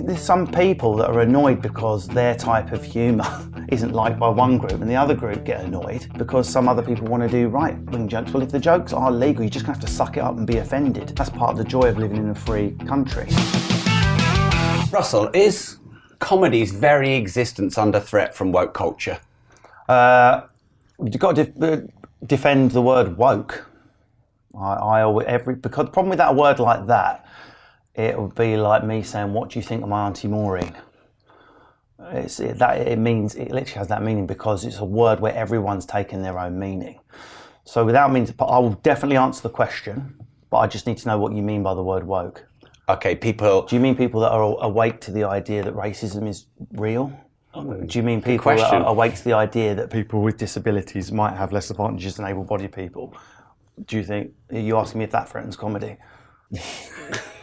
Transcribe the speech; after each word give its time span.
there's 0.00 0.22
some 0.22 0.46
people 0.46 0.96
that 0.96 1.10
are 1.10 1.20
annoyed 1.20 1.62
because 1.62 2.08
their 2.08 2.34
type 2.34 2.72
of 2.72 2.82
humour 2.82 3.26
isn't 3.68 3.92
liked 3.92 4.18
by 4.18 4.28
one 4.28 4.58
group 4.58 4.80
and 4.80 4.90
the 4.90 4.96
other 4.96 5.14
group 5.14 5.44
get 5.44 5.64
annoyed 5.64 6.06
because 6.16 6.48
some 6.48 6.68
other 6.68 6.82
people 6.82 7.06
want 7.06 7.22
to 7.22 7.28
do 7.28 7.48
right 7.48 7.78
wing 7.90 8.08
jokes. 8.08 8.32
Well, 8.32 8.42
if 8.42 8.50
the 8.50 8.58
jokes 8.58 8.92
are 8.92 9.10
legal, 9.10 9.42
you're 9.42 9.50
just 9.50 9.66
going 9.66 9.78
to 9.78 9.80
have 9.80 9.88
to 9.88 9.94
suck 9.94 10.16
it 10.16 10.20
up 10.20 10.36
and 10.36 10.46
be 10.46 10.58
offended. 10.58 11.08
That's 11.10 11.30
part 11.30 11.52
of 11.52 11.58
the 11.58 11.64
joy 11.64 11.88
of 11.88 11.98
living 11.98 12.18
in 12.18 12.30
a 12.30 12.34
free 12.34 12.72
country. 12.86 13.26
Russell, 14.90 15.30
is 15.34 15.78
comedy's 16.18 16.72
very 16.72 17.14
existence 17.14 17.76
under 17.76 18.00
threat 18.00 18.34
from 18.34 18.52
woke 18.52 18.74
culture? 18.74 19.18
Uh, 19.88 20.42
you've 21.02 21.18
got 21.18 21.36
to 21.36 21.44
def- 21.44 21.62
uh, 21.62 21.82
defend 22.26 22.70
the 22.70 22.82
word 22.82 23.16
woke. 23.16 23.68
I, 24.58 24.74
I 24.74 25.02
always, 25.02 25.26
every 25.26 25.56
because 25.56 25.86
the 25.86 25.90
problem 25.90 26.10
with 26.10 26.18
that 26.18 26.34
word 26.34 26.58
like 26.58 26.86
that, 26.86 27.26
it 27.94 28.18
would 28.18 28.34
be 28.34 28.56
like 28.56 28.84
me 28.84 29.02
saying, 29.02 29.32
"What 29.32 29.50
do 29.50 29.58
you 29.58 29.64
think 29.64 29.82
of 29.82 29.88
my 29.88 30.06
auntie 30.06 30.28
Maureen?" 30.28 30.76
It's 32.10 32.40
it, 32.40 32.58
that 32.58 32.86
it 32.86 32.98
means 32.98 33.34
it 33.34 33.50
literally 33.50 33.78
has 33.78 33.88
that 33.88 34.02
meaning 34.02 34.26
because 34.26 34.64
it's 34.64 34.78
a 34.78 34.84
word 34.84 35.20
where 35.20 35.34
everyone's 35.34 35.86
taken 35.86 36.22
their 36.22 36.38
own 36.38 36.58
meaning. 36.58 37.00
So 37.64 37.84
without 37.84 38.08
to, 38.08 38.44
I 38.44 38.58
will 38.58 38.78
definitely 38.82 39.16
answer 39.16 39.42
the 39.42 39.50
question, 39.50 40.16
but 40.50 40.58
I 40.58 40.66
just 40.66 40.86
need 40.86 40.98
to 40.98 41.08
know 41.08 41.18
what 41.18 41.32
you 41.32 41.42
mean 41.42 41.62
by 41.62 41.74
the 41.74 41.82
word 41.82 42.04
woke. 42.04 42.44
Okay, 42.88 43.16
people. 43.16 43.62
Do 43.62 43.74
you 43.74 43.80
mean 43.80 43.96
people 43.96 44.20
that 44.20 44.30
are 44.30 44.42
awake 44.62 45.00
to 45.02 45.10
the 45.10 45.24
idea 45.24 45.62
that 45.62 45.74
racism 45.74 46.28
is 46.28 46.46
real? 46.72 47.18
Oh, 47.54 47.72
do 47.80 47.98
you 47.98 48.02
mean 48.02 48.20
people 48.20 48.54
that 48.54 48.72
are 48.72 48.84
awake 48.84 49.14
to 49.14 49.24
the 49.24 49.32
idea 49.32 49.74
that 49.76 49.90
people 49.90 50.20
with 50.20 50.36
disabilities 50.36 51.10
might 51.10 51.36
have 51.36 51.52
less 51.52 51.70
advantages 51.70 52.16
than 52.16 52.26
able-bodied 52.26 52.72
people? 52.72 53.14
Do 53.86 53.96
you 53.96 54.04
think? 54.04 54.32
Are 54.52 54.58
you 54.58 54.76
asking 54.76 54.98
me 54.98 55.04
if 55.04 55.12
that 55.12 55.28
threatens 55.28 55.56
comedy? 55.56 55.96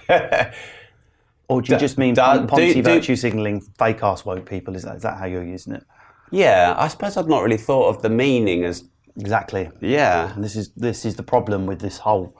or 1.48 1.62
do 1.62 1.74
you 1.74 1.80
just 1.80 1.98
mean 1.98 2.14
da- 2.14 2.46
Ponzi 2.46 2.74
do- 2.74 2.74
do- 2.76 2.82
virtue 2.84 3.16
signalling 3.16 3.62
fake 3.78 4.04
ass 4.04 4.26
woke 4.26 4.46
people? 4.50 4.76
Is 4.76 4.84
that, 4.84 4.98
is 4.98 5.04
that 5.04 5.18
how 5.18 5.26
you're 5.26 5.44
using 5.44 5.74
it? 5.74 5.84
Yeah, 6.32 6.76
I 6.78 6.88
suppose 6.88 7.18
I've 7.18 7.28
not 7.28 7.44
really 7.44 7.58
thought 7.58 7.90
of 7.90 8.02
the 8.02 8.10
meaning 8.10 8.64
as. 8.64 8.86
Exactly. 9.20 9.70
Yeah. 9.82 10.34
And 10.34 10.42
this 10.42 10.56
is 10.56 10.70
this 10.70 11.04
is 11.04 11.16
the 11.18 11.24
problem 11.24 11.66
with 11.66 11.82
this 11.82 11.98
whole 11.98 12.34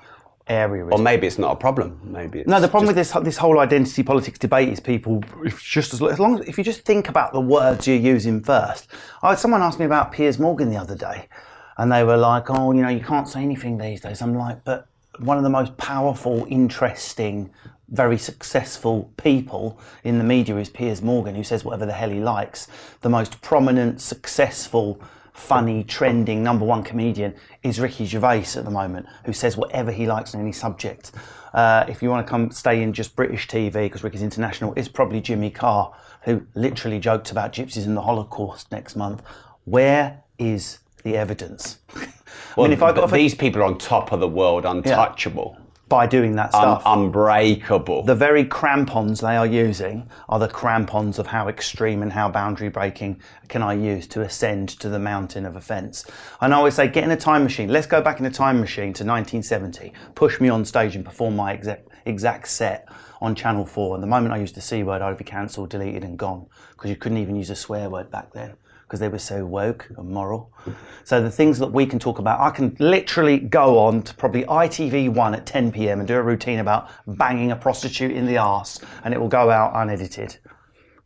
area. 0.48 0.86
Or 0.86 0.98
maybe 0.98 1.28
it's 1.28 1.38
not 1.38 1.52
a 1.52 1.56
problem. 1.58 2.00
Maybe 2.02 2.40
it's 2.40 2.48
No, 2.50 2.62
the 2.62 2.70
problem 2.70 2.88
with 2.88 2.96
this 2.96 3.12
this 3.24 3.36
whole 3.36 3.60
identity 3.60 4.04
politics 4.04 4.40
debate 4.40 4.70
is 4.70 4.80
people 4.80 5.22
if 5.44 5.62
just 5.62 5.94
as, 5.94 6.02
as 6.02 6.18
long 6.20 6.40
as 6.40 6.48
if 6.48 6.58
you 6.58 6.64
just 6.64 6.86
think 6.86 7.10
about 7.10 7.34
the 7.34 7.42
words 7.42 7.86
you're 7.88 7.98
using 7.98 8.42
first. 8.42 8.88
I, 9.22 9.36
someone 9.36 9.62
asked 9.62 9.80
me 9.80 9.86
about 9.86 10.14
Piers 10.14 10.40
Morgan 10.40 10.70
the 10.70 10.78
other 10.78 10.96
day, 10.96 11.28
and 11.78 11.92
they 11.92 12.06
were 12.06 12.16
like, 12.18 12.50
"Oh, 12.50 12.72
you 12.72 12.82
know, 12.82 12.90
you 12.90 13.04
can't 13.04 13.28
say 13.28 13.42
anything 13.42 13.78
these 13.78 14.00
days." 14.00 14.22
I'm 14.22 14.34
like, 14.36 14.64
"But 14.64 14.88
one 15.20 15.38
of 15.38 15.44
the 15.44 15.50
most 15.50 15.76
powerful, 15.78 16.46
interesting, 16.50 17.52
very 17.90 18.18
successful 18.18 19.12
people 19.18 19.80
in 20.04 20.18
the 20.18 20.24
media 20.24 20.56
is 20.58 20.70
Piers 20.70 21.02
Morgan, 21.02 21.36
who 21.36 21.44
says 21.44 21.66
whatever 21.66 21.86
the 21.86 21.94
hell 21.94 22.10
he 22.10 22.20
likes. 22.20 22.68
The 23.02 23.10
most 23.10 23.42
prominent, 23.42 24.02
successful." 24.02 25.02
Funny, 25.34 25.86
trending 25.86 26.44
number 26.44 26.66
one 26.66 26.84
comedian 26.84 27.34
is 27.64 27.80
Ricky 27.80 28.06
Gervais 28.06 28.48
at 28.58 28.66
the 28.66 28.70
moment, 28.70 29.08
who 29.26 29.32
says 29.32 29.56
whatever 29.56 29.90
he 29.90 30.06
likes 30.06 30.36
on 30.36 30.42
any 30.42 30.52
subject. 30.52 31.14
Uh, 31.54 31.86
if 31.88 32.02
you 32.02 32.10
want 32.10 32.26
to 32.26 32.30
come 32.30 32.52
stay 32.52 32.82
in 32.82 32.94
just 32.94 33.16
British 33.16 33.48
TV, 33.48 33.74
because 33.74 34.04
Ricky's 34.04 34.22
international, 34.24 34.74
it's 34.76 34.88
probably 34.88 35.22
Jimmy 35.22 35.50
Carr, 35.50 35.94
who 36.24 36.46
literally 36.54 37.00
joked 37.00 37.32
about 37.32 37.54
gypsies 37.54 37.86
in 37.86 37.96
the 37.96 38.02
Holocaust 38.02 38.72
next 38.72 38.96
month. 38.96 39.22
Where 39.66 40.22
is 40.38 40.80
the 41.04 41.18
evidence? 41.18 41.80
Well, 42.56 42.66
I 42.66 42.70
mean, 42.70 42.74
if 42.74 42.84
I 42.84 42.92
got 42.92 43.10
but 43.10 43.16
these 43.16 43.36
people 43.36 43.62
are 43.62 43.66
on 43.66 43.78
top 43.78 44.12
of 44.12 44.20
the 44.20 44.28
world, 44.28 44.66
untouchable, 44.66 45.58
by 45.92 46.08
doing 46.08 46.38
that 46.38 46.52
stuff, 46.52 46.82
unbreakable. 46.86 48.04
the 48.04 48.16
very 48.16 48.46
crampons 48.46 49.20
they 49.20 49.36
are 49.36 49.46
using 49.46 50.10
are 50.30 50.40
the 50.40 50.48
crampons 50.48 51.20
of 51.20 51.28
how 51.28 51.50
extreme 51.50 52.02
and 52.02 52.14
how 52.14 52.30
boundary 52.30 52.70
breaking 52.70 53.22
can 53.50 53.62
I 53.62 53.74
use 53.74 54.08
to 54.08 54.22
ascend 54.22 54.70
to 54.80 54.88
the 54.88 55.00
mountain 55.00 55.46
of 55.46 55.58
offence. 55.58 56.06
And 56.40 56.54
I 56.54 56.58
always 56.58 56.76
say, 56.76 56.88
get 56.88 57.04
in 57.04 57.12
a 57.12 57.18
time 57.18 57.44
machine. 57.44 57.68
Let's 57.68 57.88
go 57.88 58.02
back 58.02 58.22
in 58.22 58.26
a 58.26 58.32
time 58.32 58.62
machine 58.62 58.94
to 58.94 59.04
1970. 59.04 59.92
Push 60.16 60.40
me 60.40 60.48
on 60.48 60.64
stage 60.64 60.96
and 60.96 61.04
perform 61.04 61.36
my 61.36 61.52
exact, 61.52 61.90
exact 62.06 62.48
set 62.48 62.88
on 63.20 63.36
Channel 63.36 63.66
4. 63.66 63.96
And 63.96 64.02
the 64.02 64.08
moment 64.08 64.34
I 64.34 64.38
used 64.38 64.56
the 64.56 64.62
C 64.62 64.84
word, 64.84 65.02
I 65.02 65.10
would 65.10 65.18
be 65.18 65.26
cancelled, 65.26 65.72
deleted, 65.72 66.06
and 66.06 66.18
gone 66.18 66.48
because 66.72 66.90
you 66.90 66.96
couldn't 66.96 67.18
even 67.18 67.36
use 67.36 67.50
a 67.50 67.56
swear 67.56 67.90
word 67.90 68.10
back 68.10 68.32
then 68.32 68.56
because 68.92 69.00
they 69.00 69.08
were 69.08 69.18
so 69.18 69.46
woke 69.46 69.88
and 69.98 70.10
moral. 70.10 70.52
So 71.06 71.22
the 71.22 71.32
things 71.32 71.60
that 71.60 71.72
we 71.72 71.86
can 71.86 71.98
talk 71.98 72.20
about, 72.20 72.42
I 72.42 72.50
can 72.50 72.76
literally 72.78 73.40
go 73.40 73.80
on 73.80 74.04
to 74.04 74.14
probably 74.14 74.44
ITV1 74.44 75.34
at 75.34 75.46
10 75.46 75.72
p.m. 75.72 76.00
and 76.00 76.08
do 76.10 76.18
a 76.18 76.22
routine 76.22 76.60
about 76.60 76.90
banging 77.08 77.52
a 77.52 77.56
prostitute 77.56 78.12
in 78.12 78.26
the 78.26 78.38
arse, 78.38 78.82
and 79.06 79.14
it 79.14 79.18
will 79.18 79.30
go 79.30 79.50
out 79.50 79.72
unedited. 79.76 80.36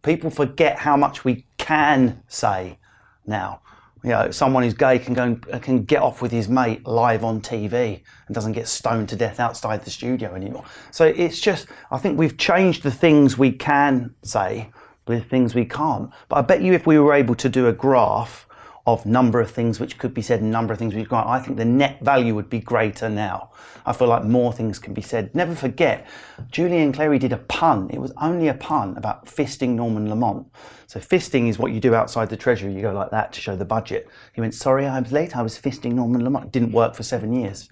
People 0.01 0.31
forget 0.31 0.79
how 0.79 0.97
much 0.97 1.23
we 1.23 1.45
can 1.59 2.23
say 2.27 2.79
now. 3.27 3.61
You 4.03 4.09
know, 4.09 4.31
someone 4.31 4.63
who's 4.63 4.73
gay 4.73 4.97
can 4.97 5.13
go 5.13 5.23
and, 5.23 5.45
uh, 5.53 5.59
can 5.59 5.83
get 5.83 6.01
off 6.01 6.23
with 6.23 6.31
his 6.31 6.49
mate 6.49 6.87
live 6.87 7.23
on 7.23 7.39
TV 7.39 8.01
and 8.25 8.33
doesn't 8.33 8.53
get 8.53 8.67
stoned 8.67 9.09
to 9.09 9.15
death 9.15 9.39
outside 9.39 9.83
the 9.83 9.91
studio 9.91 10.33
anymore. 10.33 10.65
So 10.89 11.05
it's 11.05 11.39
just, 11.39 11.67
I 11.91 11.99
think 11.99 12.17
we've 12.17 12.37
changed 12.37 12.81
the 12.81 12.91
things 12.91 13.37
we 13.37 13.51
can 13.51 14.15
say 14.23 14.71
with 15.07 15.29
things 15.29 15.55
we 15.55 15.65
can't. 15.65 16.11
But 16.29 16.37
I 16.37 16.41
bet 16.41 16.61
you 16.61 16.73
if 16.73 16.87
we 16.87 16.99
were 16.99 17.13
able 17.13 17.35
to 17.35 17.49
do 17.49 17.67
a 17.67 17.73
graph 17.73 18.47
of 18.87 19.05
number 19.05 19.41
of 19.41 19.49
things 19.49 19.79
which 19.79 19.97
could 19.97 20.13
be 20.13 20.21
said 20.21 20.41
and 20.41 20.51
number 20.51 20.71
of 20.71 20.77
things 20.77 20.93
we 20.93 21.05
can't, 21.05 21.27
I 21.27 21.39
think 21.39 21.57
the 21.57 21.65
net 21.65 22.01
value 22.01 22.35
would 22.35 22.49
be 22.49 22.59
greater 22.59 23.09
now. 23.09 23.49
I 23.85 23.93
feel 23.93 24.07
like 24.07 24.23
more 24.23 24.53
things 24.53 24.77
can 24.77 24.93
be 24.93 25.01
said. 25.01 25.33
Never 25.33 25.55
forget, 25.55 26.07
Julian 26.51 26.91
Clary 26.91 27.17
did 27.17 27.33
a 27.33 27.37
pun. 27.37 27.89
It 27.91 27.99
was 27.99 28.11
only 28.21 28.47
a 28.47 28.53
pun 28.53 28.95
about 28.97 29.25
fisting 29.25 29.69
Norman 29.69 30.09
Lamont. 30.09 30.47
So 30.85 30.99
fisting 30.99 31.49
is 31.49 31.57
what 31.57 31.71
you 31.71 31.79
do 31.79 31.95
outside 31.95 32.29
the 32.29 32.37
Treasury. 32.37 32.73
You 32.73 32.81
go 32.81 32.93
like 32.93 33.11
that 33.11 33.33
to 33.33 33.41
show 33.41 33.55
the 33.55 33.65
budget. 33.65 34.07
He 34.33 34.41
went, 34.41 34.53
sorry, 34.53 34.85
I 34.85 34.99
was 34.99 35.11
late. 35.11 35.35
I 35.35 35.41
was 35.41 35.57
fisting 35.57 35.93
Norman 35.93 36.23
Lamont. 36.23 36.45
It 36.45 36.51
didn't 36.51 36.71
work 36.71 36.95
for 36.95 37.03
seven 37.03 37.33
years 37.33 37.69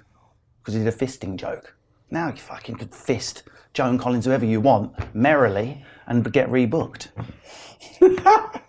because 0.62 0.74
he 0.74 0.84
did 0.84 0.94
a 0.94 0.98
fisting 0.98 1.36
joke. 1.36 1.76
Now 2.10 2.28
you 2.28 2.38
fucking 2.38 2.76
could 2.76 2.94
fist 2.94 3.44
Joan 3.74 3.98
Collins, 3.98 4.26
whoever 4.26 4.46
you 4.46 4.62
want, 4.62 4.94
merrily 5.16 5.84
and 6.08 6.32
get 6.32 6.50
rebooked. 6.50 7.10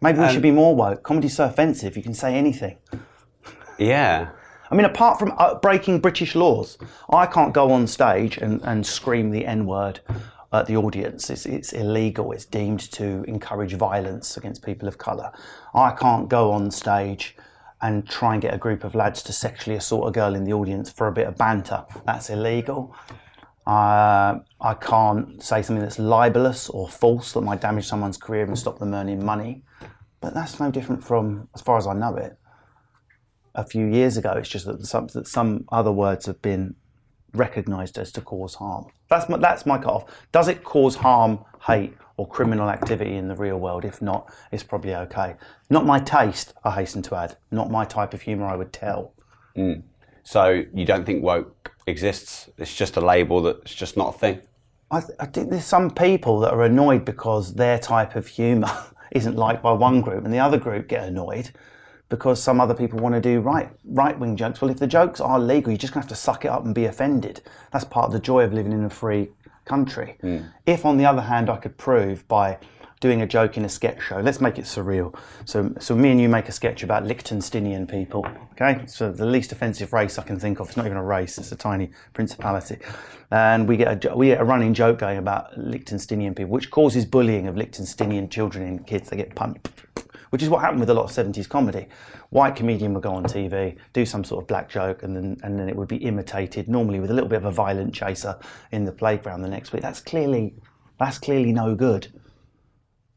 Maybe 0.00 0.18
we 0.18 0.28
should 0.30 0.42
be 0.42 0.50
more 0.50 0.74
woke. 0.74 1.02
Comedy's 1.02 1.36
so 1.36 1.46
offensive, 1.46 1.96
you 1.96 2.02
can 2.02 2.14
say 2.14 2.34
anything. 2.34 2.76
yeah. 3.78 4.30
I 4.70 4.76
mean, 4.76 4.86
apart 4.86 5.18
from 5.18 5.32
uh, 5.38 5.54
breaking 5.54 6.00
British 6.00 6.34
laws, 6.34 6.78
I 7.10 7.26
can't 7.26 7.52
go 7.52 7.70
on 7.70 7.86
stage 7.86 8.38
and, 8.38 8.60
and 8.62 8.84
scream 8.84 9.30
the 9.30 9.46
N 9.46 9.66
word 9.66 10.00
at 10.52 10.66
the 10.66 10.76
audience. 10.76 11.30
It's, 11.30 11.46
it's 11.46 11.72
illegal. 11.72 12.32
It's 12.32 12.44
deemed 12.44 12.80
to 12.92 13.24
encourage 13.28 13.74
violence 13.74 14.36
against 14.36 14.64
people 14.64 14.88
of 14.88 14.98
colour. 14.98 15.32
I 15.74 15.90
can't 15.92 16.28
go 16.28 16.50
on 16.50 16.70
stage 16.70 17.36
and 17.82 18.08
try 18.08 18.32
and 18.32 18.42
get 18.42 18.54
a 18.54 18.58
group 18.58 18.84
of 18.84 18.94
lads 18.94 19.22
to 19.24 19.32
sexually 19.32 19.76
assault 19.76 20.08
a 20.08 20.10
girl 20.10 20.34
in 20.34 20.44
the 20.44 20.52
audience 20.52 20.90
for 20.90 21.08
a 21.08 21.12
bit 21.12 21.26
of 21.26 21.36
banter. 21.36 21.84
That's 22.06 22.30
illegal. 22.30 22.94
Uh, 23.66 24.40
I 24.60 24.74
can't 24.74 25.42
say 25.42 25.62
something 25.62 25.82
that's 25.82 25.98
libelous 25.98 26.68
or 26.68 26.88
false 26.88 27.32
that 27.32 27.40
might 27.40 27.60
damage 27.60 27.86
someone's 27.86 28.18
career 28.18 28.44
and 28.44 28.58
stop 28.58 28.78
them 28.78 28.92
earning 28.92 29.24
money. 29.24 29.62
But 30.20 30.34
that's 30.34 30.60
no 30.60 30.70
different 30.70 31.02
from, 31.02 31.48
as 31.54 31.62
far 31.62 31.78
as 31.78 31.86
I 31.86 31.94
know 31.94 32.16
it, 32.16 32.38
a 33.54 33.64
few 33.64 33.86
years 33.86 34.16
ago. 34.16 34.32
It's 34.32 34.48
just 34.48 34.66
that 34.66 34.84
some, 34.86 35.06
that 35.08 35.26
some 35.26 35.64
other 35.70 35.92
words 35.92 36.26
have 36.26 36.42
been 36.42 36.74
recognised 37.32 37.98
as 37.98 38.12
to 38.12 38.20
cause 38.20 38.54
harm. 38.54 38.86
That's 39.08 39.28
my, 39.28 39.38
that's 39.38 39.66
my 39.66 39.78
cut-off. 39.78 40.04
Does 40.30 40.48
it 40.48 40.62
cause 40.62 40.96
harm, 40.96 41.44
hate, 41.66 41.94
or 42.16 42.28
criminal 42.28 42.70
activity 42.70 43.16
in 43.16 43.28
the 43.28 43.34
real 43.34 43.58
world? 43.58 43.84
If 43.84 44.00
not, 44.00 44.32
it's 44.52 44.62
probably 44.62 44.94
okay. 44.94 45.36
Not 45.68 45.84
my 45.84 45.98
taste, 45.98 46.54
I 46.64 46.70
hasten 46.70 47.02
to 47.02 47.16
add. 47.16 47.36
Not 47.50 47.70
my 47.70 47.84
type 47.84 48.14
of 48.14 48.22
humour 48.22 48.46
I 48.46 48.56
would 48.56 48.72
tell. 48.72 49.14
So 50.22 50.64
you 50.72 50.84
don't 50.84 51.04
think 51.04 51.22
woke 51.22 51.73
exists? 51.86 52.50
It's 52.58 52.74
just 52.74 52.96
a 52.96 53.00
label 53.00 53.42
that's 53.42 53.74
just 53.74 53.96
not 53.96 54.14
a 54.14 54.18
thing. 54.18 54.40
I, 54.90 55.00
th- 55.00 55.18
I 55.18 55.26
think 55.26 55.50
there's 55.50 55.64
some 55.64 55.90
people 55.90 56.40
that 56.40 56.52
are 56.52 56.62
annoyed 56.62 57.04
because 57.04 57.54
their 57.54 57.78
type 57.78 58.16
of 58.16 58.26
humour 58.26 58.70
isn't 59.12 59.36
liked 59.36 59.62
by 59.62 59.72
one 59.72 60.00
group, 60.00 60.24
and 60.24 60.32
the 60.32 60.38
other 60.38 60.58
group 60.58 60.88
get 60.88 61.08
annoyed 61.08 61.50
because 62.08 62.40
some 62.40 62.60
other 62.60 62.74
people 62.74 62.98
want 62.98 63.14
to 63.14 63.20
do 63.20 63.40
right 63.40 63.70
right 63.84 64.18
wing 64.18 64.36
jokes. 64.36 64.60
Well, 64.60 64.70
if 64.70 64.78
the 64.78 64.86
jokes 64.86 65.20
are 65.20 65.40
legal, 65.40 65.72
you're 65.72 65.78
just 65.78 65.92
gonna 65.92 66.02
have 66.04 66.10
to 66.10 66.16
suck 66.16 66.44
it 66.44 66.48
up 66.48 66.64
and 66.64 66.74
be 66.74 66.84
offended. 66.84 67.42
That's 67.72 67.84
part 67.84 68.06
of 68.06 68.12
the 68.12 68.20
joy 68.20 68.44
of 68.44 68.52
living 68.52 68.72
in 68.72 68.84
a 68.84 68.90
free 68.90 69.30
country. 69.64 70.16
Hmm. 70.20 70.38
If, 70.66 70.84
on 70.84 70.98
the 70.98 71.06
other 71.06 71.22
hand, 71.22 71.50
I 71.50 71.56
could 71.56 71.76
prove 71.76 72.26
by 72.28 72.58
doing 73.04 73.20
a 73.20 73.26
joke 73.26 73.58
in 73.58 73.66
a 73.66 73.68
sketch 73.68 74.00
show, 74.00 74.18
let's 74.18 74.40
make 74.40 74.58
it 74.58 74.64
surreal. 74.64 75.14
So, 75.44 75.70
so 75.78 75.94
me 75.94 76.10
and 76.10 76.18
you 76.18 76.26
make 76.26 76.48
a 76.48 76.52
sketch 76.52 76.82
about 76.82 77.04
Liechtensteinian 77.04 77.86
people. 77.86 78.26
Okay, 78.52 78.86
so 78.86 79.12
the 79.12 79.26
least 79.26 79.52
offensive 79.52 79.92
race 79.92 80.18
I 80.18 80.22
can 80.22 80.40
think 80.40 80.58
of. 80.58 80.68
It's 80.68 80.76
not 80.78 80.86
even 80.86 80.96
a 80.96 81.04
race; 81.04 81.36
it's 81.36 81.52
a 81.52 81.56
tiny 81.56 81.90
principality. 82.14 82.78
And 83.30 83.68
we 83.68 83.76
get 83.76 84.06
a 84.06 84.16
we 84.16 84.28
get 84.28 84.40
a 84.40 84.44
running 84.44 84.72
joke 84.72 85.00
going 85.00 85.18
about 85.18 85.54
Liechtensteinian 85.58 86.34
people, 86.34 86.50
which 86.50 86.70
causes 86.70 87.04
bullying 87.04 87.46
of 87.46 87.56
Liechtensteinian 87.56 88.30
children 88.30 88.66
and 88.66 88.86
kids. 88.86 89.10
They 89.10 89.18
get 89.18 89.34
punched 89.34 89.68
which 90.30 90.42
is 90.42 90.48
what 90.48 90.62
happened 90.62 90.80
with 90.80 90.90
a 90.90 90.94
lot 90.94 91.04
of 91.04 91.10
70s 91.12 91.48
comedy. 91.48 91.86
White 92.30 92.56
comedian 92.56 92.92
would 92.94 93.04
go 93.04 93.12
on 93.12 93.22
TV, 93.22 93.76
do 93.92 94.04
some 94.04 94.24
sort 94.24 94.42
of 94.42 94.48
black 94.48 94.68
joke, 94.68 95.04
and 95.04 95.14
then 95.14 95.36
and 95.44 95.56
then 95.56 95.68
it 95.68 95.76
would 95.76 95.86
be 95.86 95.98
imitated, 95.98 96.68
normally 96.68 96.98
with 96.98 97.10
a 97.12 97.14
little 97.14 97.28
bit 97.28 97.36
of 97.36 97.44
a 97.44 97.52
violent 97.52 97.94
chaser 97.94 98.36
in 98.72 98.84
the 98.84 98.90
playground 98.90 99.42
the 99.42 99.48
next 99.48 99.72
week. 99.72 99.82
That's 99.82 100.00
clearly 100.00 100.54
That's 100.98 101.18
clearly 101.18 101.52
no 101.52 101.74
good. 101.74 102.08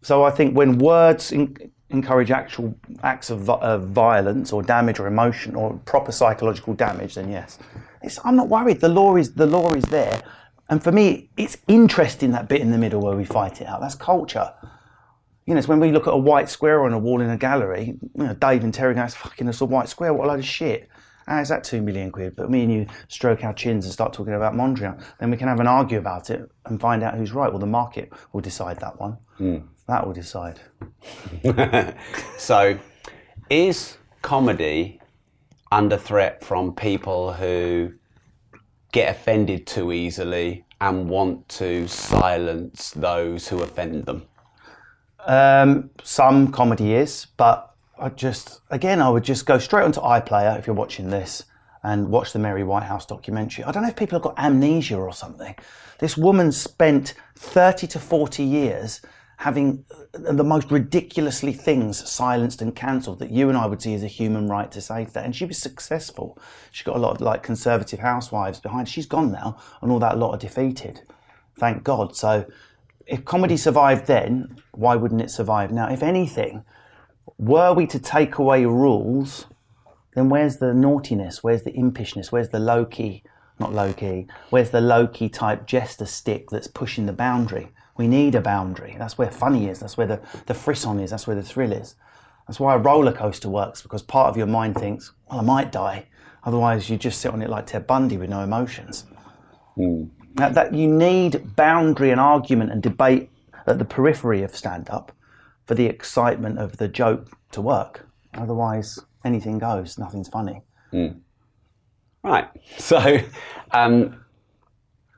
So 0.08 0.24
I 0.24 0.32
think 0.32 0.56
when 0.56 0.78
words 0.78 1.34
in, 1.34 1.54
encourage 1.90 2.32
actual 2.32 2.74
acts 3.04 3.30
of, 3.30 3.50
of, 3.50 3.90
violence 3.90 4.54
or 4.54 4.64
damage 4.64 5.02
or 5.02 5.08
emotion 5.08 5.54
or 5.54 5.74
proper 5.84 6.14
psychological 6.14 6.76
damage, 6.76 7.16
then 7.16 7.30
yes, 7.30 7.60
it's, 8.02 8.18
I'm 8.24 8.38
not 8.38 8.48
worried. 8.48 8.80
The 8.80 8.88
law 8.88 9.18
is 9.18 9.34
the 9.34 9.46
law 9.46 9.74
is 9.74 9.84
there, 9.84 10.24
and 10.70 10.82
for 10.82 10.94
me, 10.94 11.30
it's 11.36 11.58
interesting 11.68 12.32
that 12.32 12.48
bit 12.48 12.62
in 12.62 12.72
the 12.72 12.78
middle 12.78 13.02
where 13.02 13.18
we 13.18 13.26
fight 13.26 13.60
it 13.60 13.68
out. 13.68 13.82
That's 13.82 13.96
culture. 13.96 14.54
You 15.46 15.54
know, 15.54 15.58
it's 15.58 15.68
when 15.68 15.82
we 15.82 15.92
look 15.92 16.08
at 16.08 16.14
a 16.14 16.24
white 16.32 16.48
square 16.48 16.86
on 16.86 16.94
a 16.94 16.98
wall 16.98 17.20
in 17.20 17.30
a 17.30 17.38
gallery. 17.38 17.98
You 18.16 18.24
know, 18.28 18.34
Dave 18.34 18.64
and 18.64 18.74
Terry 18.74 18.94
goes, 18.94 19.14
"Fucking, 19.14 19.46
it's 19.50 19.60
a 19.60 19.66
white 19.66 19.90
square. 19.90 20.14
What 20.14 20.24
a 20.24 20.28
load 20.30 20.40
of 20.40 20.46
shit." 20.46 20.88
How 21.28 21.42
is 21.42 21.50
that 21.50 21.66
two 21.66 21.82
million 21.82 22.14
quid? 22.14 22.38
But 22.38 22.50
me 22.50 22.64
and 22.64 22.72
you 22.72 22.88
stroke 23.10 23.44
our 23.44 23.54
chins 23.54 23.84
and 23.84 23.94
start 23.94 24.14
talking 24.14 24.36
about 24.36 24.54
Mondrian. 24.54 25.04
Then 25.20 25.32
we 25.32 25.36
can 25.36 25.50
have 25.50 25.60
an 25.60 25.68
argue 25.68 25.98
about 25.98 26.30
it 26.30 26.50
and 26.66 26.80
find 26.80 27.04
out 27.04 27.16
who's 27.16 27.34
right. 27.34 27.52
Well, 27.52 27.60
the 27.60 27.66
market 27.66 28.14
will 28.32 28.40
decide 28.40 28.80
that 28.80 28.98
one. 29.02 29.18
Mm. 29.38 29.64
That 29.88 30.06
will 30.06 30.14
decide. 30.14 30.60
so, 32.38 32.78
is 33.50 33.98
comedy 34.22 35.00
under 35.72 35.98
threat 35.98 36.44
from 36.44 36.74
people 36.74 37.34
who 37.34 37.94
get 38.92 39.10
offended 39.10 39.66
too 39.66 39.92
easily 39.92 40.66
and 40.82 41.10
want 41.10 41.48
to 41.50 41.88
silence 41.88 42.92
those 42.92 43.48
who 43.48 43.62
offend 43.62 44.06
them? 44.06 44.24
Um, 45.26 45.90
some 46.04 46.52
comedy 46.52 46.94
is, 46.94 47.28
but 47.38 47.74
I 48.00 48.10
just, 48.10 48.62
again, 48.70 49.02
I 49.02 49.10
would 49.10 49.24
just 49.24 49.46
go 49.46 49.58
straight 49.58 49.84
onto 49.84 50.02
iPlayer 50.02 50.58
if 50.60 50.68
you're 50.68 50.76
watching 50.76 51.10
this 51.10 51.44
and 51.84 52.10
watch 52.10 52.34
the 52.34 52.40
Mary 52.40 52.64
Whitehouse 52.64 53.06
documentary. 53.06 53.64
I 53.64 53.72
don't 53.72 53.84
know 53.84 53.90
if 53.90 53.96
people 53.96 54.18
have 54.18 54.24
got 54.24 54.38
amnesia 54.38 54.98
or 54.98 55.14
something. 55.14 55.56
This 56.00 56.18
woman 56.18 56.52
spent 56.52 57.14
30 57.36 57.88
to 57.88 58.00
40 58.00 58.44
years 58.44 59.02
having 59.38 59.86
uh, 60.14 60.34
the 60.34 60.44
most 60.44 60.72
ridiculously 60.72 61.54
things 61.54 62.10
silenced 62.10 62.62
and 62.62 62.76
cancelled 62.76 63.20
that 63.20 63.32
you 63.32 63.50
and 63.50 63.58
I 63.58 63.68
would 63.68 63.82
see 63.82 63.94
as 63.94 64.04
a 64.04 64.08
human 64.08 64.48
right 64.48 64.72
to 64.72 64.82
say 64.82 65.06
that. 65.06 65.24
And 65.24 65.36
she 65.36 65.46
was 65.46 65.58
successful. 65.58 66.38
She 66.72 66.84
got 66.84 66.96
a 66.96 67.00
lot 67.00 67.16
of 67.16 67.22
like 67.22 67.44
conservative 67.44 68.00
housewives 68.00 68.60
behind. 68.60 68.90
She's 68.90 69.06
gone 69.06 69.32
now, 69.32 69.58
and 69.82 69.92
all 69.92 70.00
that 70.00 70.18
lot 70.18 70.32
are 70.32 70.40
defeated. 70.40 71.02
Thank 71.58 71.84
God. 71.84 72.16
So 72.16 72.46
if 73.06 73.26
comedy 73.26 73.58
survived 73.58 74.08
then, 74.08 74.58
why 74.74 74.96
wouldn't 74.96 75.22
it 75.22 75.32
survive 75.32 75.72
now? 75.72 75.88
If 75.88 76.04
anything, 76.04 76.64
were 77.38 77.74
we 77.74 77.86
to 77.88 78.00
take 78.00 78.38
away 78.38 78.66
rules, 78.66 79.46
then 80.16 80.30
where's 80.30 80.58
the 80.58 80.74
naughtiness? 80.74 81.44
Where's 81.44 81.64
the 81.64 81.74
impishness? 81.74 82.32
Where's 82.32 82.50
the 82.50 82.60
low 82.60 82.86
key? 82.86 83.24
Not 83.60 83.74
low 83.74 83.94
key. 83.94 84.28
Where's 84.50 84.72
the 84.72 84.82
low 84.82 85.08
key 85.08 85.30
type 85.30 85.68
jester 85.68 86.06
stick 86.08 86.50
that's 86.50 86.68
pushing 86.68 87.06
the 87.06 87.14
boundary? 87.14 87.70
We 87.98 88.08
need 88.08 88.36
a 88.36 88.42
boundary. 88.42 88.96
That's 88.98 89.18
where 89.18 89.32
funny 89.32 89.68
is. 89.68 89.80
That's 89.80 89.98
where 89.98 90.08
the, 90.08 90.22
the 90.46 90.54
frisson 90.54 91.00
is. 91.00 91.12
That's 91.12 91.28
where 91.28 91.36
the 91.36 91.44
thrill 91.44 91.72
is. 91.72 91.96
That's 92.48 92.60
why 92.60 92.76
a 92.76 92.78
roller 92.78 93.12
coaster 93.12 93.50
works 93.50 93.82
because 93.82 94.02
part 94.02 94.30
of 94.30 94.38
your 94.38 94.48
mind 94.48 94.76
thinks, 94.76 95.12
well, 95.30 95.40
I 95.40 95.44
might 95.44 95.72
die. 95.72 96.06
Otherwise, 96.44 96.90
you 96.90 96.98
just 96.98 97.20
sit 97.20 97.34
on 97.34 97.42
it 97.42 97.50
like 97.50 97.66
Ted 97.66 97.86
Bundy 97.88 98.18
with 98.18 98.30
no 98.30 98.42
emotions. 98.42 99.06
Mm. 99.78 100.10
That, 100.36 100.54
that 100.54 100.74
you 100.74 100.88
need 100.88 101.56
boundary 101.56 102.12
and 102.12 102.22
argument 102.22 102.72
and 102.72 102.82
debate 102.82 103.30
at 103.66 103.80
the 103.80 103.86
periphery 103.86 104.44
of 104.44 104.56
stand 104.56 104.90
up 104.90 105.12
for 105.66 105.76
the 105.76 105.86
excitement 105.86 106.58
of 106.58 106.78
the 106.78 106.88
joke 106.88 107.38
to 107.52 107.62
work. 107.62 108.08
Otherwise, 108.34 109.00
anything 109.26 109.60
goes, 109.60 109.98
nothing's 109.98 110.30
funny. 110.30 110.62
Mm. 110.94 111.20
Right. 112.24 112.48
So, 112.78 113.20
um, 113.72 114.24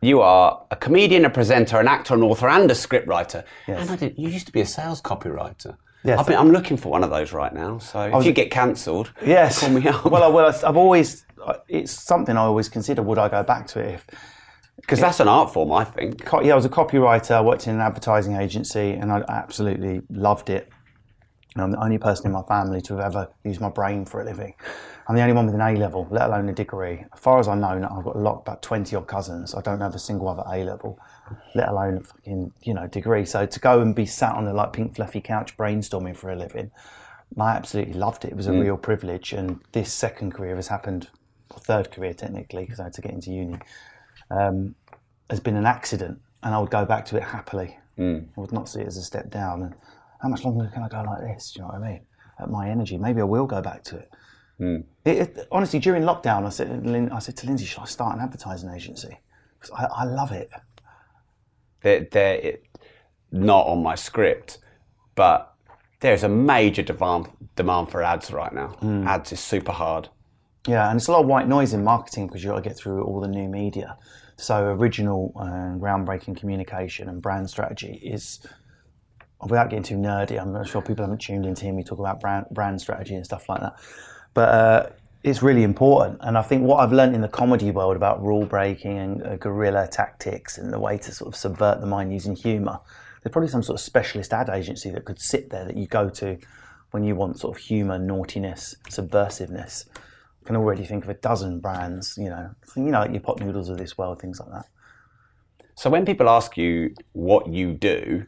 you 0.02 0.22
are 0.22 0.66
a 0.72 0.76
comedian, 0.76 1.26
a 1.26 1.30
presenter, 1.30 1.80
an 1.80 1.88
actor, 1.88 2.14
an 2.14 2.24
author, 2.24 2.48
and 2.48 2.70
a 2.72 2.74
scriptwriter. 2.74 3.44
Yes. 3.68 3.82
And 3.82 3.92
I 3.92 3.96
did, 3.96 4.18
you 4.18 4.30
used 4.30 4.48
to 4.48 4.54
be 4.54 4.62
a 4.62 4.66
sales 4.66 5.02
copywriter. 5.02 5.78
Yes. 6.04 6.30
I 6.30 6.36
I'm 6.36 6.52
looking 6.52 6.78
for 6.78 6.90
one 6.90 7.04
of 7.04 7.10
those 7.10 7.34
right 7.34 7.54
now. 7.54 7.78
So 7.80 8.18
if 8.18 8.26
you 8.26 8.32
get 8.32 8.52
cancelled, 8.52 9.12
yes. 9.26 9.60
call 9.60 9.70
me 9.70 9.86
up. 9.88 10.06
Well, 10.06 10.24
I, 10.24 10.28
well, 10.28 10.60
I've 10.66 10.78
always, 10.78 11.26
it's 11.68 11.92
something 11.92 12.38
I 12.38 12.42
always 12.42 12.70
consider. 12.70 13.02
Would 13.02 13.18
I 13.18 13.28
go 13.28 13.44
back 13.44 13.68
to 13.68 13.80
it 13.80 13.96
if 13.96 14.08
because 14.78 15.02
that's 15.02 15.20
an 15.20 15.28
art 15.28 15.54
form, 15.54 15.72
I 15.72 15.84
think. 15.84 16.24
Yeah, 16.42 16.54
I 16.54 16.56
was 16.56 16.66
a 16.66 16.70
copywriter. 16.70 17.32
I 17.32 17.42
worked 17.42 17.68
in 17.68 17.76
an 17.76 17.82
advertising 17.82 18.36
agency, 18.36 18.94
and 18.94 19.12
I 19.12 19.24
absolutely 19.28 20.02
loved 20.10 20.50
it. 20.50 20.70
I'm 21.56 21.72
the 21.72 21.84
only 21.84 21.98
person 21.98 22.28
in 22.28 22.32
my 22.32 22.44
family 22.44 22.82
to 22.82 22.98
have 22.98 23.06
ever 23.06 23.30
used 23.44 23.60
my 23.60 23.70
brain 23.70 24.06
for 24.06 24.22
a 24.22 24.26
living. 24.26 24.54
I'm 25.08 25.16
the 25.16 25.22
only 25.22 25.34
one 25.34 25.48
with 25.48 25.56
an 25.56 25.62
A 25.62 25.76
level, 25.76 26.08
let 26.12 26.28
alone 26.28 26.48
a 26.50 26.54
degree. 26.54 27.04
As 27.12 27.20
far 27.20 27.40
as 27.40 27.48
I 27.48 27.56
know, 27.56 27.70
I've 27.70 28.04
got 28.04 28.16
a 28.16 28.20
lot, 28.20 28.42
about 28.42 28.62
20 28.62 28.96
odd 28.96 29.08
cousins. 29.08 29.56
I 29.56 29.62
don't 29.62 29.82
have 29.82 29.96
a 29.96 30.00
single 30.00 30.28
other 30.28 30.44
A 30.48 30.64
level, 30.64 31.00
let 31.56 31.70
alone 31.70 31.98
a 31.98 32.02
fucking, 32.02 32.54
you 32.62 32.76
know, 32.76 32.86
degree. 32.86 33.26
So 33.26 33.48
to 33.48 33.60
go 33.60 33.82
and 33.82 33.96
be 33.96 34.06
sat 34.06 34.36
on 34.36 34.48
a 34.48 34.54
like 34.54 34.74
pink 34.74 34.96
fluffy 34.96 35.22
couch 35.22 35.58
brainstorming 35.58 36.16
for 36.16 36.30
a 36.30 36.36
living, 36.36 36.70
I 37.40 37.56
absolutely 37.56 37.94
loved 37.94 38.26
it. 38.26 38.32
It 38.32 38.38
was 38.38 38.48
a 38.48 38.52
mm. 38.52 38.62
real 38.62 38.78
privilege. 38.78 39.34
And 39.34 39.60
this 39.72 39.92
second 39.92 40.34
career 40.34 40.56
has 40.56 40.68
happened, 40.68 41.10
or 41.50 41.58
third 41.58 41.92
career 41.92 42.14
technically, 42.14 42.66
because 42.66 42.80
I 42.80 42.84
had 42.84 42.94
to 42.94 43.02
get 43.02 43.12
into 43.12 43.32
uni 43.32 43.58
um, 44.32 44.76
has 45.30 45.40
been 45.40 45.56
an 45.56 45.66
accident, 45.66 46.20
and 46.44 46.54
I 46.54 46.60
would 46.60 46.72
go 46.72 46.86
back 46.86 47.06
to 47.06 47.18
it 47.18 47.24
happily. 47.24 47.78
Mm. 47.98 48.28
I 48.38 48.40
would 48.40 48.52
not 48.52 48.70
see 48.70 48.82
it 48.82 48.88
as 48.88 48.98
a 48.98 49.04
step 49.04 49.30
down. 49.30 49.64
And 49.64 49.76
how 50.22 50.30
much 50.30 50.44
longer 50.44 50.70
can 50.74 50.84
I 50.84 50.90
go 50.90 51.02
like 51.02 51.22
this? 51.22 51.52
Do 51.52 51.60
you 51.60 51.62
know 51.62 51.74
what 51.74 51.84
I 51.84 51.92
mean? 51.92 52.02
At 52.40 52.50
my 52.50 52.70
energy, 52.70 52.98
maybe 52.98 53.22
I 53.22 53.26
will 53.26 53.46
go 53.46 53.62
back 53.62 53.84
to 53.86 53.98
it. 53.98 54.10
Mm. 54.60 54.84
it, 55.06 55.18
it 55.18 55.48
honestly, 55.52 55.80
during 55.80 56.04
lockdown, 56.04 56.46
I 56.46 56.50
said, 56.50 56.86
I 57.14 57.20
said 57.20 57.38
to 57.38 57.48
Lindsay, 57.48 57.66
should 57.66 57.82
I 57.82 57.86
start 57.86 58.18
an 58.18 58.22
advertising 58.22 58.70
agency? 58.70 59.18
Because 59.58 59.72
I, 59.72 59.86
I, 59.86 60.04
love 60.04 60.34
it. 60.34 60.50
They're, 61.82 62.08
they're 62.12 62.58
not 63.32 63.68
on 63.68 63.82
my 63.82 63.96
script, 63.96 64.58
but 65.16 65.56
there's 66.02 66.24
a 66.24 66.30
major 66.30 66.82
demand 66.82 67.30
demand 67.56 67.90
for 67.90 68.04
ads 68.04 68.32
right 68.32 68.54
now. 68.54 68.76
Mm. 68.82 69.06
Ads 69.06 69.34
is 69.34 69.40
super 69.40 69.72
hard. 69.72 70.10
Yeah, 70.68 70.90
and 70.90 70.98
it's 70.98 71.08
a 71.08 71.12
lot 71.12 71.22
of 71.22 71.28
white 71.28 71.48
noise 71.48 71.74
in 71.74 71.84
marketing 71.84 72.28
because 72.28 72.44
you've 72.44 72.52
got 72.52 72.64
to 72.64 72.70
get 72.70 72.78
through 72.78 73.04
all 73.04 73.20
the 73.22 73.28
new 73.28 73.48
media. 73.48 73.98
So, 74.38 74.68
original 74.68 75.34
and 75.36 75.82
groundbreaking 75.82 76.38
communication 76.38 77.10
and 77.10 77.22
brand 77.22 77.50
strategy 77.50 78.00
is, 78.04 78.40
without 79.42 79.70
getting 79.70 79.84
too 79.84 79.96
nerdy, 79.96 80.40
I'm 80.40 80.64
sure 80.66 80.82
people 80.82 81.04
haven't 81.04 81.20
tuned 81.20 81.46
in 81.46 81.56
to 81.56 81.64
hear 81.64 81.74
me 81.74 81.84
talk 81.84 82.00
about 82.00 82.20
brand, 82.20 82.48
brand 82.52 82.82
strategy 82.82 83.16
and 83.16 83.26
stuff 83.26 83.48
like 83.48 83.62
that. 83.62 83.76
But 84.34 84.50
uh, 84.50 84.90
it's 85.24 85.42
really 85.42 85.64
important. 85.64 86.20
And 86.22 86.38
I 86.38 86.42
think 86.42 86.64
what 86.64 86.78
I've 86.78 86.92
learned 86.92 87.16
in 87.16 87.22
the 87.22 87.28
comedy 87.28 87.72
world 87.72 87.96
about 87.96 88.22
rule 88.24 88.46
breaking 88.46 88.98
and 88.98 89.24
uh, 89.24 89.38
guerrilla 89.38 89.88
tactics 89.88 90.58
and 90.58 90.74
the 90.74 90.80
way 90.80 90.98
to 90.98 91.12
sort 91.12 91.34
of 91.34 91.36
subvert 91.36 91.82
the 91.82 91.88
mind 91.88 92.12
using 92.14 92.36
humour, 92.36 92.80
there's 93.24 93.32
probably 93.32 93.50
some 93.50 93.64
sort 93.64 93.80
of 93.80 93.82
specialist 93.82 94.34
ad 94.34 94.50
agency 94.50 94.90
that 94.92 95.06
could 95.06 95.20
sit 95.20 95.50
there 95.50 95.66
that 95.66 95.78
you 95.78 95.88
go 95.88 96.10
to 96.10 96.38
when 96.92 97.04
you 97.04 97.16
want 97.16 97.40
sort 97.40 97.56
of 97.56 97.64
humour, 97.64 98.00
naughtiness, 98.00 98.76
subversiveness 98.90 99.86
I 100.44 100.48
can 100.48 100.56
already 100.56 100.86
think 100.86 101.04
of 101.04 101.10
a 101.10 101.16
dozen 101.16 101.60
brands, 101.60 102.16
you 102.18 102.30
know, 102.30 102.52
you 102.76 102.84
know, 102.84 103.00
like 103.00 103.12
your 103.12 103.20
pot 103.20 103.40
noodles 103.40 103.70
of 103.70 103.78
this 103.78 103.98
world, 103.98 104.22
things 104.22 104.40
like 104.40 104.50
that. 104.52 104.66
So 105.76 105.90
when 105.90 106.06
people 106.06 106.30
ask 106.30 106.58
you 106.58 106.94
what 107.14 107.48
you 107.48 107.74
do, 107.74 108.26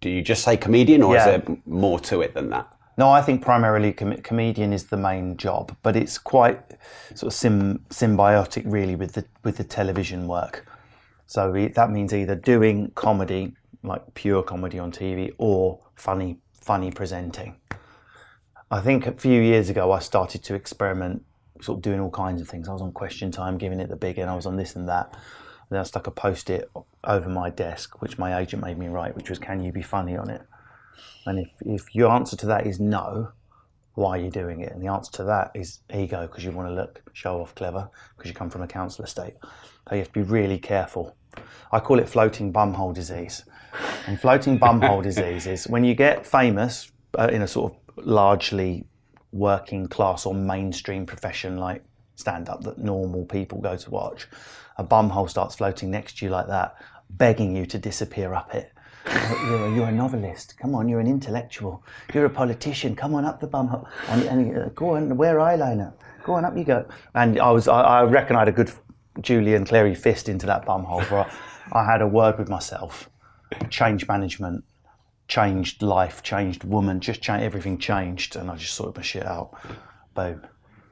do 0.00 0.10
you 0.10 0.22
just 0.22 0.44
say 0.44 0.56
comedian, 0.56 1.02
or 1.02 1.14
yeah. 1.14 1.20
is 1.20 1.24
there 1.26 1.56
more 1.66 1.98
to 2.00 2.20
it 2.20 2.34
than 2.34 2.50
that? 2.50 2.68
No, 2.98 3.10
I 3.10 3.20
think 3.20 3.42
primarily 3.42 3.92
com- 3.92 4.16
comedian 4.18 4.72
is 4.72 4.84
the 4.84 4.96
main 4.96 5.36
job, 5.36 5.76
but 5.82 5.96
it's 5.96 6.16
quite 6.18 6.60
sort 7.14 7.32
of 7.32 7.34
sim- 7.34 7.84
symbiotic, 7.90 8.62
really, 8.64 8.96
with 8.96 9.12
the 9.12 9.24
with 9.44 9.58
the 9.58 9.64
television 9.64 10.26
work. 10.26 10.66
So 11.26 11.50
we, 11.50 11.68
that 11.68 11.90
means 11.90 12.14
either 12.14 12.34
doing 12.34 12.92
comedy, 12.94 13.54
like 13.82 14.14
pure 14.14 14.42
comedy 14.42 14.78
on 14.78 14.92
TV, 14.92 15.34
or 15.38 15.80
funny 15.94 16.38
funny 16.60 16.90
presenting. 16.90 17.56
I 18.70 18.80
think 18.80 19.06
a 19.06 19.12
few 19.12 19.40
years 19.40 19.68
ago 19.68 19.92
I 19.92 20.00
started 20.00 20.42
to 20.44 20.54
experiment 20.54 21.24
sort 21.60 21.78
of 21.78 21.82
doing 21.82 22.00
all 22.00 22.10
kinds 22.10 22.40
of 22.40 22.48
things. 22.48 22.68
I 22.68 22.72
was 22.72 22.82
on 22.82 22.92
Question 22.92 23.30
Time, 23.30 23.58
giving 23.58 23.80
it 23.80 23.88
the 23.88 23.96
big, 23.96 24.18
and 24.18 24.30
I 24.30 24.34
was 24.34 24.46
on 24.46 24.56
this 24.56 24.74
and 24.74 24.88
that. 24.88 25.14
And 25.68 25.76
then 25.76 25.80
I 25.80 25.84
stuck 25.84 26.06
a 26.06 26.10
post 26.10 26.48
it 26.50 26.70
over 27.04 27.28
my 27.28 27.50
desk, 27.50 28.00
which 28.00 28.18
my 28.18 28.38
agent 28.38 28.62
made 28.62 28.78
me 28.78 28.88
write, 28.88 29.16
which 29.16 29.30
was, 29.30 29.38
"Can 29.38 29.62
you 29.62 29.72
be 29.72 29.82
funny 29.82 30.16
on 30.16 30.30
it?" 30.30 30.42
And 31.26 31.38
if 31.38 31.50
if 31.60 31.94
your 31.94 32.10
answer 32.10 32.36
to 32.36 32.46
that 32.46 32.66
is 32.66 32.78
no, 32.78 33.32
why 33.94 34.18
are 34.18 34.20
you 34.20 34.30
doing 34.30 34.60
it? 34.60 34.72
And 34.72 34.82
the 34.82 34.88
answer 34.88 35.10
to 35.12 35.24
that 35.24 35.50
is 35.54 35.80
ego, 35.92 36.26
because 36.26 36.44
you 36.44 36.52
want 36.52 36.68
to 36.68 36.74
look 36.74 37.02
show 37.12 37.40
off 37.40 37.54
clever, 37.54 37.88
because 38.16 38.28
you 38.28 38.34
come 38.34 38.50
from 38.50 38.62
a 38.62 38.68
council 38.68 39.04
estate. 39.04 39.34
So 39.88 39.94
you 39.94 39.98
have 39.98 40.08
to 40.08 40.12
be 40.12 40.22
really 40.22 40.58
careful. 40.58 41.16
I 41.72 41.80
call 41.80 41.98
it 41.98 42.08
floating 42.08 42.52
bumhole 42.52 42.94
disease. 42.94 43.44
And 44.06 44.20
floating 44.20 44.58
bumhole 44.58 45.02
disease 45.10 45.46
is 45.46 45.66
when 45.66 45.82
you 45.84 45.94
get 45.94 46.26
famous 46.26 46.92
uh, 47.18 47.28
in 47.32 47.42
a 47.42 47.48
sort 47.48 47.72
of 47.72 48.06
largely 48.06 48.84
working 49.32 49.86
class 49.88 50.26
or 50.26 50.34
mainstream 50.34 51.06
profession 51.06 51.58
like 51.58 51.82
stand 52.16 52.48
up 52.48 52.62
that 52.64 52.78
normal 52.78 53.24
people 53.24 53.60
go 53.60 53.76
to 53.76 53.90
watch, 53.90 54.28
a 54.78 54.84
bumhole 54.84 55.28
starts 55.28 55.56
floating 55.56 55.90
next 55.90 56.18
to 56.18 56.26
you 56.26 56.30
like 56.30 56.46
that, 56.48 56.76
begging 57.10 57.56
you 57.56 57.66
to 57.66 57.78
disappear 57.78 58.34
up 58.34 58.54
it. 58.54 58.72
You're, 59.46 59.74
you're, 59.74 59.86
a 59.86 59.92
novelist. 59.92 60.58
Come 60.58 60.74
on, 60.74 60.88
you're 60.88 61.00
an 61.00 61.06
intellectual. 61.06 61.84
You're 62.12 62.26
a 62.26 62.30
politician. 62.30 62.96
Come 62.96 63.14
on 63.14 63.24
up 63.24 63.40
the 63.40 63.46
bumhole 63.46 63.86
and, 64.08 64.22
and 64.24 64.58
uh, 64.58 64.68
go 64.70 64.96
on, 64.96 65.16
wear 65.16 65.36
eyeliner. 65.36 65.92
Go 66.24 66.34
on 66.34 66.44
up 66.44 66.56
you 66.56 66.64
go. 66.64 66.86
And 67.14 67.38
I 67.38 67.50
was, 67.52 67.68
I, 67.68 67.80
I 67.80 68.02
reckon 68.02 68.34
I 68.34 68.40
had 68.40 68.48
a 68.48 68.52
good 68.52 68.72
Julian 69.20 69.64
Clary 69.64 69.94
fist 69.94 70.28
into 70.28 70.46
that 70.46 70.66
bumhole. 70.66 71.04
For 71.04 71.24
I 71.72 71.84
had 71.84 72.02
a 72.02 72.06
word 72.06 72.38
with 72.38 72.48
myself 72.48 73.08
change 73.70 74.08
management, 74.08 74.64
changed 75.28 75.82
life, 75.82 76.22
changed 76.22 76.64
woman, 76.64 77.00
just 77.00 77.22
changed, 77.22 77.44
everything 77.44 77.78
changed, 77.78 78.34
and 78.34 78.50
I 78.50 78.56
just 78.56 78.74
sorted 78.74 78.96
my 78.96 79.02
shit 79.02 79.24
out. 79.24 79.52
Boom. 80.14 80.42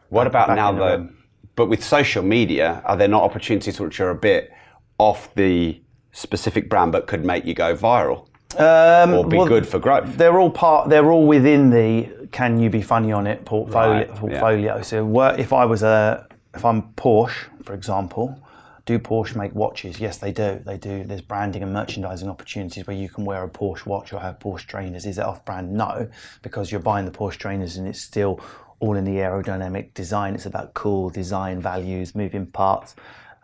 What 0.09 0.27
about 0.27 0.55
now 0.55 0.73
though? 0.73 1.09
But 1.57 1.67
with 1.67 1.85
social 1.85 2.23
media, 2.23 2.83
are 2.85 2.97
there 2.97 3.09
not 3.09 3.23
opportunities 3.23 3.79
which 3.81 4.01
are 4.01 4.11
a 4.11 4.15
bit 4.15 4.53
off 4.99 5.35
the 5.35 5.81
specific 6.13 6.69
brand 6.69 6.93
but 6.93 7.07
could 7.07 7.25
make 7.25 7.45
you 7.45 7.55
go 7.55 7.77
viral? 7.77 8.29
Um, 8.57 9.15
or 9.15 9.27
be 9.27 9.37
well, 9.37 9.47
good 9.47 9.67
for 9.67 9.79
growth. 9.79 10.17
They're 10.17 10.39
all 10.39 10.51
part. 10.51 10.89
They're 10.89 11.11
all 11.11 11.27
within 11.27 11.71
the 11.71 12.29
can 12.31 12.61
you 12.61 12.71
be 12.71 12.83
funny 12.83 13.13
on 13.13 13.27
it 13.27 13.45
portfolio. 13.45 13.91
Right, 13.91 14.15
portfolio. 14.15 14.77
Yeah. 14.77 14.83
So 14.83 15.21
if 15.31 15.53
I 15.53 15.65
was 15.65 15.83
a 15.83 16.27
if 16.55 16.65
I'm 16.65 16.83
Porsche, 16.95 17.47
for 17.65 17.75
example, 17.75 18.41
do 18.87 18.99
Porsche 18.99 19.35
make 19.35 19.55
watches? 19.55 19.99
Yes, 19.99 20.19
they 20.19 20.31
do. 20.31 20.61
They 20.65 20.77
do. 20.77 21.05
There's 21.05 21.21
branding 21.21 21.63
and 21.63 21.73
merchandising 21.73 22.29
opportunities 22.29 22.87
where 22.87 22.97
you 22.97 23.09
can 23.09 23.25
wear 23.25 23.43
a 23.43 23.49
Porsche 23.49 23.87
watch 23.87 24.13
or 24.13 24.21
have 24.21 24.39
Porsche 24.39 24.67
trainers. 24.67 25.07
Is 25.07 25.19
it 25.19 25.25
off 25.25 25.45
brand? 25.45 25.73
No, 25.73 26.09
because 26.43 26.71
you're 26.71 26.81
buying 26.81 27.07
the 27.07 27.11
Porsche 27.11 27.39
trainers 27.39 27.77
and 27.77 27.89
it's 27.89 28.01
still 28.01 28.41
all 28.85 28.97
in 28.97 29.05
the 29.05 29.17
aerodynamic 29.17 29.95
design. 29.95 30.35
It's 30.35 30.45
about 30.45 30.75
cool 30.75 31.09
design 31.09 31.59
values, 31.61 32.15
moving 32.15 32.47
parts, 32.47 32.95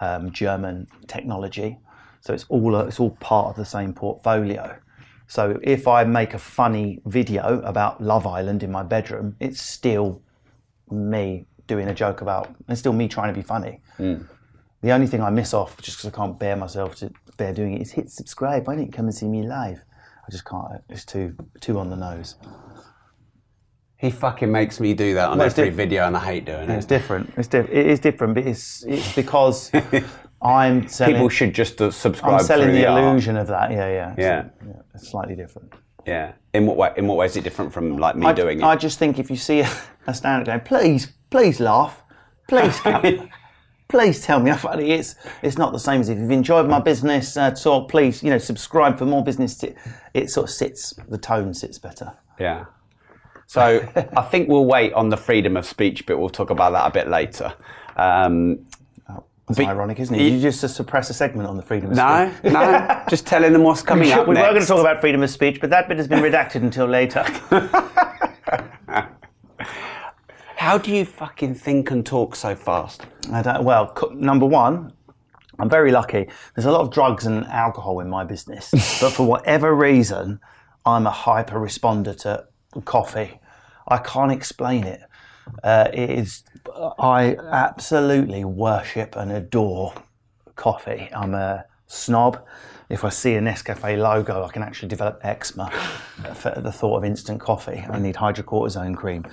um, 0.01 0.31
German 0.33 0.87
technology. 1.07 1.79
So 2.21 2.35
it's 2.35 2.45
all 2.51 2.77
it's 2.81 3.01
all 3.01 3.13
part 3.21 3.47
of 3.49 3.57
the 3.57 3.65
same 3.65 3.95
portfolio. 3.95 4.77
So 5.29 5.59
if 5.63 5.89
I 5.89 6.05
make 6.05 6.35
a 6.35 6.39
funny 6.39 7.01
video 7.07 7.61
about 7.63 8.03
Love 8.03 8.27
Island 8.27 8.63
in 8.63 8.71
my 8.71 8.83
bedroom, 8.83 9.37
it's 9.41 9.63
still 9.63 10.21
me 10.91 11.47
doing 11.67 11.89
a 11.89 11.95
joke 11.95 12.21
about. 12.21 12.55
It's 12.69 12.81
still 12.81 12.93
me 12.93 13.09
trying 13.09 13.33
to 13.33 13.41
be 13.41 13.47
funny. 13.55 13.81
Mm. 13.99 14.27
The 14.83 14.93
only 14.93 15.07
thing 15.07 15.23
I 15.23 15.31
miss 15.31 15.55
off, 15.55 15.81
just 15.81 15.99
because 15.99 16.13
I 16.13 16.17
can't 16.17 16.39
bear 16.39 16.57
myself 16.57 16.97
to 16.97 17.11
bear 17.39 17.55
doing 17.55 17.75
it, 17.75 17.81
is 17.81 17.93
hit 17.93 18.11
subscribe. 18.11 18.67
Why 18.67 18.75
didn't 18.75 18.89
you 18.89 18.93
come 18.93 19.07
and 19.07 19.15
see 19.15 19.29
me 19.29 19.43
live? 19.43 19.81
I 20.27 20.31
just 20.31 20.45
can't. 20.45 20.83
It's 20.91 21.07
too 21.07 21.35
too 21.61 21.79
on 21.79 21.89
the 21.89 21.97
nose. 21.97 22.37
He 24.00 24.11
fucking 24.11 24.50
makes 24.50 24.80
me 24.80 24.95
do 24.95 25.12
that 25.14 25.28
on 25.28 25.40
every 25.40 25.66
diff- 25.66 25.75
video, 25.75 26.07
and 26.07 26.16
I 26.16 26.21
hate 26.21 26.47
doing 26.47 26.71
it. 26.71 26.76
It's 26.76 26.87
different. 26.87 27.35
It's 27.37 27.49
diff- 27.49 27.69
It 27.69 27.87
is 27.87 28.00
different, 28.00 28.35
but 28.35 28.47
it's 28.47 28.83
it's 28.85 29.14
because 29.14 29.71
I'm 30.42 30.88
selling. 30.88 31.16
People 31.16 31.28
should 31.28 31.54
just 31.54 31.83
uh, 31.83 31.90
subscribe. 31.90 32.40
I'm 32.40 32.47
selling 32.47 32.69
the, 32.73 32.80
the 32.80 32.88
illusion 32.88 33.37
of 33.37 33.47
that. 33.49 33.71
Yeah, 33.71 33.90
yeah. 33.90 34.14
Yeah. 34.16 34.45
yeah. 34.66 34.73
It's 34.95 35.11
slightly 35.11 35.37
different. 35.37 35.75
Yeah. 36.07 36.33
In 36.54 36.66
what 36.66 36.78
way? 36.78 36.92
In 36.97 37.07
what 37.09 37.19
way 37.19 37.26
is 37.26 37.37
it 37.37 37.45
different 37.45 37.75
from 37.75 37.99
like 37.99 38.16
me 38.16 38.26
I, 38.26 38.33
doing 38.33 38.61
it? 38.61 38.64
I 38.64 38.75
just 38.75 38.99
think 38.99 39.19
if 39.19 39.28
you 39.30 39.37
see 39.37 39.61
a, 39.61 39.71
a 40.07 40.14
stand 40.14 40.47
going, 40.47 40.61
please, 40.61 41.12
please 41.28 41.61
laugh, 41.61 42.02
please 42.49 42.80
come. 42.80 43.28
please 43.90 44.23
tell 44.23 44.40
me 44.40 44.50
how 44.50 44.57
funny 44.57 44.92
it's 44.92 45.14
it's 45.42 45.59
not 45.59 45.73
the 45.75 45.78
same 45.78 46.00
as 46.00 46.09
if 46.09 46.16
you've 46.19 46.30
enjoyed 46.30 46.66
my 46.66 46.80
business 46.80 47.37
uh, 47.37 47.50
talk 47.50 47.90
please 47.90 48.23
you 48.23 48.30
know 48.30 48.38
subscribe 48.38 48.97
for 48.97 49.04
more 49.04 49.23
business 49.25 49.59
t- 49.59 49.75
it 50.14 50.30
sort 50.30 50.49
of 50.49 50.54
sits 50.54 50.95
the 51.09 51.19
tone 51.19 51.52
sits 51.52 51.76
better 51.76 52.12
yeah 52.38 52.66
so 53.50 53.85
I 54.16 54.23
think 54.23 54.49
we'll 54.49 54.64
wait 54.64 54.92
on 54.92 55.09
the 55.09 55.16
freedom 55.16 55.57
of 55.57 55.66
speech 55.66 56.07
bit. 56.07 56.16
We'll 56.16 56.28
talk 56.28 56.50
about 56.50 56.71
that 56.71 56.87
a 56.87 56.90
bit 56.92 57.11
later. 57.11 57.52
Um, 57.97 58.64
that's 59.09 59.59
but, 59.59 59.66
ironic, 59.66 59.99
isn't 59.99 60.14
it? 60.14 60.23
You 60.23 60.40
just 60.40 60.61
suppress 60.76 61.11
a 61.11 61.14
segment 61.14 61.49
on 61.49 61.57
the 61.57 61.62
freedom 61.64 61.90
of 61.90 61.97
no, 61.97 62.33
speech. 62.33 62.52
No, 62.52 62.71
no, 62.71 63.02
just 63.11 63.26
telling 63.26 63.52
them 63.52 63.64
what's 63.64 63.83
coming 63.83 64.12
up. 64.12 64.28
We 64.28 64.35
next. 64.35 64.47
were 64.47 64.50
going 64.50 64.61
to 64.61 64.69
talk 64.69 64.78
about 64.78 65.00
freedom 65.00 65.25
of 65.25 65.30
speech, 65.30 65.61
but 65.61 65.69
that 65.71 65.88
bit 65.88 65.97
has 65.97 66.07
been 66.07 66.21
redacted 66.21 66.62
until 66.62 66.87
later. 66.87 67.25
How 70.54 70.78
do 70.78 70.95
you 70.95 71.04
fucking 71.04 71.57
think 71.57 71.90
and 71.90 72.07
talk 72.07 72.37
so 72.37 72.54
fast? 72.54 73.04
I 73.33 73.42
don't, 73.42 73.64
well, 73.64 73.99
number 74.14 74.47
one, 74.47 74.92
I'm 75.59 75.69
very 75.69 75.90
lucky. 75.90 76.28
There's 76.54 76.66
a 76.66 76.71
lot 76.71 76.83
of 76.83 76.92
drugs 76.92 77.26
and 77.26 77.45
alcohol 77.47 77.99
in 77.99 78.09
my 78.09 78.23
business, 78.23 78.71
but 79.00 79.11
for 79.11 79.26
whatever 79.26 79.75
reason, 79.75 80.38
I'm 80.87 81.09
a 81.09 81.11
hyper 81.11 81.59
responder 81.59 82.16
to 82.19 82.47
coffee. 82.85 83.41
I 83.89 83.99
can't 83.99 84.33
explain 84.33 84.85
it. 84.85 85.00
Uh, 85.62 85.89
it 85.93 86.11
is. 86.11 86.45
I 86.99 87.37
absolutely 87.50 88.45
worship 88.45 89.17
and 89.17 89.33
adore 89.33 89.95
coffee. 90.57 91.09
I'm 91.12 91.35
a 91.35 91.65
snob. 91.87 92.45
If 92.89 93.05
I 93.05 93.09
see 93.09 93.35
a 93.35 93.41
Nescafe 93.41 93.99
logo, 93.99 94.45
I 94.45 94.49
can 94.49 94.62
actually 94.62 94.89
develop 94.89 95.21
eczema 95.23 95.71
for 96.35 96.53
the 96.61 96.73
thought 96.73 96.99
of 96.99 97.05
instant 97.05 97.41
coffee. 97.41 97.85
I 97.89 97.99
need 97.99 98.17
hydrocortisone 98.17 98.97
cream. 98.97 99.27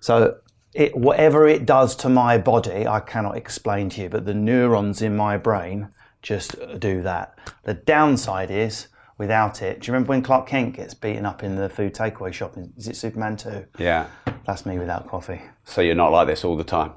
So 0.00 0.38
it, 0.74 0.96
whatever 0.96 1.46
it 1.46 1.66
does 1.66 1.94
to 1.96 2.08
my 2.08 2.38
body, 2.38 2.86
I 2.86 3.00
cannot 3.00 3.36
explain 3.36 3.90
to 3.90 4.02
you. 4.02 4.08
But 4.08 4.24
the 4.24 4.34
neurons 4.34 5.02
in 5.02 5.16
my 5.16 5.36
brain 5.36 5.88
just 6.22 6.56
do 6.78 7.02
that. 7.02 7.38
The 7.64 7.74
downside 7.74 8.50
is 8.50 8.88
without 9.22 9.62
it. 9.62 9.80
Do 9.80 9.86
you 9.86 9.92
remember 9.92 10.08
when 10.08 10.20
Clark 10.20 10.48
Kent 10.48 10.74
gets 10.74 10.94
beaten 10.94 11.24
up 11.24 11.44
in 11.44 11.54
the 11.54 11.68
food 11.68 11.94
takeaway 11.94 12.32
shop? 12.32 12.56
Is 12.76 12.88
it 12.88 12.96
Superman 12.96 13.36
2? 13.36 13.64
Yeah. 13.78 14.08
That's 14.44 14.66
me 14.66 14.80
without 14.80 15.06
coffee. 15.06 15.40
So 15.64 15.80
you're 15.80 15.94
not 15.94 16.10
like 16.10 16.26
this 16.26 16.44
all 16.44 16.56
the 16.56 16.64
time? 16.64 16.90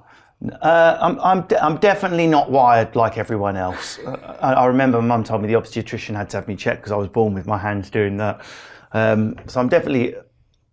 Uh, 0.60 0.98
I'm, 1.00 1.20
I'm, 1.20 1.42
de- 1.44 1.64
I'm 1.64 1.78
definitely 1.78 2.26
not 2.26 2.50
wired 2.50 2.96
like 2.96 3.20
everyone 3.20 3.56
else. 3.56 4.00
Uh, 4.00 4.38
I, 4.42 4.54
I, 4.54 4.66
remember 4.66 5.00
my 5.04 5.08
mum 5.08 5.24
told 5.24 5.44
me 5.44 5.48
the 5.48 5.56
obstetrician 5.56 6.16
had 6.16 6.32
to 6.32 6.38
have 6.38 6.48
me 6.48 6.56
checked 6.56 6.82
because 6.82 6.92
I 6.92 6.96
was 6.96 7.10
born 7.10 7.36
with 7.36 7.46
my 7.46 7.60
hands 7.60 7.92
doing 7.92 8.18
that. 8.18 8.44
Um, 8.92 9.36
so 9.46 9.60
I'm 9.60 9.70
definitely 9.70 10.16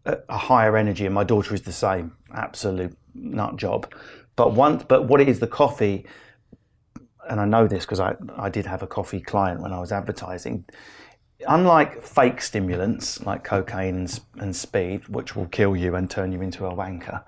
a, 0.07 0.19
a, 0.31 0.39
higher 0.39 0.75
energy, 0.79 1.05
and 1.05 1.15
my 1.15 1.25
daughter 1.25 1.55
is 1.55 1.63
the 1.63 1.73
same. 1.73 2.13
Absolute 2.35 2.97
nut 3.15 3.57
job. 3.57 3.93
But 4.37 4.55
one, 4.55 4.85
but 4.89 5.07
what 5.07 5.21
it 5.21 5.29
is, 5.29 5.39
the 5.39 5.47
coffee, 5.47 6.07
and 7.29 7.39
I 7.39 7.45
know 7.45 7.67
this 7.67 7.85
because 7.85 8.01
I, 8.01 8.15
I 8.37 8.49
did 8.49 8.65
have 8.65 8.83
a 8.83 8.87
coffee 8.87 9.21
client 9.21 9.61
when 9.61 9.73
I 9.73 9.81
was 9.81 9.93
advertising 9.93 10.65
unlike 11.49 12.03
fake 12.03 12.41
stimulants 12.41 13.23
like 13.23 13.45
cocaine 13.45 14.09
and, 14.39 14.57
speed, 14.57 15.09
which 15.09 15.37
will 15.37 15.47
kill 15.47 15.77
you 15.77 15.95
and 15.95 16.11
turn 16.11 16.33
you 16.33 16.41
into 16.41 16.67
a 16.67 16.75
wanker, 16.75 17.23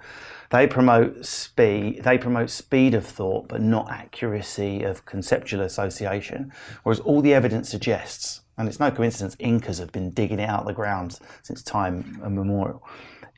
they 0.51 0.67
promote 0.67 1.25
speed. 1.25 2.03
They 2.05 2.19
promote 2.19 2.51
speed 2.51 2.95
of 2.95 3.07
thought, 3.07 3.49
but 3.49 3.61
not 3.61 3.91
accuracy 3.91 4.83
of 4.83 5.05
conceptual 5.05 5.63
association. 5.63 6.53
Whereas 6.83 7.01
all 7.01 7.21
the 7.21 7.35
evidence 7.35 7.69
suggests, 7.69 8.43
and 8.57 8.69
it's 8.69 8.81
no 8.81 8.91
coincidence, 8.91 9.37
Incas 9.39 9.79
have 9.79 9.93
been 9.93 10.11
digging 10.11 10.39
it 10.39 10.49
out 10.49 10.61
of 10.61 10.67
the 10.67 10.73
ground 10.73 11.19
since 11.43 11.63
time 11.63 12.21
immemorial, 12.25 12.87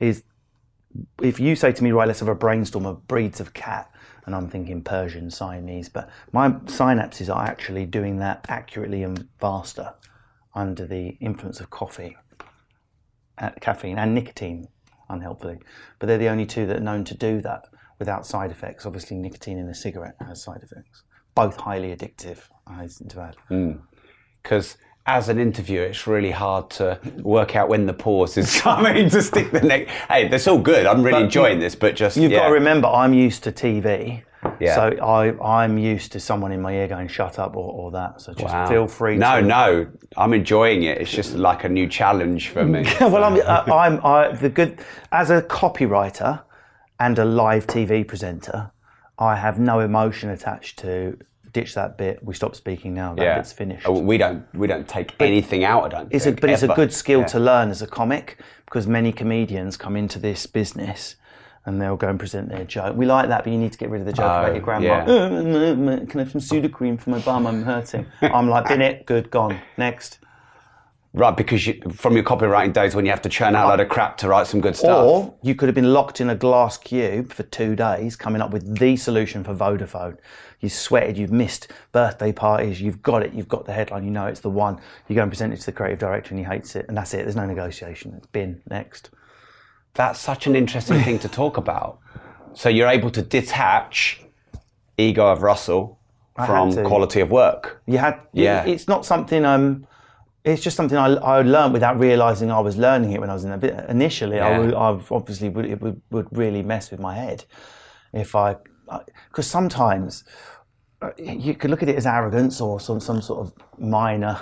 is 0.00 0.25
if 1.23 1.40
you 1.40 1.56
say 1.56 1.73
to 1.73 1.85
me, 1.85 1.92
right, 1.92 2.06
let's 2.06 2.21
have 2.21 2.28
a 2.28 2.35
brainstorm 2.35 2.87
of 2.87 3.06
breeds 3.06 3.40
of 3.40 3.54
cat, 3.54 3.90
and 4.25 4.35
I'm 4.35 4.49
thinking 4.49 4.83
Persian, 4.83 5.30
Siamese, 5.30 5.88
but 5.88 6.11
my 6.33 6.50
synapses 6.50 7.35
are 7.35 7.45
actually 7.45 7.87
doing 7.87 8.18
that 8.18 8.45
accurately 8.49 9.02
and 9.02 9.28
faster 9.38 9.95
under 10.56 10.86
the 10.86 11.10
influence 11.20 11.60
of 11.60 11.70
coffee, 11.70 12.16
uh, 13.38 13.50
caffeine, 13.60 13.98
and 13.98 14.14
nicotine, 14.14 14.66
unhelpfully. 15.08 15.58
But 15.98 16.06
they're 16.06 16.18
the 16.18 16.28
only 16.28 16.46
two 16.46 16.66
that 16.66 16.78
are 16.78 16.80
known 16.80 17.04
to 17.04 17.14
do 17.14 17.40
that 17.42 17.66
without 17.98 18.26
side 18.26 18.50
effects. 18.50 18.86
Obviously, 18.86 19.18
nicotine 19.18 19.58
in 19.58 19.68
a 19.68 19.75
cigarette 19.75 20.16
has 20.26 20.42
side 20.42 20.62
effects, 20.62 21.02
both 21.34 21.56
highly 21.56 21.94
addictive, 21.94 22.38
I 22.66 22.88
to 23.08 23.20
add. 23.20 23.36
Because 24.42 24.68
mm. 24.68 24.76
as 25.06 25.28
an 25.28 25.38
interviewer, 25.38 25.84
it's 25.84 26.06
really 26.06 26.30
hard 26.30 26.70
to 26.70 26.98
work 27.18 27.54
out 27.54 27.68
when 27.68 27.86
the 27.86 27.94
pause 27.94 28.36
is 28.38 28.60
coming 28.60 29.10
to 29.10 29.22
stick 29.22 29.52
the 29.52 29.60
neck. 29.60 29.88
Hey, 29.88 30.28
that's 30.28 30.48
all 30.48 30.58
good. 30.58 30.86
I'm 30.86 31.02
really 31.02 31.18
but 31.18 31.25
enjoying 31.25 31.58
this, 31.58 31.75
but 31.75 31.94
just 31.94 32.16
you've 32.16 32.32
yeah. 32.32 32.38
got 32.38 32.48
to 32.48 32.54
remember, 32.54 32.88
I'm 32.88 33.12
used 33.12 33.44
to 33.44 33.52
TV. 33.52 34.22
Yeah. 34.60 34.74
So 34.74 35.04
I, 35.04 35.60
I'm 35.60 35.78
used 35.78 36.12
to 36.12 36.20
someone 36.20 36.52
in 36.52 36.60
my 36.60 36.72
ear 36.72 36.88
going, 36.88 37.08
shut 37.08 37.38
up 37.38 37.56
or, 37.56 37.72
or 37.72 37.90
that. 37.92 38.20
So 38.20 38.32
just 38.32 38.52
wow. 38.52 38.68
feel 38.68 38.86
free 38.86 39.16
No, 39.16 39.40
to... 39.40 39.46
no. 39.46 39.86
I'm 40.16 40.32
enjoying 40.32 40.84
it. 40.84 40.98
It's 40.98 41.10
just 41.10 41.34
like 41.34 41.64
a 41.64 41.68
new 41.68 41.88
challenge 41.88 42.50
for 42.50 42.64
me. 42.64 42.84
well, 43.00 43.24
I'm, 43.24 43.40
uh, 43.40 43.74
I'm 43.74 44.04
I, 44.04 44.32
the 44.32 44.48
good, 44.48 44.78
as 45.12 45.30
a 45.30 45.42
copywriter 45.42 46.42
and 47.00 47.18
a 47.18 47.24
live 47.24 47.66
TV 47.66 48.06
presenter, 48.06 48.70
I 49.18 49.36
have 49.36 49.58
no 49.58 49.80
emotion 49.80 50.30
attached 50.30 50.78
to 50.80 51.18
ditch 51.52 51.74
that 51.74 51.96
bit. 51.96 52.22
We 52.22 52.34
stop 52.34 52.54
speaking 52.54 52.92
now. 52.94 53.14
That 53.14 53.22
yeah. 53.22 53.36
bit's 53.36 53.52
finished. 53.52 53.86
Oh, 53.88 53.98
we 53.98 54.18
don't. 54.18 54.44
We 54.54 54.66
don't 54.66 54.86
take 54.86 55.16
but 55.16 55.26
anything 55.26 55.64
out. 55.64 55.84
I 55.84 55.88
don't. 55.88 56.12
It's 56.12 56.24
think, 56.24 56.38
a, 56.38 56.40
but 56.42 56.50
ever. 56.50 56.64
it's 56.64 56.72
a 56.72 56.76
good 56.76 56.92
skill 56.92 57.20
yeah. 57.20 57.26
to 57.26 57.40
learn 57.40 57.70
as 57.70 57.80
a 57.80 57.86
comic 57.86 58.38
because 58.66 58.86
many 58.86 59.12
comedians 59.12 59.76
come 59.76 59.96
into 59.96 60.18
this 60.18 60.46
business 60.46 61.16
and 61.66 61.82
they'll 61.82 61.96
go 61.96 62.08
and 62.08 62.18
present 62.18 62.49
their 62.49 62.64
joke. 62.64 62.96
We 62.96 63.06
like 63.06 63.28
that, 63.28 63.44
but 63.44 63.52
you 63.52 63.58
need 63.58 63.73
to 63.73 63.78
get 63.78 63.90
rid 63.90 64.00
of 64.00 64.06
the 64.06 64.12
joke 64.12 64.25
about 64.25 64.54
your 64.54 64.62
oh, 64.62 64.64
grandma. 64.64 64.87
Yeah. 64.87 65.04
Uh, 65.04 65.12
uh, 65.12 65.16
uh, 65.16 65.96
uh 65.96 66.06
can 66.06 66.20
I 66.20 66.23
have 66.23 66.30
some 66.30 66.40
Sudocrem 66.40 66.99
for 66.99 67.11
my 67.11 67.18
bum? 67.18 67.46
I'm 67.46 67.64
hurting. 67.64 68.06
I'm 68.23 68.49
like, 68.49 68.68
bin 68.68 68.80
it, 68.80 69.04
good, 69.04 69.30
gone. 69.30 69.61
Next. 69.76 70.20
Right, 71.12 71.37
because 71.37 71.66
you, 71.66 71.80
from 71.92 72.14
your 72.14 72.25
copywriting 72.25 72.75
days 72.75 72.94
when 72.94 73.06
you 73.06 73.11
have 73.11 73.23
to 73.23 73.30
churn 73.30 73.56
out 73.56 73.66
a 73.66 73.68
lot 73.68 73.80
of 73.80 73.88
crap 73.88 74.18
to 74.18 74.28
write 74.28 74.46
some 74.46 74.61
good 74.61 74.76
stuff. 74.76 75.04
Or 75.04 75.35
you 75.42 75.54
could 75.54 75.66
have 75.66 75.75
been 75.75 75.92
locked 75.92 76.20
in 76.20 76.28
a 76.30 76.35
glass 76.35 76.76
cube 76.76 77.32
for 77.32 77.42
two 77.44 77.75
days, 77.75 78.16
coming 78.16 78.42
up 78.42 78.50
with 78.50 78.78
the 78.78 78.96
solution 78.96 79.42
for 79.42 79.54
Vodafone. 79.54 80.18
You 80.61 80.68
sweated, 80.68 81.16
you've 81.16 81.32
missed 81.32 81.73
birthday 81.92 82.32
parties, 82.32 82.82
you've 82.82 83.02
got 83.02 83.23
it, 83.23 83.32
you've 83.32 83.49
got 83.49 83.64
the 83.64 83.73
headline, 83.73 84.04
you 84.04 84.11
know 84.11 84.26
it's 84.26 84.40
the 84.40 84.50
one. 84.50 84.78
You 85.08 85.16
go 85.16 85.23
and 85.23 85.30
present 85.30 85.54
it 85.54 85.61
to 85.61 85.66
the 85.66 85.73
creative 85.73 85.99
director 85.99 86.30
and 86.30 86.38
he 86.38 86.44
hates 86.44 86.76
it, 86.76 86.85
and 86.87 86.96
that's 86.96 87.14
it. 87.14 87.23
There's 87.23 87.37
no 87.37 87.46
negotiation. 87.46 88.14
It's 88.14 88.26
been 88.26 88.61
next 88.68 89.11
that's 89.96 90.20
such 90.20 90.46
an 90.46 90.54
interesting 90.54 91.00
thing 91.02 91.18
to 91.20 91.28
talk 91.28 91.56
about. 91.56 91.98
So 92.54 92.68
you're 92.68 92.88
able 92.88 93.10
to 93.10 93.22
detach 93.22 94.22
ego 94.96 95.26
of 95.26 95.42
Russell 95.42 95.98
from 96.34 96.72
quality 96.84 97.20
of 97.20 97.30
work. 97.30 97.82
You 97.86 97.98
had, 97.98 98.20
yeah. 98.32 98.64
It's 98.64 98.88
not 98.88 99.04
something. 99.04 99.44
Um, 99.44 99.86
it's 100.44 100.62
just 100.62 100.76
something 100.76 100.96
I, 100.96 101.08
I 101.14 101.42
learned 101.42 101.72
without 101.72 101.98
realizing 101.98 102.50
I 102.50 102.60
was 102.60 102.76
learning 102.76 103.12
it 103.12 103.20
when 103.20 103.30
I 103.30 103.34
was 103.34 103.44
in 103.44 103.52
a 103.52 103.58
bit. 103.58 103.74
Initially, 103.88 104.36
yeah. 104.36 104.46
I, 104.46 104.58
would, 104.58 104.74
I 104.74 105.00
obviously 105.10 105.48
would, 105.48 105.66
it 105.66 105.80
would, 105.80 106.00
would 106.10 106.28
really 106.30 106.62
mess 106.62 106.90
with 106.90 107.00
my 107.00 107.14
head 107.14 107.44
if 108.12 108.34
I, 108.34 108.56
because 109.28 109.46
sometimes 109.46 110.24
uh, 111.02 111.10
you 111.18 111.54
could 111.54 111.70
look 111.70 111.82
at 111.82 111.88
it 111.88 111.96
as 111.96 112.06
arrogance 112.06 112.60
or 112.60 112.78
some 112.80 113.00
some 113.00 113.20
sort 113.20 113.40
of 113.46 113.52
minor 113.78 114.38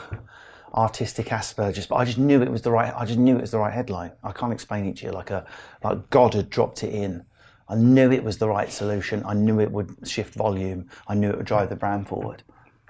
artistic 0.74 1.26
Asperger's, 1.26 1.86
but 1.86 1.96
I 1.96 2.04
just 2.04 2.18
knew 2.18 2.42
it 2.42 2.50
was 2.50 2.62
the 2.62 2.72
right. 2.72 2.92
I 2.96 3.04
just 3.04 3.18
knew 3.18 3.36
it 3.36 3.40
was 3.40 3.52
the 3.52 3.58
right 3.58 3.72
headline. 3.72 4.12
I 4.22 4.32
can't 4.32 4.52
explain 4.52 4.86
it 4.86 4.96
to 4.98 5.06
you 5.06 5.12
like 5.12 5.30
a 5.30 5.46
like 5.82 6.10
God 6.10 6.34
had 6.34 6.50
dropped 6.50 6.82
it 6.82 6.92
in. 6.92 7.24
I 7.68 7.76
knew 7.76 8.10
it 8.10 8.22
was 8.22 8.38
the 8.38 8.48
right 8.48 8.70
solution. 8.70 9.22
I 9.24 9.34
knew 9.34 9.60
it 9.60 9.70
would 9.70 9.96
shift 10.06 10.34
volume. 10.34 10.88
I 11.08 11.14
knew 11.14 11.30
it 11.30 11.36
would 11.36 11.46
drive 11.46 11.70
the 11.70 11.76
brand 11.76 12.08
forward. 12.08 12.42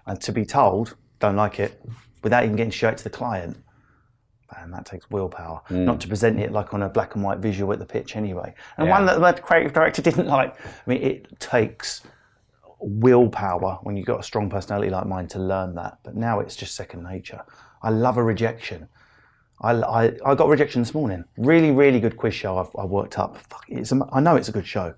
And 0.06 0.20
to 0.22 0.32
be 0.32 0.44
told, 0.44 0.96
don't 1.20 1.36
like 1.36 1.60
it, 1.60 1.80
without 2.22 2.44
even 2.44 2.56
getting 2.56 2.72
straight 2.72 2.96
to 2.98 3.04
the 3.04 3.10
client. 3.10 3.56
And 4.58 4.72
that 4.72 4.84
takes 4.86 5.08
willpower, 5.10 5.62
mm. 5.68 5.84
not 5.84 6.00
to 6.00 6.08
present 6.08 6.40
it 6.40 6.52
like 6.52 6.74
on 6.74 6.82
a 6.82 6.88
black 6.88 7.14
and 7.14 7.24
white 7.24 7.38
visual 7.38 7.72
at 7.72 7.78
the 7.78 7.86
pitch 7.86 8.16
anyway. 8.16 8.54
And 8.76 8.86
yeah. 8.86 8.92
one 8.92 9.06
that 9.06 9.20
the 9.20 9.42
creative 9.42 9.72
director 9.72 10.02
didn't 10.02 10.26
like. 10.26 10.56
I 10.60 10.70
mean, 10.86 11.02
it 11.02 11.38
takes 11.38 12.02
willpower 12.80 13.78
when 13.82 13.96
you've 13.96 14.06
got 14.06 14.20
a 14.20 14.22
strong 14.22 14.50
personality 14.50 14.90
like 14.90 15.06
mine 15.06 15.28
to 15.28 15.38
learn 15.38 15.74
that. 15.76 15.98
But 16.02 16.16
now 16.16 16.40
it's 16.40 16.56
just 16.56 16.74
second 16.74 17.04
nature. 17.04 17.42
I 17.84 17.90
love 17.90 18.16
a 18.16 18.22
rejection. 18.22 18.88
I, 19.60 19.72
I, 19.72 20.04
I 20.24 20.34
got 20.34 20.48
rejection 20.48 20.82
this 20.82 20.94
morning. 20.94 21.24
Really, 21.36 21.70
really 21.70 22.00
good 22.00 22.16
quiz 22.16 22.34
show 22.34 22.58
I've, 22.58 22.74
I 22.76 22.84
worked 22.84 23.18
up. 23.18 23.36
Fuck, 23.36 23.64
it's 23.68 23.92
a, 23.92 24.00
I 24.12 24.20
know 24.20 24.36
it's 24.36 24.48
a 24.48 24.52
good 24.52 24.66
show. 24.66 24.94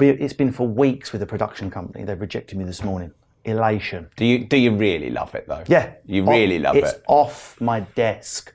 It's 0.00 0.34
been 0.34 0.52
for 0.52 0.68
weeks 0.68 1.12
with 1.12 1.22
a 1.22 1.26
production 1.26 1.70
company. 1.70 2.04
They've 2.04 2.20
rejected 2.20 2.58
me 2.58 2.64
this 2.64 2.82
morning 2.82 3.12
elation. 3.44 4.08
Do 4.16 4.24
you 4.24 4.44
do 4.44 4.56
you 4.56 4.74
really 4.74 5.10
love 5.10 5.34
it 5.34 5.48
though? 5.48 5.64
Yeah, 5.66 5.94
you 6.06 6.24
really 6.24 6.58
oh, 6.58 6.62
love 6.62 6.76
it's 6.76 6.92
it. 6.92 6.96
It's 6.96 7.04
off 7.08 7.60
my 7.60 7.80
desk. 7.80 8.54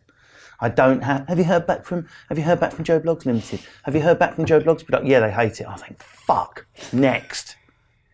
I 0.59 0.69
don't 0.69 1.03
have. 1.03 1.27
Have 1.27 1.37
you 1.37 1.43
heard 1.43 1.67
back 1.67 1.85
from? 1.85 2.07
Have 2.29 2.37
you 2.37 2.43
heard 2.43 2.59
back 2.59 2.71
from 2.71 2.83
Joe 2.83 2.99
Bloggs 2.99 3.25
Limited? 3.25 3.59
Have 3.83 3.95
you 3.95 4.01
heard 4.01 4.19
back 4.19 4.35
from 4.35 4.45
Joe 4.45 4.59
Bloggs 4.59 4.85
Production? 4.85 5.09
Yeah, 5.09 5.19
they 5.19 5.31
hate 5.31 5.59
it. 5.61 5.67
I 5.67 5.75
think 5.75 6.01
fuck. 6.01 6.65
Next, 6.93 7.57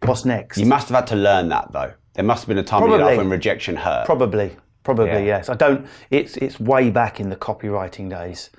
what's 0.03 0.25
next? 0.25 0.57
You 0.57 0.65
must 0.65 0.89
have 0.89 0.95
had 0.95 1.07
to 1.07 1.15
learn 1.15 1.49
that 1.49 1.71
though. 1.71 1.93
There 2.15 2.25
must 2.25 2.43
have 2.43 2.47
been 2.47 2.57
a 2.57 2.63
time 2.63 2.81
Probably. 2.81 2.95
in 2.95 2.99
your 2.99 3.09
life 3.09 3.17
when 3.17 3.29
rejection 3.29 3.75
hurt. 3.75 4.05
Probably, 4.05 4.55
probably 4.83 5.07
yeah. 5.07 5.19
yes. 5.19 5.49
I 5.49 5.55
don't. 5.55 5.87
It's 6.09 6.37
it's 6.37 6.59
way 6.59 6.89
back 6.89 7.19
in 7.19 7.29
the 7.29 7.35
copywriting 7.35 8.09
days. 8.09 8.49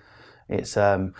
It's 0.48 0.76
um, 0.76 1.14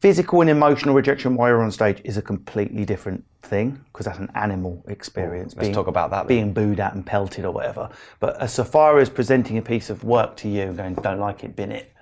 physical 0.00 0.40
and 0.40 0.50
emotional 0.50 0.94
rejection 0.94 1.36
while 1.36 1.48
you're 1.48 1.62
on 1.62 1.70
stage 1.70 2.00
is 2.04 2.16
a 2.16 2.22
completely 2.22 2.84
different 2.84 3.24
thing 3.42 3.80
because 3.92 4.06
that's 4.06 4.18
an 4.18 4.30
animal 4.34 4.82
experience. 4.88 5.54
Let's 5.54 5.68
being, 5.68 5.74
talk 5.74 5.86
about 5.86 6.10
that. 6.10 6.26
Then. 6.26 6.52
Being 6.52 6.52
booed 6.52 6.80
at 6.80 6.94
and 6.94 7.04
pelted 7.04 7.44
or 7.44 7.52
whatever. 7.52 7.88
But 8.18 8.40
as 8.40 8.52
so 8.52 8.64
far 8.64 8.98
as 8.98 9.08
presenting 9.08 9.58
a 9.58 9.62
piece 9.62 9.90
of 9.90 10.04
work 10.04 10.36
to 10.38 10.48
you 10.48 10.62
and 10.62 10.76
going, 10.76 10.94
don't 10.94 11.20
like 11.20 11.44
it, 11.44 11.56
bin 11.56 11.72
it, 11.72 11.92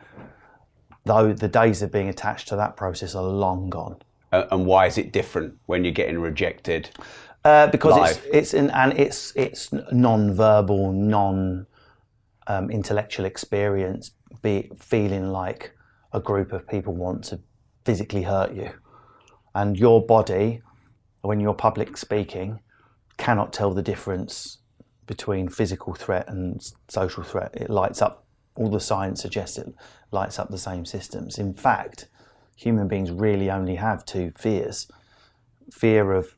though 1.05 1.33
the 1.33 1.49
days 1.49 1.83
of 1.83 1.93
being 1.93 2.09
attached 2.09 2.49
to 2.49 2.57
that 2.57 2.77
process 2.77 3.15
are 3.15 3.23
long 3.23 3.71
gone. 3.71 3.97
Uh, 4.33 4.47
and 4.51 4.67
why 4.67 4.87
is 4.87 4.99
it 4.99 5.13
different 5.13 5.57
when 5.67 5.85
you're 5.85 5.93
getting 5.93 6.21
rejected? 6.21 6.91
Uh, 7.45 7.67
because 7.69 7.97
live? 7.97 8.11
it's 8.11 8.53
it's 8.53 8.55
an, 8.55 8.71
and 8.71 8.99
it's 8.99 9.33
it's 9.37 9.73
non-verbal, 9.93 10.93
non 10.93 11.67
um, 12.49 12.71
intellectual 12.71 13.27
experience. 13.27 14.11
Be 14.43 14.71
feeling 14.79 15.31
like 15.31 15.73
a 16.13 16.21
group 16.21 16.53
of 16.53 16.67
people 16.67 16.95
want 16.95 17.25
to 17.25 17.41
physically 17.85 18.23
hurt 18.23 18.55
you. 18.55 18.71
And 19.55 19.79
your 19.79 20.05
body, 20.05 20.63
when 21.23 21.41
you're 21.41 21.55
public 21.55 21.97
speaking, 21.97 22.61
cannot 23.17 23.53
tell 23.53 23.73
the 23.73 23.83
difference 23.83 24.59
between 25.07 25.49
physical 25.49 25.95
threat 25.95 26.29
and 26.29 26.61
social 26.89 27.23
threat. 27.23 27.51
It 27.55 27.71
lights 27.71 28.03
up, 28.03 28.27
all 28.57 28.71
the 28.71 28.81
science 28.81 29.23
suggests 29.23 29.59
it 29.59 29.75
lights 30.11 30.39
up 30.39 30.51
the 30.51 30.59
same 30.59 30.85
systems. 30.85 31.39
In 31.39 31.55
fact, 31.55 32.09
human 32.57 32.89
beings 32.89 33.11
really 33.11 33.51
only 33.51 33.77
have 33.77 34.05
two 34.05 34.33
fears 34.37 34.91
fear 35.71 36.13
of 36.13 36.35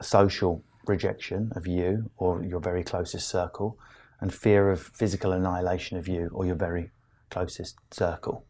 social 0.00 0.62
rejection 0.86 1.52
of 1.56 1.66
you 1.66 2.10
or 2.16 2.42
your 2.42 2.60
very 2.60 2.84
closest 2.84 3.28
circle, 3.28 3.78
and 4.20 4.32
fear 4.32 4.70
of 4.70 4.80
physical 4.80 5.32
annihilation 5.32 5.96
of 5.96 6.08
you 6.08 6.30
or 6.32 6.44
your 6.44 6.56
very 6.56 6.90
closest 7.30 7.76
circle. 7.90 8.44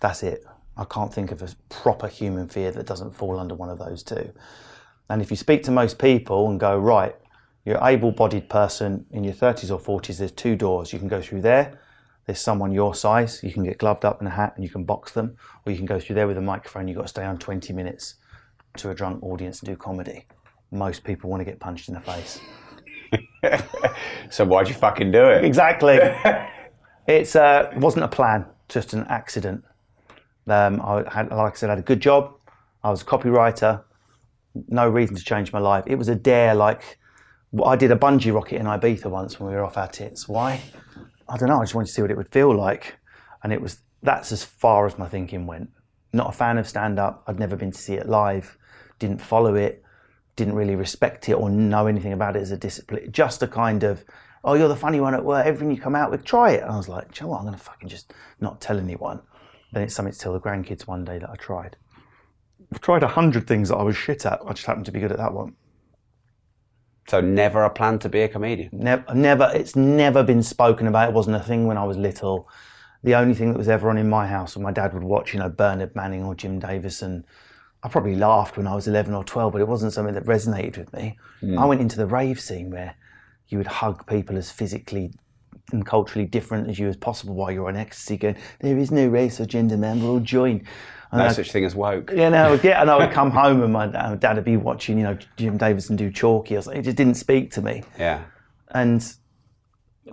That's 0.00 0.22
it. 0.22 0.44
I 0.76 0.84
can't 0.84 1.12
think 1.12 1.30
of 1.30 1.42
a 1.42 1.48
proper 1.68 2.08
human 2.08 2.48
fear 2.48 2.70
that 2.72 2.86
doesn't 2.86 3.14
fall 3.14 3.38
under 3.38 3.54
one 3.54 3.68
of 3.68 3.78
those 3.78 4.02
two. 4.02 4.32
And 5.08 5.20
if 5.20 5.30
you 5.30 5.36
speak 5.36 5.62
to 5.64 5.70
most 5.70 5.98
people 5.98 6.48
and 6.48 6.58
go, 6.58 6.78
right, 6.78 7.14
you're 7.64 7.76
an 7.76 7.86
able 7.86 8.12
bodied 8.12 8.48
person 8.48 9.04
in 9.10 9.24
your 9.24 9.34
30s 9.34 9.70
or 9.70 10.00
40s, 10.00 10.18
there's 10.18 10.32
two 10.32 10.56
doors. 10.56 10.92
You 10.92 10.98
can 10.98 11.08
go 11.08 11.20
through 11.20 11.42
there, 11.42 11.78
there's 12.26 12.40
someone 12.40 12.72
your 12.72 12.94
size, 12.94 13.40
you 13.42 13.52
can 13.52 13.64
get 13.64 13.78
gloved 13.78 14.04
up 14.04 14.20
in 14.20 14.26
a 14.26 14.30
hat 14.30 14.52
and 14.54 14.64
you 14.64 14.70
can 14.70 14.84
box 14.84 15.12
them, 15.12 15.36
or 15.66 15.72
you 15.72 15.76
can 15.76 15.86
go 15.86 16.00
through 16.00 16.14
there 16.14 16.26
with 16.26 16.38
a 16.38 16.42
microphone, 16.42 16.88
you've 16.88 16.96
got 16.96 17.02
to 17.02 17.08
stay 17.08 17.24
on 17.24 17.38
20 17.38 17.72
minutes 17.72 18.14
to 18.76 18.90
a 18.90 18.94
drunk 18.94 19.22
audience 19.22 19.60
and 19.60 19.68
do 19.68 19.76
comedy. 19.76 20.26
Most 20.70 21.02
people 21.02 21.28
want 21.28 21.40
to 21.40 21.44
get 21.44 21.58
punched 21.58 21.88
in 21.88 21.94
the 21.94 22.00
face. 22.00 22.40
so 24.30 24.44
why'd 24.44 24.68
you 24.68 24.74
fucking 24.74 25.10
do 25.10 25.24
it? 25.24 25.44
Exactly. 25.44 25.98
It's 27.06 27.34
uh, 27.34 27.72
wasn't 27.76 28.04
a 28.04 28.08
plan, 28.08 28.46
just 28.68 28.92
an 28.92 29.04
accident. 29.08 29.64
Um, 30.46 30.80
I 30.80 31.02
had, 31.12 31.30
like 31.30 31.54
I 31.54 31.56
said, 31.56 31.68
I 31.68 31.72
had 31.72 31.80
a 31.80 31.82
good 31.82 32.00
job. 32.00 32.32
I 32.84 32.90
was 32.90 33.02
a 33.02 33.04
copywriter. 33.04 33.82
No 34.68 34.88
reason 34.88 35.16
to 35.16 35.22
change 35.24 35.52
my 35.52 35.58
life. 35.58 35.84
It 35.88 35.96
was 35.96 36.08
a 36.08 36.14
dare. 36.14 36.54
Like 36.54 36.98
I 37.64 37.74
did 37.74 37.90
a 37.90 37.96
bungee 37.96 38.32
rocket 38.32 38.60
in 38.60 38.66
Ibiza 38.66 39.06
once 39.06 39.40
when 39.40 39.50
we 39.50 39.56
were 39.56 39.64
off 39.64 39.76
our 39.76 39.88
tits. 39.88 40.28
Why? 40.28 40.60
I 41.28 41.36
don't 41.36 41.48
know. 41.48 41.58
I 41.58 41.62
just 41.62 41.74
wanted 41.74 41.88
to 41.88 41.92
see 41.92 42.02
what 42.02 42.10
it 42.12 42.16
would 42.16 42.30
feel 42.30 42.54
like, 42.54 42.96
and 43.42 43.52
it 43.52 43.60
was 43.60 43.80
that's 44.02 44.30
as 44.30 44.44
far 44.44 44.86
as 44.86 44.96
my 44.98 45.08
thinking 45.08 45.46
went. 45.46 45.70
Not 46.12 46.28
a 46.28 46.32
fan 46.32 46.58
of 46.58 46.68
stand 46.68 46.98
up. 46.98 47.24
I'd 47.26 47.38
never 47.38 47.56
been 47.56 47.72
to 47.72 47.78
see 47.78 47.94
it 47.94 48.08
live. 48.08 48.56
Didn't 48.98 49.20
follow 49.20 49.54
it. 49.54 49.82
Didn't 50.36 50.54
really 50.54 50.76
respect 50.76 51.28
it 51.28 51.34
or 51.34 51.50
know 51.50 51.86
anything 51.86 52.12
about 52.12 52.36
it 52.36 52.42
as 52.42 52.50
a 52.50 52.56
discipline. 52.56 53.10
Just 53.12 53.42
a 53.42 53.48
kind 53.48 53.82
of 53.84 54.04
oh, 54.42 54.54
you're 54.54 54.68
the 54.68 54.76
funny 54.76 55.00
one 55.00 55.12
at 55.14 55.22
work. 55.22 55.44
Everything 55.44 55.70
you 55.70 55.78
come 55.78 55.94
out 55.94 56.10
with, 56.10 56.24
try 56.24 56.52
it. 56.52 56.62
And 56.62 56.72
I 56.72 56.76
was 56.78 56.88
like, 56.88 57.20
you 57.20 57.26
know 57.26 57.32
what? 57.32 57.40
I'm 57.40 57.44
going 57.44 57.58
to 57.58 57.62
fucking 57.62 57.90
just 57.90 58.14
not 58.40 58.58
tell 58.58 58.78
anyone 58.78 59.20
then 59.72 59.82
it's 59.82 59.94
something 59.94 60.12
to 60.12 60.18
tell 60.18 60.32
the 60.32 60.40
grandkids 60.40 60.86
one 60.86 61.04
day 61.04 61.18
that 61.18 61.30
I 61.30 61.36
tried. 61.36 61.76
I've 62.72 62.80
tried 62.80 63.02
a 63.02 63.08
hundred 63.08 63.46
things 63.46 63.68
that 63.68 63.76
I 63.76 63.82
was 63.82 63.96
shit 63.96 64.26
at. 64.26 64.40
I 64.46 64.52
just 64.52 64.66
happened 64.66 64.86
to 64.86 64.92
be 64.92 65.00
good 65.00 65.12
at 65.12 65.18
that 65.18 65.32
one. 65.32 65.54
So 67.08 67.20
never 67.20 67.64
a 67.64 67.70
plan 67.70 67.98
to 68.00 68.08
be 68.08 68.20
a 68.20 68.28
comedian. 68.28 68.70
Never, 68.72 69.14
never. 69.14 69.50
It's 69.54 69.74
never 69.74 70.22
been 70.22 70.42
spoken 70.42 70.86
about. 70.86 71.08
It 71.08 71.14
wasn't 71.14 71.36
a 71.36 71.40
thing 71.40 71.66
when 71.66 71.78
I 71.78 71.84
was 71.84 71.96
little. 71.96 72.48
The 73.02 73.14
only 73.14 73.34
thing 73.34 73.52
that 73.52 73.58
was 73.58 73.68
ever 73.68 73.88
on 73.90 73.98
in 73.98 74.08
my 74.08 74.26
house, 74.26 74.54
when 74.54 74.62
my 74.62 74.72
dad 74.72 74.92
would 74.92 75.02
watch, 75.02 75.32
you 75.32 75.40
know, 75.40 75.48
Bernard 75.48 75.96
Manning 75.96 76.24
or 76.24 76.34
Jim 76.34 76.58
Davis, 76.58 77.02
I 77.82 77.88
probably 77.88 78.16
laughed 78.16 78.56
when 78.56 78.66
I 78.66 78.74
was 78.74 78.86
eleven 78.86 79.14
or 79.14 79.24
twelve, 79.24 79.52
but 79.52 79.60
it 79.60 79.68
wasn't 79.68 79.92
something 79.92 80.14
that 80.14 80.24
resonated 80.24 80.78
with 80.78 80.92
me. 80.92 81.18
Mm. 81.42 81.58
I 81.58 81.64
went 81.64 81.80
into 81.80 81.96
the 81.96 82.06
rave 82.06 82.40
scene 82.40 82.70
where 82.70 82.94
you 83.48 83.58
would 83.58 83.66
hug 83.66 84.06
people 84.06 84.36
as 84.36 84.50
physically 84.50 85.12
and 85.72 85.84
culturally 85.84 86.26
different 86.26 86.68
as 86.68 86.78
you 86.78 86.88
as 86.88 86.96
possible 86.96 87.34
while 87.34 87.50
you're 87.50 87.68
on 87.68 87.76
ecstasy, 87.76 88.16
going, 88.16 88.36
there 88.60 88.78
is 88.78 88.90
no 88.90 89.06
race 89.06 89.40
or 89.40 89.46
gender, 89.46 89.76
man, 89.76 90.02
we're 90.02 90.10
all 90.10 90.20
joined. 90.20 90.66
And 91.12 91.20
no 91.20 91.26
I, 91.26 91.28
such 91.32 91.50
thing 91.50 91.64
as 91.64 91.74
woke. 91.74 92.12
Yeah, 92.14 92.28
no, 92.28 92.58
yeah, 92.62 92.80
and 92.80 92.90
I 92.90 92.96
would 92.96 93.12
come 93.12 93.30
home 93.30 93.62
and 93.62 93.72
my 93.72 94.16
dad 94.16 94.36
would 94.36 94.44
be 94.44 94.56
watching, 94.56 94.98
you 94.98 95.04
know, 95.04 95.18
Jim 95.36 95.56
Davidson 95.56 95.96
do 95.96 96.10
Chalky. 96.10 96.56
Was 96.56 96.66
like, 96.66 96.78
it 96.78 96.82
just 96.82 96.96
didn't 96.96 97.14
speak 97.14 97.50
to 97.52 97.62
me. 97.62 97.82
Yeah. 97.98 98.22
And 98.68 99.02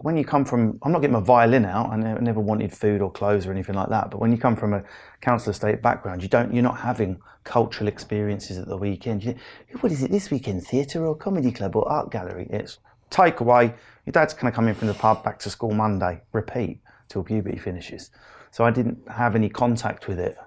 when 0.01 0.17
you 0.17 0.25
come 0.25 0.45
from, 0.45 0.79
I'm 0.83 0.91
not 0.91 0.99
getting 0.99 1.13
my 1.13 1.19
violin 1.19 1.65
out. 1.65 1.89
I 1.89 1.95
never, 1.97 2.21
never 2.21 2.39
wanted 2.39 2.73
food 2.73 3.01
or 3.01 3.11
clothes 3.11 3.45
or 3.45 3.51
anything 3.51 3.75
like 3.75 3.89
that. 3.89 4.11
But 4.11 4.19
when 4.19 4.31
you 4.31 4.37
come 4.37 4.55
from 4.55 4.73
a 4.73 4.83
council 5.21 5.51
estate 5.51 5.81
background, 5.81 6.21
you 6.21 6.29
don't, 6.29 6.53
you're 6.53 6.63
not 6.63 6.79
having 6.79 7.19
cultural 7.43 7.87
experiences 7.87 8.57
at 8.57 8.67
the 8.67 8.77
weekend. 8.77 9.23
You, 9.23 9.35
what 9.79 9.91
is 9.91 10.03
it 10.03 10.11
this 10.11 10.29
weekend? 10.29 10.65
Theatre 10.65 11.05
or 11.05 11.15
comedy 11.15 11.51
club 11.51 11.75
or 11.75 11.87
art 11.89 12.11
gallery? 12.11 12.47
It's 12.49 12.79
takeaway. 13.09 13.73
Your 14.05 14.11
dad's 14.11 14.33
going 14.33 14.51
to 14.51 14.55
come 14.55 14.67
in 14.67 14.75
from 14.75 14.87
the 14.87 14.93
pub 14.93 15.23
back 15.23 15.39
to 15.39 15.49
school 15.49 15.71
Monday. 15.71 16.21
Repeat 16.31 16.79
till 17.09 17.23
puberty 17.23 17.57
finishes. 17.57 18.11
So 18.51 18.65
I 18.65 18.71
didn't 18.71 18.99
have 19.09 19.35
any 19.35 19.49
contact 19.49 20.07
with 20.07 20.19
it. 20.19 20.37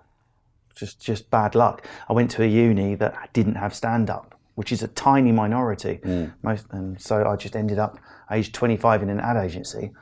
Just 0.75 1.01
just 1.01 1.31
bad 1.31 1.55
luck. 1.55 1.87
I 2.09 2.13
went 2.13 2.31
to 2.33 2.43
a 2.43 2.47
uni 2.47 2.95
that 2.95 3.33
didn't 3.33 3.57
have 3.57 3.75
stand 3.75 4.09
up, 4.09 4.39
which 4.55 4.73
is 4.73 4.83
a 4.83 4.89
tiny 4.89 5.33
minority. 5.33 6.01
Mm. 6.03 6.33
Most, 6.43 6.67
and 6.71 7.01
so 7.01 7.27
I 7.27 7.37
just 7.37 7.55
ended 7.55 7.79
up 7.79 7.99
aged 8.31 8.55
25 8.55 9.03
in 9.03 9.11
an 9.11 9.21
ad 9.21 9.37
agency. 9.37 9.93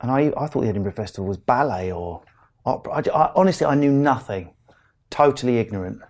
And 0.00 0.10
I, 0.10 0.32
I 0.36 0.46
thought 0.46 0.62
the 0.62 0.68
Edinburgh 0.68 0.92
Festival 0.92 1.26
was 1.26 1.36
ballet 1.36 1.92
or 1.92 2.22
opera. 2.64 2.94
I, 2.94 3.16
I, 3.16 3.32
honestly, 3.34 3.66
I 3.66 3.74
knew 3.74 3.92
nothing. 3.92 4.54
Totally 5.10 5.58
ignorant. 5.58 6.00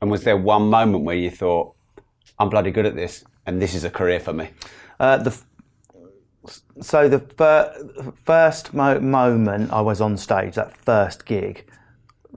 And 0.00 0.10
was 0.10 0.24
there 0.24 0.36
one 0.36 0.70
moment 0.70 1.04
where 1.04 1.16
you 1.16 1.30
thought, 1.30 1.74
I'm 2.38 2.48
bloody 2.48 2.70
good 2.70 2.86
at 2.86 2.96
this 2.96 3.24
and 3.46 3.60
this 3.60 3.74
is 3.74 3.84
a 3.84 3.90
career 3.90 4.20
for 4.20 4.32
me? 4.32 4.50
Uh, 4.98 5.18
the 5.18 5.36
so 6.80 7.08
the 7.08 7.20
fir- 7.20 8.12
first 8.24 8.74
mo- 8.74 9.00
moment 9.00 9.72
I 9.72 9.80
was 9.80 10.00
on 10.00 10.16
stage, 10.16 10.54
that 10.56 10.76
first 10.76 11.24
gig, 11.24 11.70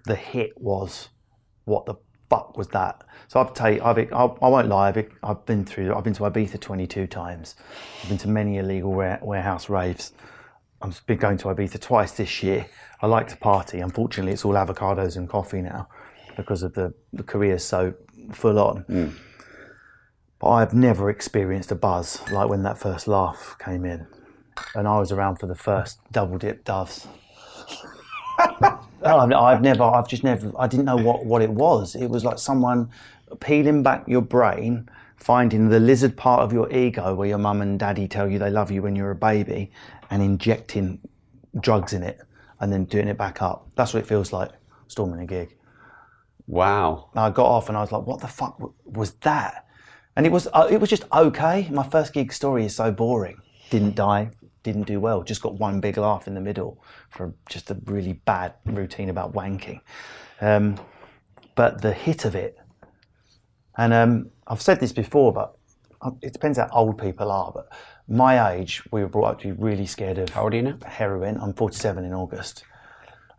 the 0.05 0.15
hit 0.15 0.59
was, 0.59 1.09
what 1.65 1.85
the 1.85 1.95
fuck 2.29 2.57
was 2.57 2.69
that? 2.69 3.03
So 3.27 3.41
I've 3.41 3.53
taken, 3.53 3.85
I've, 3.85 3.97
I 4.41 4.47
won't 4.47 4.69
lie, 4.69 4.87
I've, 4.87 5.09
I've 5.21 5.45
been 5.45 5.65
through, 5.65 5.93
I've 5.93 6.03
been 6.03 6.13
to 6.13 6.23
Ibiza 6.23 6.59
22 6.59 7.07
times. 7.07 7.55
I've 8.01 8.09
been 8.09 8.17
to 8.19 8.29
many 8.29 8.57
illegal 8.57 8.93
warehouse 8.93 9.69
raves. 9.69 10.13
I've 10.81 11.05
been 11.07 11.17
going 11.17 11.37
to 11.39 11.45
Ibiza 11.45 11.81
twice 11.81 12.13
this 12.13 12.41
year. 12.41 12.67
I 13.01 13.07
like 13.07 13.27
to 13.29 13.37
party. 13.37 13.79
Unfortunately, 13.79 14.31
it's 14.31 14.45
all 14.45 14.53
avocados 14.53 15.17
and 15.17 15.27
coffee 15.27 15.61
now 15.61 15.87
because 16.35 16.63
of 16.63 16.73
the 16.73 16.93
the 17.13 17.23
career 17.23 17.57
so 17.57 17.93
full 18.31 18.59
on. 18.59 18.85
Mm. 18.89 19.13
But 20.39 20.49
I've 20.49 20.73
never 20.73 21.09
experienced 21.09 21.71
a 21.71 21.75
buzz 21.75 22.21
like 22.31 22.47
when 22.47 22.63
that 22.63 22.77
first 22.77 23.07
laugh 23.07 23.55
came 23.59 23.85
in, 23.85 24.07
and 24.75 24.87
I 24.87 24.99
was 24.99 25.11
around 25.11 25.37
for 25.37 25.47
the 25.47 25.55
first 25.55 25.99
double 26.11 26.37
dip 26.37 26.63
doves. 26.63 27.07
I've, 29.03 29.31
I've 29.31 29.61
never, 29.61 29.83
I've 29.83 30.07
just 30.07 30.23
never, 30.23 30.51
I 30.57 30.67
didn't 30.67 30.85
know 30.85 30.97
what, 30.97 31.25
what 31.25 31.41
it 31.41 31.49
was. 31.49 31.95
It 31.95 32.07
was 32.09 32.23
like 32.23 32.39
someone 32.39 32.89
peeling 33.39 33.83
back 33.83 34.07
your 34.07 34.21
brain, 34.21 34.89
finding 35.17 35.69
the 35.69 35.79
lizard 35.79 36.15
part 36.15 36.41
of 36.41 36.53
your 36.53 36.71
ego 36.71 37.15
where 37.15 37.27
your 37.27 37.37
mum 37.37 37.61
and 37.61 37.79
daddy 37.79 38.07
tell 38.07 38.29
you 38.29 38.39
they 38.39 38.49
love 38.49 38.71
you 38.71 38.81
when 38.81 38.95
you're 38.95 39.11
a 39.11 39.15
baby, 39.15 39.71
and 40.09 40.21
injecting 40.21 40.99
drugs 41.59 41.93
in 41.93 42.03
it, 42.03 42.21
and 42.59 42.71
then 42.71 42.85
doing 42.85 43.07
it 43.07 43.17
back 43.17 43.41
up. 43.41 43.67
That's 43.75 43.93
what 43.93 44.03
it 44.03 44.07
feels 44.07 44.31
like 44.31 44.51
storming 44.87 45.19
a 45.19 45.25
gig. 45.25 45.55
Wow. 46.47 47.09
And 47.11 47.19
I 47.19 47.29
got 47.29 47.45
off 47.45 47.67
and 47.67 47.77
I 47.77 47.81
was 47.81 47.91
like, 47.91 48.07
what 48.07 48.21
the 48.21 48.27
fuck 48.27 48.57
was 48.85 49.11
that? 49.21 49.65
And 50.15 50.25
it 50.25 50.31
was, 50.31 50.47
uh, 50.53 50.67
it 50.71 50.79
was 50.79 50.89
just 50.89 51.03
okay. 51.13 51.67
My 51.71 51.83
first 51.83 52.13
gig 52.13 52.31
story 52.31 52.65
is 52.65 52.75
so 52.75 52.91
boring. 52.91 53.41
Didn't 53.69 53.95
die, 53.95 54.31
didn't 54.63 54.87
do 54.87 54.99
well. 54.99 55.23
Just 55.23 55.41
got 55.41 55.55
one 55.55 55.81
big 55.81 55.97
laugh 55.97 56.25
in 56.25 56.33
the 56.33 56.41
middle 56.41 56.81
for 57.09 57.33
just 57.49 57.69
a 57.69 57.77
really 57.85 58.13
bad 58.13 58.53
routine 58.65 59.09
about 59.09 59.33
wanking. 59.33 59.81
Um, 60.39 60.79
but 61.55 61.81
the 61.81 61.91
hit 61.91 62.25
of 62.25 62.33
it, 62.33 62.57
and 63.77 63.93
um, 63.93 64.31
I've 64.47 64.61
said 64.61 64.79
this 64.79 64.91
before, 64.91 65.31
but 65.31 65.55
uh, 66.01 66.11
it 66.21 66.33
depends 66.33 66.57
how 66.57 66.69
old 66.71 66.97
people 66.97 67.31
are. 67.31 67.51
But 67.53 67.69
my 68.07 68.53
age, 68.53 68.83
we 68.91 69.01
were 69.01 69.09
brought 69.09 69.31
up 69.31 69.41
to 69.41 69.47
be 69.47 69.51
really 69.51 69.85
scared 69.85 70.17
of. 70.17 70.29
How 70.29 70.43
old 70.43 70.53
are 70.53 70.57
you 70.57 70.63
now? 70.63 70.77
Heroin. 70.85 71.39
I'm 71.39 71.53
47 71.53 72.03
in 72.03 72.13
August. 72.13 72.63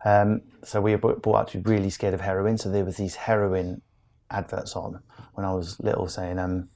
Um, 0.05 0.41
so 0.63 0.79
we 0.81 0.95
were 0.95 1.15
brought 1.15 1.35
up 1.35 1.49
to 1.51 1.57
be 1.57 1.69
really 1.69 1.89
scared 1.89 2.13
of 2.13 2.21
heroin. 2.21 2.57
So 2.57 2.69
there 2.69 2.85
was 2.85 2.97
these 2.97 3.15
heroin 3.15 3.81
adverts 4.31 4.75
on 4.75 5.01
when 5.33 5.45
I 5.45 5.53
was 5.53 5.79
little 5.79 6.07
saying, 6.07 6.39
um, 6.39 6.69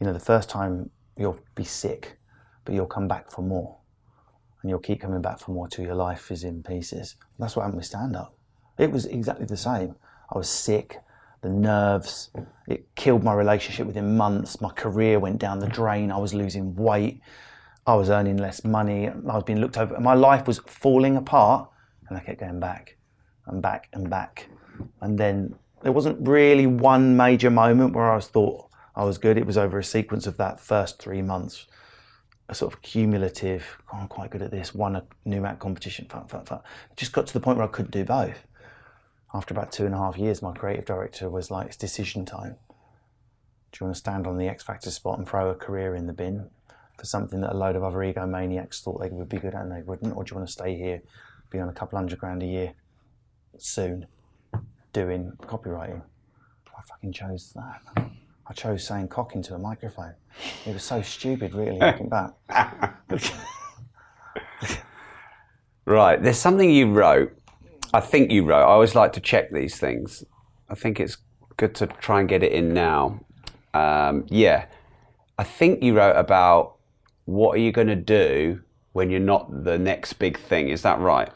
you 0.00 0.06
know, 0.06 0.12
the 0.12 0.20
first 0.20 0.48
time 0.48 0.90
you'll 1.16 1.38
be 1.54 1.64
sick, 1.64 2.18
but 2.64 2.74
you'll 2.74 2.86
come 2.86 3.08
back 3.08 3.30
for 3.30 3.42
more. 3.42 3.76
And 4.62 4.70
you'll 4.70 4.80
keep 4.80 5.00
coming 5.00 5.22
back 5.22 5.38
for 5.38 5.52
more 5.52 5.68
till 5.68 5.84
your 5.84 5.94
life 5.94 6.30
is 6.30 6.42
in 6.42 6.62
pieces. 6.62 7.16
That's 7.38 7.54
what 7.54 7.62
happened 7.62 7.78
with 7.78 7.86
stand 7.86 8.16
up. 8.16 8.34
It 8.78 8.90
was 8.90 9.06
exactly 9.06 9.46
the 9.46 9.56
same. 9.56 9.96
I 10.32 10.38
was 10.38 10.48
sick, 10.48 10.98
the 11.40 11.48
nerves, 11.48 12.30
it 12.66 12.94
killed 12.94 13.22
my 13.22 13.34
relationship 13.34 13.86
within 13.86 14.16
months. 14.16 14.60
My 14.60 14.70
career 14.70 15.18
went 15.18 15.38
down 15.38 15.58
the 15.60 15.68
drain. 15.68 16.10
I 16.10 16.18
was 16.18 16.34
losing 16.34 16.74
weight. 16.74 17.20
I 17.86 17.94
was 17.94 18.10
earning 18.10 18.36
less 18.36 18.64
money. 18.64 19.08
I 19.08 19.12
was 19.34 19.44
being 19.44 19.60
looked 19.60 19.78
over. 19.78 19.98
My 20.00 20.14
life 20.14 20.46
was 20.46 20.58
falling 20.66 21.16
apart 21.16 21.70
and 22.08 22.18
I 22.18 22.20
kept 22.20 22.40
going 22.40 22.60
back 22.60 22.96
and 23.46 23.62
back 23.62 23.88
and 23.92 24.10
back. 24.10 24.48
And 25.00 25.18
then 25.18 25.54
there 25.82 25.92
wasn't 25.92 26.26
really 26.26 26.66
one 26.66 27.16
major 27.16 27.50
moment 27.50 27.94
where 27.94 28.10
I 28.10 28.16
was 28.16 28.26
thought 28.26 28.68
I 28.94 29.04
was 29.04 29.16
good. 29.16 29.38
It 29.38 29.46
was 29.46 29.56
over 29.56 29.78
a 29.78 29.84
sequence 29.84 30.26
of 30.26 30.36
that 30.38 30.60
first 30.60 31.00
three 31.00 31.22
months, 31.22 31.66
a 32.48 32.54
sort 32.54 32.74
of 32.74 32.82
cumulative. 32.82 33.64
Oh, 33.92 33.98
I'm 33.98 34.08
quite 34.08 34.30
good 34.30 34.42
at 34.42 34.50
this. 34.50 34.74
Won 34.74 34.96
a 34.96 35.04
new 35.24 35.44
act 35.44 35.60
competition. 35.60 36.06
Fuck, 36.10 36.28
fuck, 36.28 36.46
fuck. 36.46 36.64
Just 36.96 37.12
got 37.12 37.28
to 37.28 37.32
the 37.32 37.40
point 37.40 37.58
where 37.58 37.66
I 37.66 37.70
couldn't 37.70 37.92
do 37.92 38.04
both. 38.04 38.47
After 39.34 39.52
about 39.52 39.72
two 39.72 39.86
and 39.86 39.94
a 39.94 39.98
half 39.98 40.16
years, 40.16 40.42
my 40.42 40.52
creative 40.52 40.86
director 40.86 41.28
was 41.28 41.50
like, 41.50 41.66
"It's 41.66 41.76
decision 41.76 42.24
time. 42.24 42.56
Do 43.72 43.78
you 43.80 43.86
want 43.86 43.96
to 43.96 44.00
stand 44.00 44.26
on 44.26 44.38
the 44.38 44.48
X 44.48 44.62
Factor 44.62 44.90
spot 44.90 45.18
and 45.18 45.28
throw 45.28 45.50
a 45.50 45.54
career 45.54 45.94
in 45.94 46.06
the 46.06 46.12
bin 46.12 46.50
for 46.96 47.04
something 47.04 47.40
that 47.42 47.52
a 47.52 47.56
load 47.56 47.76
of 47.76 47.84
other 47.84 47.98
egomaniacs 47.98 48.82
thought 48.82 49.00
they 49.00 49.10
would 49.10 49.28
be 49.28 49.38
good 49.38 49.54
at 49.54 49.62
and 49.62 49.72
they 49.72 49.82
wouldn't, 49.82 50.16
or 50.16 50.24
do 50.24 50.30
you 50.30 50.36
want 50.36 50.48
to 50.48 50.52
stay 50.52 50.76
here 50.76 51.02
be 51.50 51.58
on 51.58 51.68
a 51.68 51.72
couple 51.72 51.98
hundred 51.98 52.18
grand 52.18 52.42
a 52.42 52.46
year 52.46 52.72
soon 53.56 54.06
doing 54.92 55.32
copywriting. 55.42 56.02
I 56.76 56.82
fucking 56.82 57.12
chose 57.12 57.52
that. 57.56 58.10
I 58.46 58.52
chose 58.52 58.86
saying 58.86 59.08
cock 59.08 59.34
into 59.34 59.54
a 59.54 59.58
microphone. 59.58 60.14
It 60.64 60.72
was 60.72 60.82
so 60.82 61.02
stupid, 61.02 61.54
really, 61.54 61.78
looking 61.78 62.08
back. 62.08 62.32
right, 65.84 66.22
there's 66.22 66.38
something 66.38 66.70
you 66.70 66.92
wrote. 66.92 67.37
I 67.92 68.00
think 68.00 68.30
you 68.30 68.44
wrote. 68.44 68.62
I 68.62 68.66
always 68.66 68.94
like 68.94 69.12
to 69.14 69.20
check 69.20 69.50
these 69.50 69.78
things. 69.78 70.24
I 70.68 70.74
think 70.74 71.00
it's 71.00 71.16
good 71.56 71.74
to 71.76 71.86
try 71.86 72.20
and 72.20 72.28
get 72.28 72.42
it 72.42 72.52
in 72.52 72.74
now. 72.74 73.20
Um, 73.74 74.26
yeah, 74.28 74.66
I 75.38 75.44
think 75.44 75.82
you 75.82 75.96
wrote 75.96 76.16
about 76.16 76.76
what 77.24 77.54
are 77.54 77.60
you 77.60 77.72
going 77.72 77.88
to 77.88 77.96
do 77.96 78.60
when 78.92 79.10
you're 79.10 79.20
not 79.20 79.64
the 79.64 79.78
next 79.78 80.14
big 80.14 80.38
thing. 80.38 80.68
Is 80.68 80.82
that 80.82 80.98
right? 80.98 81.30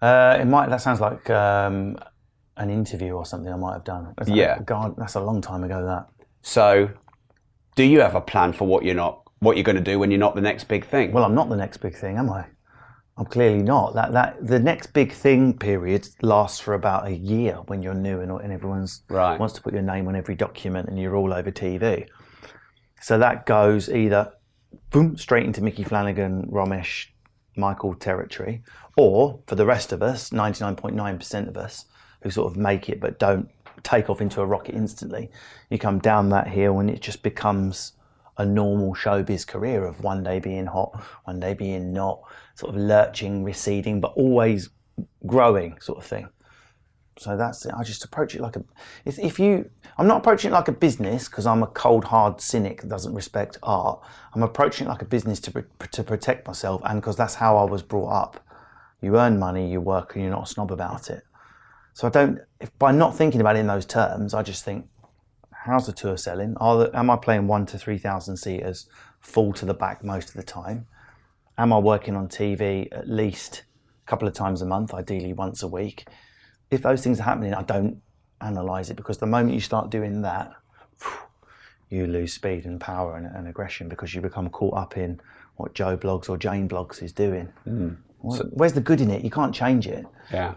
Uh, 0.00 0.38
it 0.40 0.46
might. 0.46 0.70
That 0.70 0.80
sounds 0.80 1.00
like 1.00 1.28
um, 1.30 1.98
an 2.56 2.70
interview 2.70 3.12
or 3.12 3.24
something 3.24 3.52
I 3.52 3.56
might 3.56 3.74
have 3.74 3.84
done. 3.84 4.14
That's 4.16 4.30
yeah. 4.30 4.54
Like, 4.54 4.66
God, 4.66 4.94
that's 4.96 5.14
a 5.14 5.20
long 5.20 5.40
time 5.40 5.64
ago. 5.64 5.84
That. 5.84 6.08
So, 6.42 6.90
do 7.74 7.84
you 7.84 8.00
have 8.00 8.14
a 8.14 8.20
plan 8.20 8.52
for 8.52 8.66
what 8.66 8.84
you're 8.84 8.94
not, 8.94 9.22
what 9.40 9.56
you're 9.56 9.64
going 9.64 9.76
to 9.76 9.82
do 9.82 9.98
when 9.98 10.10
you're 10.10 10.20
not 10.20 10.34
the 10.34 10.40
next 10.40 10.64
big 10.64 10.86
thing? 10.86 11.12
Well, 11.12 11.24
I'm 11.24 11.34
not 11.34 11.48
the 11.48 11.56
next 11.56 11.78
big 11.78 11.94
thing, 11.94 12.18
am 12.18 12.30
I? 12.30 12.46
I'm 13.18 13.26
clearly 13.26 13.62
not. 13.62 13.94
That 13.94 14.12
that 14.12 14.46
the 14.46 14.58
next 14.58 14.92
big 14.92 15.12
thing 15.12 15.56
period 15.56 16.08
lasts 16.20 16.60
for 16.60 16.74
about 16.74 17.06
a 17.06 17.12
year 17.12 17.54
when 17.66 17.82
you're 17.82 17.94
new 17.94 18.20
and, 18.20 18.30
and 18.30 18.52
everyone's 18.52 19.02
right. 19.08 19.38
wants 19.38 19.54
to 19.54 19.62
put 19.62 19.72
your 19.72 19.82
name 19.82 20.06
on 20.08 20.16
every 20.16 20.34
document 20.34 20.88
and 20.88 21.00
you're 21.00 21.16
all 21.16 21.32
over 21.32 21.50
TV. 21.50 22.08
So 23.00 23.18
that 23.18 23.46
goes 23.46 23.88
either 23.88 24.32
boom 24.90 25.16
straight 25.16 25.46
into 25.46 25.62
Micky 25.62 25.84
Flanagan, 25.84 26.46
Romesh, 26.50 27.06
Michael 27.56 27.94
territory, 27.94 28.62
or 28.96 29.40
for 29.46 29.54
the 29.54 29.64
rest 29.64 29.92
of 29.92 30.02
us, 30.02 30.30
99.9% 30.30 31.48
of 31.48 31.56
us 31.56 31.86
who 32.22 32.30
sort 32.30 32.50
of 32.50 32.58
make 32.58 32.88
it 32.88 33.00
but 33.00 33.18
don't 33.18 33.48
take 33.82 34.10
off 34.10 34.20
into 34.20 34.40
a 34.40 34.46
rocket 34.46 34.74
instantly, 34.74 35.30
you 35.70 35.78
come 35.78 35.98
down 35.98 36.28
that 36.30 36.48
hill 36.48 36.80
and 36.80 36.90
it 36.90 37.00
just 37.00 37.22
becomes 37.22 37.92
a 38.38 38.44
normal 38.44 38.94
showbiz 38.94 39.46
career 39.46 39.84
of 39.84 40.02
one 40.02 40.22
day 40.22 40.38
being 40.38 40.66
hot, 40.66 41.02
one 41.24 41.40
day 41.40 41.54
being 41.54 41.92
not, 41.92 42.20
sort 42.54 42.74
of 42.74 42.80
lurching, 42.80 43.44
receding, 43.44 44.00
but 44.00 44.12
always 44.14 44.70
growing 45.26 45.78
sort 45.80 45.98
of 45.98 46.04
thing. 46.04 46.28
So 47.18 47.36
that's 47.36 47.64
it. 47.64 47.72
I 47.74 47.82
just 47.82 48.04
approach 48.04 48.34
it 48.34 48.42
like 48.42 48.56
a. 48.56 48.64
If, 49.06 49.18
if 49.18 49.38
you, 49.38 49.70
I'm 49.96 50.06
not 50.06 50.18
approaching 50.18 50.50
it 50.50 50.54
like 50.54 50.68
a 50.68 50.72
business 50.72 51.28
because 51.28 51.46
I'm 51.46 51.62
a 51.62 51.66
cold, 51.68 52.04
hard 52.04 52.40
cynic 52.42 52.82
that 52.82 52.88
doesn't 52.88 53.14
respect 53.14 53.56
art. 53.62 54.02
I'm 54.34 54.42
approaching 54.42 54.86
it 54.86 54.90
like 54.90 55.00
a 55.00 55.06
business 55.06 55.40
to 55.40 55.64
to 55.92 56.04
protect 56.04 56.46
myself, 56.46 56.82
and 56.84 57.00
because 57.00 57.16
that's 57.16 57.36
how 57.36 57.56
I 57.56 57.64
was 57.64 57.82
brought 57.82 58.10
up. 58.10 58.44
You 59.00 59.18
earn 59.18 59.38
money, 59.38 59.70
you 59.70 59.80
work, 59.80 60.14
and 60.14 60.24
you're 60.24 60.32
not 60.32 60.44
a 60.44 60.46
snob 60.46 60.70
about 60.70 61.08
it. 61.08 61.22
So 61.94 62.06
I 62.06 62.10
don't. 62.10 62.40
If 62.60 62.76
by 62.78 62.92
not 62.92 63.16
thinking 63.16 63.40
about 63.40 63.56
it 63.56 63.60
in 63.60 63.66
those 63.66 63.86
terms, 63.86 64.34
I 64.34 64.42
just 64.42 64.62
think, 64.62 64.86
how's 65.66 65.86
the 65.86 65.92
tour 65.92 66.16
selling? 66.16 66.54
The, 66.54 66.90
am 66.94 67.10
I 67.10 67.16
playing 67.16 67.46
one 67.46 67.66
to 67.66 67.78
three 67.78 67.98
thousand 67.98 68.36
seaters, 68.38 68.86
full 69.20 69.52
to 69.54 69.66
the 69.66 69.74
back 69.74 70.02
most 70.02 70.28
of 70.30 70.34
the 70.34 70.42
time? 70.42 70.86
Am 71.58 71.72
I 71.72 71.78
working 71.78 72.16
on 72.16 72.28
TV 72.28 72.88
at 72.92 73.08
least 73.08 73.64
a 74.06 74.10
couple 74.10 74.28
of 74.28 74.34
times 74.34 74.62
a 74.62 74.66
month, 74.66 74.94
ideally 74.94 75.32
once 75.32 75.62
a 75.62 75.68
week? 75.68 76.06
if 76.70 76.82
those 76.82 77.02
things 77.02 77.20
are 77.20 77.24
happening, 77.24 77.54
I 77.54 77.62
don't 77.62 78.00
analyze 78.40 78.90
it 78.90 78.96
because 78.96 79.18
the 79.18 79.26
moment 79.26 79.54
you 79.54 79.60
start 79.60 79.90
doing 79.90 80.22
that, 80.22 80.52
you 81.90 82.06
lose 82.06 82.32
speed 82.32 82.64
and 82.64 82.80
power 82.80 83.16
and, 83.16 83.26
and 83.26 83.46
aggression 83.46 83.88
because 83.88 84.14
you 84.14 84.20
become 84.20 84.50
caught 84.50 84.76
up 84.76 84.96
in 84.96 85.20
what 85.56 85.74
Joe 85.74 85.96
bloggs 85.96 86.28
or 86.28 86.36
Jane 86.36 86.68
bloggs 86.68 87.02
is 87.02 87.12
doing. 87.12 87.52
Mm. 87.66 87.96
so, 88.30 88.44
where's 88.50 88.72
the 88.72 88.80
good 88.80 89.00
in 89.00 89.10
it? 89.10 89.22
You 89.22 89.30
can't 89.30 89.54
change 89.54 89.86
it. 89.86 90.04
Yeah. 90.32 90.54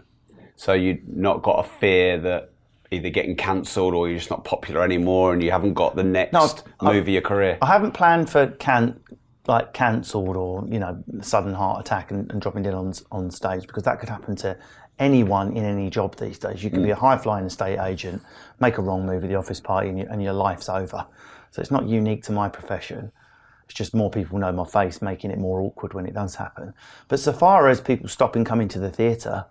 So 0.56 0.72
you've 0.72 1.06
not 1.08 1.42
got 1.42 1.64
a 1.64 1.68
fear 1.68 2.18
that 2.18 2.49
either 2.90 3.08
getting 3.08 3.36
cancelled 3.36 3.94
or 3.94 4.08
you're 4.08 4.18
just 4.18 4.30
not 4.30 4.44
popular 4.44 4.82
anymore 4.82 5.32
and 5.32 5.42
you 5.42 5.50
haven't 5.50 5.74
got 5.74 5.96
the 5.96 6.02
next 6.02 6.32
no, 6.32 6.48
move 6.82 7.02
of 7.02 7.08
your 7.08 7.22
career? 7.22 7.58
I 7.62 7.66
haven't 7.66 7.92
planned 7.92 8.30
for 8.30 8.48
can 8.48 9.00
like 9.46 9.72
cancelled 9.72 10.36
or 10.36 10.64
you 10.68 10.78
know 10.78 11.02
sudden 11.22 11.54
heart 11.54 11.80
attack 11.80 12.10
and, 12.10 12.30
and, 12.30 12.42
dropping 12.42 12.62
dead 12.62 12.74
on 12.74 12.92
on 13.10 13.30
stage 13.30 13.66
because 13.66 13.82
that 13.84 13.98
could 13.98 14.08
happen 14.08 14.36
to 14.36 14.56
anyone 15.00 15.56
in 15.56 15.64
any 15.64 15.90
job 15.90 16.14
these 16.16 16.38
days. 16.38 16.62
You 16.62 16.70
can 16.70 16.80
mm. 16.80 16.84
be 16.84 16.90
a 16.90 16.96
high 16.96 17.16
flying 17.16 17.46
estate 17.46 17.78
agent, 17.80 18.22
make 18.60 18.78
a 18.78 18.82
wrong 18.82 19.06
move 19.06 19.24
at 19.24 19.30
the 19.30 19.36
office 19.36 19.58
party, 19.58 19.88
and, 19.88 19.98
you, 19.98 20.06
and 20.10 20.22
your 20.22 20.34
life's 20.34 20.68
over. 20.68 21.06
So 21.50 21.60
it's 21.60 21.70
not 21.70 21.88
unique 21.88 22.22
to 22.24 22.32
my 22.32 22.48
profession. 22.48 23.10
It's 23.64 23.74
just 23.74 23.94
more 23.94 24.10
people 24.10 24.38
know 24.38 24.52
my 24.52 24.66
face, 24.66 25.00
making 25.00 25.30
it 25.30 25.38
more 25.38 25.60
awkward 25.60 25.94
when 25.94 26.06
it 26.06 26.12
does 26.12 26.34
happen. 26.34 26.74
But 27.08 27.18
so 27.18 27.32
far 27.32 27.68
as 27.68 27.80
people 27.80 28.08
stopping 28.08 28.44
coming 28.44 28.68
to 28.68 28.78
the 28.78 28.90
theatre 28.90 29.46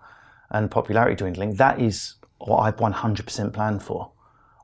and 0.50 0.70
popularity 0.70 1.16
dwindling, 1.16 1.54
that 1.54 1.80
is 1.80 2.14
what 2.40 2.58
I've 2.60 2.76
100% 2.76 3.52
planned 3.52 3.82
for. 3.82 4.12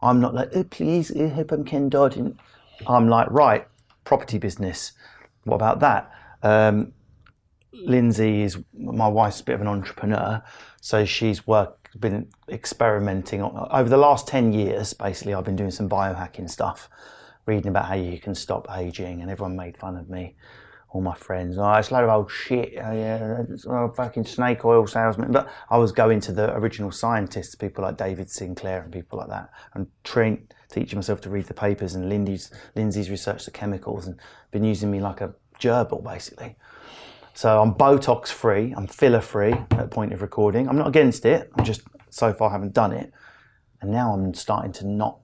I'm 0.03 0.21
not 0.21 0.35
like, 0.35 0.51
oh, 0.55 0.65
please, 0.65 1.15
I 1.17 1.29
hope 1.29 1.53
I'm 1.53 1.65
Ken 1.65 1.89
Dodd. 1.89 2.17
And 2.17 2.39
I'm 2.87 3.09
like, 3.09 3.31
right, 3.31 3.67
property 4.05 4.39
business. 4.39 4.93
What 5.45 5.57
about 5.57 5.81
that? 5.81 6.11
Um, 6.43 6.93
Lindsay 7.73 8.43
is 8.43 8.59
my 8.77 9.09
wife's 9.09 9.41
a 9.41 9.45
bit 9.45 9.55
of 9.55 9.61
an 9.61 9.69
entrepreneur, 9.69 10.43
so 10.81 11.05
she's 11.05 11.47
work 11.47 11.91
been 11.99 12.29
experimenting 12.51 13.43
over 13.43 13.89
the 13.89 13.97
last 13.97 14.27
ten 14.27 14.53
years. 14.53 14.95
Basically, 14.95 15.35
I've 15.35 15.45
been 15.45 15.57
doing 15.57 15.71
some 15.71 15.89
biohacking 15.89 16.49
stuff, 16.49 16.89
reading 17.45 17.69
about 17.69 17.87
how 17.87 17.95
you 17.95 18.19
can 18.19 18.35
stop 18.35 18.67
aging, 18.75 19.21
and 19.21 19.31
everyone 19.31 19.57
made 19.57 19.77
fun 19.77 19.97
of 19.97 20.09
me 20.09 20.37
all 20.97 21.03
my 21.03 21.15
friends. 21.15 21.59
Oh, 21.59 21.71
it's 21.75 21.91
a 21.91 21.95
load 21.95 22.05
of 22.05 22.11
old 22.11 22.31
shit. 22.31 22.73
Oh, 22.83 22.93
yeah, 22.93 23.43
oh, 23.69 23.93
fucking 23.95 24.25
snake 24.25 24.65
oil 24.65 24.87
salesman. 24.87 25.31
But 25.31 25.47
I 25.69 25.77
was 25.77 25.93
going 25.93 26.21
to 26.21 26.33
the 26.33 26.57
original 26.57 26.91
scientists, 26.91 27.55
people 27.55 27.85
like 27.85 27.99
David 27.99 28.31
Sinclair 28.31 28.81
and 28.81 28.91
people 28.91 29.19
like 29.19 29.29
that, 29.29 29.51
and 29.75 29.89
train, 30.05 30.49
teaching 30.71 30.97
myself 30.97 31.21
to 31.21 31.31
read 31.31 31.45
the 31.45 31.55
papers. 31.55 31.95
And 31.95 32.09
Lindsay's, 32.09 32.51
Lindsay's 32.75 33.11
researched 33.11 33.45
the 33.45 33.51
chemicals 33.51 34.07
and 34.07 34.19
been 34.51 34.65
using 34.65 34.91
me 34.91 35.01
like 35.01 35.21
a 35.21 35.35
gerbil, 35.61 36.03
basically. 36.03 36.57
So 37.35 37.61
I'm 37.61 37.75
Botox 37.75 38.29
free, 38.29 38.73
I'm 38.75 38.87
filler 38.87 39.21
free 39.21 39.53
at 39.53 39.91
point 39.91 40.15
of 40.15 40.23
recording. 40.23 40.67
I'm 40.67 40.79
not 40.79 40.89
against 40.89 41.27
it. 41.27 41.51
I'm 41.57 41.65
just 41.67 41.83
so 42.09 42.33
far 42.33 42.49
haven't 42.49 42.73
done 42.73 42.93
it, 42.93 43.13
and 43.83 43.91
now 43.93 44.15
I'm 44.15 44.33
starting 44.33 44.73
to 44.73 44.87
not 44.87 45.19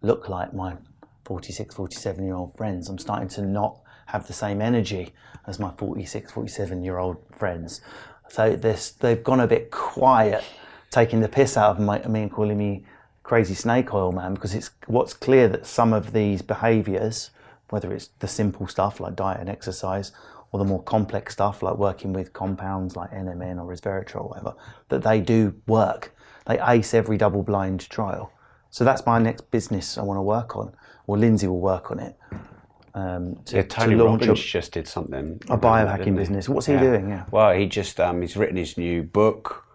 look 0.00 0.28
like 0.28 0.54
my 0.54 0.76
46, 1.24 1.74
47 1.74 2.24
year 2.24 2.36
old 2.36 2.56
friends. 2.56 2.88
I'm 2.88 2.98
starting 2.98 3.28
to 3.30 3.42
not 3.42 3.80
have 4.06 4.26
the 4.26 4.32
same 4.32 4.60
energy 4.60 5.12
as 5.46 5.58
my 5.58 5.70
46, 5.70 6.32
47 6.32 6.82
year 6.82 6.98
old 6.98 7.18
friends. 7.36 7.80
So 8.28 8.56
they've 8.56 9.22
gone 9.22 9.40
a 9.40 9.46
bit 9.46 9.70
quiet, 9.70 10.44
taking 10.90 11.20
the 11.20 11.28
piss 11.28 11.56
out 11.56 11.76
of 11.76 11.80
my, 11.80 11.98
me 12.06 12.22
and 12.22 12.32
calling 12.32 12.58
me 12.58 12.84
crazy 13.22 13.54
snake 13.54 13.92
oil 13.92 14.12
man 14.12 14.34
because 14.34 14.54
it's 14.54 14.70
what's 14.86 15.12
clear 15.12 15.48
that 15.48 15.66
some 15.66 15.92
of 15.92 16.12
these 16.12 16.42
behaviors, 16.42 17.30
whether 17.70 17.92
it's 17.92 18.10
the 18.20 18.28
simple 18.28 18.68
stuff 18.68 19.00
like 19.00 19.16
diet 19.16 19.40
and 19.40 19.48
exercise 19.48 20.12
or 20.52 20.58
the 20.58 20.64
more 20.64 20.82
complex 20.82 21.32
stuff 21.32 21.62
like 21.62 21.76
working 21.76 22.12
with 22.12 22.32
compounds 22.32 22.94
like 22.94 23.10
NMN 23.10 23.60
or 23.60 23.74
resveratrol 23.74 24.22
or 24.22 24.28
whatever, 24.28 24.54
that 24.88 25.02
they 25.02 25.20
do 25.20 25.54
work. 25.66 26.14
They 26.46 26.60
ace 26.60 26.94
every 26.94 27.16
double 27.16 27.42
blind 27.42 27.88
trial. 27.90 28.32
So 28.70 28.84
that's 28.84 29.04
my 29.04 29.18
next 29.18 29.50
business 29.50 29.98
I 29.98 30.02
want 30.02 30.18
to 30.18 30.22
work 30.22 30.56
on, 30.56 30.72
or 31.06 31.18
Lindsay 31.18 31.48
will 31.48 31.60
work 31.60 31.90
on 31.90 31.98
it. 31.98 32.16
Um, 32.96 33.36
to, 33.44 33.56
yeah, 33.56 33.62
Tony 33.62 33.94
to 33.94 34.04
Robbins 34.04 34.40
a, 34.40 34.42
just 34.42 34.72
did 34.72 34.88
something. 34.88 35.38
A 35.50 35.58
biohacking 35.58 36.16
business. 36.16 36.48
What's 36.48 36.64
he 36.64 36.72
yeah. 36.72 36.80
doing? 36.80 37.10
Yeah. 37.10 37.26
Well, 37.30 37.52
he 37.52 37.66
just 37.66 38.00
um, 38.00 38.22
he's 38.22 38.38
written 38.38 38.56
his 38.56 38.78
new 38.78 39.02
book 39.02 39.66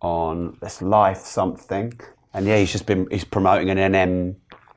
on 0.00 0.56
this 0.62 0.80
life 0.80 1.18
something, 1.18 2.00
and 2.32 2.46
yeah, 2.46 2.56
he's 2.56 2.72
just 2.72 2.86
been 2.86 3.06
he's 3.10 3.24
promoting 3.24 3.68
an 3.68 3.76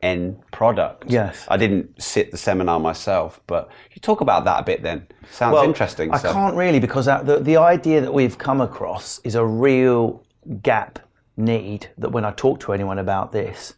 NMN 0.04 0.38
product. 0.52 1.06
Yes. 1.08 1.46
I 1.48 1.56
didn't 1.56 2.02
sit 2.02 2.32
the 2.32 2.38
seminar 2.38 2.82
myself, 2.82 3.40
but 3.48 3.70
you 3.94 4.02
talk 4.02 4.20
about 4.20 4.44
that 4.44 4.60
a 4.60 4.64
bit. 4.64 4.84
Then 4.84 5.08
sounds 5.32 5.54
well, 5.54 5.64
interesting. 5.64 6.12
I 6.12 6.18
so. 6.18 6.34
can't 6.34 6.58
really 6.58 6.80
because 6.80 7.06
the 7.06 7.40
the 7.42 7.56
idea 7.56 8.02
that 8.02 8.14
we've 8.14 8.38
come 8.38 8.60
across 8.60 9.20
is 9.20 9.36
a 9.36 9.46
real 9.46 10.22
gap 10.62 11.00
need 11.38 11.88
that 11.98 12.10
when 12.10 12.26
I 12.26 12.32
talk 12.32 12.60
to 12.62 12.74
anyone 12.74 13.00
about 13.00 13.32
this, 13.32 13.76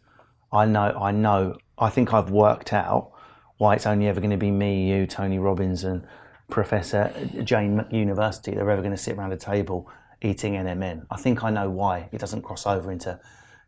I 0.50 0.64
know 0.64 0.92
I 1.00 1.12
know 1.12 1.56
I 1.78 1.88
think 1.88 2.12
I've 2.12 2.30
worked 2.30 2.72
out 2.72 3.12
why 3.58 3.74
it's 3.74 3.86
only 3.86 4.06
ever 4.06 4.20
going 4.20 4.30
to 4.30 4.36
be 4.36 4.50
me, 4.50 4.88
you, 4.88 5.06
Tony 5.06 5.38
Robbins, 5.38 5.84
and 5.84 6.06
Professor 6.48 7.12
Jane 7.44 7.84
University. 7.90 8.52
They're 8.52 8.70
ever 8.70 8.80
going 8.80 8.96
to 8.96 9.02
sit 9.02 9.16
around 9.16 9.32
a 9.32 9.36
table 9.36 9.90
eating 10.22 10.54
NMN. 10.54 11.06
I 11.10 11.16
think 11.16 11.44
I 11.44 11.50
know 11.50 11.68
why 11.68 12.08
it 12.10 12.18
doesn't 12.18 12.42
cross 12.42 12.66
over 12.66 12.90
into 12.90 13.20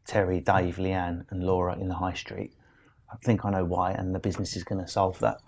Terry, 0.07 0.40
Dave, 0.40 0.76
Leanne, 0.76 1.26
and 1.31 1.44
Laura 1.44 1.79
in 1.79 1.88
the 1.88 1.94
high 1.94 2.14
street. 2.14 2.53
I 3.12 3.16
think 3.24 3.44
I 3.44 3.50
know 3.50 3.64
why, 3.64 3.92
and 3.92 4.14
the 4.14 4.18
business 4.18 4.57
is 4.57 4.64
going 4.64 4.81
to 4.81 4.88
solve 4.88 5.18
that. 5.18 5.40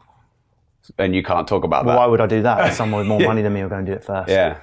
And 0.98 1.14
you 1.14 1.22
can't 1.22 1.46
talk 1.46 1.62
about 1.64 1.84
well, 1.84 1.94
that. 1.94 2.00
Why 2.00 2.06
would 2.06 2.20
I 2.20 2.26
do 2.26 2.42
that? 2.42 2.74
Someone 2.74 3.00
with 3.00 3.08
more 3.08 3.20
yeah. 3.22 3.28
money 3.28 3.42
than 3.42 3.52
me 3.52 3.62
will 3.62 3.68
go 3.68 3.76
and 3.76 3.86
do 3.86 3.92
it 3.92 4.04
first. 4.04 4.28
Yeah, 4.28 4.58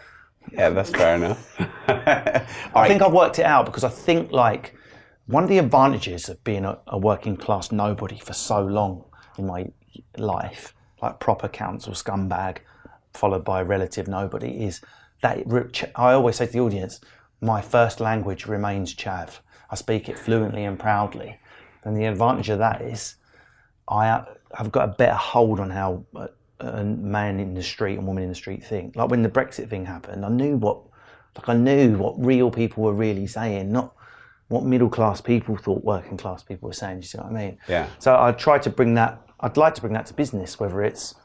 yeah, 0.51 0.69
that's 0.69 0.89
fair 0.89 1.15
enough. 1.15 1.55
I 1.87 2.45
right. 2.75 2.87
think 2.87 3.01
I've 3.01 3.13
worked 3.13 3.39
it 3.39 3.45
out 3.45 3.65
because 3.65 3.85
I 3.85 3.89
think 3.89 4.31
like 4.31 4.75
one 5.27 5.43
of 5.43 5.49
the 5.49 5.59
advantages 5.59 6.27
of 6.27 6.43
being 6.43 6.65
a, 6.65 6.79
a 6.87 6.97
working 6.97 7.37
class 7.37 7.71
nobody 7.71 8.19
for 8.19 8.33
so 8.33 8.61
long 8.61 9.05
in 9.39 9.47
my 9.47 9.67
life, 10.17 10.75
like 11.01 11.19
proper 11.19 11.47
council 11.47 11.93
scumbag, 11.93 12.57
followed 13.13 13.43
by 13.43 13.61
relative 13.61 14.07
nobody, 14.07 14.65
is 14.65 14.81
that 15.21 15.39
I 15.95 16.13
always 16.13 16.35
say 16.35 16.45
to 16.45 16.51
the 16.51 16.59
audience, 16.59 17.01
my 17.41 17.61
first 17.61 17.99
language 17.99 18.45
remains 18.45 18.93
Chav. 18.93 19.39
I 19.71 19.75
speak 19.75 20.09
it 20.09 20.19
fluently 20.19 20.65
and 20.65 20.77
proudly. 20.77 21.39
And 21.83 21.95
the 21.95 22.05
advantage 22.05 22.49
of 22.49 22.59
that 22.59 22.81
is 22.81 23.15
I 23.87 24.23
have 24.53 24.71
got 24.71 24.89
a 24.89 24.91
better 24.93 25.15
hold 25.15 25.59
on 25.59 25.69
how 25.69 26.05
a 26.59 26.83
man 26.83 27.39
in 27.39 27.53
the 27.53 27.63
street 27.63 27.97
and 27.97 28.05
woman 28.05 28.23
in 28.23 28.29
the 28.29 28.35
street 28.35 28.63
think. 28.63 28.95
Like 28.95 29.09
when 29.09 29.23
the 29.23 29.29
Brexit 29.29 29.69
thing 29.69 29.85
happened, 29.85 30.25
I 30.25 30.29
knew 30.29 30.57
what, 30.57 30.81
like 31.37 31.47
I 31.49 31.53
knew 31.53 31.97
what 31.97 32.15
real 32.23 32.51
people 32.51 32.83
were 32.83 32.93
really 32.93 33.27
saying, 33.27 33.71
not 33.71 33.95
what 34.49 34.63
middle 34.63 34.89
class 34.89 35.21
people 35.21 35.55
thought 35.55 35.83
working 35.83 36.17
class 36.17 36.43
people 36.43 36.67
were 36.67 36.73
saying. 36.73 36.97
You 36.97 37.03
see 37.03 37.17
what 37.17 37.27
I 37.27 37.31
mean? 37.31 37.57
Yeah. 37.67 37.87
So 37.99 38.21
I 38.21 38.31
tried 38.33 38.63
to 38.63 38.69
bring 38.69 38.95
that 38.95 39.21
I'd 39.41 39.57
like 39.57 39.75
to 39.75 39.81
bring 39.81 39.93
that 39.93 40.05
to 40.07 40.13
business, 40.13 40.59
whether 40.59 40.81
it's 40.81 41.15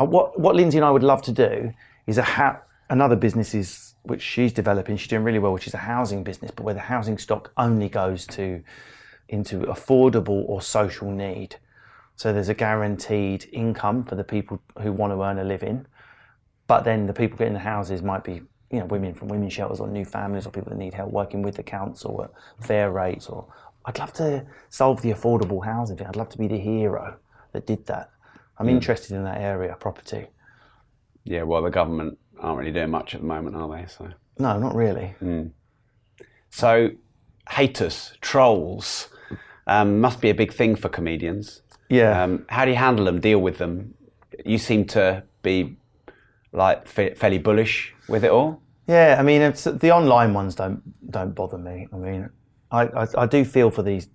uh, 0.00 0.04
what 0.04 0.38
what 0.38 0.54
Lindsay 0.54 0.78
and 0.78 0.84
I 0.84 0.90
would 0.90 1.02
love 1.02 1.22
to 1.22 1.32
do 1.32 1.72
is 2.06 2.18
a 2.18 2.22
ha- 2.22 2.60
another 2.88 3.16
business 3.16 3.54
is 3.54 3.94
which 4.02 4.22
she's 4.22 4.52
developing. 4.52 4.96
She's 4.96 5.08
doing 5.08 5.24
really 5.24 5.38
well, 5.38 5.52
which 5.52 5.66
is 5.66 5.74
a 5.74 5.78
housing 5.78 6.24
business, 6.24 6.50
but 6.50 6.64
where 6.64 6.74
the 6.74 6.80
housing 6.80 7.18
stock 7.18 7.52
only 7.56 7.88
goes 7.88 8.26
to 8.28 8.62
into 9.28 9.60
affordable 9.60 10.48
or 10.48 10.60
social 10.60 11.10
need. 11.10 11.56
So 12.16 12.32
there's 12.32 12.48
a 12.48 12.54
guaranteed 12.54 13.48
income 13.52 14.04
for 14.04 14.14
the 14.14 14.24
people 14.24 14.60
who 14.80 14.92
want 14.92 15.12
to 15.12 15.22
earn 15.22 15.38
a 15.38 15.44
living, 15.44 15.86
but 16.66 16.84
then 16.84 17.06
the 17.06 17.12
people 17.12 17.38
getting 17.38 17.54
the 17.54 17.60
houses 17.60 18.02
might 18.02 18.24
be 18.24 18.42
you 18.70 18.78
know 18.78 18.86
women 18.86 19.14
from 19.14 19.28
women's 19.28 19.52
shelters 19.52 19.80
or 19.80 19.88
new 19.88 20.04
families 20.04 20.46
or 20.46 20.50
people 20.50 20.70
that 20.70 20.78
need 20.78 20.94
help 20.94 21.10
working 21.10 21.42
with 21.42 21.56
the 21.56 21.62
council 21.62 22.24
at 22.24 22.66
fair 22.66 22.90
rates 22.90 23.28
or 23.28 23.46
I'd 23.84 23.98
love 23.98 24.12
to 24.14 24.46
solve 24.70 25.02
the 25.02 25.10
affordable 25.10 25.64
housing 25.64 25.96
thing. 25.96 26.06
I'd 26.06 26.16
love 26.16 26.28
to 26.30 26.38
be 26.38 26.46
the 26.46 26.58
hero 26.58 27.18
that 27.52 27.66
did 27.66 27.86
that. 27.86 28.10
I'm 28.58 28.66
mm. 28.66 28.70
interested 28.70 29.16
in 29.16 29.24
that 29.24 29.40
area, 29.40 29.76
property. 29.78 30.26
Yeah, 31.24 31.42
well, 31.42 31.62
the 31.62 31.70
government 31.70 32.18
aren't 32.40 32.58
really 32.58 32.72
doing 32.72 32.90
much 32.90 33.14
at 33.14 33.20
the 33.20 33.26
moment, 33.26 33.56
are 33.56 33.68
they? 33.68 33.86
So 33.86 34.10
no, 34.38 34.58
not 34.58 34.74
really. 34.74 35.14
Mm. 35.22 35.52
So 36.50 36.90
haters, 37.48 38.12
trolls, 38.20 39.08
um, 39.66 40.00
must 40.00 40.20
be 40.20 40.30
a 40.30 40.34
big 40.34 40.52
thing 40.52 40.76
for 40.76 40.88
comedians. 40.88 41.62
Yeah. 41.88 42.22
Um, 42.22 42.44
how 42.48 42.64
do 42.64 42.70
you 42.70 42.76
handle 42.76 43.04
them? 43.04 43.20
Deal 43.20 43.40
with 43.40 43.58
them? 43.58 43.94
You 44.44 44.58
seem 44.58 44.86
to 44.86 45.24
be 45.42 45.76
like 46.52 46.86
fairly 46.86 47.38
bullish 47.38 47.94
with 48.08 48.24
it 48.24 48.30
all. 48.30 48.60
Yeah, 48.86 49.16
I 49.18 49.22
mean, 49.22 49.42
it's, 49.42 49.64
the 49.64 49.92
online 49.92 50.34
ones 50.34 50.54
don't 50.54 50.82
don't 51.10 51.34
bother 51.34 51.58
me. 51.58 51.88
I 51.92 51.96
mean, 51.96 52.30
I, 52.70 52.82
I, 52.82 53.06
I 53.18 53.26
do 53.26 53.44
feel 53.44 53.70
for 53.70 53.82
these 53.82 54.08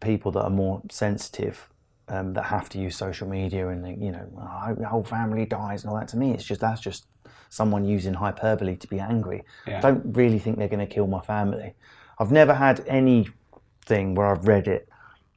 people 0.00 0.30
that 0.32 0.42
are 0.42 0.50
more 0.50 0.82
sensitive 0.90 1.68
um, 2.08 2.32
that 2.34 2.44
have 2.44 2.68
to 2.70 2.78
use 2.78 2.96
social 2.96 3.28
media 3.28 3.68
and 3.68 4.02
you 4.02 4.12
know 4.12 4.26
oh, 4.38 4.74
the 4.74 4.86
whole 4.86 5.04
family 5.04 5.44
dies 5.44 5.82
and 5.82 5.92
all 5.92 5.98
that. 5.98 6.08
To 6.08 6.16
me, 6.16 6.32
it's 6.32 6.44
just 6.44 6.60
that's 6.60 6.80
just 6.80 7.06
someone 7.48 7.84
using 7.84 8.14
hyperbole 8.14 8.76
to 8.76 8.86
be 8.88 9.00
angry. 9.00 9.44
Yeah. 9.66 9.78
I 9.78 9.80
don't 9.80 10.16
really 10.16 10.38
think 10.38 10.58
they're 10.58 10.68
going 10.68 10.86
to 10.86 10.92
kill 10.92 11.06
my 11.06 11.20
family. 11.20 11.74
I've 12.18 12.32
never 12.32 12.54
had 12.54 12.84
anything 12.86 14.14
where 14.14 14.26
I've 14.26 14.46
read 14.46 14.68
it 14.68 14.88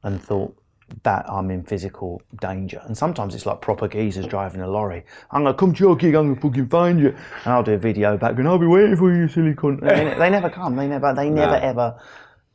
and 0.04 0.22
thought 0.22 0.56
that 1.04 1.26
I'm 1.30 1.52
in 1.52 1.64
physical 1.64 2.22
danger. 2.42 2.82
And 2.86 2.98
sometimes 2.98 3.36
it's 3.36 3.46
like 3.46 3.62
proper 3.62 3.88
geezers 3.88 4.26
driving 4.26 4.62
a 4.62 4.68
lorry. 4.68 5.06
I'm 5.32 5.44
gonna 5.44 5.56
come 5.56 5.74
to 5.74 5.84
your 5.84 5.96
gig. 5.96 6.16
I'm 6.16 6.34
gonna 6.34 6.42
fucking 6.42 6.68
find 6.68 7.00
you. 7.00 7.10
And 7.10 7.54
I'll 7.54 7.64
do 7.64 7.74
a 7.74 7.78
video 7.78 8.18
back 8.18 8.38
and 8.38 8.48
I'll 8.48 8.58
be 8.58 8.66
waiting 8.66 8.96
for 8.96 9.14
you, 9.14 9.28
silly 9.28 9.54
cunt. 9.54 9.82
They, 9.82 10.18
they 10.18 10.30
never 10.30 10.50
come. 10.50 10.76
They 10.76 10.88
never. 10.88 11.14
They 11.14 11.30
never 11.42 11.60
no. 11.60 11.68
ever 11.68 12.00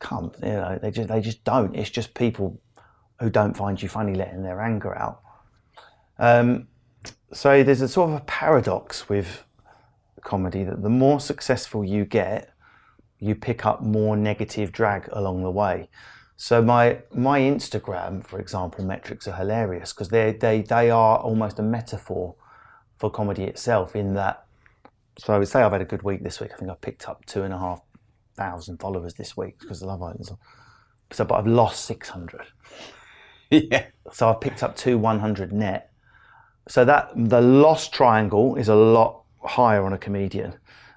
come. 0.00 0.32
You 0.42 0.48
know, 0.48 0.78
they 0.82 0.90
just 0.90 1.08
they 1.08 1.20
just 1.20 1.44
don't. 1.44 1.74
It's 1.76 1.90
just 1.90 2.14
people 2.14 2.60
who 3.20 3.30
don't 3.30 3.56
find 3.56 3.80
you 3.80 3.88
funny 3.88 4.14
letting 4.14 4.42
their 4.42 4.60
anger 4.60 4.96
out. 4.96 5.20
Um, 6.18 6.68
so 7.32 7.62
there's 7.62 7.80
a 7.80 7.88
sort 7.88 8.10
of 8.10 8.16
a 8.16 8.24
paradox 8.24 9.08
with 9.08 9.44
comedy 10.22 10.64
that 10.64 10.82
the 10.82 10.88
more 10.88 11.20
successful 11.20 11.84
you 11.84 12.04
get, 12.04 12.50
you 13.18 13.34
pick 13.34 13.64
up 13.66 13.82
more 13.82 14.16
negative 14.16 14.72
drag 14.72 15.08
along 15.12 15.42
the 15.42 15.50
way. 15.50 15.88
So 16.36 16.62
my 16.62 16.98
my 17.14 17.40
Instagram, 17.40 18.24
for 18.24 18.40
example, 18.40 18.84
metrics 18.84 19.28
are 19.28 19.36
hilarious 19.36 19.92
because 19.92 20.08
they 20.08 20.32
they 20.32 20.62
they 20.62 20.90
are 20.90 21.18
almost 21.18 21.58
a 21.58 21.62
metaphor 21.62 22.34
for 22.98 23.10
comedy 23.10 23.44
itself. 23.44 23.94
In 23.94 24.14
that, 24.14 24.46
so 25.18 25.34
I 25.34 25.38
would 25.38 25.48
say 25.48 25.62
I've 25.62 25.72
had 25.72 25.80
a 25.80 25.86
good 25.86 26.02
week 26.02 26.24
this 26.24 26.40
week. 26.40 26.50
I 26.52 26.56
think 26.56 26.70
I 26.70 26.74
picked 26.74 27.08
up 27.08 27.24
two 27.26 27.42
and 27.42 27.54
a 27.54 27.58
half 27.58 27.82
thousand 28.36 28.78
followers 28.80 29.14
this 29.14 29.36
week 29.36 29.60
because 29.60 29.80
the 29.80 29.86
Love 29.86 30.02
Island's 30.02 30.32
So, 31.12 31.24
but 31.24 31.36
I've 31.36 31.46
lost 31.46 31.84
six 31.84 32.08
hundred. 32.08 32.46
Yeah. 33.70 33.86
So 34.12 34.28
I've 34.28 34.40
picked 34.40 34.62
up 34.62 34.76
two 34.76 34.98
one 34.98 35.20
hundred 35.20 35.52
net. 35.52 35.90
So 36.68 36.84
that 36.84 37.10
the 37.14 37.40
loss 37.40 37.88
triangle 37.88 38.56
is 38.56 38.68
a 38.68 38.74
lot 38.74 39.22
higher 39.42 39.84
on 39.84 39.92
a 39.92 39.98
comedian 39.98 40.54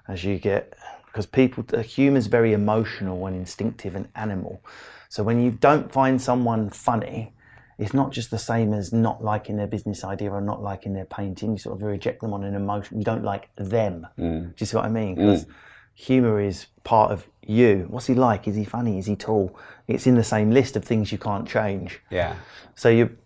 as 0.08 0.24
you 0.24 0.38
get 0.38 0.74
because 1.06 1.26
people, 1.26 1.64
human's 1.82 2.26
very 2.26 2.52
emotional 2.52 3.26
and 3.26 3.36
instinctive 3.36 3.94
and 3.94 4.08
animal. 4.14 4.62
So 5.08 5.22
when 5.22 5.42
you 5.42 5.50
don't 5.50 5.90
find 5.90 6.20
someone 6.20 6.70
funny, 6.70 7.34
it's 7.78 7.94
not 7.94 8.12
just 8.12 8.30
the 8.30 8.38
same 8.38 8.72
as 8.72 8.92
not 8.92 9.22
liking 9.22 9.56
their 9.56 9.66
business 9.66 10.04
idea 10.04 10.30
or 10.30 10.40
not 10.40 10.62
liking 10.62 10.94
their 10.94 11.04
painting. 11.04 11.52
You 11.52 11.58
sort 11.58 11.76
of 11.76 11.82
reject 11.82 12.20
them 12.20 12.32
on 12.32 12.44
an 12.44 12.54
emotion. 12.54 12.98
You 12.98 13.04
don't 13.04 13.24
like 13.24 13.48
them. 13.56 14.06
Mm. 14.18 14.48
Do 14.48 14.54
you 14.58 14.66
see 14.66 14.76
what 14.76 14.84
I 14.84 14.88
mean? 14.88 15.14
Because 15.14 15.44
mm. 15.44 15.50
humor 15.94 16.40
is 16.40 16.66
part 16.84 17.12
of 17.12 17.26
you. 17.42 17.86
What's 17.88 18.06
he 18.06 18.14
like? 18.14 18.48
Is 18.48 18.56
he 18.56 18.64
funny? 18.64 18.98
Is 18.98 19.06
he 19.06 19.16
tall? 19.16 19.56
It's 19.88 20.06
in 20.06 20.14
the 20.14 20.24
same 20.24 20.50
list 20.50 20.76
of 20.76 20.84
things 20.84 21.10
you 21.10 21.18
can't 21.18 21.48
change. 21.48 22.00
Yeah. 22.10 22.36
So 22.74 22.88
you 22.88 23.16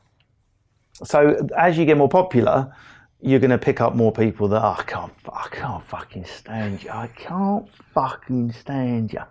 so 1.04 1.48
as 1.56 1.76
you 1.76 1.84
get 1.84 1.96
more 1.96 2.08
popular, 2.08 2.72
you're 3.20 3.40
going 3.40 3.50
to 3.50 3.58
pick 3.58 3.80
up 3.80 3.94
more 3.94 4.12
people 4.12 4.48
that 4.48 4.62
oh, 4.62 4.76
I 4.78 4.82
can't, 4.82 5.12
I 5.32 5.48
can't 5.50 5.84
fucking 5.84 6.24
stand 6.24 6.82
you. 6.82 6.90
I 6.90 7.08
can't 7.08 7.68
fucking 7.94 8.52
stand 8.52 9.12
you. 9.12 9.22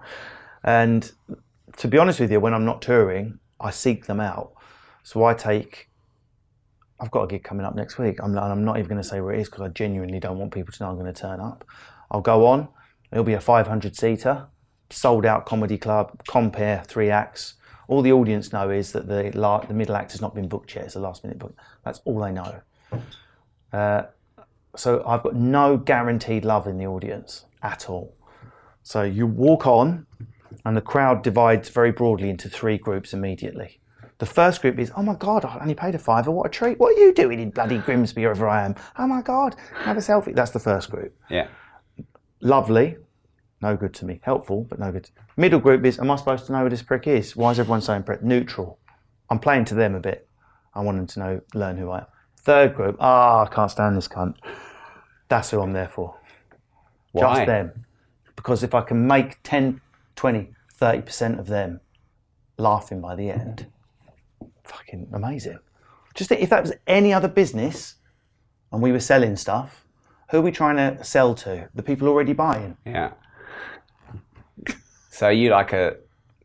And 0.64 1.12
to 1.78 1.88
be 1.88 1.98
honest 1.98 2.20
with 2.20 2.32
you, 2.32 2.40
when 2.40 2.54
I'm 2.54 2.66
not 2.66 2.82
touring, 2.82 3.40
I 3.60 3.72
seek 3.72 4.06
them 4.06 4.20
out. 4.20 4.54
So 5.04 5.24
I 5.24 5.34
take. 5.34 5.90
I've 7.00 7.12
got 7.12 7.24
a 7.24 7.28
gig 7.28 7.44
coming 7.44 7.66
up 7.66 7.76
next 7.76 7.98
week. 7.98 8.20
I'm, 8.22 8.38
I'm 8.38 8.64
not 8.64 8.78
even 8.78 8.88
going 8.88 9.02
to 9.02 9.08
say 9.08 9.22
where 9.22 9.34
it 9.34 9.42
is 9.42 9.50
because 9.50 9.62
I 9.62 9.70
genuinely 9.70 10.20
don't 10.20 10.38
want 10.38 10.54
people 10.54 10.72
to 10.72 10.84
know 10.84 10.90
I'm 10.90 11.00
going 11.00 11.12
to 11.12 11.20
turn 11.20 11.40
up. 11.40 11.66
I'll 12.12 12.22
go 12.22 12.46
on. 12.46 12.68
It'll 13.12 13.24
be 13.24 13.34
a 13.34 13.42
500 13.42 13.96
seater, 13.96 14.46
sold 14.92 15.26
out 15.26 15.46
comedy 15.46 15.78
club, 15.78 16.12
compère, 16.28 16.86
three 16.86 17.10
acts. 17.10 17.56
All 17.88 18.02
the 18.02 18.12
audience 18.12 18.54
know 18.54 18.70
is 18.70 18.92
that 18.94 19.08
the 19.08 19.32
the 19.68 19.74
middle 19.74 19.96
act 19.96 20.12
has 20.12 20.22
not 20.22 20.34
been 20.34 20.48
booked 20.48 20.76
yet. 20.76 20.86
It's 20.86 20.96
a 20.96 21.00
last 21.00 21.24
minute 21.24 21.40
book. 21.40 21.56
That's 21.84 22.02
all 22.06 22.20
they 22.20 22.32
know. 22.32 22.62
Uh, 23.74 24.04
so 24.76 25.04
I've 25.06 25.24
got 25.24 25.36
no 25.36 25.78
guaranteed 25.78 26.46
love 26.46 26.68
in 26.68 26.78
the 26.78 26.86
audience 26.86 27.46
at 27.62 27.90
all. 27.90 28.16
So 28.84 29.04
you 29.04 29.28
walk 29.28 29.68
on, 29.68 30.06
and 30.66 30.76
the 30.76 30.82
crowd 30.82 31.24
divides 31.24 31.70
very 31.70 31.92
broadly 31.92 32.30
into 32.30 32.50
three 32.50 32.78
groups 32.78 33.14
immediately. 33.14 33.80
The 34.20 34.26
first 34.26 34.62
group 34.62 34.78
is, 34.78 34.92
oh 34.96 35.02
my 35.02 35.16
God, 35.16 35.46
I 35.46 35.60
only 35.60 35.74
paid 35.74 35.96
a 35.96 36.00
fiver, 36.00 36.30
what 36.30 36.46
a 36.46 36.50
treat. 36.50 36.80
What 36.80 36.96
are 36.96 37.00
you 37.00 37.14
doing 37.14 37.40
in 37.40 37.50
bloody 37.50 37.80
Grimsby, 37.80 38.22
wherever 38.22 38.48
I 38.48 38.64
am? 38.64 38.76
Oh 38.98 39.08
my 39.08 39.22
God, 39.22 39.56
have 39.74 39.98
a 39.98 40.00
selfie. 40.00 40.36
That's 40.36 40.52
the 40.52 40.60
first 40.60 40.92
group. 40.92 41.16
Yeah. 41.30 41.48
Lovely, 42.40 42.98
no 43.62 43.78
good 43.78 43.94
to 43.96 44.06
me. 44.06 44.20
Helpful, 44.24 44.66
but 44.70 44.80
no 44.80 44.92
good. 44.92 45.10
Middle 45.38 45.60
group 45.60 45.86
is, 45.86 46.00
am 46.00 46.12
I 46.12 46.16
supposed 46.16 46.46
to 46.48 46.52
know 46.52 46.64
who 46.64 46.70
this 46.70 46.82
prick 46.82 47.08
is? 47.08 47.36
Why 47.36 47.52
is 47.52 47.60
everyone 47.60 47.82
saying 47.82 48.04
prick? 48.04 48.24
Neutral. 48.24 48.80
I'm 49.30 49.40
playing 49.40 49.66
to 49.66 49.76
them 49.76 49.96
a 49.96 50.00
bit. 50.00 50.28
I 50.74 50.82
want 50.82 50.98
them 50.98 51.08
to 51.08 51.20
know, 51.20 51.42
learn 51.54 51.78
who 51.78 51.90
I 51.90 52.00
am. 52.00 52.06
Third 52.38 52.76
group, 52.76 52.98
ah, 53.00 53.40
oh, 53.40 53.44
I 53.44 53.54
can't 53.54 53.70
stand 53.70 53.96
this 53.96 54.08
cunt. 54.08 54.36
That's 55.28 55.52
who 55.52 55.62
I'm 55.62 55.74
there 55.74 55.88
for. 55.88 56.18
Why? 57.12 57.36
Just 57.36 57.46
them. 57.46 57.86
Because 58.36 58.64
if 58.64 58.74
I 58.74 58.82
can 58.82 59.06
make 59.06 59.42
10, 59.44 59.80
20, 60.16 60.50
30% 60.80 61.40
of 61.40 61.48
them 61.48 61.82
laughing 62.58 63.00
by 63.00 63.16
the 63.16 63.30
end, 63.30 63.68
fucking 64.64 65.10
amazing. 65.14 65.60
Just 66.16 66.30
think 66.30 66.42
if 66.42 66.50
that 66.50 66.64
was 66.64 66.74
any 66.88 67.14
other 67.14 67.28
business 67.28 67.96
and 68.72 68.82
we 68.82 68.92
were 68.92 69.00
selling 69.00 69.36
stuff, 69.36 69.86
who 70.32 70.38
are 70.38 70.42
we 70.42 70.52
trying 70.52 70.78
to 70.78 71.04
sell 71.04 71.36
to? 71.36 71.70
The 71.76 71.84
people 71.84 72.08
already 72.08 72.34
buying. 72.34 72.78
Yeah. 72.86 73.12
So 75.22 75.28
are 75.28 75.32
you 75.32 75.52
like 75.52 75.72
a 75.72 75.98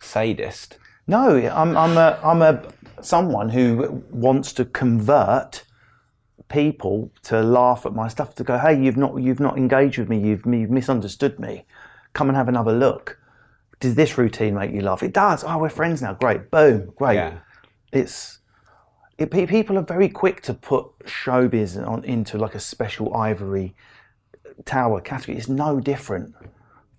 sadist? 0.02 0.76
No, 1.06 1.34
I'm, 1.34 1.74
I'm 1.78 1.96
a, 1.96 2.20
I'm 2.22 2.42
a 2.42 2.62
someone 3.00 3.48
who 3.48 4.04
wants 4.10 4.52
to 4.52 4.66
convert 4.66 5.64
people 6.50 7.10
to 7.22 7.40
laugh 7.40 7.86
at 7.86 7.94
my 7.94 8.08
stuff 8.08 8.34
to 8.34 8.44
go, 8.44 8.58
hey, 8.58 8.78
you've 8.78 8.98
not 8.98 9.18
you've 9.18 9.40
not 9.40 9.56
engaged 9.56 9.96
with 9.96 10.10
me, 10.10 10.18
you've, 10.18 10.44
you've 10.44 10.68
misunderstood 10.68 11.40
me. 11.40 11.64
Come 12.12 12.28
and 12.28 12.36
have 12.36 12.48
another 12.48 12.72
look. 12.72 13.18
Does 13.80 13.94
this 13.94 14.18
routine 14.18 14.54
make 14.54 14.72
you 14.72 14.82
laugh? 14.82 15.02
It 15.02 15.14
does. 15.14 15.42
Oh, 15.42 15.56
we're 15.56 15.70
friends 15.70 16.02
now. 16.02 16.12
Great. 16.12 16.50
Boom. 16.50 16.92
Great. 16.96 17.14
Yeah. 17.14 17.38
It's 17.94 18.40
it, 19.16 19.30
people 19.30 19.78
are 19.78 19.84
very 19.84 20.10
quick 20.10 20.42
to 20.42 20.52
put 20.52 20.84
showbiz 21.06 21.82
on 21.88 22.04
into 22.04 22.36
like 22.36 22.54
a 22.54 22.60
special 22.60 23.16
ivory 23.16 23.74
tower 24.66 25.00
category. 25.00 25.38
It's 25.38 25.48
no 25.48 25.80
different 25.80 26.34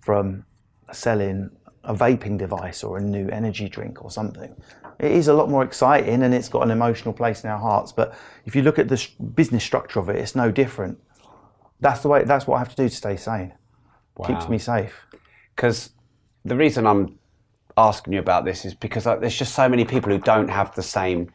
from 0.00 0.44
selling 0.92 1.50
a 1.88 1.94
vaping 1.94 2.38
device 2.38 2.84
or 2.84 2.98
a 2.98 3.00
new 3.00 3.28
energy 3.28 3.68
drink 3.68 4.04
or 4.04 4.10
something 4.10 4.54
it 4.98 5.12
is 5.12 5.28
a 5.28 5.32
lot 5.32 5.48
more 5.48 5.62
exciting 5.62 6.22
and 6.22 6.34
it's 6.34 6.48
got 6.48 6.62
an 6.62 6.70
emotional 6.70 7.14
place 7.14 7.44
in 7.44 7.50
our 7.50 7.58
hearts. 7.58 7.92
But 7.92 8.16
if 8.46 8.56
you 8.56 8.62
look 8.62 8.78
at 8.78 8.88
the 8.88 9.08
business 9.34 9.62
structure 9.62 10.00
of 10.00 10.08
it, 10.08 10.16
it's 10.16 10.34
no 10.34 10.50
different. 10.50 10.98
That's 11.80 12.00
the 12.00 12.08
way. 12.08 12.24
That's 12.24 12.46
what 12.46 12.56
I 12.56 12.58
have 12.58 12.70
to 12.70 12.76
do 12.76 12.88
to 12.88 12.94
stay 12.94 13.16
sane. 13.16 13.54
Wow. 14.16 14.26
Keeps 14.26 14.48
me 14.48 14.58
safe. 14.58 15.06
Because 15.54 15.90
the 16.44 16.56
reason 16.56 16.86
I'm 16.86 17.18
asking 17.76 18.14
you 18.14 18.18
about 18.18 18.44
this 18.44 18.64
is 18.64 18.74
because 18.74 19.06
like, 19.06 19.20
there's 19.20 19.38
just 19.38 19.54
so 19.54 19.68
many 19.68 19.84
people 19.84 20.10
who 20.10 20.18
don't 20.18 20.48
have 20.48 20.74
the 20.74 20.82
same 20.82 21.30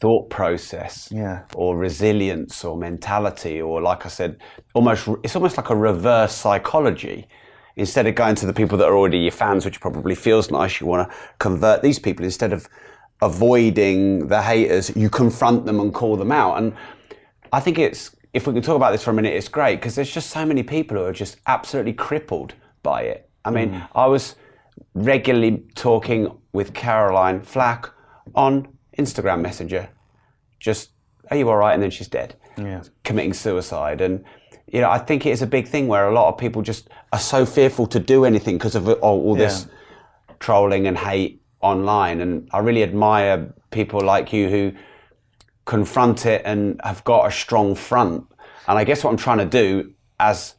thought 0.00 0.28
process 0.30 1.08
yeah. 1.12 1.44
or 1.54 1.76
resilience 1.76 2.64
or 2.64 2.76
mentality 2.76 3.60
or 3.60 3.82
like 3.82 4.06
I 4.06 4.08
said 4.08 4.40
almost 4.72 5.06
it's 5.22 5.36
almost 5.36 5.58
like 5.58 5.68
a 5.68 5.76
reverse 5.76 6.34
psychology 6.34 7.28
instead 7.76 8.06
of 8.06 8.14
going 8.14 8.34
to 8.34 8.46
the 8.46 8.52
people 8.52 8.78
that 8.78 8.88
are 8.88 8.96
already 8.96 9.18
your 9.18 9.30
fans 9.30 9.64
which 9.64 9.80
probably 9.80 10.14
feels 10.14 10.50
nice 10.50 10.80
you 10.80 10.86
want 10.86 11.08
to 11.08 11.16
convert 11.38 11.82
these 11.82 11.98
people 11.98 12.24
instead 12.24 12.52
of 12.52 12.68
avoiding 13.22 14.28
the 14.28 14.42
haters, 14.42 14.94
you 14.96 15.08
confront 15.08 15.64
them 15.66 15.80
and 15.80 15.94
call 15.94 16.16
them 16.16 16.32
out. 16.32 16.58
And 16.58 16.74
I 17.52 17.60
think 17.60 17.78
it's, 17.78 18.14
if 18.34 18.46
we 18.46 18.52
can 18.52 18.62
talk 18.62 18.76
about 18.76 18.92
this 18.92 19.02
for 19.02 19.10
a 19.10 19.14
minute, 19.14 19.32
it's 19.32 19.48
great 19.48 19.76
because 19.76 19.94
there's 19.94 20.12
just 20.12 20.30
so 20.30 20.44
many 20.44 20.62
people 20.62 20.96
who 20.96 21.04
are 21.04 21.12
just 21.12 21.38
absolutely 21.46 21.94
crippled 21.94 22.54
by 22.82 23.02
it. 23.02 23.30
I 23.44 23.50
mean, 23.50 23.70
mm. 23.70 23.88
I 23.94 24.06
was 24.06 24.36
regularly 24.94 25.64
talking 25.74 26.36
with 26.52 26.74
Caroline 26.74 27.40
Flack 27.40 27.90
on 28.34 28.68
Instagram 28.98 29.40
Messenger, 29.40 29.88
just, 30.58 30.90
are 31.30 31.36
you 31.36 31.48
all 31.48 31.56
right? 31.56 31.74
And 31.74 31.82
then 31.82 31.90
she's 31.90 32.08
dead, 32.08 32.34
yeah. 32.58 32.82
committing 33.04 33.32
suicide. 33.32 34.00
And, 34.00 34.24
you 34.76 34.82
know, 34.82 34.90
I 34.90 34.98
think 34.98 35.24
it 35.24 35.30
is 35.30 35.40
a 35.40 35.46
big 35.46 35.66
thing 35.66 35.88
where 35.88 36.06
a 36.06 36.12
lot 36.12 36.28
of 36.28 36.36
people 36.36 36.60
just 36.60 36.90
are 37.10 37.18
so 37.18 37.46
fearful 37.46 37.86
to 37.86 37.98
do 37.98 38.26
anything 38.26 38.58
because 38.58 38.74
of 38.74 38.86
all, 38.86 39.34
this 39.34 39.64
yeah. 39.64 40.34
trolling 40.38 40.86
and 40.86 40.98
hate 40.98 41.40
online. 41.62 42.20
And 42.20 42.46
I 42.52 42.58
really 42.58 42.82
admire 42.82 43.54
people 43.70 44.02
like 44.02 44.34
you 44.34 44.50
who 44.50 44.72
confront 45.64 46.26
it 46.26 46.42
and 46.44 46.78
have 46.84 47.02
got 47.04 47.26
a 47.26 47.30
strong 47.30 47.74
front. 47.74 48.26
And 48.68 48.76
I 48.76 48.84
guess 48.84 49.02
what 49.02 49.12
I'm 49.12 49.16
trying 49.16 49.38
to 49.38 49.46
do 49.46 49.94
as 50.20 50.56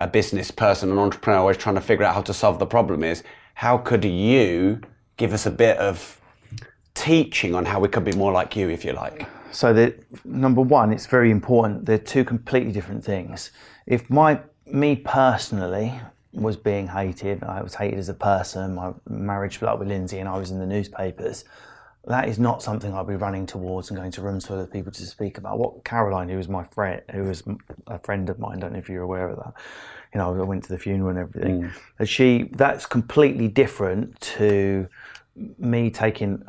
a 0.00 0.06
business 0.06 0.52
person, 0.52 0.92
an 0.92 0.98
entrepreneur, 0.98 1.40
always 1.40 1.56
trying 1.56 1.74
to 1.74 1.80
figure 1.80 2.04
out 2.04 2.14
how 2.14 2.22
to 2.22 2.32
solve 2.32 2.60
the 2.60 2.66
problem 2.66 3.02
is 3.02 3.24
how 3.54 3.76
could 3.76 4.04
you 4.04 4.80
give 5.16 5.32
us 5.32 5.46
a 5.46 5.50
bit 5.50 5.78
of 5.78 6.20
teaching 6.94 7.56
on 7.56 7.64
how 7.64 7.80
we 7.80 7.88
could 7.88 8.04
be 8.04 8.12
more 8.12 8.30
like 8.30 8.54
you, 8.54 8.68
if 8.68 8.84
you 8.84 8.92
like? 8.92 9.26
So, 9.50 9.72
the, 9.72 9.94
number 10.24 10.60
one, 10.60 10.92
it's 10.92 11.06
very 11.06 11.30
important. 11.30 11.86
They're 11.86 11.98
two 11.98 12.24
completely 12.24 12.72
different 12.72 13.04
things. 13.04 13.50
If 13.86 14.10
my 14.10 14.40
me 14.66 14.96
personally, 14.96 15.98
was 16.32 16.56
being 16.56 16.86
hated. 16.86 17.42
I 17.42 17.62
was 17.62 17.74
hated 17.74 17.98
as 17.98 18.08
a 18.08 18.14
person. 18.14 18.74
My 18.74 18.92
marriage 19.08 19.56
split 19.56 19.70
up 19.70 19.78
with 19.78 19.88
Lindsay, 19.88 20.18
and 20.18 20.28
I 20.28 20.38
was 20.38 20.50
in 20.50 20.58
the 20.58 20.66
newspapers. 20.66 21.44
That 22.06 22.28
is 22.28 22.38
not 22.38 22.62
something 22.62 22.94
I'd 22.94 23.06
be 23.06 23.16
running 23.16 23.44
towards 23.44 23.90
and 23.90 23.98
going 23.98 24.12
to 24.12 24.22
rooms 24.22 24.46
full 24.46 24.58
of 24.58 24.72
people 24.72 24.92
to 24.92 25.06
speak 25.06 25.36
about. 25.36 25.58
What 25.58 25.84
Caroline, 25.84 26.28
who 26.28 26.36
was 26.36 26.48
my 26.48 26.64
friend, 26.64 27.02
who 27.12 27.24
was 27.24 27.42
a 27.86 27.98
friend 27.98 28.30
of 28.30 28.38
mine, 28.38 28.60
don't 28.60 28.72
know 28.72 28.78
if 28.78 28.88
you're 28.88 29.02
aware 29.02 29.28
of 29.28 29.36
that. 29.36 29.54
You 30.14 30.18
know, 30.18 30.40
I 30.40 30.44
went 30.44 30.64
to 30.64 30.70
the 30.70 30.78
funeral 30.78 31.10
and 31.10 31.18
everything. 31.18 31.70
Mm. 31.98 32.08
She, 32.08 32.48
that's 32.52 32.86
completely 32.86 33.48
different 33.48 34.18
to 34.20 34.88
me 35.58 35.90
taking 35.90 36.42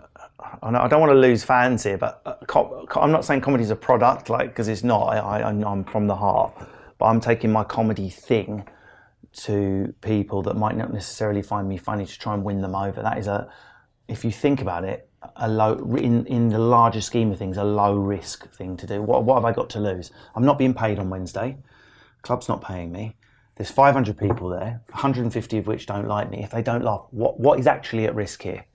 I 0.62 0.88
don't 0.88 1.00
want 1.00 1.12
to 1.12 1.18
lose 1.18 1.44
fans 1.44 1.84
here, 1.84 1.98
but 1.98 2.22
uh, 2.26 2.66
I'm 3.00 3.12
not 3.12 3.26
saying 3.26 3.42
comedy 3.42 3.64
is 3.64 3.72
a 3.72 3.76
product, 3.76 4.30
like 4.30 4.50
because 4.50 4.68
it's 4.68 4.84
not. 4.84 5.08
I, 5.08 5.42
I'm 5.42 5.84
from 5.84 6.08
the 6.08 6.16
heart, 6.16 6.54
but 6.98 7.06
I'm 7.06 7.20
taking 7.20 7.52
my 7.52 7.64
comedy 7.64 8.10
thing 8.10 8.68
to 9.32 9.94
people 10.02 10.42
that 10.44 10.56
might 10.56 10.76
not 10.76 10.92
necessarily 10.92 11.42
find 11.42 11.68
me 11.68 11.78
funny 11.78 12.06
to 12.06 12.20
try 12.20 12.34
and 12.34 12.44
win 12.44 12.62
them 12.62 12.76
over. 12.76 13.02
That 13.02 13.18
is 13.18 13.28
a, 13.28 13.50
if 14.08 14.24
you 14.26 14.32
think 14.32 14.62
about 14.62 14.84
it, 14.84 15.10
a 15.36 15.50
low 15.50 15.74
in 15.96 16.26
in 16.26 16.50
the 16.50 16.60
larger 16.60 17.02
scheme 17.02 17.32
of 17.32 17.38
things, 17.38 17.58
a 17.58 17.64
low 17.64 17.96
risk 17.96 18.50
thing 18.54 18.78
to 18.78 18.88
do. 18.88 19.02
What 19.02 19.24
what 19.24 19.36
have 19.36 19.46
I 19.46 19.52
got 19.52 19.70
to 19.72 19.80
lose? 19.80 20.12
I'm 20.36 20.46
not 20.46 20.58
being 20.58 20.74
paid 20.74 21.00
on 21.00 21.10
Wednesday. 21.10 21.58
Club's 22.22 22.48
not 22.48 22.62
paying 22.62 22.92
me. 22.92 23.16
There's 23.56 23.72
500 23.72 24.18
people 24.18 24.48
there, 24.50 24.82
150 24.92 25.58
of 25.58 25.68
which 25.68 25.86
don't 25.86 26.08
like 26.08 26.30
me. 26.30 26.44
If 26.44 26.52
they 26.52 26.62
don't 26.62 26.84
laugh, 26.84 27.08
what 27.12 27.40
what 27.40 27.60
is 27.60 27.68
actually 27.68 28.06
at 28.06 28.16
risk 28.16 28.42
here? 28.42 28.66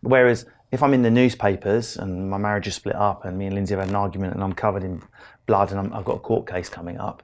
Whereas 0.00 0.46
if 0.72 0.82
I'm 0.82 0.94
in 0.94 1.02
the 1.02 1.10
newspapers 1.10 1.96
and 1.96 2.28
my 2.28 2.38
marriage 2.38 2.66
is 2.66 2.74
split 2.74 2.96
up 2.96 3.24
and 3.24 3.38
me 3.38 3.46
and 3.46 3.54
Lindsay 3.54 3.74
have 3.74 3.80
had 3.80 3.90
an 3.90 3.96
argument 3.96 4.34
and 4.34 4.42
I'm 4.42 4.52
covered 4.52 4.82
in 4.82 5.02
blood 5.46 5.70
and 5.70 5.92
i 5.92 5.96
have 5.96 6.04
got 6.04 6.16
a 6.16 6.20
court 6.20 6.48
case 6.48 6.68
coming 6.68 6.98
up, 6.98 7.22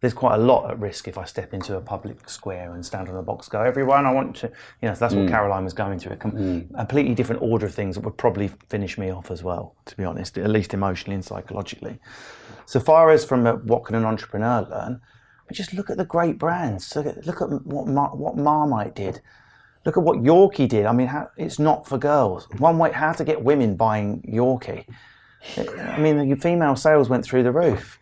there's 0.00 0.14
quite 0.14 0.34
a 0.34 0.38
lot 0.38 0.70
at 0.70 0.78
risk 0.78 1.08
if 1.08 1.18
I 1.18 1.24
step 1.24 1.52
into 1.52 1.76
a 1.76 1.80
public 1.80 2.28
square 2.28 2.72
and 2.74 2.84
stand 2.84 3.08
on 3.08 3.16
a 3.16 3.22
box, 3.22 3.48
go, 3.48 3.60
everyone, 3.60 4.06
I 4.06 4.12
want 4.12 4.34
to, 4.36 4.48
you 4.80 4.88
know, 4.88 4.94
so 4.94 5.00
that's 5.00 5.14
what 5.14 5.26
mm. 5.26 5.28
Caroline 5.28 5.64
was 5.64 5.74
going 5.74 5.98
through. 5.98 6.12
A 6.12 6.16
com- 6.16 6.32
mm. 6.32 6.74
completely 6.74 7.14
different 7.14 7.42
order 7.42 7.66
of 7.66 7.74
things 7.74 7.96
that 7.96 8.04
would 8.04 8.16
probably 8.16 8.48
finish 8.70 8.96
me 8.96 9.10
off 9.10 9.30
as 9.30 9.42
well, 9.44 9.76
to 9.84 9.96
be 9.96 10.04
honest, 10.04 10.38
at 10.38 10.48
least 10.48 10.72
emotionally 10.72 11.14
and 11.14 11.24
psychologically. 11.24 11.98
So 12.64 12.80
far 12.80 13.10
as 13.10 13.26
from 13.26 13.46
a, 13.46 13.56
what 13.56 13.84
can 13.84 13.94
an 13.94 14.06
entrepreneur 14.06 14.62
learn, 14.62 15.02
but 15.46 15.54
just 15.54 15.74
look 15.74 15.90
at 15.90 15.98
the 15.98 16.04
great 16.06 16.38
brands. 16.38 16.96
Look 16.96 17.06
at, 17.06 17.26
look 17.26 17.42
at 17.42 17.50
what, 17.66 17.86
Mar- 17.86 18.16
what 18.16 18.38
Marmite 18.38 18.94
did. 18.94 19.20
Look 19.84 19.96
at 19.96 20.02
what 20.02 20.18
Yorkie 20.18 20.68
did. 20.68 20.86
I 20.86 20.92
mean, 20.92 21.06
how, 21.06 21.30
it's 21.36 21.58
not 21.58 21.86
for 21.86 21.96
girls. 21.96 22.46
One 22.58 22.78
way, 22.78 22.92
how 22.92 23.12
to 23.12 23.24
get 23.24 23.42
women 23.42 23.76
buying 23.76 24.22
Yorkie. 24.22 24.84
I 25.56 25.98
mean, 25.98 26.28
the 26.28 26.36
female 26.36 26.76
sales 26.76 27.08
went 27.08 27.24
through 27.24 27.44
the 27.44 27.52
roof. 27.52 27.98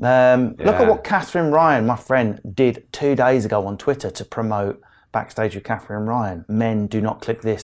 Um, 0.00 0.54
yeah. 0.58 0.66
Look 0.66 0.76
at 0.76 0.88
what 0.88 1.04
Katherine 1.04 1.50
Ryan, 1.50 1.84
my 1.86 1.96
friend, 1.96 2.40
did 2.54 2.86
two 2.92 3.14
days 3.16 3.44
ago 3.44 3.66
on 3.66 3.76
Twitter 3.76 4.10
to 4.10 4.24
promote 4.24 4.80
Backstage 5.12 5.56
with 5.56 5.64
Katherine 5.64 6.06
Ryan. 6.06 6.44
Men 6.48 6.86
do 6.86 7.00
not 7.00 7.20
click 7.20 7.42
this. 7.42 7.60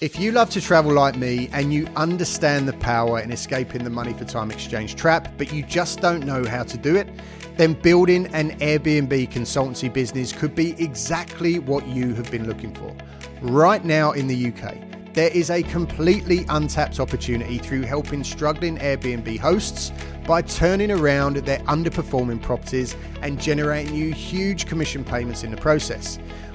If 0.00 0.18
you 0.18 0.32
love 0.32 0.50
to 0.50 0.60
travel 0.60 0.92
like 0.92 1.16
me 1.16 1.48
and 1.52 1.72
you 1.72 1.86
understand 1.96 2.68
the 2.68 2.74
power 2.74 3.20
in 3.20 3.32
escaping 3.32 3.84
the 3.84 3.90
money 3.90 4.12
for 4.12 4.24
time 4.24 4.50
exchange 4.50 4.96
trap, 4.96 5.32
but 5.38 5.52
you 5.52 5.62
just 5.62 6.00
don't 6.00 6.24
know 6.24 6.44
how 6.44 6.62
to 6.62 6.76
do 6.76 6.96
it, 6.96 7.08
then 7.56 7.74
building 7.74 8.26
an 8.34 8.58
Airbnb 8.58 9.30
consultancy 9.30 9.92
business 9.92 10.32
could 10.32 10.54
be 10.54 10.72
exactly 10.82 11.58
what 11.58 11.86
you 11.86 12.14
have 12.14 12.30
been 12.30 12.46
looking 12.46 12.74
for. 12.74 12.94
Right 13.40 13.84
now 13.84 14.12
in 14.12 14.26
the 14.26 14.52
UK, 14.52 14.76
there 15.14 15.30
is 15.30 15.50
a 15.50 15.62
completely 15.62 16.44
untapped 16.48 16.98
opportunity 16.98 17.58
through 17.58 17.82
helping 17.82 18.24
struggling 18.24 18.78
Airbnb 18.78 19.38
hosts 19.38 19.92
by 20.26 20.42
turning 20.42 20.90
around 20.90 21.36
their 21.36 21.60
underperforming 21.60 22.42
properties 22.42 22.96
and 23.22 23.40
generating 23.40 23.94
you 23.94 24.12
huge 24.12 24.66
commission 24.66 25.04
payments 25.04 25.44
in 25.44 25.52
the 25.52 25.56
process. 25.56 26.18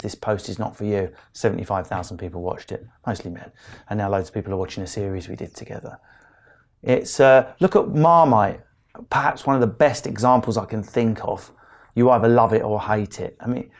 This 0.00 0.14
post 0.14 0.48
is 0.48 0.58
not 0.58 0.76
for 0.76 0.84
you. 0.84 1.10
75,000 1.32 2.18
people 2.18 2.42
watched 2.42 2.72
it, 2.72 2.86
mostly 3.06 3.30
men. 3.30 3.50
And 3.88 3.98
now 3.98 4.10
loads 4.10 4.28
of 4.28 4.34
people 4.34 4.52
are 4.52 4.56
watching 4.56 4.82
a 4.82 4.86
series 4.86 5.28
we 5.28 5.36
did 5.36 5.54
together. 5.54 5.98
It's, 6.82 7.20
uh, 7.20 7.52
look 7.60 7.76
at 7.76 7.88
Marmite, 7.88 8.60
perhaps 9.10 9.46
one 9.46 9.54
of 9.54 9.60
the 9.60 9.66
best 9.66 10.06
examples 10.06 10.56
I 10.56 10.64
can 10.64 10.82
think 10.82 11.24
of. 11.24 11.50
You 11.94 12.10
either 12.10 12.28
love 12.28 12.52
it 12.52 12.62
or 12.62 12.80
hate 12.80 13.20
it. 13.20 13.36
I 13.40 13.46
mean, 13.46 13.70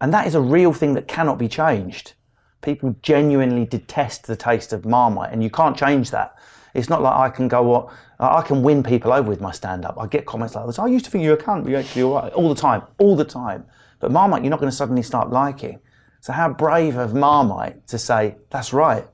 and 0.00 0.12
that 0.14 0.26
is 0.26 0.34
a 0.34 0.40
real 0.40 0.72
thing 0.72 0.94
that 0.94 1.06
cannot 1.06 1.38
be 1.38 1.48
changed. 1.48 2.14
People 2.62 2.96
genuinely 3.02 3.64
detest 3.64 4.26
the 4.26 4.36
taste 4.36 4.72
of 4.72 4.84
Marmite, 4.84 5.32
and 5.32 5.42
you 5.42 5.50
can't 5.50 5.76
change 5.76 6.10
that. 6.10 6.36
It's 6.74 6.88
not 6.88 7.02
like 7.02 7.14
I 7.14 7.28
can 7.30 7.48
go, 7.48 7.62
what, 7.62 7.92
I 8.18 8.42
can 8.42 8.62
win 8.62 8.82
people 8.82 9.12
over 9.12 9.28
with 9.28 9.40
my 9.40 9.50
stand 9.52 9.84
up. 9.84 9.96
I 9.98 10.06
get 10.06 10.26
comments 10.26 10.54
like 10.54 10.66
this, 10.66 10.78
I 10.78 10.86
used 10.86 11.04
to 11.06 11.10
think 11.10 11.24
you 11.24 11.30
were 11.30 11.36
a 11.36 11.42
cunt, 11.42 11.62
but 11.62 11.70
you're 11.70 11.80
actually 11.80 12.02
all 12.02 12.14
right. 12.14 12.32
All 12.32 12.48
the 12.48 12.60
time, 12.60 12.82
all 12.98 13.16
the 13.16 13.24
time. 13.24 13.64
But 14.00 14.10
Marmite, 14.10 14.42
you're 14.42 14.50
not 14.50 14.60
going 14.60 14.70
to 14.70 14.76
suddenly 14.76 15.02
start 15.02 15.30
liking. 15.30 15.78
So 16.20 16.32
how 16.32 16.50
brave 16.50 16.96
of 16.96 17.14
Marmite 17.14 17.86
to 17.88 17.98
say, 17.98 18.36
that's 18.50 18.72
right. 18.72 19.06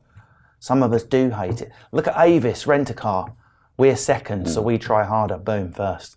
Some 0.58 0.82
of 0.82 0.92
us 0.92 1.02
do 1.02 1.30
hate 1.30 1.60
it. 1.60 1.70
Look 1.92 2.08
at 2.08 2.18
Avis, 2.18 2.66
rent 2.66 2.90
a 2.90 2.94
car. 2.94 3.32
We're 3.76 3.96
second, 3.96 4.48
so 4.48 4.62
we 4.62 4.78
try 4.78 5.04
harder. 5.04 5.36
Boom, 5.36 5.72
first. 5.72 6.16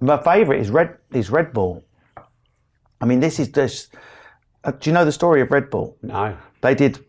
My 0.00 0.22
favourite 0.22 0.60
is 0.60 0.70
Red 0.70 0.96
is 1.12 1.30
Red 1.30 1.52
Bull. 1.52 1.84
I 3.00 3.06
mean, 3.06 3.20
this 3.20 3.40
is 3.40 3.48
just. 3.48 3.94
Uh, 4.64 4.70
do 4.70 4.88
you 4.88 4.94
know 4.94 5.04
the 5.04 5.12
story 5.12 5.40
of 5.40 5.50
Red 5.50 5.68
Bull? 5.68 5.96
No. 6.00 6.36
They 6.60 6.76
did 6.76 7.04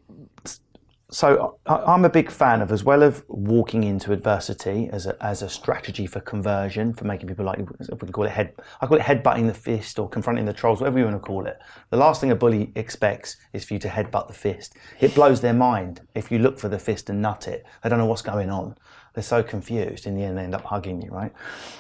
so 1.14 1.59
I'm 1.68 2.05
a 2.05 2.09
big 2.09 2.32
fan 2.32 2.64
of, 2.64 2.72
as 2.72 2.84
well 2.84 3.03
of 3.03 3.24
walking 3.28 3.84
into 3.84 4.11
adversity 4.11 4.89
as 4.91 5.05
a, 5.05 5.16
as 5.24 5.43
a 5.43 5.49
strategy 5.49 6.07
for 6.07 6.20
conversion, 6.20 6.91
for 6.91 7.05
making 7.05 7.28
people 7.28 7.45
like 7.45 7.59
we 7.59 8.07
call 8.07 8.26
it 8.26 8.32
head. 8.32 8.53
I 8.82 8.88
call 8.88 8.97
it 8.97 9.03
headbutting 9.03 9.45
the 9.45 9.53
fist 9.53 9.99
or 9.99 10.09
confronting 10.09 10.45
the 10.45 10.53
trolls, 10.53 10.82
whatever 10.82 10.97
you 10.97 11.05
want 11.05 11.18
to 11.18 11.20
call 11.20 11.45
it. 11.45 11.59
The 11.91 11.97
last 11.97 12.20
thing 12.20 12.32
a 12.32 12.36
bully 12.36 12.72
expects 12.76 13.38
is 13.53 13.64
for 13.64 13.76
you 13.76 13.80
to 13.82 13.89
headbutt 13.89 14.28
the 14.28 14.34
fist. 14.34 14.76
It 14.99 15.14
blows 15.14 15.41
their 15.41 15.53
mind 15.53 16.01
if 16.16 16.32
you 16.32 16.39
look 16.39 16.57
for 16.57 16.68
the 16.68 16.80
fist 16.80 17.11
and 17.11 17.22
nut 17.22 17.47
it. 17.47 17.64
They 17.84 17.89
don't 17.89 17.99
know 17.99 18.07
what's 18.07 18.24
going 18.24 18.49
on. 18.49 18.76
They're 19.14 19.24
so 19.24 19.43
confused. 19.43 20.07
In 20.07 20.16
the 20.16 20.24
end, 20.24 20.38
they 20.38 20.43
end 20.43 20.55
up 20.55 20.64
hugging 20.64 21.01
you, 21.01 21.11
right? 21.11 21.32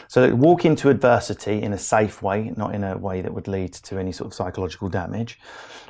So 0.07 0.35
walk 0.35 0.65
into 0.65 0.89
adversity 0.89 1.61
in 1.61 1.73
a 1.73 1.77
safe 1.77 2.21
way, 2.21 2.53
not 2.55 2.75
in 2.75 2.83
a 2.83 2.95
way 2.95 3.21
that 3.21 3.33
would 3.33 3.47
lead 3.47 3.73
to 3.73 3.97
any 3.97 4.11
sort 4.11 4.27
of 4.27 4.35
psychological 4.35 4.87
damage. 4.87 5.39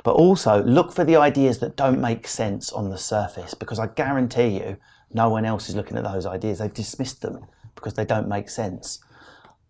But 0.02 0.14
also 0.14 0.62
look 0.62 0.92
for 0.92 1.04
the 1.04 1.16
ideas 1.16 1.58
that 1.58 1.76
don't 1.76 2.00
make 2.00 2.26
sense 2.26 2.72
on 2.72 2.88
the 2.88 2.96
surface, 2.96 3.52
because 3.52 3.78
I 3.78 3.88
guarantee 3.88 4.58
you, 4.58 4.78
no 5.12 5.28
one 5.28 5.44
else 5.44 5.68
is 5.68 5.76
looking 5.76 5.98
at 5.98 6.04
those 6.04 6.26
ideas. 6.26 6.58
They've 6.58 6.72
dismissed 6.72 7.20
them 7.20 7.46
because 7.74 7.94
they 7.94 8.04
don't 8.04 8.28
make 8.28 8.48
sense. 8.48 8.98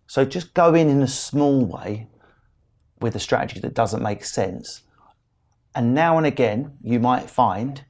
So 0.07 0.25
just 0.25 0.55
go 0.55 0.75
in 0.75 0.89
in 0.89 1.03
a 1.03 1.09
small 1.09 1.64
way 1.64 2.09
with 3.01 3.16
a 3.16 3.20
strategy 3.20 3.61
that 3.61 3.75
doesn't 3.75 4.03
make 4.03 4.25
sense. 4.25 4.83
And 5.75 5.93
now 5.93 6.18
and 6.18 6.27
again, 6.27 6.79
you 6.83 7.01
might 7.01 7.29
find 7.29 7.85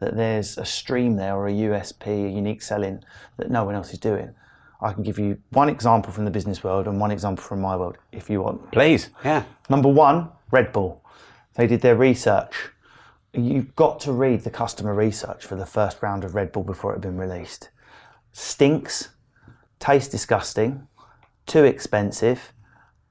that 0.00 0.16
there's 0.16 0.58
a 0.58 0.64
stream 0.64 1.16
there 1.16 1.34
or 1.34 1.48
a 1.48 1.52
USP, 1.52 2.06
a 2.06 2.30
unique 2.30 2.62
selling 2.62 3.04
that 3.36 3.50
no 3.50 3.64
one 3.64 3.74
else 3.74 3.92
is 3.92 3.98
doing. 3.98 4.34
I 4.80 4.92
can 4.92 5.02
give 5.02 5.18
you 5.18 5.38
one 5.50 5.68
example 5.68 6.12
from 6.12 6.24
the 6.24 6.30
business 6.30 6.62
world 6.62 6.86
and 6.86 7.00
one 7.00 7.10
example 7.10 7.42
from 7.42 7.60
my 7.60 7.76
world 7.76 7.96
if 8.12 8.28
you 8.28 8.42
want. 8.42 8.70
Please, 8.72 9.10
yeah. 9.24 9.44
Number 9.70 9.88
one, 9.88 10.30
Red 10.50 10.72
Bull. 10.72 11.02
They 11.54 11.66
did 11.66 11.80
their 11.80 11.96
research. 11.96 12.54
You've 13.32 13.74
got 13.76 13.98
to 14.00 14.12
read 14.12 14.42
the 14.42 14.50
customer 14.50 14.94
research 14.94 15.44
for 15.44 15.56
the 15.56 15.66
first 15.66 16.02
round 16.02 16.24
of 16.24 16.34
Red 16.34 16.52
Bull 16.52 16.64
before 16.64 16.92
it 16.92 16.96
had 16.96 17.02
been 17.02 17.16
released. 17.16 17.70
Stinks, 18.32 19.08
tastes 19.78 20.10
disgusting, 20.10 20.86
too 21.46 21.64
expensive. 21.64 22.52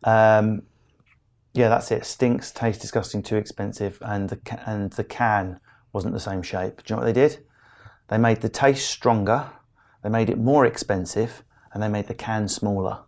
Um, 0.03 0.63
yeah, 1.53 1.69
that's 1.69 1.91
it. 1.91 2.05
Stinks, 2.05 2.51
tastes 2.51 2.81
disgusting, 2.81 3.23
too 3.23 3.37
expensive, 3.37 3.97
and 4.01 4.29
the 4.29 4.39
and 4.65 4.91
the 4.91 5.03
can 5.03 5.59
wasn't 5.93 6.13
the 6.13 6.19
same 6.19 6.41
shape. 6.41 6.83
Do 6.83 6.93
you 6.93 6.95
know 6.95 7.03
what 7.05 7.13
they 7.13 7.21
did? 7.21 7.45
They 8.09 8.17
made 8.17 8.41
the 8.41 8.49
taste 8.49 8.89
stronger, 8.89 9.49
they 10.03 10.09
made 10.09 10.29
it 10.29 10.37
more 10.37 10.65
expensive, 10.65 11.43
and 11.71 11.81
they 11.81 11.87
made 11.87 12.07
the 12.07 12.13
can 12.13 12.47
smaller. 12.47 13.03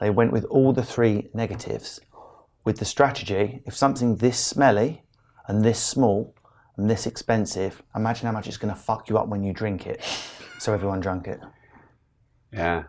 They 0.00 0.10
went 0.10 0.32
with 0.32 0.44
all 0.46 0.72
the 0.72 0.82
three 0.82 1.28
negatives 1.34 2.00
with 2.64 2.78
the 2.78 2.84
strategy 2.84 3.62
if 3.66 3.76
something 3.76 4.16
this 4.16 4.38
smelly 4.38 5.02
and 5.46 5.64
this 5.64 5.82
small 5.82 6.34
and 6.76 6.88
this 6.88 7.06
expensive, 7.06 7.82
imagine 7.94 8.26
how 8.26 8.32
much 8.32 8.46
it's 8.46 8.56
going 8.56 8.72
to 8.72 8.80
fuck 8.80 9.08
you 9.08 9.18
up 9.18 9.28
when 9.28 9.42
you 9.42 9.52
drink 9.52 9.86
it. 9.86 10.02
So 10.58 10.72
everyone 10.72 11.00
drank 11.00 11.26
it. 11.26 11.40
Yeah. 12.52 12.84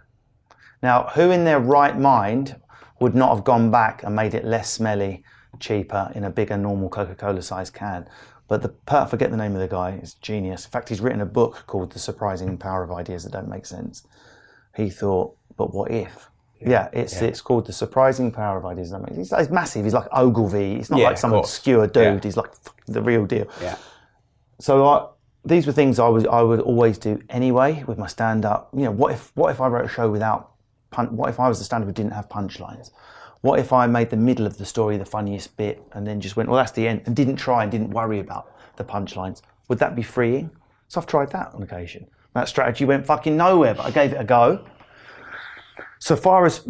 Now, 0.82 1.10
who 1.14 1.32
in 1.32 1.46
their 1.46 1.60
right 1.60 1.98
mind 1.98 2.60
would 3.00 3.16
not 3.16 3.34
have 3.36 3.44
gone 3.44 3.72
back 3.72 4.04
and 4.04 4.16
made 4.16 4.34
it 4.34 4.46
less 4.46 4.72
smelly, 4.72 5.24
cheaper 5.60 6.12
in 6.16 6.24
a 6.24 6.30
bigger 6.30 6.58
normal 6.58 6.90
Coca 6.90 7.16
Cola 7.16 7.42
sized 7.42 7.74
can? 7.74 8.08
But 8.52 8.64
the 8.64 8.74
I 8.90 9.06
forget 9.06 9.32
the 9.32 9.38
name 9.38 9.54
of 9.54 9.62
the 9.62 9.68
guy. 9.70 9.92
It's 9.92 10.16
genius. 10.16 10.66
In 10.66 10.72
fact, 10.72 10.90
he's 10.90 11.00
written 11.00 11.22
a 11.22 11.26
book 11.26 11.64
called 11.68 11.94
"The 11.94 12.00
Surprising 12.00 12.58
Power 12.58 12.84
of 12.84 12.92
Ideas 12.92 13.24
That 13.24 13.32
Don't 13.32 13.48
Make 13.48 13.66
Sense." 13.66 14.06
He 14.76 14.90
thought, 14.90 15.38
but 15.56 15.74
what 15.74 15.90
if? 15.90 16.30
Yeah, 16.60 16.90
it's 16.92 17.14
yeah. 17.22 17.30
it's 17.30 17.40
called 17.40 17.66
"The 17.66 17.72
Surprising 17.72 18.30
Power 18.30 18.58
of 18.58 18.66
Ideas 18.66 18.90
That 18.90 18.98
Don't 18.98 19.04
Make 19.04 19.16
Sense." 19.16 19.30
He's, 19.30 19.40
he's 19.40 19.50
massive. 19.50 19.86
He's 19.86 19.94
like 19.94 20.10
Ogilvy. 20.12 20.76
He's 20.76 20.90
not 20.90 21.00
yeah, 21.00 21.06
like 21.06 21.18
some 21.18 21.32
obscure 21.32 21.88
dude. 21.88 22.04
Yeah. 22.04 22.20
He's 22.22 22.36
like 22.36 22.52
the 22.88 23.02
real 23.02 23.26
deal. 23.26 23.48
Yeah. 23.62 23.78
So 24.60 24.86
I, 24.86 25.08
these 25.46 25.66
were 25.66 25.72
things 25.72 25.98
I 25.98 26.10
was 26.10 26.26
I 26.26 26.42
would 26.42 26.60
always 26.60 26.98
do 26.98 27.24
anyway 27.30 27.86
with 27.88 27.98
my 27.98 28.08
stand 28.08 28.44
up. 28.44 28.70
You 28.74 28.84
know, 28.84 28.92
what 28.92 29.14
if 29.14 29.32
what 29.34 29.52
if 29.52 29.62
I 29.62 29.68
wrote 29.70 29.86
a 29.86 29.88
show 29.88 30.12
without 30.12 30.52
pun- 30.90 31.16
what 31.16 31.30
if 31.30 31.40
I 31.40 31.48
was 31.48 31.60
the 31.60 31.64
stand 31.64 31.84
up 31.84 31.88
who 31.88 31.94
didn't 31.94 32.12
have 32.12 32.28
punchlines? 32.28 32.92
What 33.42 33.60
if 33.60 33.74
I 33.74 33.88
made 33.88 34.10
the 34.10 34.18
middle 34.18 34.46
of 34.46 34.58
the 34.58 34.66
story 34.66 34.98
the 34.98 35.06
funniest 35.06 35.58
bit 35.58 35.82
and 35.94 36.06
then 36.06 36.22
just 36.22 36.36
went, 36.36 36.48
well, 36.48 36.58
that's 36.58 36.72
the 36.72 36.88
end, 36.88 37.02
and 37.06 37.16
didn't 37.16 37.38
try 37.38 37.64
and 37.64 37.72
didn't 37.72 37.90
worry 37.90 38.20
about 38.20 38.52
the 38.78 38.84
punchlines? 38.84 39.42
Would 39.68 39.80
that 39.80 39.96
be 39.96 40.04
freeing? 40.04 40.52
So 40.88 41.02
I've 41.02 41.08
tried 41.08 41.32
that 41.32 41.54
on 41.56 41.64
occasion. 41.64 42.08
That 42.34 42.48
strategy 42.48 42.86
went 42.86 43.06
fucking 43.06 43.36
nowhere, 43.36 43.74
but 43.74 43.86
I 43.86 43.92
gave 43.92 44.14
it 44.14 44.18
a 44.18 44.24
go. 44.24 44.64
So 46.00 46.16
far 46.16 46.46
as 46.46 46.68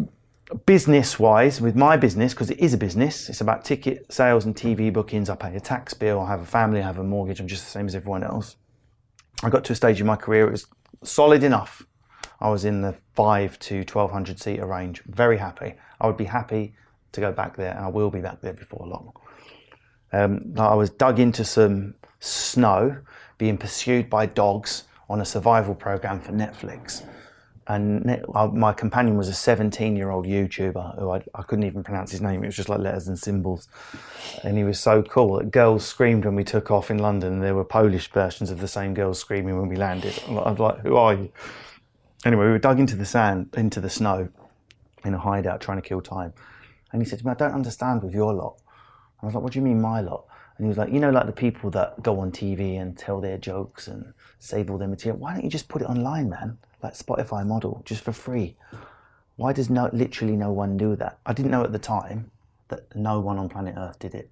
business 0.66 1.18
wise, 1.18 1.60
with 1.60 1.76
my 1.76 1.96
business, 1.96 2.32
because 2.34 2.50
it 2.50 2.58
is 2.58 2.74
a 2.74 2.78
business, 2.78 3.28
it's 3.28 3.40
about 3.40 3.64
ticket 3.64 4.10
sales 4.12 4.44
and 4.44 4.54
TV 4.54 4.92
bookings. 4.92 5.30
I 5.30 5.36
pay 5.36 5.54
a 5.56 5.60
tax 5.60 5.94
bill, 5.94 6.20
I 6.20 6.28
have 6.28 6.40
a 6.40 6.46
family, 6.46 6.80
I 6.80 6.84
have 6.84 6.98
a 6.98 7.04
mortgage, 7.04 7.40
I'm 7.40 7.48
just 7.48 7.64
the 7.64 7.70
same 7.70 7.86
as 7.86 7.94
everyone 7.94 8.22
else. 8.22 8.56
I 9.42 9.50
got 9.50 9.64
to 9.64 9.72
a 9.72 9.76
stage 9.76 10.00
in 10.00 10.06
my 10.06 10.16
career, 10.16 10.48
it 10.48 10.52
was 10.52 10.66
solid 11.02 11.42
enough. 11.42 11.82
I 12.42 12.50
was 12.50 12.64
in 12.64 12.82
the 12.82 12.94
five 13.14 13.56
to 13.60 13.76
1200 13.78 14.40
seater 14.40 14.66
range, 14.66 15.00
very 15.06 15.38
happy. 15.38 15.74
I 16.00 16.08
would 16.08 16.16
be 16.16 16.24
happy 16.24 16.74
to 17.12 17.20
go 17.20 17.30
back 17.30 17.56
there, 17.56 17.70
and 17.70 17.84
I 17.84 17.88
will 17.88 18.10
be 18.10 18.20
back 18.20 18.40
there 18.40 18.52
before 18.52 18.84
long. 18.84 19.12
Um, 20.12 20.52
I 20.58 20.74
was 20.74 20.90
dug 20.90 21.20
into 21.20 21.44
some 21.44 21.94
snow, 22.18 22.98
being 23.38 23.56
pursued 23.56 24.10
by 24.10 24.26
dogs 24.26 24.84
on 25.08 25.20
a 25.20 25.24
survival 25.24 25.74
program 25.74 26.20
for 26.20 26.32
Netflix. 26.32 27.06
And 27.68 28.24
uh, 28.34 28.48
my 28.48 28.72
companion 28.72 29.16
was 29.16 29.28
a 29.28 29.34
17 29.34 29.94
year 29.94 30.10
old 30.10 30.26
YouTuber 30.26 30.98
who 30.98 31.10
I, 31.10 31.22
I, 31.32 31.42
couldn't 31.42 31.64
even 31.64 31.84
pronounce 31.84 32.10
his 32.10 32.20
name. 32.20 32.42
It 32.42 32.46
was 32.46 32.56
just 32.56 32.68
like 32.68 32.80
letters 32.80 33.06
and 33.06 33.16
symbols. 33.16 33.68
And 34.42 34.58
he 34.58 34.64
was 34.64 34.80
so 34.80 35.04
cool 35.04 35.38
that 35.38 35.52
girls 35.52 35.86
screamed 35.86 36.24
when 36.24 36.34
we 36.34 36.42
took 36.42 36.72
off 36.72 36.90
in 36.90 36.98
London. 36.98 37.34
And 37.34 37.42
there 37.42 37.54
were 37.54 37.64
Polish 37.64 38.10
versions 38.10 38.50
of 38.50 38.60
the 38.60 38.66
same 38.66 38.94
girls 38.94 39.20
screaming 39.20 39.60
when 39.60 39.68
we 39.68 39.76
landed. 39.76 40.20
I 40.28 40.32
was 40.32 40.58
like, 40.58 40.80
who 40.80 40.96
are 40.96 41.14
you? 41.14 41.32
Anyway, 42.24 42.44
we 42.44 42.52
were 42.52 42.58
dug 42.58 42.78
into 42.78 42.94
the 42.94 43.04
sand, 43.04 43.48
into 43.56 43.80
the 43.80 43.90
snow, 43.90 44.28
in 45.04 45.14
a 45.14 45.18
hideout 45.18 45.60
trying 45.60 45.78
to 45.80 45.86
kill 45.86 46.00
time. 46.00 46.32
And 46.92 47.02
he 47.02 47.08
said 47.08 47.18
to 47.18 47.26
me, 47.26 47.32
I 47.32 47.34
don't 47.34 47.54
understand 47.54 48.02
with 48.02 48.14
your 48.14 48.32
lot. 48.32 48.60
And 49.20 49.24
I 49.24 49.26
was 49.26 49.34
like, 49.34 49.42
what 49.42 49.52
do 49.52 49.58
you 49.58 49.64
mean 49.64 49.80
my 49.80 50.00
lot? 50.00 50.26
And 50.56 50.66
he 50.66 50.68
was 50.68 50.78
like, 50.78 50.92
you 50.92 51.00
know, 51.00 51.10
like 51.10 51.26
the 51.26 51.32
people 51.32 51.70
that 51.70 52.00
go 52.02 52.20
on 52.20 52.30
TV 52.30 52.80
and 52.80 52.96
tell 52.96 53.20
their 53.20 53.38
jokes 53.38 53.88
and 53.88 54.12
save 54.38 54.70
all 54.70 54.78
their 54.78 54.86
material. 54.86 55.18
Why 55.18 55.32
don't 55.32 55.42
you 55.42 55.50
just 55.50 55.68
put 55.68 55.82
it 55.82 55.86
online, 55.86 56.28
man? 56.28 56.58
Like 56.82 56.94
Spotify 56.94 57.44
model, 57.44 57.82
just 57.84 58.04
for 58.04 58.12
free. 58.12 58.56
Why 59.36 59.52
does 59.52 59.70
no, 59.70 59.90
literally 59.92 60.36
no 60.36 60.52
one 60.52 60.76
do 60.76 60.94
that? 60.96 61.18
I 61.26 61.32
didn't 61.32 61.50
know 61.50 61.64
at 61.64 61.72
the 61.72 61.78
time 61.78 62.30
that 62.68 62.94
no 62.94 63.18
one 63.18 63.38
on 63.38 63.48
planet 63.48 63.74
Earth 63.76 63.98
did 63.98 64.14
it. 64.14 64.30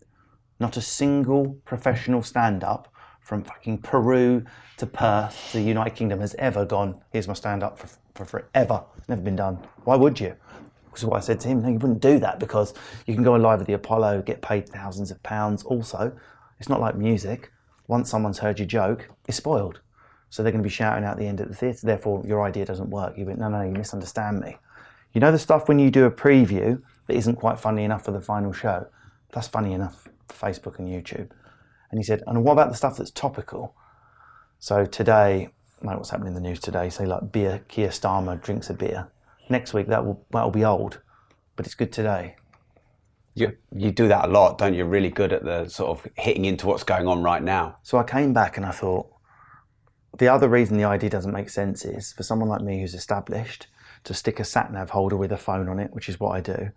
Not 0.61 0.77
a 0.77 0.83
single 0.83 1.57
professional 1.65 2.23
stand 2.23 2.63
up 2.63 2.93
from 3.21 3.45
fucking 3.45 3.79
Peru 3.79 4.45
to 4.79 4.87
Perth 4.87 5.51
to 5.53 5.59
the 5.59 5.65
United 5.65 5.95
Kingdom 5.95 6.21
has 6.21 6.35
ever 6.39 6.65
gone, 6.65 7.01
here's 7.13 7.29
my 7.29 7.35
stand 7.35 7.63
up 7.63 7.79
for, 7.79 7.89
for 8.15 8.25
forever. 8.25 8.83
Never 9.09 9.23
been 9.23 9.37
done. 9.37 9.59
Why 9.85 9.97
would 9.97 10.19
you? 10.19 10.35
Because 10.87 11.05
what 11.05 11.17
I 11.17 11.21
said 11.21 11.39
to 11.41 11.49
him, 11.49 11.63
no, 11.63 11.69
you 11.69 11.79
wouldn't 11.79 12.01
do 12.01 12.19
that 12.19 12.41
because 12.41 12.75
you 13.07 13.15
can 13.15 13.23
go 13.23 13.35
live 13.35 13.61
at 13.61 13.67
the 13.67 13.75
Apollo, 13.75 14.23
get 14.23 14.43
paid 14.43 14.69
thousands 14.69 15.11
of 15.11 15.23
pounds. 15.23 15.63
Also, 15.63 16.13
it's 16.59 16.69
not 16.69 16.81
like 16.81 16.97
music. 16.97 17.53
Once 17.87 18.11
someone's 18.11 18.39
heard 18.39 18.59
your 18.59 18.67
joke, 18.67 19.09
it's 19.29 19.37
spoiled. 19.37 19.81
So 20.31 20.43
they're 20.43 20.53
going 20.53 20.63
to 20.63 20.67
be 20.67 20.73
shouting 20.73 21.05
out 21.05 21.17
the 21.17 21.27
end 21.27 21.41
of 21.41 21.49
the 21.49 21.55
theatre. 21.55 21.87
Therefore, 21.87 22.23
your 22.27 22.43
idea 22.43 22.65
doesn't 22.65 22.91
work. 22.91 23.17
You 23.19 23.27
went, 23.27 23.39
no, 23.39 23.49
no, 23.49 23.63
you 23.63 23.73
misunderstand 23.73 24.41
me. 24.41 24.57
You 25.13 25.21
know 25.21 25.33
the 25.33 25.39
stuff 25.39 25.69
when 25.69 25.79
you 25.79 25.91
do 25.91 26.05
a 26.05 26.11
preview 26.11 26.81
that 27.07 27.17
isn't 27.17 27.37
quite 27.37 27.59
funny 27.59 27.83
enough 27.83 28.05
for 28.05 28.13
the 28.13 28.21
final 28.21 28.53
show? 28.53 28.87
That's 29.33 29.49
funny 29.49 29.73
enough 29.73 30.09
for 30.29 30.47
Facebook 30.47 30.79
and 30.79 30.89
YouTube. 30.89 31.31
And 31.91 31.99
he 31.99 32.05
said, 32.05 32.23
and 32.27 32.45
what 32.45 32.53
about 32.53 32.71
the 32.71 32.77
stuff 32.77 32.97
that's 32.97 33.11
topical? 33.11 33.75
So 34.59 34.85
today, 34.85 35.49
like 35.83 35.97
what's 35.97 36.11
happening 36.11 36.29
in 36.29 36.35
the 36.35 36.41
news 36.41 36.61
today, 36.61 36.91
say 36.91 37.07
like 37.07 37.33
beer, 37.33 37.63
Keir 37.69 37.89
Starmer 37.89 38.41
drinks 38.41 38.71
a 38.71 38.75
beer. 38.75 39.09
Next 39.49 39.75
week 39.75 39.89
that 39.89 40.05
will 40.05 40.25
that 40.31 40.45
will 40.45 40.51
be 40.51 40.65
old, 40.65 41.01
but 41.57 41.67
it's 41.67 41.75
good 41.75 41.93
today. 41.93 42.37
You 43.35 43.57
you 43.75 43.91
do 43.91 44.07
that 44.09 44.27
a 44.27 44.29
lot, 44.29 44.59
don't 44.59 44.75
you? 44.75 44.85
Really 44.85 45.11
good 45.11 45.33
at 45.33 45.45
the 45.45 45.69
sort 45.69 45.91
of 45.91 46.13
hitting 46.17 46.45
into 46.45 46.67
what's 46.67 46.85
going 46.85 47.09
on 47.09 47.23
right 47.23 47.43
now. 47.43 47.79
So 47.83 47.99
I 47.99 48.05
came 48.05 48.33
back 48.33 48.57
and 48.57 48.67
I 48.67 48.71
thought, 48.71 49.09
the 50.19 50.29
other 50.29 50.49
reason 50.49 50.77
the 50.77 50.85
idea 50.85 51.11
doesn't 51.11 51.33
make 51.33 51.49
sense 51.49 51.85
is 51.85 52.13
for 52.13 52.23
someone 52.23 52.49
like 52.49 52.61
me 52.61 52.81
who's 52.81 52.95
established 52.95 53.67
to 54.05 54.15
stick 54.15 54.39
a 54.39 54.45
sat 54.45 54.73
nav 54.73 54.91
holder 54.91 55.17
with 55.17 55.33
a 55.33 55.37
phone 55.37 55.69
on 55.69 55.81
it, 55.81 55.93
which 55.93 56.09
is 56.09 56.21
what 56.21 56.31
I 56.31 56.41
do, 56.41 56.71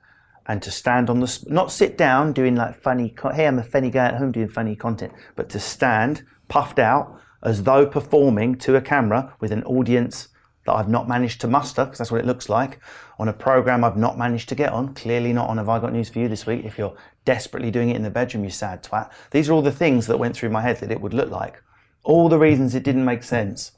and 0.45 0.61
to 0.61 0.71
stand 0.71 1.09
on 1.09 1.19
the 1.19 1.45
not 1.47 1.71
sit 1.71 1.97
down 1.97 2.33
doing 2.33 2.55
like 2.55 2.81
funny. 2.81 3.13
Hey, 3.33 3.47
I'm 3.47 3.59
a 3.59 3.63
funny 3.63 3.89
guy 3.89 4.07
at 4.07 4.17
home 4.17 4.31
doing 4.31 4.49
funny 4.49 4.75
content, 4.75 5.13
but 5.35 5.49
to 5.49 5.59
stand 5.59 6.23
puffed 6.47 6.79
out 6.79 7.19
as 7.43 7.63
though 7.63 7.85
performing 7.85 8.55
to 8.55 8.75
a 8.75 8.81
camera 8.81 9.35
with 9.39 9.51
an 9.51 9.63
audience 9.63 10.29
that 10.65 10.73
I've 10.73 10.87
not 10.87 11.09
managed 11.09 11.41
to 11.41 11.47
muster, 11.47 11.83
because 11.83 11.97
that's 11.97 12.11
what 12.11 12.21
it 12.21 12.25
looks 12.25 12.47
like, 12.47 12.79
on 13.19 13.27
a 13.27 13.33
program 13.33 13.83
I've 13.83 13.97
not 13.97 14.17
managed 14.17 14.47
to 14.49 14.55
get 14.55 14.71
on. 14.71 14.93
Clearly 14.93 15.33
not 15.33 15.49
on 15.49 15.57
Have 15.57 15.67
I 15.67 15.77
Got 15.79 15.91
News 15.91 16.07
for 16.07 16.19
You 16.19 16.29
this 16.29 16.45
week. 16.45 16.63
If 16.63 16.77
you're 16.77 16.95
desperately 17.25 17.69
doing 17.69 17.89
it 17.89 17.97
in 17.97 18.03
the 18.03 18.09
bedroom, 18.09 18.45
you 18.45 18.49
sad 18.49 18.81
twat. 18.81 19.11
These 19.31 19.49
are 19.49 19.53
all 19.53 19.61
the 19.61 19.73
things 19.73 20.07
that 20.07 20.19
went 20.19 20.37
through 20.37 20.51
my 20.51 20.61
head 20.61 20.77
that 20.77 20.91
it 20.91 21.01
would 21.01 21.13
look 21.13 21.29
like. 21.29 21.61
All 22.03 22.29
the 22.29 22.39
reasons 22.39 22.75
it 22.75 22.83
didn't 22.83 23.03
make 23.03 23.23
sense. 23.23 23.73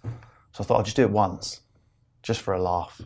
So 0.52 0.64
I 0.64 0.64
thought 0.64 0.78
I'll 0.78 0.84
just 0.84 0.96
do 0.96 1.02
it 1.04 1.10
once, 1.10 1.62
just 2.22 2.42
for 2.42 2.54
a 2.54 2.62
laugh, 2.62 3.02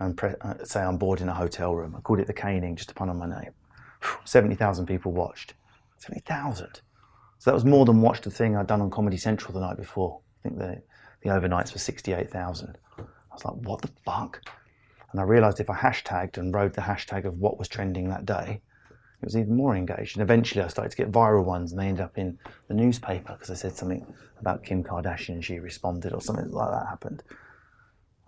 and 0.00 0.18
uh, 0.22 0.64
say 0.64 0.80
I'm 0.80 0.96
bored 0.96 1.20
in 1.20 1.28
a 1.28 1.34
hotel 1.34 1.74
room. 1.74 1.94
I 1.96 2.00
called 2.00 2.20
it 2.20 2.26
the 2.26 2.32
caning, 2.32 2.76
just 2.76 2.88
to 2.90 2.94
pun 2.94 3.08
on 3.08 3.18
my 3.18 3.26
name. 3.26 3.50
70,000 4.24 4.86
people 4.86 5.12
watched. 5.12 5.54
70,000. 5.98 6.80
So 7.38 7.50
that 7.50 7.54
was 7.54 7.64
more 7.64 7.84
than 7.84 8.00
watched 8.00 8.24
the 8.24 8.30
thing 8.30 8.56
I'd 8.56 8.66
done 8.66 8.80
on 8.80 8.90
Comedy 8.90 9.16
Central 9.16 9.52
the 9.52 9.60
night 9.60 9.76
before. 9.76 10.20
I 10.40 10.48
think 10.48 10.58
the, 10.58 10.82
the 11.22 11.30
overnights 11.30 11.72
were 11.72 11.78
68,000 11.78 12.78
I 12.98 13.34
was 13.34 13.44
like, 13.44 13.68
what 13.68 13.82
the 13.82 13.90
fuck? 14.04 14.42
And 15.12 15.20
I 15.20 15.24
realized 15.24 15.60
if 15.60 15.70
I 15.70 15.76
hashtagged 15.76 16.38
and 16.38 16.54
rode 16.54 16.74
the 16.74 16.82
hashtag 16.82 17.24
of 17.24 17.38
what 17.38 17.58
was 17.58 17.68
trending 17.68 18.08
that 18.08 18.26
day, 18.26 18.60
it 19.20 19.24
was 19.24 19.36
even 19.36 19.56
more 19.56 19.74
engaged. 19.74 20.16
And 20.16 20.22
eventually 20.22 20.62
I 20.62 20.68
started 20.68 20.90
to 20.90 20.96
get 20.96 21.10
viral 21.10 21.44
ones 21.44 21.72
and 21.72 21.80
they 21.80 21.86
ended 21.86 22.04
up 22.04 22.18
in 22.18 22.38
the 22.68 22.74
newspaper 22.74 23.32
because 23.32 23.50
I 23.50 23.54
said 23.54 23.76
something 23.76 24.06
about 24.40 24.64
Kim 24.64 24.84
Kardashian 24.84 25.30
and 25.30 25.44
she 25.44 25.58
responded 25.58 26.12
or 26.12 26.20
something 26.20 26.50
like 26.50 26.70
that 26.70 26.86
happened. 26.86 27.22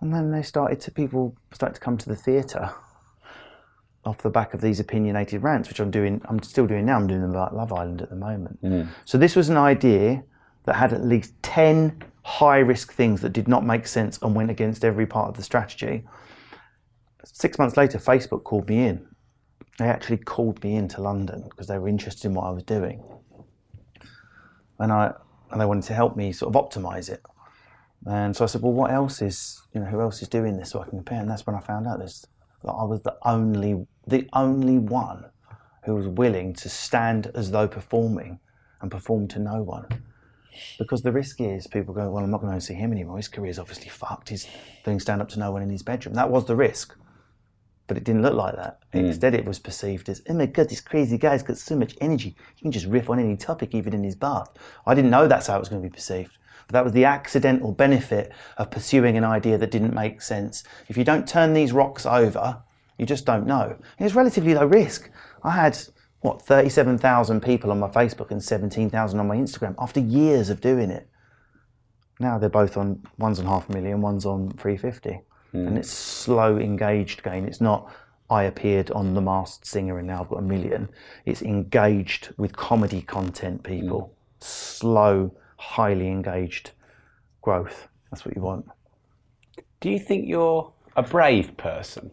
And 0.01 0.13
then 0.13 0.31
they 0.31 0.41
started 0.41 0.79
to, 0.81 0.91
people 0.91 1.35
started 1.53 1.75
to 1.75 1.79
come 1.79 1.97
to 1.97 2.09
the 2.09 2.15
theatre 2.15 2.71
off 4.03 4.17
the 4.19 4.29
back 4.29 4.53
of 4.53 4.61
these 4.61 4.79
opinionated 4.79 5.43
rants, 5.43 5.69
which 5.69 5.79
I'm 5.79 5.91
doing, 5.91 6.21
I'm 6.25 6.41
still 6.41 6.65
doing 6.65 6.85
now. 6.85 6.95
I'm 6.95 7.07
doing 7.07 7.21
them 7.21 7.29
about 7.29 7.55
Love 7.55 7.71
Island 7.71 8.01
at 8.01 8.09
the 8.09 8.15
moment. 8.15 8.61
Mm. 8.63 8.87
So 9.05 9.17
this 9.17 9.35
was 9.35 9.49
an 9.49 9.57
idea 9.57 10.23
that 10.65 10.75
had 10.75 10.91
at 10.91 11.03
least 11.03 11.33
10 11.43 12.03
high 12.23 12.59
risk 12.59 12.93
things 12.93 13.21
that 13.21 13.33
did 13.33 13.47
not 13.47 13.63
make 13.65 13.85
sense 13.87 14.17
and 14.21 14.35
went 14.35 14.49
against 14.49 14.83
every 14.83 15.05
part 15.05 15.29
of 15.29 15.37
the 15.37 15.43
strategy. 15.43 16.03
Six 17.23 17.59
months 17.59 17.77
later, 17.77 17.99
Facebook 17.99 18.43
called 18.43 18.69
me 18.69 18.87
in. 18.87 19.07
They 19.77 19.85
actually 19.85 20.17
called 20.17 20.63
me 20.63 20.75
into 20.75 21.01
London 21.01 21.43
because 21.49 21.67
they 21.67 21.77
were 21.77 21.87
interested 21.87 22.27
in 22.27 22.33
what 22.33 22.45
I 22.45 22.51
was 22.51 22.63
doing. 22.63 23.03
And 24.79 24.91
I 24.91 25.13
and 25.51 25.59
they 25.59 25.65
wanted 25.65 25.83
to 25.85 25.93
help 25.93 26.15
me 26.15 26.31
sort 26.31 26.55
of 26.55 26.61
optimize 26.61 27.09
it. 27.09 27.21
And 28.05 28.35
so 28.35 28.43
I 28.43 28.47
said, 28.47 28.61
well, 28.61 28.73
what 28.73 28.91
else 28.91 29.21
is, 29.21 29.61
you 29.73 29.81
know, 29.81 29.85
who 29.85 30.01
else 30.01 30.21
is 30.21 30.27
doing 30.27 30.57
this 30.57 30.71
so 30.71 30.81
I 30.81 30.83
can 30.83 30.97
compare? 30.97 31.19
And 31.19 31.29
that's 31.29 31.45
when 31.45 31.55
I 31.55 31.59
found 31.59 31.87
out 31.87 31.99
this, 31.99 32.25
that 32.63 32.71
I 32.71 32.83
was 32.83 33.01
the 33.01 33.15
only, 33.23 33.85
the 34.07 34.27
only 34.33 34.79
one 34.79 35.25
who 35.85 35.95
was 35.95 36.07
willing 36.07 36.53
to 36.53 36.69
stand 36.69 37.31
as 37.35 37.51
though 37.51 37.67
performing 37.67 38.39
and 38.81 38.89
perform 38.89 39.27
to 39.29 39.39
no 39.39 39.61
one. 39.61 39.87
Because 40.77 41.01
the 41.01 41.11
risk 41.11 41.39
is 41.39 41.67
people 41.67 41.93
go, 41.93 42.09
well, 42.09 42.23
I'm 42.23 42.31
not 42.31 42.41
going 42.41 42.53
to 42.53 42.61
see 42.61 42.73
him 42.73 42.91
anymore. 42.91 43.17
His 43.17 43.27
career's 43.27 43.59
obviously 43.59 43.89
fucked. 43.89 44.29
He's 44.29 44.47
doing 44.83 44.99
stand 44.99 45.21
up 45.21 45.29
to 45.29 45.39
no 45.39 45.51
one 45.51 45.61
in 45.61 45.69
his 45.69 45.83
bedroom. 45.83 46.15
That 46.15 46.29
was 46.29 46.45
the 46.45 46.55
risk. 46.55 46.95
But 47.87 47.97
it 47.97 48.03
didn't 48.03 48.21
look 48.21 48.33
like 48.33 48.55
that. 48.55 48.79
Mm. 48.93 49.07
Instead, 49.07 49.33
it 49.33 49.45
was 49.45 49.59
perceived 49.59 50.09
as, 50.09 50.21
oh 50.29 50.33
my 50.33 50.45
God, 50.45 50.69
this 50.69 50.81
crazy 50.81 51.17
guy's 51.17 51.43
got 51.43 51.57
so 51.57 51.75
much 51.75 51.95
energy. 52.01 52.35
He 52.55 52.61
can 52.63 52.71
just 52.71 52.85
riff 52.85 53.09
on 53.09 53.19
any 53.19 53.37
topic, 53.37 53.75
even 53.75 53.93
in 53.93 54.03
his 54.03 54.15
bath. 54.15 54.49
I 54.85 54.93
didn't 54.93 55.11
know 55.11 55.27
that's 55.27 55.47
how 55.47 55.55
it 55.55 55.59
was 55.59 55.69
going 55.69 55.81
to 55.81 55.87
be 55.87 55.93
perceived. 55.93 56.37
But 56.71 56.79
that 56.79 56.83
was 56.85 56.93
the 56.93 57.03
accidental 57.05 57.73
benefit 57.73 58.31
of 58.57 58.71
pursuing 58.71 59.17
an 59.17 59.25
idea 59.25 59.57
that 59.57 59.71
didn't 59.71 59.93
make 59.93 60.21
sense. 60.21 60.63
If 60.87 60.95
you 60.95 61.03
don't 61.03 61.27
turn 61.27 61.53
these 61.53 61.73
rocks 61.73 62.05
over, 62.05 62.63
you 62.97 63.05
just 63.05 63.25
don't 63.25 63.45
know. 63.45 63.75
It 63.99 64.03
was 64.03 64.15
relatively 64.15 64.53
low 64.53 64.65
risk. 64.65 65.09
I 65.43 65.51
had 65.51 65.77
what 66.21 66.41
37,000 66.41 67.41
people 67.41 67.71
on 67.71 67.79
my 67.79 67.89
Facebook 67.89 68.31
and 68.31 68.41
17,000 68.41 69.19
on 69.19 69.27
my 69.27 69.35
Instagram 69.35 69.75
after 69.79 69.99
years 69.99 70.49
of 70.49 70.61
doing 70.61 70.89
it. 70.89 71.09
Now 72.19 72.37
they're 72.37 72.49
both 72.49 72.77
on 72.77 73.03
one's 73.17 73.39
on 73.39 73.47
half 73.47 73.69
a 73.69 73.73
million, 73.73 73.99
one's 73.99 74.25
on 74.25 74.51
350, 74.51 75.09
mm. 75.09 75.67
and 75.67 75.77
it's 75.77 75.89
slow 75.89 76.57
engaged 76.57 77.23
gain. 77.23 77.45
It's 77.45 77.59
not 77.59 77.91
I 78.29 78.43
appeared 78.43 78.91
on 78.91 79.13
The 79.13 79.21
Masked 79.21 79.67
Singer 79.67 79.97
and 79.97 80.07
now 80.07 80.21
I've 80.21 80.29
got 80.29 80.39
a 80.39 80.43
million. 80.43 80.87
It's 81.25 81.41
engaged 81.41 82.33
with 82.37 82.55
comedy 82.55 83.01
content 83.01 83.61
people. 83.61 84.13
Mm. 84.39 84.43
Slow, 84.43 85.35
highly 85.61 86.07
engaged 86.07 86.71
growth. 87.41 87.87
That's 88.09 88.25
what 88.25 88.35
you 88.35 88.41
want. 88.41 88.65
Do 89.79 89.89
you 89.89 89.99
think 89.99 90.27
you're 90.27 90.73
a 90.95 91.03
brave 91.03 91.55
person? 91.57 92.11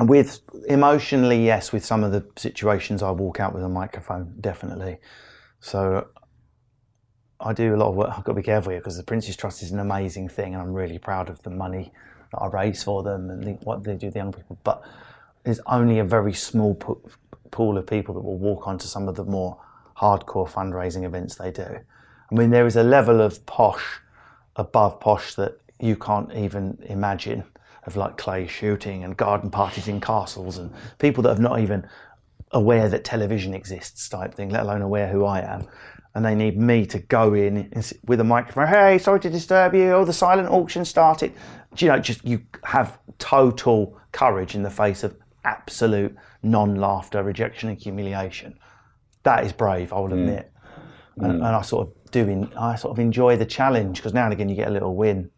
with 0.00 0.40
emotionally, 0.68 1.44
yes, 1.44 1.72
with 1.72 1.84
some 1.84 2.02
of 2.02 2.10
the 2.10 2.26
situations 2.36 3.02
I 3.02 3.12
walk 3.12 3.38
out 3.38 3.54
with 3.54 3.62
a 3.62 3.68
microphone, 3.68 4.34
definitely. 4.40 4.98
So 5.60 6.08
I 7.40 7.52
do 7.52 7.74
a 7.74 7.76
lot 7.76 7.90
of 7.90 7.94
work. 7.94 8.10
I've 8.10 8.24
got 8.24 8.32
to 8.32 8.36
be 8.36 8.42
careful 8.42 8.72
here 8.72 8.80
because 8.80 8.96
the 8.96 9.04
Prince's 9.04 9.36
Trust 9.36 9.62
is 9.62 9.70
an 9.70 9.78
amazing 9.78 10.28
thing, 10.28 10.54
and 10.54 10.62
I'm 10.62 10.72
really 10.72 10.98
proud 10.98 11.28
of 11.30 11.42
the 11.42 11.50
money 11.50 11.92
that 12.32 12.38
I 12.38 12.48
raise 12.48 12.82
for 12.82 13.02
them 13.02 13.30
and 13.30 13.44
the, 13.44 13.52
what 13.62 13.84
they 13.84 13.94
do 13.94 14.10
the 14.10 14.18
young 14.18 14.32
people. 14.32 14.58
But 14.64 14.82
there's 15.44 15.60
only 15.66 16.00
a 16.00 16.04
very 16.04 16.32
small 16.32 16.74
pool 17.50 17.78
of 17.78 17.86
people 17.86 18.14
that 18.14 18.22
will 18.22 18.38
walk 18.38 18.66
onto 18.66 18.86
some 18.86 19.08
of 19.08 19.14
the 19.14 19.24
more 19.24 19.60
hardcore 19.96 20.50
fundraising 20.50 21.04
events 21.04 21.36
they 21.36 21.52
do. 21.52 21.78
I 22.30 22.34
mean, 22.34 22.50
there 22.50 22.66
is 22.66 22.76
a 22.76 22.82
level 22.82 23.20
of 23.20 23.44
posh 23.46 24.00
above 24.56 25.00
posh 25.00 25.34
that 25.34 25.58
you 25.80 25.96
can't 25.96 26.32
even 26.34 26.78
imagine 26.86 27.44
of 27.86 27.96
like 27.96 28.16
clay 28.16 28.46
shooting 28.46 29.04
and 29.04 29.16
garden 29.16 29.50
parties 29.50 29.88
in 29.88 30.00
castles 30.00 30.58
and 30.58 30.72
people 30.98 31.22
that 31.22 31.38
are 31.38 31.42
not 31.42 31.60
even 31.60 31.86
aware 32.52 32.88
that 32.88 33.04
television 33.04 33.52
exists 33.52 34.08
type 34.08 34.34
thing, 34.34 34.48
let 34.48 34.62
alone 34.62 34.80
aware 34.80 35.08
who 35.08 35.24
I 35.24 35.40
am. 35.40 35.66
And 36.14 36.24
they 36.24 36.34
need 36.34 36.56
me 36.56 36.86
to 36.86 37.00
go 37.00 37.34
in 37.34 37.70
with 38.06 38.20
a 38.20 38.24
microphone. 38.24 38.68
Hey, 38.68 38.98
sorry 38.98 39.18
to 39.20 39.30
disturb 39.30 39.74
you. 39.74 39.90
Oh, 39.90 40.04
the 40.04 40.12
silent 40.12 40.48
auction 40.48 40.84
started. 40.84 41.34
Do 41.74 41.84
you 41.84 41.90
know, 41.90 41.98
just 41.98 42.24
you 42.24 42.42
have 42.62 42.98
total 43.18 43.98
courage 44.12 44.54
in 44.54 44.62
the 44.62 44.70
face 44.70 45.02
of 45.02 45.16
absolute 45.44 46.16
non-laughter, 46.42 47.22
rejection, 47.22 47.68
and 47.68 47.78
humiliation. 47.78 48.58
That 49.22 49.44
is 49.44 49.52
brave, 49.52 49.92
I 49.92 50.00
will 50.00 50.08
mm. 50.08 50.20
admit. 50.20 50.52
Mm. 51.18 51.24
And, 51.24 51.32
and, 51.34 51.44
I 51.44 51.62
sort 51.62 51.88
of 51.88 52.03
do. 52.14 52.48
I 52.56 52.76
sort 52.76 52.92
of 52.92 52.98
enjoy 52.98 53.36
the 53.36 53.46
challenge 53.46 53.96
because 53.96 54.14
now 54.14 54.24
and 54.24 54.32
again 54.32 54.48
you 54.48 54.56
get 54.56 54.68
a 54.68 54.72
little 54.72 54.94
win 54.94 55.30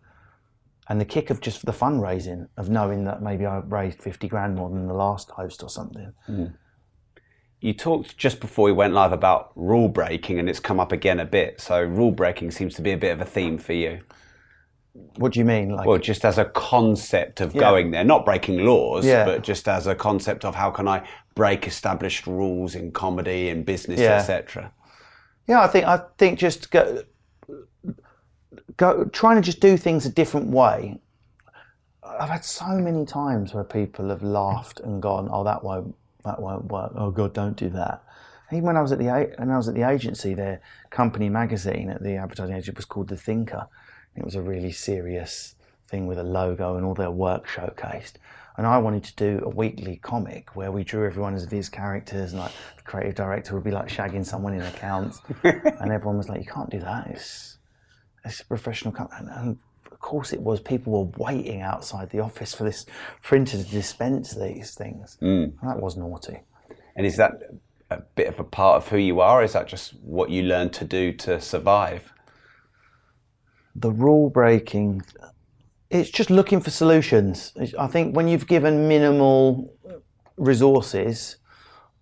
and 0.89 1.01
the 1.01 1.05
kick 1.05 1.31
of 1.31 1.41
just 1.41 1.65
the 1.67 1.73
fundraising 1.73 2.49
of 2.57 2.71
knowing 2.71 3.05
that 3.05 3.23
maybe 3.23 3.45
I 3.45 3.59
raised 3.59 4.01
50 4.01 4.29
grand 4.29 4.55
more 4.57 4.71
than 4.71 4.87
the 4.87 4.95
last 4.95 5.31
host 5.31 5.63
or 5.63 5.69
something. 5.69 6.13
Mm. 6.29 6.55
You 7.61 7.73
talked 7.73 8.17
just 8.17 8.41
before 8.41 8.67
we 8.67 8.73
went 8.73 8.95
live 8.95 9.13
about 9.13 9.51
rule 9.57 9.89
breaking, 9.89 10.39
and 10.39 10.49
it's 10.49 10.61
come 10.61 10.79
up 10.79 10.93
again 10.93 11.19
a 11.19 11.25
bit. 11.25 11.61
So, 11.61 11.83
rule 11.83 12.13
breaking 12.13 12.51
seems 12.51 12.75
to 12.75 12.83
be 12.83 12.93
a 12.93 12.99
bit 12.99 13.13
of 13.13 13.21
a 13.21 13.25
theme 13.25 13.59
for 13.59 13.73
you. 13.73 14.01
What 15.17 15.33
do 15.33 15.41
you 15.41 15.45
mean? 15.45 15.71
Like, 15.71 15.87
well, 15.87 15.99
just 15.99 16.25
as 16.25 16.39
a 16.39 16.45
concept 16.45 17.41
of 17.41 17.55
yeah. 17.55 17.61
going 17.61 17.91
there, 17.91 18.05
not 18.05 18.25
breaking 18.25 18.65
laws, 18.65 19.05
yeah. 19.05 19.25
but 19.25 19.43
just 19.43 19.69
as 19.69 19.87
a 19.87 19.95
concept 19.95 20.45
of 20.45 20.55
how 20.55 20.71
can 20.71 20.87
I 20.87 21.09
break 21.35 21.67
established 21.67 22.27
rules 22.27 22.75
in 22.75 22.93
comedy 22.93 23.49
and 23.49 23.65
business, 23.65 24.01
yeah. 24.01 24.17
etc. 24.17 24.73
Yeah, 25.47 25.63
I 25.63 25.69
think 25.69 25.87
I 25.87 26.03
think 26.19 26.39
just 26.39 26.71
go, 26.71 27.03
go 28.77 29.05
trying 29.07 29.37
to 29.37 29.43
just 29.43 29.61
do 29.61 29.77
things 29.77 30.05
a 30.07 30.11
different 30.11 30.49
way. 30.51 30.99
I've 32.03 32.29
had 32.29 32.45
so 32.45 32.67
many 32.79 33.05
times 33.05 33.55
where 33.55 33.65
people 33.65 34.09
have 34.09 34.23
laughed 34.23 34.81
and 34.81 35.01
gone, 35.01 35.29
"Oh, 35.31 35.45
that 35.45 35.63
won't 35.63 35.95
that 36.25 36.41
won't 36.41 36.67
work. 36.67 36.93
Oh 36.95 37.11
God, 37.11 37.33
don't 37.33 37.57
do 37.57 37.69
that." 37.71 38.03
Even 38.53 38.65
when 38.65 38.77
I 38.77 38.83
was 38.83 38.93
at 38.93 38.99
the 38.99 39.07
when 39.39 39.51
I 39.51 39.57
was 39.57 39.69
at 39.69 39.75
the 39.75 39.89
agency, 39.89 40.35
their 40.35 40.61
company 40.91 41.29
magazine 41.29 41.91
at 41.91 42.03
the 42.03 42.17
advertising 42.17 42.55
agency 42.55 42.77
was 42.77 42.85
called 42.85 43.09
The 43.09 43.17
Thinker. 43.17 43.67
It 44.15 44.25
was 44.25 44.35
a 44.35 44.43
really 44.43 44.73
serious 44.73 45.55
thing 45.89 46.07
with 46.07 46.19
a 46.19 46.25
logo 46.25 46.77
and 46.77 46.85
all 46.85 46.95
their 46.95 47.11
work 47.11 47.47
showcased. 47.47 48.15
And 48.57 48.67
I 48.67 48.79
wanted 48.79 49.05
to 49.05 49.15
do 49.17 49.45
a 49.45 49.49
weekly 49.49 49.97
comic 49.97 50.57
where 50.57 50.73
we 50.73 50.83
drew 50.83 51.07
everyone 51.07 51.35
as 51.35 51.47
these 51.47 51.69
characters, 51.69 52.33
and 52.33 52.41
like 52.41 52.53
the 52.77 52.83
creative 52.83 53.15
director 53.15 53.55
would 53.55 53.65
be 53.65 53.71
like 53.71 53.89
shagging 53.89 54.25
someone 54.25 54.55
in 54.55 54.63
accounts, 54.63 55.21
and 55.43 55.93
everyone 55.93 56.17
was 56.17 56.29
like, 56.29 56.41
"You 56.41 56.51
can't 56.51 56.71
do 56.71 56.81
that. 56.81 57.09
It's 57.09 57.59
it's 58.25 58.41
a 58.41 58.47
professional 58.47 58.93
company." 58.93 59.29
And 59.31 59.59
of 59.91 60.01
course, 60.01 60.33
it 60.33 60.41
was. 60.41 60.61
People 60.61 60.93
were 60.93 61.25
waiting 61.25 61.61
outside 61.61 62.11
the 62.11 62.21
office 62.21 62.55
for 62.55 62.65
this 62.65 62.87
printer 63.23 63.59
to 63.59 63.65
dispense 63.65 64.35
these 64.35 64.75
things. 64.75 65.19
Mm. 65.21 65.53
That 65.63 65.81
was 65.81 65.97
naughty. 65.97 66.41
And 66.97 67.07
is 67.07 67.17
that 67.17 67.33
a 67.91 68.01
bit 68.15 68.27
of 68.27 68.41
a 68.41 68.45
part 68.45 68.77
of 68.77 68.89
who 68.89 68.97
you 68.97 69.21
are? 69.21 69.43
Is 69.43 69.53
that 69.53 69.69
just 69.69 69.95
what 70.01 70.31
you 70.31 70.43
learned 70.43 70.73
to 70.75 70.85
do 70.85 71.13
to 71.13 71.41
survive? 71.41 72.13
The 73.75 73.93
rule 73.93 74.31
breaking, 74.31 75.03
it's 75.91 76.11
just 76.11 76.31
looking 76.31 76.61
for 76.61 76.71
solutions. 76.71 77.53
I 77.79 77.87
think 77.87 78.17
when 78.17 78.29
you've 78.29 78.47
given 78.47 78.89
minimal 78.89 79.73
resources, 80.37 81.37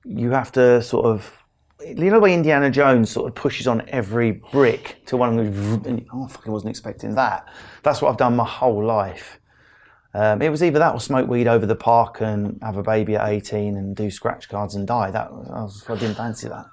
you 0.05 0.31
have 0.31 0.53
to 0.53 0.83
sort 0.83 1.07
of, 1.07 1.43
you 1.81 1.95
know, 1.95 2.13
the 2.13 2.21
way 2.21 2.35
Indiana 2.35 2.71
Jones 2.71 3.11
sort 3.11 3.29
of 3.29 3.35
pushes 3.35 3.67
on 3.67 3.83
every 3.89 4.33
brick 4.53 5.03
to 5.07 5.17
one 5.17 5.39
of 5.39 5.83
them. 5.83 6.07
Oh, 6.13 6.31
I 6.47 6.51
wasn't 6.51 6.71
expecting 6.71 7.15
that. 7.17 7.49
That's 7.83 8.01
what 8.01 8.11
I've 8.11 8.17
done 8.17 8.37
my 8.37 8.45
whole 8.45 8.85
life. 8.85 9.39
Um, 10.15 10.41
it 10.41 10.49
was 10.49 10.63
either 10.63 10.79
that 10.79 10.95
or 10.95 11.01
smoke 11.01 11.29
weed 11.29 11.49
over 11.49 11.67
the 11.67 11.75
park 11.75 12.21
and 12.21 12.59
have 12.63 12.77
a 12.77 12.83
baby 12.83 13.17
at 13.17 13.29
18 13.29 13.77
and 13.77 13.97
do 13.97 14.11
scratch 14.11 14.49
cards 14.49 14.77
and 14.77 14.87
die. 14.87 15.11
That 15.11 15.29
I, 15.29 15.63
was, 15.63 15.85
I 15.89 15.97
didn't 15.97 16.15
fancy 16.15 16.49
that. 16.49 16.67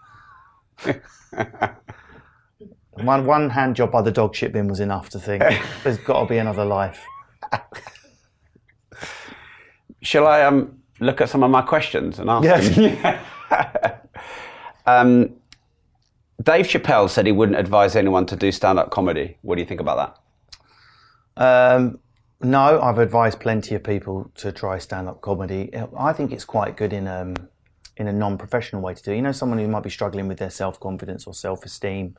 one 3.06 3.26
one 3.26 3.50
hand 3.50 3.76
job 3.76 3.92
by 3.92 4.02
the 4.02 4.12
dog 4.12 4.36
shit 4.36 4.54
bin 4.54 4.68
was 4.68 4.80
enough 4.80 5.10
to 5.10 5.20
think 5.20 5.44
there's 5.84 5.98
got 5.98 6.22
to 6.22 6.26
be 6.26 6.38
another 6.38 6.66
life. 6.66 7.06
Shall 10.02 10.28
I 10.28 10.42
um, 10.44 10.80
look 11.00 11.22
at 11.22 11.30
some 11.30 11.44
of 11.44 11.52
my 11.52 11.62
questions 11.62 12.18
and 12.20 12.30
ask 12.30 12.44
yes. 12.44 12.76
them? 12.76 13.20
um, 14.86 15.36
Dave 16.42 16.66
Chappelle 16.66 17.10
said 17.10 17.26
he 17.26 17.32
wouldn't 17.32 17.58
advise 17.58 17.96
anyone 17.96 18.26
to 18.26 18.36
do 18.36 18.52
stand-up 18.52 18.90
comedy. 18.90 19.38
What 19.42 19.56
do 19.56 19.62
you 19.62 19.68
think 19.68 19.80
about 19.80 20.18
that? 21.38 21.76
Um, 21.78 22.00
no, 22.42 22.82
I've 22.82 22.98
advised 22.98 23.40
plenty 23.40 23.76
of 23.76 23.84
people 23.84 24.32
to 24.36 24.52
try 24.52 24.80
stand-up 24.80 25.22
comedy. 25.22 25.72
I 25.96 26.14
think 26.14 26.32
it's 26.32 26.46
quite 26.46 26.78
good 26.78 26.94
in 26.94 27.08
um, 27.08 27.36
in 27.98 28.08
a 28.08 28.14
non-professional 28.14 28.82
way 28.82 28.94
to 28.96 29.04
do. 29.04 29.14
You 29.14 29.22
know, 29.22 29.32
someone 29.32 29.60
who 29.60 29.68
might 29.68 29.84
be 29.84 29.90
struggling 29.90 30.28
with 30.28 30.40
their 30.40 30.50
self-confidence 30.50 31.28
or 31.28 31.34
self-esteem, 31.34 32.16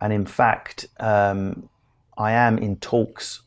and 0.00 0.12
in 0.12 0.26
fact, 0.26 0.86
um, 1.00 1.68
I 2.18 2.32
am 2.32 2.58
in 2.58 2.76
talks 2.76 3.42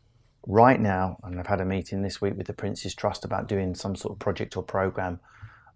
right 0.47 0.79
now, 0.79 1.17
and 1.23 1.39
I've 1.39 1.47
had 1.47 1.61
a 1.61 1.65
meeting 1.65 2.01
this 2.01 2.21
week 2.21 2.35
with 2.37 2.47
the 2.47 2.53
Prince's 2.53 2.95
Trust 2.95 3.25
about 3.25 3.47
doing 3.47 3.75
some 3.75 3.95
sort 3.95 4.13
of 4.13 4.19
project 4.19 4.57
or 4.57 4.63
program 4.63 5.19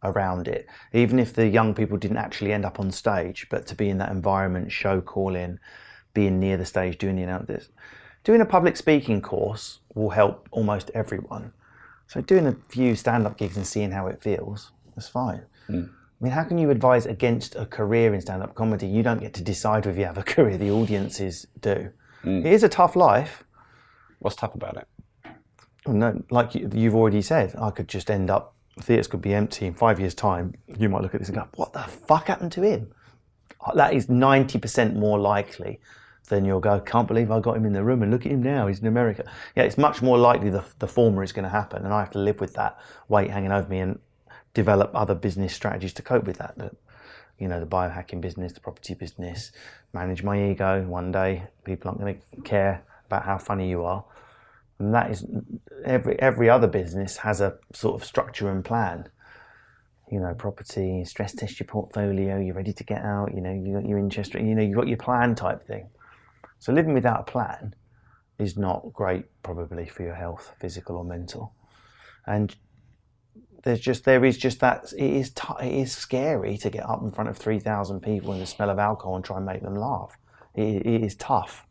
around 0.04 0.48
it. 0.48 0.68
Even 0.92 1.20
if 1.20 1.34
the 1.34 1.48
young 1.48 1.74
people 1.74 1.98
didn't 1.98 2.18
actually 2.18 2.52
end 2.52 2.66
up 2.66 2.80
on 2.80 2.92
stage, 2.92 3.48
but 3.50 3.66
to 3.68 3.76
be 3.76 3.90
in 3.90 3.98
that 4.00 4.12
environment, 4.12 4.72
show 4.72 5.00
calling, 5.02 5.60
being 6.14 6.40
near 6.40 6.58
the 6.58 6.66
stage, 6.66 6.98
doing 6.98 7.16
the 7.16 7.24
announcements 7.24 7.70
Doing 8.24 8.40
a 8.40 8.46
public 8.46 8.78
speaking 8.78 9.22
course 9.22 9.80
will 9.96 10.12
help 10.12 10.48
almost 10.52 10.90
everyone. 10.94 11.52
So 12.08 12.22
doing 12.22 12.48
a 12.48 12.56
few 12.70 12.96
stand-up 12.96 13.38
gigs 13.38 13.58
and 13.58 13.68
seeing 13.68 13.92
how 13.92 14.08
it 14.08 14.22
feels, 14.22 14.72
that's 14.96 15.10
fine. 15.10 15.42
Mm. 15.70 15.90
I 16.24 16.26
mean, 16.26 16.32
how 16.36 16.46
can 16.46 16.58
you 16.58 16.70
advise 16.70 17.06
against 17.06 17.58
a 17.58 17.66
career 17.66 18.14
in 18.14 18.22
stand-up 18.22 18.56
comedy? 18.56 18.88
You 18.88 19.04
don't 19.04 19.20
get 19.20 19.34
to 19.34 19.44
decide 19.44 19.86
whether 19.86 20.00
you 20.00 20.06
have 20.06 20.18
a 20.18 20.24
career. 20.34 20.58
The 20.58 20.72
audiences 20.72 21.48
do. 21.60 21.92
Mm. 22.24 22.46
It 22.46 22.54
is 22.54 22.64
a 22.64 22.70
tough 22.70 22.96
life. 22.96 23.44
What's 24.20 24.38
tough 24.38 24.56
about 24.56 24.78
it? 24.78 24.88
Well, 25.86 25.98
no, 25.98 26.24
like 26.30 26.56
you've 26.56 26.96
already 26.96 27.22
said, 27.22 27.54
I 27.60 27.72
could 27.72 27.90
just 27.90 28.10
end 28.10 28.30
up. 28.30 28.56
Theatres 28.80 29.08
could 29.08 29.22
be 29.22 29.34
empty 29.34 29.66
in 29.66 29.74
five 29.74 30.00
years' 30.00 30.16
time. 30.16 30.54
You 30.80 30.88
might 30.88 31.02
look 31.02 31.14
at 31.14 31.20
this 31.20 31.28
and 31.28 31.38
go, 31.38 31.48
"What 31.56 31.74
the 31.74 31.84
fuck 31.84 32.28
happened 32.28 32.54
to 32.54 32.62
him?" 32.62 32.94
That 33.76 33.94
is 33.94 34.08
ninety 34.08 34.58
percent 34.60 34.96
more 34.96 35.20
likely 35.20 35.82
than 36.30 36.46
you'll 36.46 36.62
go, 36.62 36.80
can't 36.80 37.08
believe 37.08 37.32
I 37.32 37.42
got 37.42 37.58
him 37.58 37.66
in 37.66 37.74
the 37.74 37.84
room 37.84 38.02
and 38.02 38.10
look 38.10 38.26
at 38.26 38.32
him 38.32 38.42
now, 38.42 38.68
he's 38.68 38.80
in 38.80 38.88
America. 38.88 39.30
Yeah, 39.58 39.64
it's 39.64 39.78
much 39.78 40.02
more 40.02 40.18
likely 40.18 40.50
the, 40.50 40.64
the 40.80 40.88
former 40.88 41.22
is 41.22 41.34
going 41.34 41.44
to 41.44 41.50
happen, 41.50 41.84
and 41.84 41.94
I 41.94 42.00
have 42.00 42.12
to 42.12 42.20
live 42.20 42.40
with 42.40 42.54
that 42.54 42.80
weight 43.10 43.30
hanging 43.30 43.52
over 43.52 43.68
me 43.68 43.80
and 43.80 44.00
develop 44.54 44.92
other 44.94 45.16
business 45.16 45.54
strategies 45.54 45.94
to 45.94 46.02
cope 46.02 46.26
with 46.26 46.38
that. 46.38 46.58
that 46.58 46.76
you 47.40 47.48
know, 47.48 47.60
the 47.60 47.66
biohacking 47.66 48.22
business, 48.22 48.54
the 48.54 48.60
property 48.60 48.94
business, 48.94 49.52
manage 49.92 50.24
my 50.24 50.52
ego. 50.52 50.84
One 50.84 51.12
day, 51.12 51.44
people 51.64 51.90
aren't 51.90 52.00
going 52.00 52.22
to 52.36 52.42
care 52.42 52.84
about 53.08 53.26
how 53.26 53.38
funny 53.38 53.70
you 53.70 53.84
are. 53.84 54.06
And 54.80 54.94
that 54.94 55.12
is 55.12 55.26
every 55.86 56.20
every 56.20 56.50
other 56.50 56.68
business 56.68 57.18
has 57.18 57.42
a 57.42 57.58
sort 57.74 58.02
of 58.02 58.06
structure 58.06 58.50
and 58.50 58.64
plan. 58.64 59.10
You 60.12 60.20
know, 60.20 60.34
property, 60.36 61.04
stress 61.06 61.34
test 61.34 61.60
your 61.60 61.68
portfolio, 61.68 62.40
you're 62.40 62.54
ready 62.54 62.74
to 62.74 62.84
get 62.84 63.02
out, 63.02 63.34
you 63.34 63.42
know, 63.42 63.52
you 63.52 63.74
got 63.74 63.88
your 63.88 63.98
interest, 63.98 64.36
you 64.36 64.54
know, 64.56 64.62
you 64.62 64.76
got 64.76 64.88
your 64.88 64.98
plan 64.98 65.34
type 65.34 65.66
thing. 65.66 65.90
So 66.60 66.72
living 66.72 66.94
without 66.94 67.22
a 67.22 67.24
plan 67.24 67.74
is 68.38 68.56
not 68.58 68.94
great, 68.94 69.26
probably 69.42 69.88
for 69.88 70.04
your 70.04 70.14
health, 70.14 70.54
physical 70.60 70.98
or 70.98 71.04
mental. 71.04 71.54
And 72.28 72.56
there's 73.64 73.80
just 73.80 74.04
there 74.04 74.24
is 74.24 74.38
just 74.38 74.60
that 74.60 74.94
it 74.94 75.12
is 75.12 75.32
t- 75.32 75.62
it 75.62 75.74
is 75.74 75.92
scary 75.92 76.58
to 76.58 76.70
get 76.70 76.88
up 76.88 77.02
in 77.02 77.12
front 77.12 77.30
of 77.30 77.38
three 77.38 77.60
thousand 77.60 78.02
people 78.02 78.34
in 78.34 78.40
the 78.40 78.46
smell 78.46 78.70
of 78.70 78.80
alcohol 78.80 79.16
and 79.16 79.26
try 79.26 79.38
and 79.38 79.46
make 79.46 79.62
them 79.62 79.76
laugh. 79.76 80.18
it, 80.54 80.86
it 80.86 81.04
is 81.04 81.16
tough, 81.16 81.66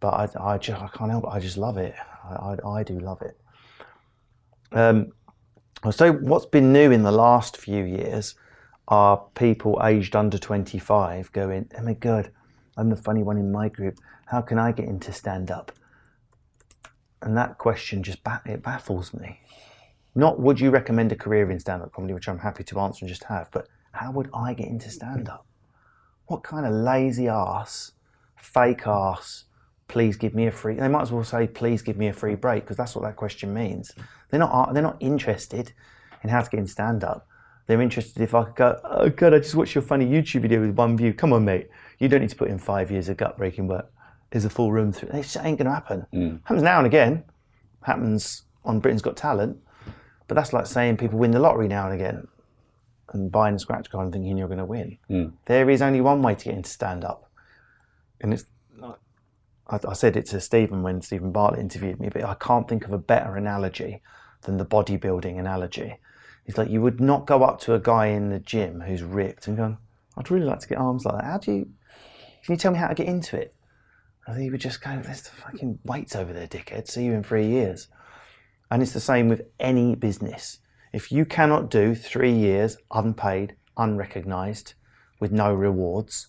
but 0.00 0.08
I, 0.36 0.54
I 0.54 0.58
just 0.58 0.80
I 0.82 0.88
can't 0.88 1.10
help 1.10 1.24
it. 1.24 1.30
I 1.30 1.40
just 1.40 1.56
love 1.56 1.78
it. 1.78 1.94
I, 2.24 2.56
I, 2.64 2.68
I 2.68 2.82
do 2.82 2.98
love 2.98 3.22
it. 3.22 3.40
Um, 4.72 5.12
so 5.90 6.12
what's 6.12 6.46
been 6.46 6.72
new 6.72 6.90
in 6.90 7.02
the 7.02 7.12
last 7.12 7.56
few 7.56 7.84
years 7.84 8.34
are 8.88 9.24
people 9.34 9.80
aged 9.84 10.14
under 10.14 10.36
25 10.36 11.32
going, 11.32 11.70
oh 11.78 11.82
my 11.82 11.94
god, 11.94 12.30
I'm 12.76 12.90
the 12.90 12.96
funny 12.96 13.22
one 13.22 13.38
in 13.38 13.50
my 13.50 13.68
group. 13.68 13.98
How 14.26 14.42
can 14.42 14.58
I 14.58 14.72
get 14.72 14.86
into 14.86 15.12
stand 15.12 15.50
up? 15.50 15.72
And 17.22 17.36
that 17.36 17.58
question 17.58 18.02
just 18.02 18.18
it 18.44 18.62
baffles 18.62 19.14
me. 19.14 19.40
Not 20.14 20.40
would 20.40 20.60
you 20.60 20.70
recommend 20.70 21.12
a 21.12 21.16
career 21.16 21.50
in 21.50 21.60
stand 21.60 21.82
up 21.82 21.92
comedy, 21.92 22.14
which 22.14 22.28
I'm 22.28 22.38
happy 22.38 22.64
to 22.64 22.80
answer 22.80 23.04
and 23.04 23.08
just 23.08 23.24
have, 23.24 23.50
but 23.52 23.68
how 23.92 24.10
would 24.12 24.28
I 24.34 24.54
get 24.54 24.68
into 24.68 24.90
stand 24.90 25.28
up? 25.28 25.46
What 26.26 26.42
kind 26.42 26.66
of 26.66 26.72
lazy 26.72 27.28
ass, 27.28 27.92
fake 28.36 28.86
ass, 28.86 29.44
please 29.88 30.16
give 30.16 30.34
me 30.34 30.46
a 30.46 30.52
free 30.52 30.76
they 30.76 30.86
might 30.86 31.02
as 31.02 31.10
well 31.10 31.24
say 31.24 31.48
please 31.48 31.82
give 31.82 31.96
me 31.96 32.06
a 32.06 32.12
free 32.12 32.36
break 32.36 32.62
because 32.62 32.76
that's 32.76 32.94
what 32.94 33.02
that 33.02 33.16
question 33.16 33.52
means. 33.52 33.92
They're 34.30 34.40
not 34.40 34.72
they're 34.72 34.82
not 34.82 34.96
interested 35.00 35.72
in 36.22 36.30
how 36.30 36.40
to 36.40 36.50
get 36.50 36.60
in 36.60 36.66
stand 36.66 37.02
up. 37.04 37.26
They're 37.66 37.80
interested 37.80 38.22
if 38.22 38.34
I 38.34 38.44
could 38.44 38.56
go, 38.56 38.80
oh 38.84 39.08
god, 39.10 39.34
I 39.34 39.38
just 39.38 39.54
watched 39.54 39.74
your 39.74 39.82
funny 39.82 40.06
YouTube 40.06 40.42
video 40.42 40.60
with 40.60 40.76
one 40.76 40.96
view. 40.96 41.12
Come 41.12 41.32
on, 41.32 41.44
mate. 41.44 41.68
You 41.98 42.08
don't 42.08 42.20
need 42.20 42.30
to 42.30 42.36
put 42.36 42.48
in 42.48 42.58
five 42.58 42.90
years 42.90 43.08
of 43.08 43.16
gut 43.16 43.36
breaking 43.36 43.68
work. 43.68 43.92
There's 44.30 44.44
a 44.44 44.50
full 44.50 44.72
room 44.72 44.92
through. 44.92 45.10
It 45.10 45.22
just 45.22 45.36
ain't 45.36 45.58
going 45.58 45.66
to 45.66 45.72
happen. 45.72 46.06
Mm. 46.12 46.40
Happens 46.44 46.62
now 46.62 46.78
and 46.78 46.86
again. 46.86 47.24
Happens 47.82 48.42
on 48.64 48.80
Britain's 48.80 49.02
Got 49.02 49.16
Talent. 49.16 49.58
But 50.30 50.36
that's 50.36 50.52
like 50.52 50.66
saying 50.66 50.98
people 50.98 51.18
win 51.18 51.32
the 51.32 51.40
lottery 51.40 51.66
now 51.66 51.86
and 51.90 52.00
again 52.00 52.28
and 53.12 53.32
buying 53.32 53.56
a 53.56 53.58
scratch 53.58 53.90
card 53.90 54.04
and 54.04 54.12
thinking 54.12 54.38
you're 54.38 54.46
going 54.46 54.58
to 54.58 54.64
win. 54.64 54.96
Mm. 55.10 55.32
There 55.46 55.68
is 55.68 55.82
only 55.82 56.00
one 56.00 56.22
way 56.22 56.36
to 56.36 56.44
get 56.44 56.54
into 56.54 56.70
stand 56.70 57.04
up. 57.04 57.28
And 58.20 58.32
it's, 58.32 58.44
I, 58.80 59.80
I 59.88 59.92
said 59.92 60.16
it 60.16 60.26
to 60.26 60.40
Steven 60.40 60.84
when 60.84 61.02
Steven 61.02 61.32
Bartlett 61.32 61.58
interviewed 61.58 61.98
me, 61.98 62.10
but 62.10 62.22
I 62.22 62.34
can't 62.34 62.68
think 62.68 62.84
of 62.84 62.92
a 62.92 62.98
better 62.98 63.34
analogy 63.34 64.02
than 64.42 64.56
the 64.56 64.64
bodybuilding 64.64 65.36
analogy. 65.36 65.96
It's 66.46 66.56
like 66.56 66.70
you 66.70 66.80
would 66.80 67.00
not 67.00 67.26
go 67.26 67.42
up 67.42 67.58
to 67.62 67.74
a 67.74 67.80
guy 67.80 68.06
in 68.06 68.28
the 68.28 68.38
gym 68.38 68.82
who's 68.82 69.02
ripped 69.02 69.48
and 69.48 69.56
go, 69.56 69.78
I'd 70.16 70.30
really 70.30 70.46
like 70.46 70.60
to 70.60 70.68
get 70.68 70.78
arms 70.78 71.04
like 71.04 71.16
that. 71.16 71.24
How 71.24 71.38
do 71.38 71.50
you 71.50 71.72
can 72.44 72.52
you 72.52 72.56
tell 72.56 72.70
me 72.70 72.78
how 72.78 72.86
to 72.86 72.94
get 72.94 73.08
into 73.08 73.36
it? 73.36 73.52
I 74.28 74.34
think 74.34 74.44
he 74.44 74.50
would 74.50 74.60
just 74.60 74.80
go, 74.80 74.96
there's 75.02 75.22
the 75.22 75.30
fucking 75.30 75.80
weights 75.84 76.14
over 76.14 76.32
there, 76.32 76.46
dickhead. 76.46 76.86
See 76.86 77.02
you 77.02 77.14
in 77.14 77.24
three 77.24 77.48
years. 77.48 77.88
And 78.70 78.82
it's 78.82 78.92
the 78.92 79.00
same 79.00 79.28
with 79.28 79.42
any 79.58 79.94
business. 79.94 80.58
If 80.92 81.10
you 81.10 81.24
cannot 81.24 81.70
do 81.70 81.94
three 81.94 82.32
years 82.32 82.76
unpaid, 82.92 83.56
unrecognised, 83.76 84.74
with 85.20 85.32
no 85.32 85.52
rewards, 85.52 86.28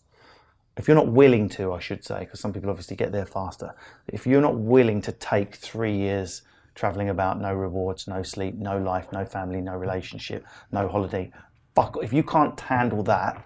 if 0.78 0.88
you're 0.88 0.96
not 0.96 1.12
willing 1.12 1.50
to, 1.50 1.74
I 1.74 1.80
should 1.80 2.04
say, 2.04 2.20
because 2.20 2.40
some 2.40 2.54
people 2.54 2.70
obviously 2.70 2.96
get 2.96 3.12
there 3.12 3.26
faster. 3.26 3.76
If 4.08 4.26
you're 4.26 4.42
not 4.42 4.58
willing 4.58 5.02
to 5.04 5.12
take 5.12 5.56
three 5.56 5.96
years 5.96 6.44
traveling 6.76 7.10
about, 7.10 7.42
no 7.42 7.54
rewards, 7.54 8.08
no 8.08 8.24
sleep, 8.24 8.56
no 8.56 8.78
life, 8.78 9.08
no 9.12 9.26
family, 9.26 9.62
no 9.62 9.76
relationship, 9.76 10.46
no 10.72 10.88
holiday, 10.88 11.32
fuck. 11.76 11.98
If 12.02 12.14
you 12.14 12.24
can't 12.24 12.60
handle 12.60 13.04
that, 13.04 13.46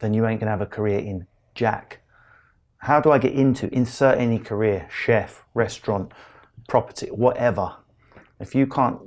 then 0.00 0.12
you 0.14 0.26
ain't 0.26 0.40
gonna 0.40 0.50
have 0.50 0.60
a 0.60 0.66
career 0.66 0.98
in 0.98 1.26
Jack. 1.54 2.00
How 2.78 3.00
do 3.00 3.10
I 3.10 3.18
get 3.18 3.32
into 3.32 3.72
insert 3.72 4.18
any 4.18 4.38
career, 4.38 4.88
chef, 4.90 5.42
restaurant, 5.54 6.12
property, 6.68 7.06
whatever? 7.06 7.76
If 8.40 8.54
you 8.54 8.66
can't 8.66 8.98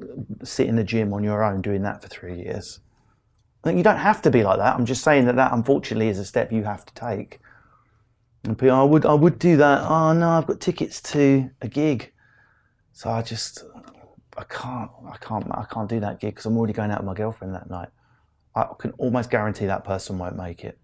sit 0.44 0.68
in 0.68 0.76
the 0.76 0.84
gym 0.84 1.14
on 1.14 1.24
your 1.24 1.44
own 1.44 1.62
doing 1.62 1.84
that 1.84 2.02
for 2.02 2.08
three 2.08 2.38
years, 2.38 2.80
you 3.66 3.84
don't 3.84 3.98
have 3.98 4.22
to 4.22 4.32
be 4.32 4.44
like 4.44 4.60
that. 4.60 4.76
I'm 4.76 4.86
just 4.86 5.04
saying 5.04 5.26
that 5.26 5.36
that 5.36 5.52
unfortunately 5.52 6.08
is 6.08 6.20
a 6.20 6.26
step 6.26 6.52
you 6.52 6.64
have 6.64 6.86
to 6.86 6.94
take. 6.94 7.40
And 8.44 8.58
people, 8.58 8.76
I 8.76 8.84
would, 8.84 9.06
I 9.06 9.14
would 9.14 9.40
do 9.40 9.58
that. 9.58 9.82
Oh 9.82 10.14
no, 10.14 10.30
I've 10.30 10.48
got 10.48 10.62
tickets 10.62 11.02
to 11.14 11.50
a 11.62 11.68
gig, 11.68 12.14
so 12.94 13.10
I 13.10 13.22
just, 13.22 13.66
I 14.38 14.44
can't, 14.46 14.90
I 15.12 15.18
can't, 15.18 15.46
I 15.52 15.66
can't 15.70 15.90
do 15.90 16.00
that 16.00 16.20
gig 16.22 16.36
because 16.36 16.46
I'm 16.46 16.58
already 16.58 16.74
going 16.74 16.92
out 16.92 17.00
with 17.00 17.08
my 17.08 17.14
girlfriend 17.14 17.54
that 17.56 17.70
night. 17.70 17.90
I 18.56 18.68
can 18.80 18.92
almost 18.92 19.30
guarantee 19.30 19.66
that 19.66 19.84
person 19.84 20.18
won't 20.18 20.38
make 20.38 20.64
it. 20.64 20.80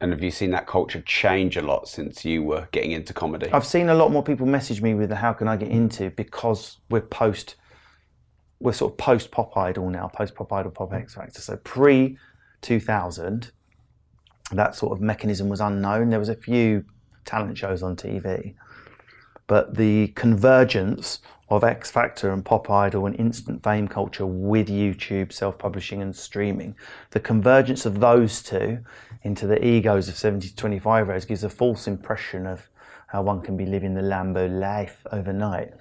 And 0.00 0.12
have 0.12 0.22
you 0.22 0.30
seen 0.30 0.50
that 0.50 0.66
culture 0.66 1.00
change 1.00 1.56
a 1.56 1.62
lot 1.62 1.88
since 1.88 2.24
you 2.24 2.42
were 2.42 2.68
getting 2.72 2.92
into 2.92 3.14
comedy? 3.14 3.50
I've 3.50 3.64
seen 3.64 3.88
a 3.88 3.94
lot 3.94 4.12
more 4.12 4.22
people 4.22 4.46
message 4.46 4.82
me 4.82 4.94
with 4.94 5.08
the 5.08 5.16
how 5.16 5.32
can 5.32 5.48
I 5.48 5.56
get 5.56 5.68
into 5.68 6.10
because 6.10 6.78
we're 6.90 7.00
post 7.00 7.56
we're 8.60 8.72
sort 8.72 8.92
of 8.92 8.98
post 8.98 9.30
Pop 9.30 9.56
Idol 9.56 9.90
now, 9.90 10.08
post 10.08 10.34
Pop 10.34 10.52
Idol, 10.52 10.70
Pop 10.70 10.92
X 10.92 11.14
Factor. 11.14 11.40
So 11.40 11.56
pre 11.58 12.18
2000, 12.62 13.50
that 14.52 14.74
sort 14.74 14.92
of 14.92 15.00
mechanism 15.00 15.48
was 15.48 15.60
unknown. 15.60 16.10
There 16.10 16.18
was 16.18 16.28
a 16.28 16.36
few 16.36 16.84
talent 17.24 17.58
shows 17.58 17.82
on 17.82 17.96
TV, 17.96 18.54
but 19.46 19.76
the 19.76 20.08
convergence 20.08 21.20
of 21.48 21.62
X 21.62 21.90
Factor 21.90 22.30
and 22.32 22.44
Pop 22.44 22.68
Idol 22.68 23.06
and 23.06 23.14
instant 23.20 23.62
fame 23.62 23.86
culture 23.86 24.26
with 24.26 24.68
YouTube, 24.68 25.32
self 25.32 25.58
publishing, 25.58 26.02
and 26.02 26.14
streaming, 26.14 26.74
the 27.10 27.20
convergence 27.20 27.86
of 27.86 28.00
those 28.00 28.42
two 28.42 28.80
into 29.22 29.46
the 29.46 29.64
egos 29.64 30.08
of 30.08 30.16
70 30.16 30.48
to 30.48 30.56
25 30.56 31.06
year 31.06 31.14
olds 31.14 31.24
gives 31.24 31.44
a 31.44 31.50
false 31.50 31.86
impression 31.86 32.46
of 32.46 32.68
how 33.08 33.22
one 33.22 33.40
can 33.40 33.56
be 33.56 33.66
living 33.66 33.94
the 33.94 34.00
Lambo 34.02 34.48
life 34.48 35.06
overnight 35.12 35.72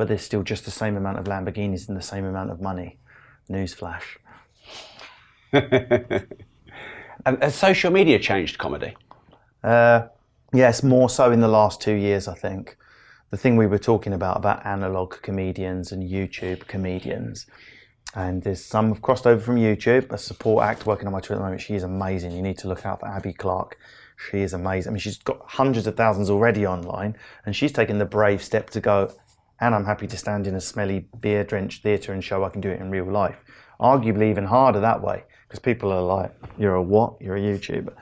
but 0.00 0.08
there's 0.08 0.22
still 0.22 0.42
just 0.42 0.64
the 0.64 0.70
same 0.70 0.96
amount 0.96 1.18
of 1.18 1.26
Lamborghinis 1.26 1.86
and 1.86 1.94
the 1.94 2.02
same 2.02 2.24
amount 2.24 2.50
of 2.50 2.58
money. 2.58 2.96
Newsflash. 3.50 4.16
Has 7.26 7.54
social 7.54 7.90
media 7.90 8.18
changed 8.18 8.56
comedy? 8.56 8.96
Uh, 9.62 10.06
yes, 10.52 10.82
more 10.82 11.08
so 11.08 11.30
in 11.32 11.40
the 11.40 11.48
last 11.48 11.80
two 11.80 11.94
years, 11.94 12.28
I 12.28 12.34
think. 12.34 12.76
The 13.30 13.36
thing 13.36 13.56
we 13.56 13.66
were 13.66 13.78
talking 13.78 14.12
about, 14.12 14.36
about 14.36 14.66
analog 14.66 15.22
comedians 15.22 15.92
and 15.92 16.02
YouTube 16.02 16.66
comedians. 16.66 17.46
And 18.14 18.42
there's 18.42 18.64
some 18.64 18.88
have 18.88 19.02
crossed 19.02 19.26
over 19.26 19.40
from 19.40 19.56
YouTube. 19.56 20.10
A 20.10 20.18
support 20.18 20.64
act 20.64 20.86
working 20.86 21.06
on 21.06 21.12
my 21.12 21.20
Twitter 21.20 21.34
at 21.34 21.38
the 21.38 21.44
moment. 21.44 21.60
She 21.60 21.74
is 21.74 21.84
amazing. 21.84 22.32
You 22.32 22.42
need 22.42 22.58
to 22.58 22.68
look 22.68 22.84
out 22.84 23.00
for 23.00 23.08
Abby 23.08 23.32
Clark. 23.32 23.78
She 24.30 24.40
is 24.40 24.52
amazing. 24.52 24.90
I 24.90 24.92
mean, 24.94 25.00
she's 25.00 25.18
got 25.18 25.40
hundreds 25.46 25.86
of 25.86 25.96
thousands 25.96 26.28
already 26.28 26.66
online, 26.66 27.16
and 27.46 27.54
she's 27.54 27.72
taken 27.72 27.98
the 27.98 28.04
brave 28.04 28.42
step 28.42 28.68
to 28.70 28.80
go 28.80 29.12
and 29.60 29.74
I'm 29.74 29.84
happy 29.84 30.06
to 30.06 30.16
stand 30.16 30.46
in 30.46 30.54
a 30.54 30.60
smelly 30.60 31.06
beer 31.20 31.44
drenched 31.44 31.82
theatre 31.82 32.12
and 32.12 32.24
show 32.24 32.44
I 32.44 32.48
can 32.48 32.60
do 32.60 32.70
it 32.70 32.80
in 32.80 32.90
real 32.90 33.04
life. 33.04 33.44
Arguably 33.78 34.30
even 34.30 34.44
harder 34.44 34.80
that 34.80 35.02
way 35.02 35.24
because 35.46 35.60
people 35.60 35.92
are 35.92 36.02
like, 36.02 36.34
"You're 36.58 36.74
a 36.74 36.82
what? 36.82 37.20
You're 37.20 37.36
a 37.36 37.40
YouTuber," 37.40 37.92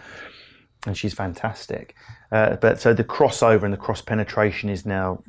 and 0.89 0.97
she's 0.97 1.12
fantastic. 1.12 1.95
Uh, 2.32 2.57
but 2.57 2.80
so 2.80 2.95
the 2.95 3.05
crossover 3.05 3.64
and 3.64 3.72
the 3.72 3.76
cross 3.78 4.01
penetration 4.01 4.70
is 4.70 4.86
now 4.86 5.22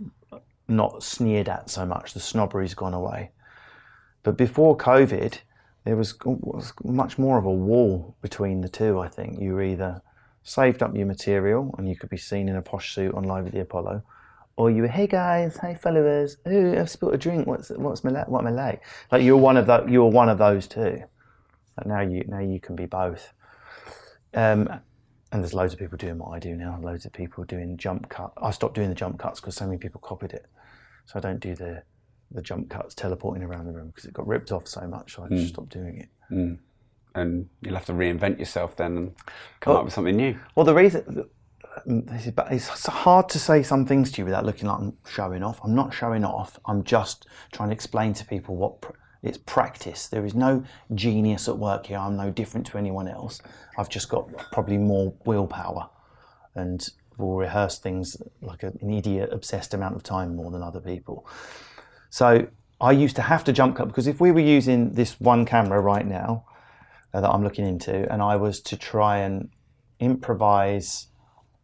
not 0.70 1.04
sneered 1.04 1.50
at 1.50 1.70
so 1.70 1.86
much. 1.86 2.14
The 2.14 2.22
snobbery's 2.22 2.74
gone 2.74 2.94
away. 2.94 3.32
But 4.24 4.38
before 4.38 4.78
COVID, 4.78 5.38
there 5.84 5.98
was, 5.98 6.16
was 6.24 6.72
much 6.84 7.18
more 7.18 7.38
of 7.38 7.46
a 7.46 7.52
wall 7.52 8.16
between 8.22 8.62
the 8.62 8.70
two. 8.70 9.00
I 9.00 9.10
think 9.10 9.40
you 9.42 9.60
either 9.60 10.02
saved 10.44 10.82
up 10.82 10.96
your 10.96 11.06
material 11.06 11.76
and 11.78 11.90
you 11.90 11.96
could 11.98 12.10
be 12.10 12.18
seen 12.18 12.48
in 12.48 12.56
a 12.56 12.62
posh 12.62 12.96
suit 12.96 13.14
on 13.14 13.24
Live 13.24 13.48
at 13.48 13.52
the 13.52 13.60
Apollo, 13.60 14.02
or 14.56 14.72
you 14.72 14.84
were, 14.84 14.88
hey 14.88 15.08
guys, 15.08 15.58
hey 15.58 15.76
followers, 15.76 16.38
ooh, 16.48 16.78
I've 16.78 16.90
spilled 16.90 17.16
a 17.16 17.18
drink. 17.18 17.48
What's 17.48 17.70
what's 17.72 18.04
my 18.06 18.12
what 18.28 18.46
I 18.46 18.52
like? 18.52 18.82
Like 19.12 19.24
you're 19.24 19.38
one 19.38 19.58
of 19.58 19.68
the, 19.68 19.86
you're 19.88 20.10
one 20.10 20.30
of 20.30 20.38
those 20.38 20.68
two. 20.68 21.04
But 21.76 21.88
now 21.88 22.00
you 22.00 22.24
now 22.28 22.40
you 22.40 22.60
can 22.62 22.76
be 22.76 22.86
both. 22.86 23.34
Um, 24.34 24.82
and 25.32 25.44
there's 25.44 25.54
loads 25.54 25.74
of 25.74 25.80
people 25.80 25.98
doing 25.98 26.18
what 26.18 26.30
I 26.30 26.40
do 26.40 26.56
now. 26.56 26.80
Loads 26.82 27.06
of 27.06 27.14
people 27.14 27.44
doing 27.44 27.78
jump 27.78 28.10
cut. 28.10 28.34
I 28.42 28.52
stopped 28.52 28.76
doing 28.76 28.90
the 28.90 28.96
jump 28.96 29.20
cuts 29.20 29.40
because 29.40 29.56
so 29.56 29.66
many 29.66 29.78
people 29.78 30.02
copied 30.02 30.34
it. 30.34 30.48
So 31.06 31.18
I 31.18 31.22
don't 31.22 31.40
do 31.40 31.56
the 31.56 31.84
the 32.32 32.42
jump 32.42 32.70
cuts 32.70 32.94
teleporting 32.94 33.44
around 33.44 33.66
the 33.66 33.74
room 33.74 33.88
because 33.88 34.06
it 34.06 34.14
got 34.14 34.28
ripped 34.28 34.52
off 34.52 34.68
so 34.68 34.82
much. 34.88 35.16
So 35.16 35.24
I 35.24 35.30
just 35.30 35.46
mm. 35.46 35.50
stopped 35.50 35.70
doing 35.70 35.98
it. 35.98 36.10
Mm. 36.32 36.60
And 37.16 37.50
you'll 37.62 37.74
have 37.74 37.88
to 37.88 37.94
reinvent 37.94 38.38
yourself 38.38 38.76
then 38.76 38.98
and 38.98 39.16
come 39.60 39.72
well, 39.72 39.80
up 39.80 39.86
with 39.86 39.94
something 39.94 40.16
new. 40.16 40.38
Well, 40.56 40.66
the 40.66 40.76
reason 40.76 41.26
but 42.36 42.52
it's 42.52 42.86
hard 42.88 43.30
to 43.30 43.40
say 43.40 43.64
some 43.64 43.86
things 43.86 44.12
to 44.12 44.22
you 44.22 44.26
without 44.26 44.46
looking 44.46 44.68
like 44.68 44.80
I'm 44.80 44.98
showing 45.08 45.44
off. 45.44 45.60
I'm 45.64 45.76
not 45.76 45.94
showing 45.94 46.26
off. 46.26 46.60
I'm 46.66 46.84
just 46.84 47.28
trying 47.52 47.70
to 47.70 47.74
explain 47.74 48.14
to 48.16 48.26
people 48.26 48.56
what 48.56 48.82
pr- 48.82 48.94
it's 49.22 49.38
practice. 49.38 50.08
There 50.08 50.26
is 50.26 50.34
no 50.34 50.64
genius 50.96 51.48
at 51.48 51.58
work 51.58 51.88
here. 51.88 51.98
I'm 51.98 52.16
no 52.16 52.32
different 52.32 52.66
to 52.68 52.78
anyone 52.78 53.08
else. 53.08 53.42
I've 53.78 53.90
just 53.90 54.10
got 54.10 54.30
probably 54.52 54.78
more 54.78 55.14
willpower 55.26 55.90
and 56.56 56.88
will 57.18 57.36
rehearse 57.36 57.80
things 57.80 58.18
like 58.42 58.64
an 58.64 58.90
idiot 58.90 59.30
obsessed 59.32 59.74
amount 59.74 59.96
of 59.96 60.04
time 60.04 60.36
more 60.36 60.52
than 60.52 60.64
other 60.64 60.80
people. 60.80 61.28
So 62.10 62.48
I 62.80 62.94
used 62.94 63.16
to 63.18 63.22
have 63.22 63.44
to 63.44 63.54
jump 63.54 63.76
cut 63.76 63.88
because 63.88 64.08
if 64.08 64.22
we 64.22 64.32
were 64.32 64.40
using 64.40 64.94
this 64.94 65.20
one 65.20 65.46
camera 65.46 65.82
right 65.82 66.08
now 66.08 66.46
uh, 67.14 67.20
that 67.20 67.30
I'm 67.30 67.44
looking 67.44 67.68
into 67.68 68.12
and 68.12 68.22
I 68.22 68.38
was 68.38 68.62
to 68.62 68.78
try 68.78 69.18
and 69.18 69.50
improvise 70.00 71.08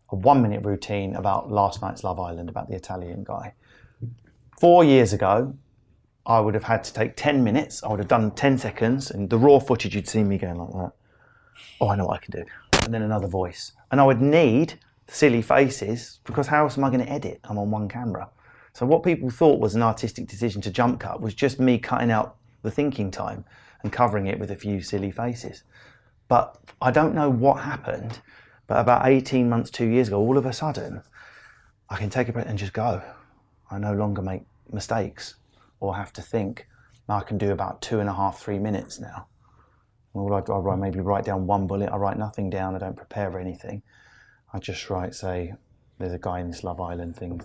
a 0.10 0.16
one 0.16 0.41
minute 0.41 0.66
routine 0.66 1.16
about 1.16 1.49
last 1.49 1.82
night's 1.82 2.03
Love 2.03 2.20
Island, 2.20 2.49
about 2.49 2.68
the 2.68 2.76
Italian 2.76 3.24
guy. 3.24 3.53
Four 4.60 4.84
years 4.84 5.14
ago, 5.14 5.56
I 6.26 6.39
would 6.39 6.53
have 6.53 6.63
had 6.63 6.84
to 6.86 6.93
take 6.93 7.15
10 7.15 7.43
minutes, 7.43 7.84
I 7.84 7.89
would 7.89 7.99
have 7.99 8.07
done 8.07 8.32
10 8.32 8.57
seconds, 8.57 9.11
and 9.11 9.30
the 9.30 9.38
raw 9.38 9.59
footage, 9.59 9.95
you'd 9.95 10.07
see 10.07 10.23
me 10.23 10.38
going 10.38 10.57
like 10.57 10.71
that. 10.71 10.91
Oh, 11.80 11.89
I 11.89 11.95
know 11.95 12.05
what 12.05 12.21
I 12.21 12.26
can 12.26 12.32
do. 12.32 12.45
And 12.84 12.93
then 12.93 13.01
another 13.01 13.28
voice. 13.28 13.73
And 13.91 14.01
I 14.01 14.03
would 14.03 14.21
need 14.21 14.80
silly 15.07 15.41
faces 15.41 16.19
because 16.23 16.47
how 16.47 16.63
else 16.63 16.78
am 16.78 16.84
I 16.84 16.89
going 16.89 17.05
to 17.05 17.11
edit? 17.11 17.39
I'm 17.43 17.57
on 17.57 17.69
one 17.69 17.88
camera. 17.88 18.30
So, 18.73 18.86
what 18.86 19.03
people 19.03 19.30
thought 19.30 19.59
was 19.59 19.76
an 19.76 19.82
artistic 19.82 20.28
decision 20.28 20.61
to 20.63 20.71
jump 20.71 20.99
cut 20.99 21.21
was 21.21 21.34
just 21.34 21.59
me 21.59 21.78
cutting 21.78 22.11
out 22.11 22.38
the 22.61 22.71
thinking 22.71 23.11
time 23.11 23.45
and 23.84 23.91
covering 23.91 24.28
it 24.28 24.39
with 24.39 24.51
a 24.51 24.55
few 24.55 24.82
silly 24.82 25.11
faces. 25.11 25.63
But 26.28 26.57
I 26.82 26.91
don't 26.91 27.15
know 27.15 27.30
what 27.30 27.61
happened 27.61 28.19
but 28.67 28.80
about 28.80 29.07
18 29.07 29.47
months, 29.47 29.69
two 29.69 29.86
years 29.86 30.07
ago, 30.07 30.19
all 30.19 30.38
of 30.38 30.45
a 30.45 30.53
sudden, 30.53 31.03
I 31.89 31.97
can 31.97 32.09
take 32.09 32.30
a 32.30 32.34
breath 32.34 32.47
and 32.47 32.57
just 32.57 32.73
go. 32.73 33.01
I 33.69 33.78
no 33.78 33.93
longer 33.93 34.21
make 34.21 34.41
mistakes 34.71 35.36
or 35.88 35.95
have 35.95 36.13
to 36.13 36.21
think. 36.21 36.67
I 37.07 37.21
can 37.21 37.38
do 37.38 37.51
about 37.51 37.81
two 37.81 37.99
and 37.99 38.09
a 38.09 38.13
half, 38.13 38.39
three 38.39 38.59
minutes 38.59 38.99
now. 38.99 39.27
All 40.13 40.33
I, 40.33 40.39
I 40.39 40.75
maybe 40.75 40.99
write 40.99 41.25
down 41.25 41.45
one 41.45 41.67
bullet. 41.67 41.89
I 41.89 41.97
write 41.97 42.17
nothing 42.17 42.49
down. 42.49 42.75
I 42.75 42.79
don't 42.79 42.95
prepare 42.95 43.31
for 43.31 43.39
anything. 43.39 43.83
I 44.53 44.59
just 44.59 44.89
write, 44.89 45.13
say, 45.13 45.53
there's 45.99 46.13
a 46.13 46.19
guy 46.19 46.39
in 46.39 46.47
this 46.47 46.63
Love 46.63 46.79
Island 46.81 47.15
thing 47.15 47.41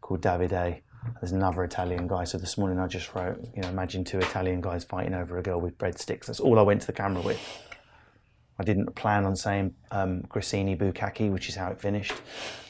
called 0.00 0.20
Davide. 0.20 0.82
There's 1.20 1.32
another 1.32 1.64
Italian 1.64 2.08
guy. 2.08 2.24
So 2.24 2.36
this 2.36 2.58
morning 2.58 2.78
I 2.78 2.86
just 2.86 3.14
wrote, 3.14 3.40
you 3.54 3.62
know, 3.62 3.68
imagine 3.68 4.04
two 4.04 4.18
Italian 4.18 4.60
guys 4.60 4.84
fighting 4.84 5.14
over 5.14 5.38
a 5.38 5.42
girl 5.42 5.60
with 5.60 5.78
breadsticks. 5.78 6.26
That's 6.26 6.40
all 6.40 6.58
I 6.58 6.62
went 6.62 6.82
to 6.82 6.86
the 6.88 6.92
camera 6.92 7.22
with. 7.22 7.40
I 8.60 8.62
didn't 8.62 8.94
plan 8.94 9.24
on 9.24 9.36
saying 9.36 9.74
um, 9.90 10.20
Grissini 10.24 10.76
Bukkake, 10.76 11.32
which 11.32 11.48
is 11.48 11.54
how 11.54 11.70
it 11.70 11.80
finished. 11.80 12.12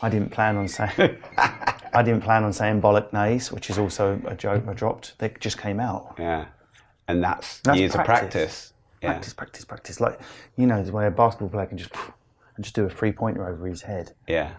I 0.00 0.08
didn't 0.08 0.30
plan 0.30 0.56
on 0.56 0.68
saying 0.68 0.92
I 1.36 2.02
didn't 2.04 2.22
plan 2.22 2.44
on 2.44 2.52
saying 2.52 2.80
Bolognese, 2.80 3.52
which 3.52 3.70
is 3.70 3.76
also 3.76 4.22
a 4.24 4.36
joke 4.36 4.68
I 4.68 4.72
dropped. 4.72 5.18
They 5.18 5.34
just 5.40 5.58
came 5.58 5.80
out. 5.80 6.14
Yeah, 6.16 6.46
and 7.08 7.24
that's, 7.24 7.58
that's 7.62 7.76
years 7.76 7.92
practice. 7.92 8.12
of 8.12 8.30
practice. 8.30 8.72
Yeah. 9.02 9.08
Practice, 9.08 9.32
practice, 9.34 9.64
practice. 9.64 10.00
Like 10.00 10.20
you 10.56 10.68
know, 10.68 10.80
the 10.80 10.92
way 10.92 11.08
a 11.08 11.10
basketball 11.10 11.48
player 11.48 11.66
can 11.66 11.76
just 11.76 11.90
and 12.54 12.64
just 12.64 12.76
do 12.76 12.84
a 12.84 12.88
three 12.88 13.10
pointer 13.10 13.48
over 13.48 13.66
his 13.66 13.82
head. 13.82 14.12
Yeah. 14.28 14.52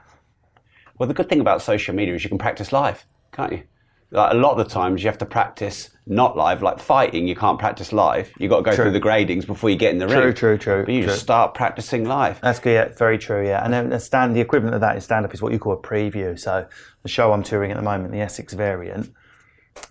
Well, 0.97 1.07
the 1.07 1.13
good 1.13 1.29
thing 1.29 1.39
about 1.39 1.61
social 1.61 1.95
media 1.95 2.13
is 2.13 2.25
you 2.25 2.29
can 2.29 2.39
practice 2.39 2.73
live, 2.73 3.05
can't 3.31 3.53
you? 3.53 3.63
Like 4.11 4.33
a 4.33 4.35
lot 4.35 4.51
of 4.51 4.57
the 4.57 4.71
times 4.71 5.03
you 5.03 5.09
have 5.09 5.17
to 5.19 5.25
practice 5.25 5.89
not 6.05 6.35
live, 6.35 6.61
like 6.61 6.79
fighting. 6.79 7.27
You 7.27 7.35
can't 7.35 7.57
practice 7.57 7.93
live. 7.93 8.31
You 8.37 8.49
got 8.49 8.57
to 8.57 8.63
go 8.63 8.75
true. 8.75 8.85
through 8.85 8.91
the 8.91 8.99
gradings 8.99 9.47
before 9.47 9.69
you 9.69 9.77
get 9.77 9.93
in 9.93 9.99
the 9.99 10.07
true, 10.07 10.15
ring. 10.15 10.33
True, 10.33 10.57
true, 10.57 10.57
true. 10.57 10.85
But 10.85 10.93
you 10.93 11.03
true. 11.03 11.11
just 11.11 11.21
start 11.21 11.53
practicing 11.53 12.05
live. 12.05 12.41
That's 12.41 12.59
good. 12.59 12.73
Yeah, 12.73 12.95
very 12.95 13.17
true. 13.17 13.45
Yeah, 13.45 13.63
and 13.63 13.73
then 13.73 13.89
the 13.89 13.99
stand, 13.99 14.35
the 14.35 14.41
equivalent 14.41 14.75
of 14.75 14.81
that 14.81 14.95
in 14.95 15.01
stand 15.01 15.25
up 15.25 15.33
is 15.33 15.41
what 15.41 15.53
you 15.53 15.59
call 15.59 15.73
a 15.73 15.77
preview. 15.77 16.37
So 16.37 16.67
the 17.03 17.09
show 17.09 17.31
I'm 17.31 17.43
touring 17.43 17.71
at 17.71 17.77
the 17.77 17.83
moment, 17.83 18.11
the 18.11 18.19
Essex 18.19 18.53
variant, 18.53 19.13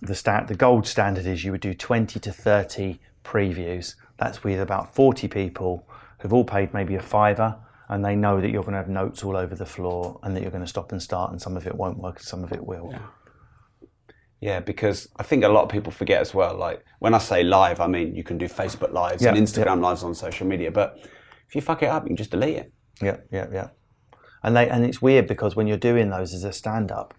the 0.01 0.13
stand, 0.13 0.47
the 0.47 0.55
gold 0.55 0.85
standard 0.85 1.25
is 1.25 1.43
you 1.43 1.51
would 1.51 1.61
do 1.61 1.73
20 1.73 2.19
to 2.19 2.31
30 2.31 2.99
previews. 3.23 3.95
That's 4.17 4.43
with 4.43 4.61
about 4.61 4.93
40 4.93 5.27
people 5.29 5.87
who've 6.19 6.33
all 6.33 6.45
paid 6.45 6.73
maybe 6.75 6.93
a 6.93 7.01
fiver 7.01 7.57
and 7.89 8.05
they 8.05 8.15
know 8.15 8.39
that 8.39 8.51
you're 8.51 8.61
going 8.61 8.73
to 8.73 8.77
have 8.77 8.87
notes 8.87 9.23
all 9.23 9.35
over 9.35 9.55
the 9.55 9.65
floor 9.65 10.19
and 10.23 10.35
that 10.35 10.41
you're 10.41 10.51
going 10.51 10.63
to 10.63 10.67
stop 10.67 10.93
and 10.93 11.01
start, 11.01 11.31
and 11.31 11.41
some 11.41 11.57
of 11.57 11.67
it 11.67 11.75
won't 11.75 11.97
work 11.97 12.17
and 12.17 12.25
some 12.25 12.41
of 12.41 12.53
it 12.53 12.65
will. 12.65 12.89
Yeah. 12.91 12.99
Yeah, 14.41 14.59
because 14.59 15.07
I 15.17 15.23
think 15.23 15.43
a 15.43 15.47
lot 15.49 15.63
of 15.63 15.69
people 15.69 15.91
forget 15.91 16.19
as 16.19 16.33
well. 16.33 16.55
Like 16.57 16.83
when 16.99 17.13
I 17.13 17.19
say 17.19 17.43
live, 17.43 17.79
I 17.79 17.87
mean 17.87 18.15
you 18.15 18.23
can 18.23 18.37
do 18.37 18.47
Facebook 18.47 18.91
lives 18.91 19.21
yeah, 19.21 19.29
and 19.29 19.37
Instagram 19.37 19.65
yeah. 19.77 19.87
lives 19.87 20.03
on 20.03 20.15
social 20.15 20.47
media, 20.47 20.71
but 20.71 20.97
if 21.47 21.55
you 21.55 21.61
fuck 21.61 21.83
it 21.83 21.87
up, 21.87 22.03
you 22.03 22.07
can 22.07 22.17
just 22.17 22.31
delete 22.31 22.57
it. 22.57 22.73
Yeah, 23.01 23.17
yeah, 23.31 23.47
yeah. 23.53 23.69
And 24.43 24.57
they 24.57 24.67
and 24.67 24.83
it's 24.83 25.01
weird 25.01 25.27
because 25.27 25.55
when 25.55 25.67
you're 25.67 25.77
doing 25.77 26.09
those 26.09 26.33
as 26.33 26.43
a 26.43 26.51
stand-up, 26.51 27.13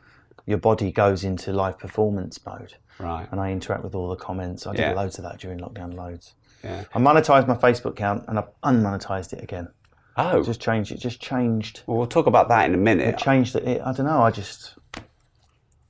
your 0.46 0.58
body 0.58 0.90
goes 0.90 1.22
into 1.22 1.52
live 1.52 1.78
performance 1.78 2.44
mode. 2.44 2.74
Right. 2.98 3.28
And 3.30 3.40
I 3.40 3.52
interact 3.52 3.84
with 3.84 3.94
all 3.94 4.08
the 4.08 4.16
comments. 4.16 4.66
I 4.66 4.72
did 4.72 4.80
yeah. 4.80 4.92
loads 4.94 5.18
of 5.18 5.24
that 5.24 5.38
during 5.38 5.60
lockdown. 5.60 5.94
Loads. 5.94 6.34
Yeah. 6.64 6.84
I 6.94 6.98
monetized 6.98 7.46
my 7.46 7.54
Facebook 7.54 7.92
account 7.92 8.24
and 8.28 8.38
I've 8.38 8.48
unmonetized 8.64 9.32
it 9.32 9.42
again. 9.42 9.68
Oh. 10.16 10.42
just 10.42 10.60
changed. 10.60 10.92
It 10.92 10.98
just 10.98 11.20
changed. 11.20 11.82
Well, 11.86 11.98
we'll 11.98 12.06
talk 12.06 12.26
about 12.26 12.48
that 12.48 12.66
in 12.66 12.74
a 12.74 12.78
minute. 12.78 13.08
It 13.08 13.18
changed 13.18 13.56
it. 13.56 13.80
I 13.80 13.92
don't 13.92 14.06
know. 14.06 14.22
I 14.22 14.30
just 14.30 14.74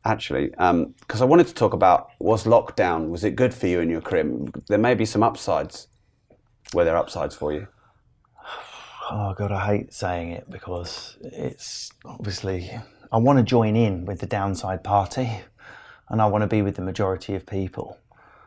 actually, 0.05 0.49
because 0.49 0.71
um, 0.71 1.23
I 1.23 1.25
wanted 1.25 1.47
to 1.49 1.55
talk 1.55 1.73
about 1.73 2.11
was 2.19 2.45
lockdown, 2.45 3.09
was 3.09 3.25
it 3.25 3.37
good 3.37 3.55
for 3.55 3.67
you 3.67 3.81
in 3.81 3.91
your 3.91 4.01
career? 4.01 4.31
There 4.69 4.79
may 4.79 4.95
be 4.95 5.05
some 5.05 5.23
upsides. 5.23 5.89
Were 6.75 6.85
there 6.85 6.97
upsides 6.97 7.35
for 7.35 7.53
you? 7.53 7.69
Oh, 9.11 9.35
God, 9.35 9.53
I 9.53 9.67
hate 9.67 9.93
saying 9.93 10.31
it 10.31 10.49
because 10.49 11.19
it's 11.23 11.93
obviously, 12.05 12.71
I 13.11 13.19
want 13.19 13.39
to 13.39 13.43
join 13.43 13.77
in 13.77 14.07
with 14.07 14.21
the 14.21 14.27
downside 14.27 14.83
party 14.83 15.43
and 16.09 16.23
I 16.23 16.27
want 16.27 16.43
to 16.43 16.47
be 16.47 16.63
with 16.63 16.77
the 16.77 16.83
majority 16.83 17.35
of 17.35 17.45
people. 17.45 17.99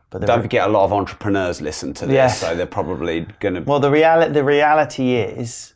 But 0.10 0.26
don't 0.26 0.41
forget, 0.41 0.68
a 0.68 0.72
lot 0.72 0.86
of 0.86 0.93
entrepreneurs 0.93 1.62
listen 1.62 1.93
to 1.95 2.06
this, 2.06 2.14
yeah. 2.14 2.28
so 2.28 2.56
they're 2.56 2.66
probably 2.66 3.28
going 3.39 3.56
to. 3.56 3.62
Well, 3.62 3.80
the 3.80 3.91
reality 3.91 4.32
the 4.32 4.43
reality 4.43 5.14
is, 5.14 5.74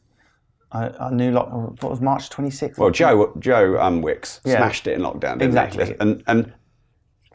I, 0.72 0.90
I 1.00 1.10
knew 1.12 1.32
lock, 1.32 1.52
what 1.82 1.90
was 1.90 2.02
March 2.02 2.30
26th. 2.30 2.78
Well, 2.78 2.92
Joe 2.92 3.34
Joe 3.40 3.80
um, 3.80 4.02
Wicks 4.02 4.40
yeah. 4.46 4.58
smashed 4.58 4.88
it 4.88 4.94
in 4.94 5.02
lockdown. 5.02 5.42
exactly, 5.42 5.96
and 6.00 6.24
and 6.28 6.54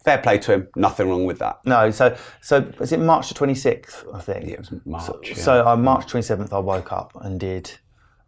fair 0.05 0.18
play 0.18 0.39
to 0.39 0.53
him. 0.53 0.68
Nothing 0.76 1.09
wrong 1.09 1.24
with 1.24 1.39
that. 1.41 1.59
No, 1.64 1.91
so 1.91 2.16
so 2.41 2.72
was 2.78 2.93
it 2.93 3.01
March 3.01 3.28
the 3.28 3.35
26th? 3.35 4.14
I 4.14 4.20
think. 4.20 4.47
Yeah, 4.47 4.53
it 4.55 4.59
was 4.61 4.72
March. 4.85 5.05
So, 5.05 5.20
yeah. 5.24 5.35
so 5.35 5.64
on 5.64 5.82
March 5.82 6.07
27th, 6.07 6.53
I 6.53 6.59
woke 6.59 6.93
up 6.93 7.12
and 7.20 7.41
did 7.41 7.72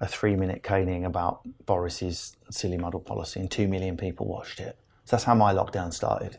a 0.00 0.06
three-minute 0.06 0.62
caning 0.62 1.06
about 1.06 1.40
Boris's 1.64 2.36
silly 2.50 2.76
muddle 2.76 3.00
policy, 3.00 3.40
and 3.40 3.50
two 3.50 3.68
million 3.68 3.96
people 3.96 4.26
watched 4.26 4.60
it. 4.60 4.78
So 5.04 5.16
that's 5.16 5.24
how 5.24 5.34
my 5.34 5.54
lockdown 5.54 5.92
started. 5.92 6.36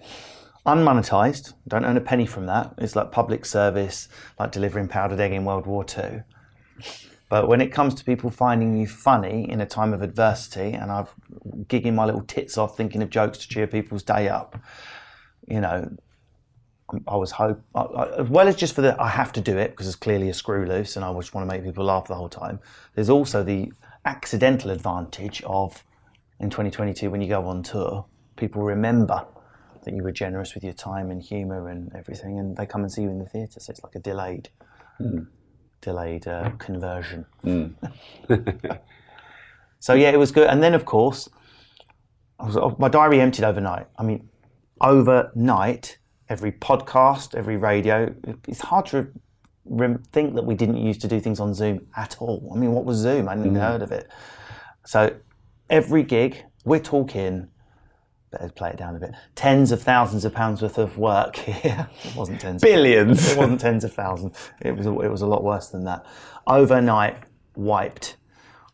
Unmonetized, 0.65 1.53
don't 1.67 1.85
earn 1.85 1.95
a 1.95 2.01
penny 2.01 2.25
from 2.25 2.45
that. 2.47 2.73
It's 2.77 2.95
like 2.95 3.11
public 3.11 3.45
service, 3.45 4.09
like 4.37 4.51
delivering 4.51 4.89
powdered 4.89 5.21
egg 5.21 5.31
in 5.31 5.45
World 5.45 5.65
War 5.65 5.85
II. 5.97 6.23
But 7.29 7.47
when 7.47 7.59
it 7.59 7.71
comes 7.73 7.93
to 7.95 8.05
people 8.05 8.29
finding 8.29 8.77
you 8.77 8.87
funny 8.87 9.49
in 9.49 9.59
a 9.59 9.65
time 9.65 9.93
of 9.93 10.01
adversity, 10.01 10.73
and 10.73 10.91
I've 10.91 11.13
gigging 11.67 11.93
my 11.93 12.05
little 12.05 12.21
tits 12.21 12.57
off 12.57 12.77
thinking 12.77 13.01
of 13.01 13.09
jokes 13.09 13.37
to 13.39 13.47
cheer 13.47 13.67
people's 13.67 14.03
day 14.03 14.29
up, 14.29 14.57
you 15.47 15.59
know, 15.59 15.89
I 17.05 17.17
was 17.17 17.31
hope 17.31 17.61
as 18.17 18.29
well 18.29 18.47
as 18.47 18.55
just 18.55 18.73
for 18.73 18.81
the 18.81 19.01
I 19.01 19.09
have 19.09 19.33
to 19.33 19.41
do 19.41 19.57
it 19.57 19.71
because 19.71 19.87
it's 19.87 19.97
clearly 19.97 20.29
a 20.29 20.33
screw 20.33 20.65
loose 20.65 20.95
and 20.95 21.03
I 21.03 21.13
just 21.15 21.33
want 21.33 21.49
to 21.49 21.53
make 21.53 21.65
people 21.65 21.83
laugh 21.83 22.07
the 22.07 22.15
whole 22.15 22.29
time. 22.29 22.61
There's 22.95 23.09
also 23.09 23.43
the 23.43 23.73
accidental 24.05 24.71
advantage 24.71 25.41
of 25.43 25.83
in 26.39 26.49
2022 26.49 27.09
when 27.09 27.21
you 27.21 27.27
go 27.27 27.45
on 27.45 27.61
tour, 27.61 28.05
people 28.37 28.63
remember 28.63 29.25
that 29.83 29.93
you 29.93 30.01
were 30.01 30.13
generous 30.13 30.53
with 30.53 30.63
your 30.63 30.73
time 30.73 31.11
and 31.11 31.21
humour 31.21 31.67
and 31.67 31.93
everything, 31.93 32.39
and 32.39 32.55
they 32.55 32.65
come 32.65 32.83
and 32.83 32.91
see 32.91 33.01
you 33.01 33.09
in 33.09 33.19
the 33.19 33.25
theatre. 33.25 33.59
So 33.59 33.71
it's 33.71 33.83
like 33.83 33.95
a 33.95 33.99
delayed. 33.99 34.49
Mm 35.01 35.27
delayed 35.81 36.27
uh, 36.27 36.51
conversion. 36.57 37.25
Mm. 37.43 37.73
so 39.79 39.93
yeah, 39.93 40.09
it 40.09 40.19
was 40.19 40.31
good. 40.31 40.47
And 40.47 40.61
then 40.61 40.73
of 40.73 40.85
course, 40.85 41.29
was, 42.39 42.57
oh, 42.57 42.75
my 42.79 42.89
diary 42.89 43.19
emptied 43.21 43.43
overnight. 43.43 43.87
I 43.97 44.03
mean, 44.03 44.29
overnight, 44.81 45.97
every 46.29 46.51
podcast, 46.51 47.35
every 47.35 47.57
radio. 47.57 48.13
It's 48.47 48.61
hard 48.61 48.85
to 48.87 49.07
rem- 49.65 50.03
think 50.11 50.35
that 50.35 50.45
we 50.45 50.55
didn't 50.55 50.77
used 50.77 51.01
to 51.01 51.07
do 51.07 51.19
things 51.19 51.39
on 51.39 51.53
Zoom 51.53 51.87
at 51.95 52.17
all. 52.19 52.51
I 52.53 52.57
mean, 52.57 52.73
what 52.73 52.85
was 52.85 52.97
Zoom? 52.97 53.27
I 53.27 53.35
hadn't 53.35 53.53
mm. 53.53 53.59
heard 53.59 53.81
of 53.81 53.91
it. 53.91 54.09
So 54.85 55.15
every 55.69 56.03
gig, 56.03 56.43
we're 56.65 56.79
talking 56.79 57.47
better 58.31 58.49
play 58.49 58.69
it 58.69 58.77
down 58.77 58.95
a 58.95 58.99
bit. 58.99 59.11
Tens 59.35 59.71
of 59.71 59.81
thousands 59.81 60.25
of 60.25 60.33
pounds 60.33 60.61
worth 60.61 60.77
of 60.77 60.97
work 60.97 61.35
here. 61.37 61.87
it 62.03 62.15
wasn't 62.15 62.41
tens. 62.41 62.61
Billions. 62.61 63.31
It 63.31 63.37
wasn't 63.37 63.61
tens 63.61 63.83
of 63.83 63.93
thousands. 63.93 64.37
It 64.61 64.75
was. 64.75 64.85
A, 64.85 64.99
it 64.99 65.09
was 65.09 65.21
a 65.21 65.27
lot 65.27 65.43
worse 65.43 65.69
than 65.69 65.83
that. 65.85 66.05
Overnight, 66.45 67.17
wiped. 67.55 68.17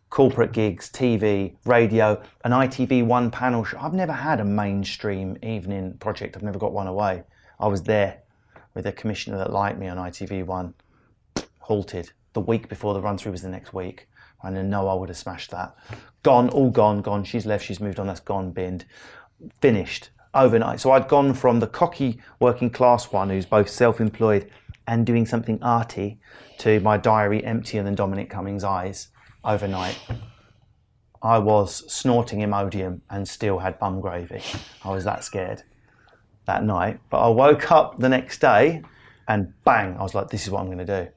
Corporate 0.09 0.51
gigs, 0.51 0.91
TV, 0.91 1.55
radio, 1.65 2.21
an 2.45 2.51
ITV1 2.51 3.31
panel 3.31 3.63
show. 3.63 3.79
I've 3.79 3.95
never 3.95 4.11
had 4.13 4.39
a 4.39 4.45
mainstream 4.45 5.37
evening 5.41 5.95
project. 5.99 6.37
I've 6.37 6.43
never 6.43 6.59
got 6.59 6.71
one 6.71 6.85
away. 6.85 7.23
I 7.59 7.65
was 7.67 7.81
there 7.81 8.19
with 8.75 8.85
a 8.85 8.91
commissioner 8.91 9.39
that 9.39 9.51
liked 9.51 9.79
me 9.79 9.87
on 9.87 9.97
ITV1. 9.97 10.73
Halted. 11.57 12.11
The 12.33 12.41
week 12.41 12.69
before 12.69 12.93
the 12.93 13.01
run 13.01 13.17
through 13.17 13.31
was 13.31 13.41
the 13.41 13.49
next 13.49 13.73
week. 13.73 14.07
I 14.43 14.51
know 14.51 14.87
I 14.87 14.93
would 14.93 15.09
have 15.09 15.17
smashed 15.17 15.49
that. 15.49 15.75
Gone, 16.21 16.49
all 16.49 16.69
gone, 16.69 17.01
gone. 17.01 17.23
She's 17.23 17.47
left, 17.47 17.65
she's 17.65 17.79
moved 17.79 17.99
on, 17.99 18.05
that's 18.05 18.19
gone, 18.19 18.51
binned 18.51 18.85
finished 19.61 20.09
overnight. 20.33 20.79
So 20.79 20.91
I'd 20.91 21.07
gone 21.07 21.33
from 21.33 21.59
the 21.59 21.67
cocky 21.67 22.19
working 22.39 22.69
class 22.69 23.11
one 23.11 23.29
who's 23.29 23.45
both 23.45 23.69
self 23.69 24.01
employed 24.01 24.49
and 24.87 25.05
doing 25.05 25.25
something 25.25 25.61
arty 25.61 26.19
to 26.59 26.79
my 26.81 26.97
diary 26.97 27.43
emptier 27.43 27.83
than 27.83 27.95
Dominic 27.95 28.29
Cummings' 28.29 28.63
eyes 28.63 29.09
overnight. 29.43 29.97
I 31.21 31.39
was 31.39 31.89
snorting 31.91 32.39
Imodium 32.39 33.01
and 33.09 33.27
still 33.27 33.59
had 33.59 33.79
bum 33.79 34.01
gravy. 34.01 34.41
I 34.83 34.91
was 34.91 35.05
that 35.05 35.23
scared 35.23 35.63
that 36.45 36.63
night. 36.63 36.99
But 37.09 37.25
I 37.25 37.29
woke 37.29 37.71
up 37.71 37.99
the 37.99 38.09
next 38.09 38.41
day 38.41 38.83
and 39.27 39.53
bang, 39.63 39.95
I 39.97 40.03
was 40.03 40.13
like, 40.13 40.29
this 40.29 40.43
is 40.43 40.49
what 40.49 40.59
I'm 40.59 40.65
going 40.65 40.85
to 40.85 41.03
do. 41.05 41.09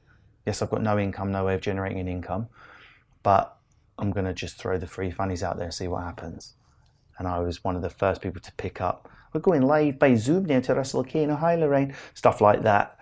Yes, 0.45 0.63
I've 0.63 0.71
got 0.71 0.83
no 0.83 0.97
income, 0.97 1.33
no 1.33 1.45
way 1.45 1.55
of 1.55 1.61
generating 1.61 1.99
an 1.99 2.07
income, 2.07 2.49
but 3.25 3.57
I'm 3.99 4.13
going 4.13 4.27
to 4.27 4.33
just 4.33 4.59
throw 4.59 4.79
the 4.79 4.87
free 4.87 5.11
funnies 5.11 5.43
out 5.43 5.57
there 5.57 5.65
and 5.65 5.75
see 5.75 5.89
what 5.89 6.05
happens 6.05 6.55
and 7.19 7.27
I 7.27 7.41
was 7.41 7.65
one 7.65 7.77
of 7.77 7.83
the 7.83 7.91
first 7.91 8.21
people 8.21 8.41
to 8.41 8.53
pick 8.53 8.81
up. 8.81 9.09
We're 9.33 9.41
going 9.41 9.63
live 9.63 9.99
by 9.99 10.15
Zoom 10.15 10.47
now 10.47 10.61
to 10.61 10.75
Russell 10.75 11.05
Kane, 11.05 11.29
Hi 11.29 11.57
Lorraine, 11.57 11.95
stuff 12.15 12.41
like 12.41 12.63
that. 12.63 12.99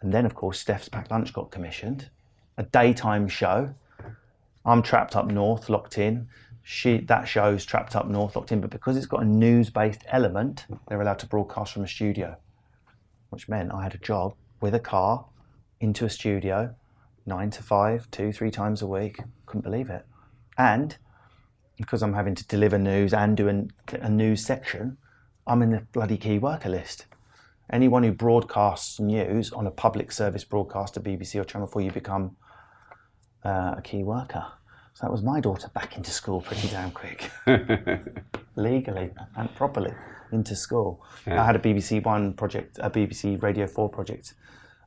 And 0.00 0.12
then, 0.12 0.26
of 0.26 0.34
course, 0.34 0.58
Steph's 0.58 0.88
Packed 0.88 1.10
Lunch 1.10 1.32
got 1.32 1.50
commissioned, 1.50 2.10
a 2.56 2.64
daytime 2.64 3.28
show. 3.28 3.74
I'm 4.64 4.82
trapped 4.82 5.14
up 5.14 5.26
north, 5.26 5.68
locked 5.68 5.98
in. 5.98 6.28
She, 6.64 6.98
that 6.98 7.26
show's 7.26 7.64
trapped 7.64 7.94
up 7.96 8.08
north, 8.08 8.34
locked 8.36 8.52
in. 8.52 8.60
But 8.60 8.70
because 8.70 8.96
it's 8.96 9.06
got 9.06 9.22
a 9.22 9.26
news-based 9.26 10.02
element, 10.08 10.66
they're 10.88 11.00
allowed 11.00 11.18
to 11.20 11.26
broadcast 11.26 11.72
from 11.72 11.84
a 11.84 11.88
studio, 11.88 12.36
which 13.30 13.48
meant 13.48 13.72
I 13.72 13.82
had 13.82 13.94
a 13.94 13.98
job 13.98 14.34
with 14.60 14.74
a 14.74 14.80
car 14.80 15.26
into 15.80 16.04
a 16.04 16.10
studio, 16.10 16.74
nine 17.26 17.50
to 17.50 17.62
five, 17.62 18.10
two, 18.10 18.32
three 18.32 18.50
times 18.50 18.82
a 18.82 18.86
week. 18.86 19.20
Couldn't 19.46 19.62
believe 19.62 19.90
it. 19.90 20.06
And 20.56 20.96
because 21.82 22.02
I'm 22.02 22.14
having 22.14 22.34
to 22.34 22.46
deliver 22.46 22.78
news 22.78 23.12
and 23.12 23.36
do 23.36 23.48
an, 23.48 23.70
a 23.92 24.08
news 24.08 24.44
section, 24.44 24.96
I'm 25.46 25.62
in 25.62 25.70
the 25.70 25.80
bloody 25.92 26.16
key 26.16 26.38
worker 26.38 26.70
list. 26.70 27.06
Anyone 27.70 28.02
who 28.02 28.12
broadcasts 28.12 28.98
news 28.98 29.52
on 29.52 29.66
a 29.66 29.70
public 29.70 30.12
service 30.12 30.44
broadcaster, 30.44 31.00
BBC 31.00 31.40
or 31.40 31.44
Channel 31.44 31.66
4, 31.66 31.82
you 31.82 31.90
become 31.90 32.36
uh, 33.44 33.74
a 33.78 33.82
key 33.82 34.02
worker. 34.02 34.44
So 34.94 35.06
that 35.06 35.12
was 35.12 35.22
my 35.22 35.40
daughter 35.40 35.68
back 35.74 35.96
into 35.96 36.10
school 36.10 36.40
pretty 36.40 36.68
damn 36.68 36.90
quick, 36.90 37.30
legally 38.56 39.10
and 39.36 39.54
properly 39.54 39.92
into 40.32 40.54
school. 40.54 41.02
Yeah. 41.26 41.42
I 41.42 41.46
had 41.46 41.56
a 41.56 41.58
BBC 41.58 42.04
One 42.04 42.34
project, 42.34 42.78
a 42.80 42.90
BBC 42.90 43.42
Radio 43.42 43.66
4 43.66 43.88
project 43.88 44.34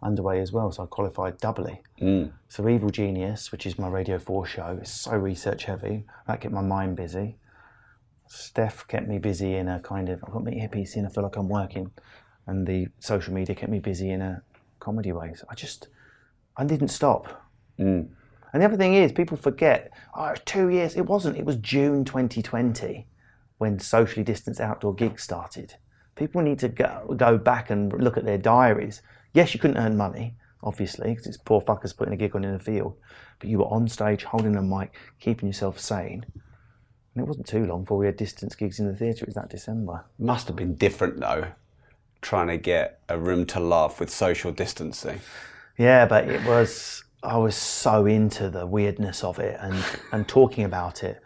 underway 0.02 0.40
as 0.40 0.52
well, 0.52 0.72
so 0.72 0.84
I 0.84 0.86
qualified 0.86 1.38
doubly. 1.38 1.82
Mm. 2.02 2.32
So 2.48 2.68
Evil 2.68 2.90
Genius, 2.90 3.52
which 3.52 3.66
is 3.66 3.80
my 3.80 3.88
Radio 3.88 4.20
4 4.20 4.46
show, 4.46 4.80
is 4.82 4.90
so 4.90 5.12
research 5.16 5.66
heavy. 5.66 6.06
That 6.28 6.42
kept 6.42 6.54
my 6.54 6.62
mind 6.62 6.96
busy. 6.96 7.38
Steph 8.28 8.88
kept 8.88 9.08
me 9.08 9.20
busy 9.20 9.56
in 9.56 9.68
a 9.68 9.80
kind 9.80 10.10
of, 10.10 10.24
I've 10.24 10.34
got 10.34 10.44
my 10.44 10.52
earpiece 10.52 10.96
in, 10.96 11.06
I 11.06 11.10
feel 11.10 11.24
like 11.24 11.38
I'm 11.38 11.50
working. 11.50 11.92
And 12.48 12.68
the 12.68 12.88
social 13.00 13.34
media 13.34 13.56
kept 13.56 13.72
me 13.72 13.80
busy 13.80 14.12
in 14.12 14.22
a 14.22 14.42
comedy 14.80 15.12
way. 15.12 15.34
So 15.36 15.46
I 15.50 15.56
just, 15.56 15.88
I 16.58 16.66
didn't 16.66 16.90
stop. 16.90 17.44
Mm. 17.80 18.10
And 18.54 18.62
the 18.62 18.66
other 18.66 18.78
thing 18.78 18.94
is, 18.94 19.12
people 19.12 19.38
forget, 19.38 19.92
oh, 20.16 20.34
two 20.46 20.70
years. 20.70 20.96
It 20.96 21.06
wasn't, 21.06 21.38
it 21.38 21.46
was 21.46 21.58
June 21.58 22.06
2020 22.06 23.08
when 23.58 23.80
socially 23.80 24.24
distanced 24.24 24.62
outdoor 24.62 24.94
gigs 24.94 25.24
started. 25.24 25.76
People 26.16 26.42
need 26.42 26.60
to 26.60 26.70
go, 26.70 27.14
go 27.18 27.38
back 27.38 27.70
and 27.70 27.92
look 28.02 28.18
at 28.18 28.26
their 28.26 28.38
diaries 28.38 29.02
Yes, 29.36 29.54
you 29.54 29.60
couldn't 29.60 29.78
earn 29.78 29.98
money, 29.98 30.34
obviously, 30.64 31.10
because 31.10 31.28
it's 31.28 31.36
poor 31.38 31.60
fuckers 31.60 31.96
putting 31.96 32.14
a 32.14 32.18
gig 32.18 32.36
on 32.38 32.46
in 32.46 32.54
the 32.54 32.60
field, 32.60 32.96
but 33.38 33.50
you 33.50 33.58
were 33.60 33.66
on 33.66 33.90
stage 33.90 34.24
holding 34.24 34.56
a 34.56 34.62
mic, 34.62 34.96
keeping 35.20 35.48
yourself 35.48 35.78
sane. 35.78 36.26
And 37.14 37.24
it 37.24 37.28
wasn't 37.28 37.46
too 37.46 37.66
long 37.66 37.82
before 37.82 37.98
we 37.98 38.06
had 38.06 38.16
distance 38.16 38.56
gigs 38.56 38.80
in 38.80 38.88
the 38.88 38.96
theatre. 38.96 39.24
It 39.24 39.28
was 39.28 39.36
that 39.36 39.50
December. 39.50 40.06
Must 40.18 40.48
have 40.48 40.56
been 40.56 40.76
different 40.76 41.20
though, 41.20 41.48
trying 42.22 42.48
to 42.48 42.58
get 42.58 43.02
a 43.10 43.20
room 43.20 43.46
to 43.48 43.60
laugh 43.60 44.00
with 44.00 44.10
social 44.10 44.54
distancing. 44.54 45.20
Yeah, 45.78 46.06
but 46.06 46.30
it 46.30 46.44
was. 46.46 47.04
I 47.22 47.38
was 47.38 47.58
so 47.58 48.06
into 48.06 48.50
the 48.50 48.66
weirdness 48.66 49.24
of 49.24 49.40
it 49.40 49.58
and 49.60 49.84
and 50.14 50.28
talking 50.28 50.64
about 50.64 51.04
it. 51.04 51.22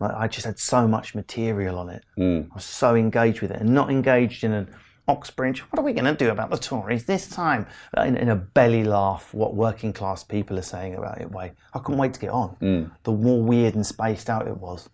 I 0.00 0.28
just 0.28 0.46
had 0.46 0.60
so 0.60 0.86
much 0.86 1.16
material 1.16 1.76
on 1.76 1.88
it. 1.88 2.04
Mm. 2.16 2.48
I 2.52 2.54
was 2.54 2.64
so 2.64 2.94
engaged 2.94 3.40
with 3.40 3.50
it, 3.50 3.60
and 3.60 3.70
not 3.70 3.90
engaged 3.90 4.44
in 4.44 4.52
an 4.52 4.74
Oxbridge. 5.08 5.60
What 5.70 5.80
are 5.80 5.84
we 5.84 5.92
going 5.92 6.04
to 6.04 6.14
do 6.14 6.30
about 6.30 6.50
the 6.50 6.58
Tories 6.58 7.04
this 7.04 7.28
time? 7.28 7.66
In, 7.96 8.16
in, 8.16 8.28
a 8.28 8.36
belly 8.36 8.84
laugh, 8.84 9.32
what 9.32 9.54
working 9.54 9.92
class 9.92 10.22
people 10.22 10.58
are 10.58 10.62
saying 10.62 10.94
about 10.94 11.20
it 11.20 11.30
way. 11.30 11.52
I 11.72 11.78
couldn't 11.78 11.98
wait 11.98 12.14
to 12.14 12.20
get 12.20 12.30
on. 12.30 12.56
Mm. 12.60 12.90
The 13.04 13.12
more 13.12 13.42
weird 13.42 13.74
and 13.74 13.86
spaced 13.86 14.28
out 14.28 14.46
it 14.46 14.56
was, 14.56 14.90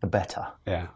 the 0.00 0.06
better. 0.06 0.46
Yeah. 0.66 0.86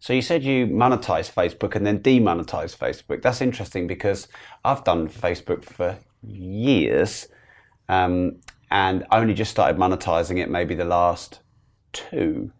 So 0.00 0.12
you 0.12 0.22
said 0.22 0.42
you 0.42 0.66
monetized 0.66 1.34
Facebook 1.34 1.74
and 1.74 1.86
then 1.86 2.00
demonetized 2.00 2.78
Facebook. 2.78 3.20
That's 3.20 3.40
interesting 3.40 3.86
because 3.86 4.28
I've 4.64 4.84
done 4.84 5.08
Facebook 5.08 5.64
for 5.64 5.98
years 6.22 7.28
um, 7.88 8.40
and 8.70 9.06
only 9.10 9.34
just 9.34 9.50
started 9.50 9.78
monetizing 9.78 10.38
it 10.38 10.50
maybe 10.50 10.74
the 10.74 10.84
last 10.84 11.40
two. 11.92 12.52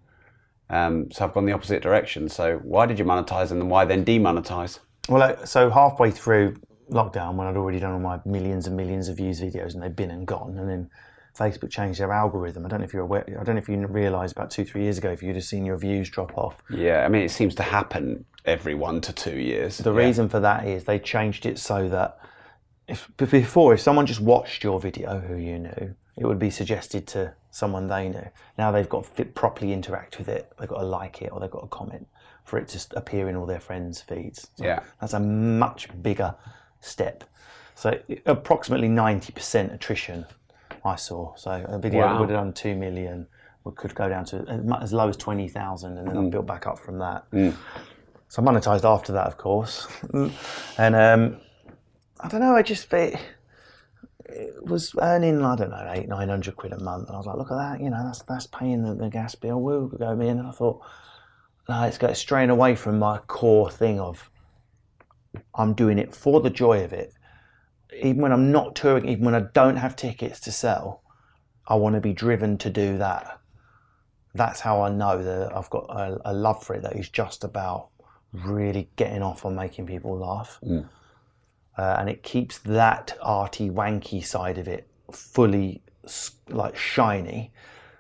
Um, 0.71 1.11
so 1.11 1.25
I've 1.25 1.33
gone 1.33 1.47
the 1.47 1.53
opposite 1.53 1.83
direction. 1.83 2.29
So 2.29 2.59
why 2.63 2.87
did 2.87 2.99
you 2.99 3.05
monetize 3.05 3.51
and 3.51 3.61
then 3.61 3.69
why 3.69 3.85
then 3.85 4.05
demonetize? 4.05 4.81
Well, 5.09 5.47
so 5.47 5.71
halfway 5.71 6.11
through 6.11 6.57
lockdown, 6.91 7.35
when 7.35 7.47
I'd 7.47 7.57
already 7.57 7.81
done 7.81 7.93
all 7.93 8.01
my 8.01 8.21
millions 8.25 8.67
and 8.67 8.77
millions 8.77 9.09
of 9.09 9.17
views 9.17 9.41
videos 9.41 9.75
and 9.75 9.83
they'd 9.83 9.97
been 9.97 10.11
and 10.11 10.27
gone, 10.27 10.59
and 10.59 10.69
then 10.69 10.91
Facebook 11.39 11.71
changed 11.71 12.01
their 12.01 12.13
algorithm. 12.13 12.67
I 12.67 12.69
don't 12.69 12.81
know 12.81 12.85
if 12.85 12.93
you're 12.93 13.03
aware. 13.03 13.25
I 13.41 13.45
don't 13.45 13.55
know 13.55 13.61
if 13.61 13.69
you 13.69 13.77
realised 13.87 14.37
about 14.37 14.51
two, 14.51 14.65
three 14.65 14.83
years 14.83 14.99
ago 14.99 15.11
if 15.11 15.23
you'd 15.23 15.37
have 15.37 15.45
seen 15.45 15.65
your 15.65 15.79
views 15.79 16.11
drop 16.11 16.37
off. 16.37 16.63
Yeah, 16.69 17.05
I 17.05 17.09
mean 17.09 17.23
it 17.23 17.31
seems 17.31 17.55
to 17.57 17.63
happen 17.63 18.25
every 18.45 18.75
one 18.75 19.01
to 19.03 19.13
two 19.13 19.39
years. 19.39 19.79
The 19.79 19.93
yeah. 19.93 20.05
reason 20.07 20.29
for 20.29 20.41
that 20.41 20.67
is 20.67 20.85
they 20.85 20.99
changed 20.99 21.47
it 21.47 21.59
so 21.59 21.89
that 21.89 22.19
if 22.89 23.11
before 23.17 23.75
if 23.75 23.81
someone 23.81 24.07
just 24.07 24.21
watched 24.21 24.65
your 24.65 24.81
video 24.81 25.21
who 25.21 25.37
you 25.37 25.59
knew, 25.59 25.95
it 26.17 26.27
would 26.27 26.39
be 26.39 26.51
suggested 26.51 27.07
to 27.09 27.35
someone 27.51 27.87
they 27.87 28.09
knew. 28.09 28.27
Now 28.57 28.71
they've 28.73 28.89
got 28.89 29.15
to 29.17 29.25
properly 29.25 29.73
interact 29.73 30.19
with 30.19 30.29
it. 30.29 30.53
They've 30.59 30.69
got 30.69 30.81
to 30.81 30.87
like 30.87 31.23
it 31.23 31.31
or 31.33 31.41
they've 31.41 31.51
got 31.51 31.61
to 31.61 31.69
comment 31.69 32.09
for 32.45 32.59
it 32.59 32.69
to 32.69 32.97
appear 32.97 33.29
in 33.29 33.37
all 33.37 33.47
their 33.47 33.61
friends' 33.61 34.01
feeds. 34.01 34.49
So 34.57 34.65
yeah, 34.65 34.81
that's 35.01 35.13
a 35.13 35.21
much 35.21 35.89
bigger 36.03 36.35
step. 36.81 37.25
So 37.75 37.99
approximately 38.27 38.89
ninety 38.89 39.33
percent 39.33 39.73
attrition 39.73 40.25
I 40.85 40.97
saw. 40.97 41.35
So 41.37 41.65
a 41.69 41.79
video 41.79 42.01
wow. 42.01 42.13
that 42.13 42.21
would 42.21 42.31
have 42.31 42.39
done 42.39 42.53
two 42.53 42.75
million 42.75 43.27
could 43.77 43.95
go 43.95 44.09
down 44.09 44.25
to 44.25 44.39
as 44.81 44.93
low 44.93 45.09
as 45.09 45.17
twenty 45.17 45.49
thousand, 45.49 45.99
and 45.99 46.09
then 46.09 46.17
mm. 46.17 46.27
I 46.27 46.31
built 46.31 46.47
back 46.47 46.67
up 46.67 46.79
from 46.79 46.99
that. 46.99 47.31
Mm. 47.31 47.55
So 48.29 48.43
I 48.43 48.45
monetized 48.45 48.85
after 48.85 49.13
that, 49.13 49.27
of 49.27 49.39
course, 49.39 49.87
and 50.79 50.95
um, 50.95 51.41
I 52.21 52.29
don't 52.29 52.41
know. 52.41 52.55
I 52.55 52.63
just 52.63 52.93
it, 52.93 53.19
it, 54.25 54.65
was 54.67 54.95
earning 55.01 55.43
I 55.45 55.57
don't 55.57 55.71
know 55.71 55.91
eight 55.93 56.09
nine 56.09 56.29
hundred 56.29 56.57
quid 56.57 56.73
a 56.73 56.81
month, 56.81 57.09
and 57.09 57.15
I 57.15 57.19
was 57.19 57.27
like, 57.27 57.37
look 57.37 57.51
at 57.51 57.57
that, 57.57 57.81
you 57.81 57.91
know, 57.91 58.03
that's 58.05 58.23
that's 58.23 58.47
paying 58.47 58.83
the, 58.83 58.95
the 58.95 59.09
gas 59.09 59.35
bill. 59.35 59.61
We'll 59.61 59.87
go 59.89 60.15
me 60.15 60.29
in, 60.29 60.39
and 60.39 60.49
I 60.49 60.53
thought, 60.53 60.81
no, 61.69 61.83
it's 61.85 61.99
going 61.99 62.15
straying 62.15 62.51
away 62.51 62.75
from 62.75 62.99
my 62.99 63.19
core 63.19 63.71
thing 63.71 64.01
of 64.01 64.31
I'm 65.55 65.75
doing 65.75 65.99
it 65.99 66.15
for 66.15 66.41
the 66.41 66.51
joy 66.51 66.85
of 66.85 66.93
it 66.93 67.13
even 67.97 68.23
when 68.23 68.33
I'm 68.33 68.53
not 68.53 68.77
touring, 68.77 69.09
even 69.09 69.25
when 69.25 69.35
I 69.35 69.41
don't 69.41 69.77
have 69.77 69.97
tickets 69.97 70.41
to 70.41 70.53
sell, 70.53 71.03
I 71.67 71.75
want 71.75 71.95
to 71.95 72.01
be 72.01 72.13
driven 72.13 72.59
to 72.59 72.71
do 72.71 72.99
that. 72.99 73.41
That's 74.35 74.61
how 74.61 74.83
I 74.83 74.91
know 74.91 75.23
that 75.23 75.57
I've 75.57 75.71
got 75.71 75.87
a, 75.91 76.21
a 76.25 76.33
love 76.33 76.63
for 76.63 76.75
it 76.75 76.83
that 76.83 76.97
is 76.97 77.09
just 77.09 77.45
about 77.45 77.89
really 78.33 78.91
getting 78.97 79.23
off 79.23 79.45
on 79.45 79.55
making 79.55 79.87
people 79.87 80.17
laugh. 80.17 80.59
Mm. 80.63 80.89
Uh, 81.79 81.97
and 81.99 82.09
it 82.09 82.23
keeps 82.23 82.59
that 82.59 83.17
arty, 83.23 83.71
wanky 83.71 84.25
side 84.25 84.59
of 84.59 84.67
it 84.67 84.89
fully 85.13 85.81
like 86.49 86.77
shiny 86.77 87.53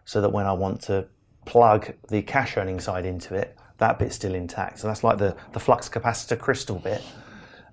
so 0.05 0.20
that 0.20 0.31
when 0.31 0.47
I 0.47 0.53
want 0.53 0.83
to 0.83 1.07
plug 1.47 1.95
the 2.09 2.22
cash 2.22 2.57
earning 2.57 2.81
side 2.81 3.07
into 3.07 3.35
it, 3.35 3.57
that 3.79 3.99
bit's 3.99 4.16
still 4.16 4.35
intact. 4.35 4.81
So 4.81 4.89
that's 4.89 5.05
like 5.05 5.18
the, 5.18 5.37
the 5.53 5.61
flux 5.61 5.89
capacitor 5.89 6.39
crystal 6.39 6.81
bit 6.81 7.03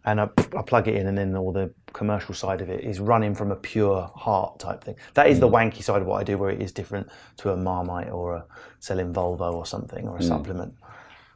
and 0.05 0.21
I, 0.21 0.29
I, 0.55 0.61
plug 0.61 0.87
it 0.87 0.95
in, 0.95 1.07
and 1.07 1.17
then 1.17 1.35
all 1.35 1.51
the 1.51 1.73
commercial 1.91 2.35
side 2.35 2.61
of 2.61 2.69
it 2.69 2.83
is 2.83 2.99
running 2.99 3.33
from 3.33 3.51
a 3.51 3.55
pure 3.55 4.11
heart 4.15 4.59
type 4.59 4.83
thing. 4.83 4.95
That 5.15 5.27
is 5.27 5.39
the 5.39 5.47
mm. 5.49 5.53
wanky 5.53 5.83
side 5.83 6.01
of 6.01 6.07
what 6.07 6.21
I 6.21 6.23
do, 6.23 6.37
where 6.37 6.51
it 6.51 6.61
is 6.61 6.71
different 6.71 7.09
to 7.37 7.51
a 7.51 7.57
Marmite 7.57 8.11
or 8.11 8.35
a 8.35 8.45
selling 8.79 9.13
Volvo 9.13 9.51
or 9.51 9.65
something 9.65 10.07
or 10.07 10.17
a 10.17 10.19
mm. 10.19 10.27
supplement. 10.27 10.75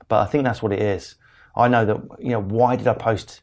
But 0.08 0.22
I 0.22 0.26
think 0.26 0.44
that's 0.44 0.62
what 0.62 0.72
it 0.72 0.82
is. 0.82 1.16
I 1.56 1.68
know 1.68 1.84
that 1.84 1.98
you 2.20 2.30
know 2.30 2.42
why 2.42 2.76
did 2.76 2.88
I 2.88 2.94
post 2.94 3.42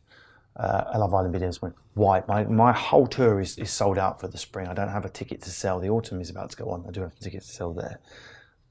uh, 0.59 0.85
a 0.93 0.99
Love 0.99 1.15
Island 1.15 1.35
videos 1.35 1.55
spring? 1.55 1.75
Why 1.95 2.23
my 2.29 2.45
my 2.45 2.73
whole 2.73 3.07
tour 3.07 3.41
is, 3.41 3.59
is 3.59 3.71
sold 3.71 3.99
out 3.99 4.21
for 4.21 4.29
the 4.29 4.39
spring. 4.39 4.69
I 4.69 4.75
don't 4.75 4.89
have 4.89 5.05
a 5.05 5.09
ticket 5.09 5.43
to 5.43 5.51
sell. 5.51 5.81
The 5.81 5.91
autumn 5.91 6.21
is 6.21 6.31
about 6.31 6.51
to 6.51 6.57
go 6.57 6.71
on. 6.71 6.85
I 6.89 6.91
do 6.91 7.03
have 7.03 7.19
tickets 7.19 7.47
to 7.49 7.53
sell 7.53 7.73
there. 7.73 8.01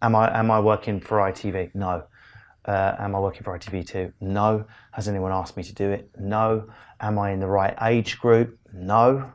Am 0.02 0.16
I 0.16 0.38
am 0.38 0.52
I 0.52 0.60
working 0.60 1.00
for 1.00 1.18
ITV? 1.18 1.76
No. 1.76 2.04
Uh, 2.66 2.96
am 2.98 3.16
I 3.16 3.20
working 3.20 3.44
for 3.44 3.58
ITV2? 3.58 4.14
No. 4.22 4.66
Has 4.92 5.08
anyone 5.08 5.32
asked 5.32 5.56
me 5.56 5.64
to 5.64 5.74
do 5.74 5.92
it? 5.92 6.10
No. 6.18 6.68
Am 7.00 7.20
I 7.20 7.32
in 7.32 7.40
the 7.40 7.48
right 7.48 7.76
age 7.82 8.20
group? 8.20 8.58
No. 8.74 9.32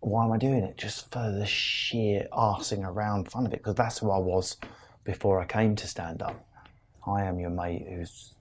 Why 0.00 0.24
am 0.24 0.32
I 0.32 0.38
doing 0.38 0.62
it? 0.64 0.78
Just 0.78 1.12
for 1.12 1.30
the 1.30 1.46
sheer 1.46 2.26
arsing 2.32 2.86
around 2.86 3.30
fun 3.30 3.46
of 3.46 3.52
it, 3.52 3.60
because 3.60 3.74
that's 3.74 3.98
who 3.98 4.10
I 4.10 4.18
was 4.18 4.56
before 5.04 5.40
I 5.40 5.46
came 5.46 5.76
to 5.76 5.86
stand 5.86 6.22
up. 6.22 6.46
I 7.06 7.24
am 7.24 7.38
your 7.38 7.50
mate 7.50 7.86
who's 7.88 8.33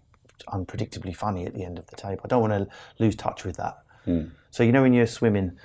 unpredictably 0.48 1.16
funny 1.16 1.46
at 1.46 1.54
the 1.54 1.64
end 1.64 1.80
of 1.80 1.88
the 1.88 1.96
tape. 1.96 2.20
I 2.24 2.28
don't 2.28 2.42
want 2.42 2.54
to 2.54 2.76
lose 3.00 3.16
touch 3.16 3.44
with 3.44 3.58
that. 3.58 3.78
Mm. 4.08 4.32
So, 4.52 4.64
you 4.64 4.72
know, 4.72 4.82
when 4.82 4.94
you're 4.94 5.08
swimming 5.08 5.58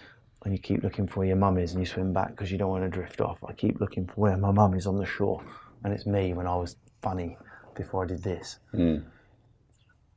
and 0.45 0.55
you 0.55 0.59
keep 0.59 0.83
looking 0.83 1.07
for 1.07 1.21
where 1.21 1.29
your 1.29 1.37
mum 1.37 1.59
is 1.59 1.73
and 1.73 1.81
you 1.81 1.87
swim 1.87 2.13
back 2.13 2.31
because 2.31 2.51
you 2.53 2.59
don't 2.59 2.71
want 2.71 2.85
to 2.85 2.91
drift 2.91 3.21
off, 3.21 3.43
I 3.47 3.53
keep 3.53 3.81
looking 3.81 4.07
for 4.07 4.15
where 4.15 4.37
my 4.37 4.53
mum 4.53 4.75
is 4.75 4.87
on 4.87 4.97
the 4.97 5.07
shore. 5.07 5.43
And 5.85 5.93
it's 5.93 6.07
me 6.07 6.33
when 6.33 6.47
I 6.47 6.57
was 6.57 6.77
funny 7.03 7.37
before 7.75 8.05
I 8.05 8.07
did 8.07 8.23
this. 8.23 8.59
Mm. 8.75 9.05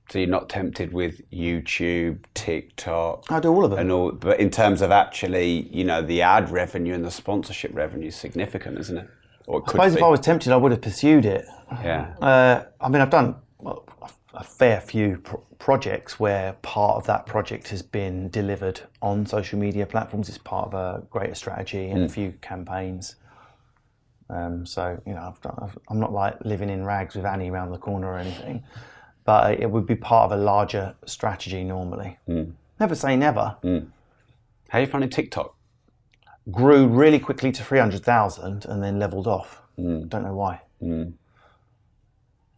So 0.10 0.20
you're 0.20 0.28
not 0.28 0.49
tempted 0.49 0.91
with 0.91 1.22
YouTube, 1.32 2.26
TikTok? 2.34 3.32
I 3.32 3.39
do 3.39 3.49
all 3.49 3.64
of 3.64 3.72
them. 3.72 3.80
And 3.80 3.91
all, 3.91 4.12
but 4.12 4.41
in 4.41 4.49
terms 4.49 4.82
of 4.82 4.91
actually, 4.91 5.70
you 5.72 5.86
know, 5.86 6.02
the 6.02 6.22
ad 6.22 6.49
revenue 6.49 6.93
and 6.93 7.06
the 7.06 7.12
sponsorship 7.12 7.74
revenue 7.74 8.08
is 8.08 8.16
significant, 8.16 8.78
isn't 8.80 8.97
it? 8.97 9.08
Or 9.47 9.60
it 9.60 9.64
I 9.68 9.72
suppose 9.72 9.93
be. 9.93 9.99
if 9.99 10.04
I 10.04 10.08
was 10.10 10.20
tempted, 10.20 10.52
I 10.52 10.58
would 10.58 10.72
have 10.72 10.82
pursued 10.82 11.26
it. 11.26 11.45
Yeah. 11.72 12.14
Uh, 12.22 12.66
I 12.82 12.89
mean, 12.89 13.02
I've 13.02 13.10
done 13.10 13.36
a 14.34 14.43
fair 14.43 14.79
few 14.79 15.17
pro- 15.17 15.43
projects 15.59 16.19
where 16.19 16.53
part 16.61 16.97
of 16.97 17.05
that 17.07 17.25
project 17.25 17.67
has 17.69 17.82
been 17.82 18.29
delivered 18.29 18.82
on 19.01 19.25
social 19.25 19.59
media 19.59 19.86
platforms. 19.86 20.29
It's 20.29 20.38
part 20.38 20.67
of 20.67 20.73
a 20.73 21.03
greater 21.09 21.36
strategy 21.36 21.89
and 21.89 22.01
mm. 22.01 22.05
a 22.05 22.09
few 22.09 22.34
campaigns. 22.41 23.15
Um, 24.29 24.65
so 24.65 25.01
you 25.05 25.13
know, 25.13 25.36
I've, 25.61 25.77
I'm 25.89 25.99
not 25.99 26.13
like 26.13 26.38
living 26.45 26.69
in 26.69 26.86
rags 26.86 27.15
with 27.15 27.25
Annie 27.25 27.49
around 27.49 27.71
the 27.71 27.77
corner 27.77 28.07
or 28.07 28.17
anything, 28.17 28.63
but 29.25 29.59
it 29.59 29.69
would 29.69 29.86
be 29.86 29.95
part 29.95 30.32
of 30.32 30.39
a 30.39 30.41
larger 30.41 30.95
strategy 31.05 31.63
normally. 31.63 32.17
Mm. 32.27 32.53
Never 32.79 32.95
say 32.95 33.15
never. 33.15 33.57
Mm. 33.63 33.88
How 34.69 34.77
are 34.77 34.82
you 34.82 34.88
finding 34.88 35.09
TikTok? 35.09 35.53
Grew 36.49 36.88
really 36.88 37.19
quickly 37.19 37.51
to 37.51 37.63
300,000 37.63 38.65
and 38.65 38.82
then 38.82 38.97
leveled 38.97 39.27
off. 39.27 39.61
Mm. 39.77 40.09
Don't 40.09 40.23
know 40.23 40.34
why. 40.34 40.61
Hmm. 40.79 41.09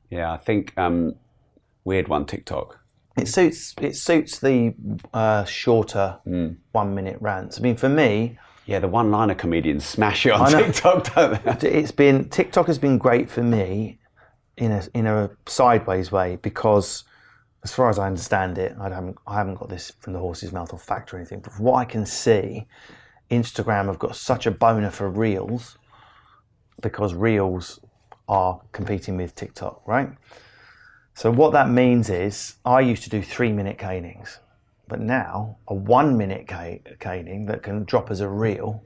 Yeah, 0.09 0.32
I 0.32 0.38
think 0.38 0.78
um, 0.78 1.15
weird 1.84 2.08
one 2.08 2.26
TikTok. 2.26 2.80
It 3.18 3.28
suits 3.28 3.76
it 3.80 3.96
suits 3.96 4.40
the 4.40 4.74
uh, 5.14 5.46
shorter 5.46 6.20
hmm. 6.24 6.54
one 6.72 6.96
minute 6.96 7.18
rants. 7.22 7.60
I 7.60 7.62
mean, 7.62 7.76
for 7.76 7.90
me, 7.90 8.38
yeah, 8.66 8.80
the 8.80 8.88
one-liner 8.88 9.36
comedians 9.36 9.86
smash 9.86 10.26
it 10.26 10.32
on 10.32 10.52
TikTok, 10.52 11.14
don't 11.14 11.60
they? 11.60 11.70
It's 11.70 11.92
been 11.92 12.30
TikTok 12.30 12.68
has 12.68 12.80
been 12.80 12.98
great 12.98 13.30
for 13.30 13.44
me 13.44 14.00
in 14.58 14.72
a 14.72 14.84
in 14.94 15.06
a 15.06 15.30
sideways 15.46 16.12
way 16.12 16.38
because, 16.38 17.04
as 17.64 17.74
far 17.74 17.90
as 17.90 18.00
I 18.00 18.08
understand 18.08 18.58
it, 18.58 18.76
I 18.80 18.90
haven't 18.90 19.18
I 19.28 19.36
haven't 19.36 19.56
got 19.56 19.70
this 19.70 19.92
from 20.00 20.14
the 20.14 20.20
horse's 20.20 20.52
mouth 20.52 20.72
or 20.74 20.80
fact 20.80 21.14
or 21.14 21.18
anything, 21.18 21.42
but 21.42 21.54
from 21.54 21.66
what 21.66 21.76
I 21.76 21.86
can 21.86 22.06
see, 22.06 22.68
Instagram 23.30 23.88
have 23.88 24.00
got 24.00 24.16
such 24.16 24.46
a 24.46 24.52
boner 24.52 24.92
for 24.92 25.10
reels 25.10 25.78
because 26.82 27.14
reels 27.14 27.80
are 28.28 28.62
competing 28.72 29.18
with 29.18 29.36
TikTok, 29.36 29.82
right? 29.86 30.10
So 31.16 31.32
what 31.32 31.53
that 31.53 31.70
means 31.70 32.09
is 32.09 32.55
I 32.66 32.80
used 32.82 33.03
to 33.03 33.09
do 33.09 33.22
three 33.22 33.51
minute 33.51 33.78
canings 33.78 34.39
but 34.88 34.99
now, 34.99 35.57
a 35.68 35.74
one 35.74 36.18
minute 36.18 36.47
caning 36.99 37.45
that 37.45 37.64
can 37.64 37.84
drop 37.86 38.11
as 38.11 38.20
a 38.20 38.28
reel 38.28 38.84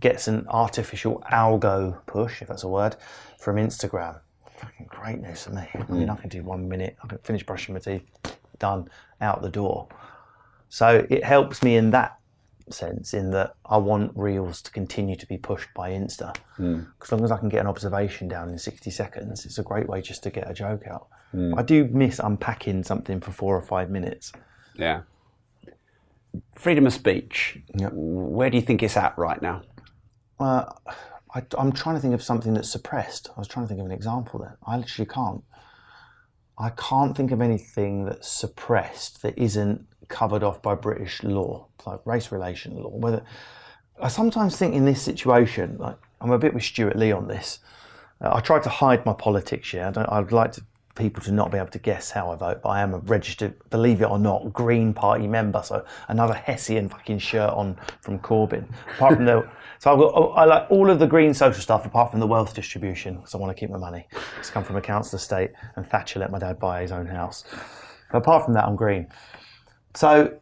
gets 0.00 0.28
an 0.28 0.46
artificial 0.48 1.22
algo 1.32 1.98
push, 2.06 2.42
if 2.42 2.48
that's 2.48 2.62
a 2.62 2.68
word, 2.68 2.96
from 3.38 3.56
Instagram. 3.56 4.20
Fucking 4.58 4.86
great 4.88 5.20
news 5.20 5.44
for 5.44 5.50
me. 5.50 5.68
I 5.74 5.92
mean, 5.92 6.08
I 6.08 6.16
can 6.16 6.28
do 6.28 6.42
one 6.42 6.68
minute, 6.68 6.96
I 7.02 7.08
can 7.08 7.18
finish 7.18 7.44
brushing 7.44 7.74
my 7.74 7.80
teeth, 7.80 8.02
done, 8.58 8.88
out 9.20 9.42
the 9.42 9.50
door. 9.50 9.88
So 10.68 11.06
it 11.10 11.24
helps 11.24 11.62
me 11.62 11.76
in 11.76 11.90
that 11.90 12.18
sense, 12.70 13.12
in 13.12 13.30
that 13.32 13.54
I 13.64 13.76
want 13.76 14.12
reels 14.14 14.62
to 14.62 14.70
continue 14.70 15.16
to 15.16 15.26
be 15.26 15.36
pushed 15.36 15.68
by 15.74 15.90
Insta. 15.90 16.34
Mm. 16.58 16.86
As 17.02 17.12
long 17.12 17.24
as 17.24 17.30
I 17.30 17.36
can 17.36 17.48
get 17.48 17.60
an 17.60 17.66
observation 17.66 18.28
down 18.28 18.48
in 18.48 18.58
60 18.58 18.90
seconds, 18.90 19.44
it's 19.44 19.58
a 19.58 19.62
great 19.62 19.88
way 19.88 20.00
just 20.00 20.22
to 20.22 20.30
get 20.30 20.50
a 20.50 20.54
joke 20.54 20.86
out. 20.86 21.08
Mm. 21.36 21.58
I 21.58 21.62
do 21.62 21.84
miss 21.84 22.18
unpacking 22.18 22.82
something 22.82 23.20
for 23.20 23.30
four 23.30 23.56
or 23.56 23.62
five 23.62 23.90
minutes. 23.90 24.32
Yeah 24.74 25.02
freedom 26.54 26.86
of 26.86 26.92
speech. 26.92 27.58
Yep. 27.74 27.92
Where 27.94 28.50
do 28.50 28.56
you 28.56 28.62
think 28.62 28.82
it's 28.82 28.96
at 28.96 29.16
right 29.16 29.40
now? 29.40 29.62
Uh, 30.38 30.64
I, 31.34 31.42
am 31.58 31.72
trying 31.72 31.96
to 31.96 32.00
think 32.00 32.14
of 32.14 32.22
something 32.22 32.54
that's 32.54 32.70
suppressed. 32.70 33.30
I 33.36 33.40
was 33.40 33.48
trying 33.48 33.64
to 33.64 33.68
think 33.68 33.80
of 33.80 33.86
an 33.86 33.92
example 33.92 34.40
there. 34.40 34.58
I 34.66 34.76
literally 34.76 35.08
can't. 35.08 35.44
I 36.58 36.70
can't 36.70 37.16
think 37.16 37.32
of 37.32 37.42
anything 37.42 38.06
that's 38.06 38.28
suppressed 38.28 39.22
that 39.22 39.36
isn't 39.36 39.86
covered 40.08 40.42
off 40.42 40.62
by 40.62 40.74
British 40.74 41.22
law, 41.22 41.66
like 41.86 42.00
race 42.06 42.32
relation 42.32 42.74
law. 42.76 42.96
Whether 42.96 43.22
I 44.00 44.08
sometimes 44.08 44.56
think 44.56 44.74
in 44.74 44.86
this 44.86 45.02
situation, 45.02 45.76
like 45.78 45.96
I'm 46.20 46.30
a 46.30 46.38
bit 46.38 46.54
with 46.54 46.64
Stewart 46.64 46.96
Lee 46.96 47.12
on 47.12 47.28
this. 47.28 47.58
Uh, 48.22 48.30
I 48.34 48.40
try 48.40 48.58
to 48.58 48.68
hide 48.70 49.04
my 49.04 49.12
politics. 49.12 49.74
Yeah, 49.74 49.92
I 50.08 50.20
would 50.20 50.32
like 50.32 50.52
to, 50.52 50.62
people 50.96 51.22
to 51.22 51.32
not 51.32 51.52
be 51.52 51.58
able 51.58 51.68
to 51.68 51.78
guess 51.78 52.10
how 52.10 52.30
I 52.30 52.36
vote, 52.36 52.62
but 52.62 52.70
I 52.70 52.80
am 52.80 52.94
a 52.94 52.98
registered, 52.98 53.54
believe 53.70 54.02
it 54.02 54.10
or 54.10 54.18
not, 54.18 54.52
Green 54.52 54.92
Party 54.92 55.26
member. 55.26 55.62
So 55.62 55.84
another 56.08 56.34
Hessian 56.34 56.88
fucking 56.88 57.18
shirt 57.18 57.50
on 57.50 57.76
from 58.00 58.18
Corbyn. 58.18 58.66
Apart 58.96 59.14
from 59.14 59.24
the, 59.26 59.48
so 59.78 59.92
I've 59.92 59.98
got, 59.98 60.14
I 60.32 60.44
like 60.44 60.70
all 60.70 60.90
of 60.90 60.98
the 60.98 61.06
green 61.06 61.34
social 61.34 61.62
stuff 61.62 61.86
apart 61.86 62.10
from 62.10 62.20
the 62.20 62.26
wealth 62.26 62.54
distribution 62.54 63.16
because 63.16 63.34
I 63.34 63.38
want 63.38 63.56
to 63.56 63.60
keep 63.60 63.70
my 63.70 63.78
money. 63.78 64.08
It's 64.38 64.50
come 64.50 64.64
from 64.64 64.76
a 64.76 64.82
council 64.82 65.16
estate, 65.16 65.52
and 65.76 65.86
Thatcher 65.86 66.18
let 66.18 66.30
my 66.30 66.38
dad 66.38 66.58
buy 66.58 66.82
his 66.82 66.92
own 66.92 67.06
house. 67.06 67.44
But 68.10 68.18
apart 68.18 68.44
from 68.44 68.54
that, 68.54 68.64
I'm 68.64 68.76
green. 68.76 69.08
So 69.94 70.38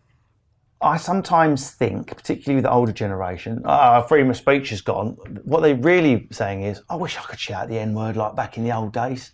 I 0.80 0.98
sometimes 0.98 1.70
think, 1.70 2.14
particularly 2.14 2.56
with 2.56 2.64
the 2.64 2.70
older 2.70 2.92
generation, 2.92 3.62
oh, 3.64 4.02
freedom 4.02 4.30
of 4.30 4.36
speech 4.36 4.70
has 4.70 4.80
gone. 4.80 5.16
What 5.44 5.60
they're 5.60 5.76
really 5.76 6.28
saying 6.30 6.62
is, 6.62 6.82
I 6.90 6.96
wish 6.96 7.16
I 7.16 7.22
could 7.22 7.38
shout 7.38 7.68
the 7.68 7.78
N 7.78 7.94
word 7.94 8.16
like 8.16 8.36
back 8.36 8.58
in 8.58 8.64
the 8.64 8.74
old 8.74 8.92
days. 8.92 9.32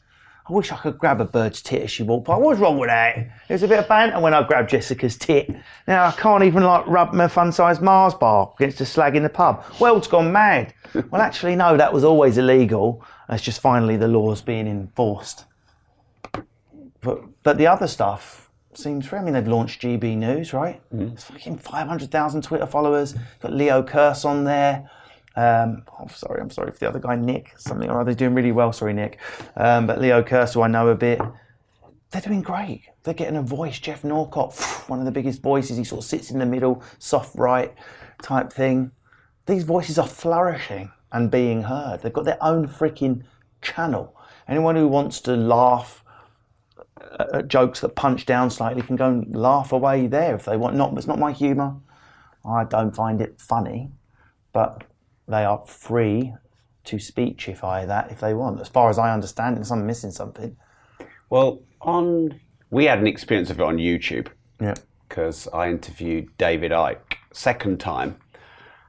I 0.51 0.53
wish 0.53 0.73
I 0.73 0.77
could 0.77 0.99
grab 0.99 1.21
a 1.21 1.25
bird's 1.25 1.63
tit 1.63 1.83
as 1.83 1.93
she 1.93 2.03
walked 2.03 2.27
by. 2.27 2.37
What's 2.37 2.59
wrong 2.59 2.77
with 2.77 2.89
that? 2.89 3.17
It 3.17 3.53
was 3.53 3.63
a 3.63 3.69
bit 3.69 3.79
of 3.79 3.87
banter 3.87 4.19
when 4.19 4.35
I 4.35 4.43
grabbed 4.43 4.71
Jessica's 4.71 5.17
tit. 5.17 5.49
Now 5.87 6.07
I 6.07 6.11
can't 6.11 6.43
even 6.43 6.65
like 6.65 6.85
rub 6.89 7.13
my 7.13 7.29
fun-sized 7.29 7.81
Mars 7.81 8.15
bar 8.15 8.53
against 8.59 8.81
a 8.81 8.85
slag 8.85 9.15
in 9.15 9.23
the 9.23 9.29
pub. 9.29 9.65
World's 9.79 10.09
gone 10.09 10.33
mad. 10.33 10.75
well, 11.13 11.23
actually, 11.23 11.55
no, 11.55 11.77
that 11.77 11.93
was 11.93 12.03
always 12.03 12.37
illegal. 12.37 13.05
It's 13.29 13.45
just 13.45 13.61
finally 13.61 13.97
the 13.97 14.09
law's 14.09 14.43
being 14.43 14.67
enforced. 14.67 15.45
But, 17.01 17.23
but 17.45 17.57
the 17.57 17.69
other 17.69 17.87
stuff, 17.87 18.51
seems 18.75 19.07
free. 19.07 19.21
I 19.21 19.23
mean, 19.23 19.35
they've 19.35 19.47
launched 19.47 19.83
GB 19.83 20.17
News, 20.17 20.53
right? 20.53 20.81
Mm. 20.93 21.13
It's 21.13 21.25
fucking 21.25 21.59
500,000 21.59 22.43
Twitter 22.43 22.67
followers. 22.67 23.15
Got 23.41 23.53
Leo 23.53 23.85
Kearse 23.85 24.25
on 24.25 24.43
there. 24.43 24.91
Um, 25.37 25.85
oh, 25.99 26.07
sorry, 26.09 26.41
I'm 26.41 26.51
sorry 26.51 26.73
for 26.73 26.79
the 26.79 26.89
other 26.89 26.99
guy, 26.99 27.17
Nick. 27.17 27.55
Something 27.57 27.89
or 27.89 28.01
other. 28.01 28.11
He's 28.11 28.17
doing 28.17 28.35
really 28.35 28.53
well. 28.53 28.73
Sorry, 28.73 28.93
Nick. 28.93 29.19
Um, 29.57 29.87
but 29.87 30.01
Leo 30.01 30.23
Kearse, 30.23 30.55
who 30.55 30.63
I 30.63 30.69
know 30.69 30.89
a 30.89 30.95
bit, 30.95 31.21
they're 32.11 32.21
doing 32.21 32.43
great. 32.43 32.83
They're 33.03 33.15
getting 33.15 33.37
a 33.37 33.43
voice. 33.43 33.79
Geoff 33.79 34.05
Norcott, 34.05 34.55
one 34.89 34.99
of 34.99 35.05
the 35.05 35.13
biggest 35.13 35.43
voices. 35.43 35.77
He 35.77 35.85
sort 35.85 36.03
of 36.03 36.09
sits 36.09 36.31
in 36.31 36.39
the 36.39 36.47
middle, 36.47 36.83
soft 36.99 37.37
right 37.37 37.73
type 38.23 38.53
thing. 38.53 38.91
These 39.47 39.65
voices 39.65 39.99
are 39.99 40.07
flourishing 40.07 40.91
and 41.13 41.31
being 41.31 41.63
heard. 41.63 42.03
They've 42.03 42.13
got 42.13 42.25
their 42.25 42.43
own 42.43 42.69
freaking 42.69 43.25
channel. 43.63 44.17
Anyone 44.49 44.77
who 44.77 44.89
wants 44.89 45.21
to 45.23 45.37
laugh 45.37 46.05
at 47.19 47.49
jokes 47.49 47.81
that 47.81 47.95
punch 47.95 48.27
down 48.27 48.51
slightly 48.51 48.83
can 48.83 48.97
go 48.97 49.09
and 49.09 49.35
laugh 49.35 49.73
away 49.73 50.07
there 50.07 50.35
if 50.35 50.45
they 50.45 50.57
want. 50.57 50.77
Not, 50.77 50.97
it's 50.97 51.07
not 51.07 51.19
my 51.19 51.33
humour. 51.33 51.77
I 52.45 52.65
don't 52.65 52.95
find 52.95 53.21
it 53.21 53.41
funny, 53.41 53.91
but 54.53 54.85
they 55.31 55.45
are 55.45 55.65
free 55.67 56.35
to 56.85 56.99
speechify 56.99 57.87
that 57.87 58.11
if 58.11 58.21
they 58.21 58.35
want. 58.35 58.61
As 58.61 58.69
far 58.69 58.91
as 58.91 58.99
I 58.99 59.13
understand, 59.13 59.57
unless 59.57 59.71
I'm 59.71 59.87
missing 59.87 60.11
something. 60.11 60.57
Well, 61.29 61.63
on 61.81 62.41
we 62.71 62.85
had 62.85 62.99
an 62.99 63.07
experience 63.07 63.51
of 63.51 63.61
it 63.61 63.65
on 63.65 63.77
YouTube. 63.77 64.29
Yeah. 64.61 64.75
Because 65.09 65.49
I 65.49 65.69
interviewed 65.71 66.37
David 66.39 66.71
Icke 66.71 67.17
second 67.33 67.81
time, 67.81 68.17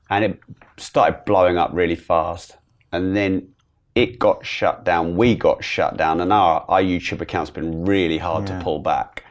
and 0.10 0.24
it 0.24 0.40
started 0.78 1.26
blowing 1.26 1.58
up 1.58 1.72
really 1.74 1.96
fast, 1.96 2.58
and 2.92 3.16
then 3.16 3.54
it 3.96 4.20
got 4.20 4.46
shut 4.46 4.84
down, 4.84 5.16
we 5.18 5.36
got 5.36 5.64
shut 5.64 5.98
down, 5.98 6.22
and 6.22 6.32
our, 6.32 6.64
our 6.68 6.82
YouTube 6.82 7.22
account's 7.22 7.50
been 7.50 7.86
really 7.86 8.20
hard 8.20 8.48
yeah. 8.48 8.58
to 8.58 8.64
pull 8.64 8.80
back. 8.80 9.26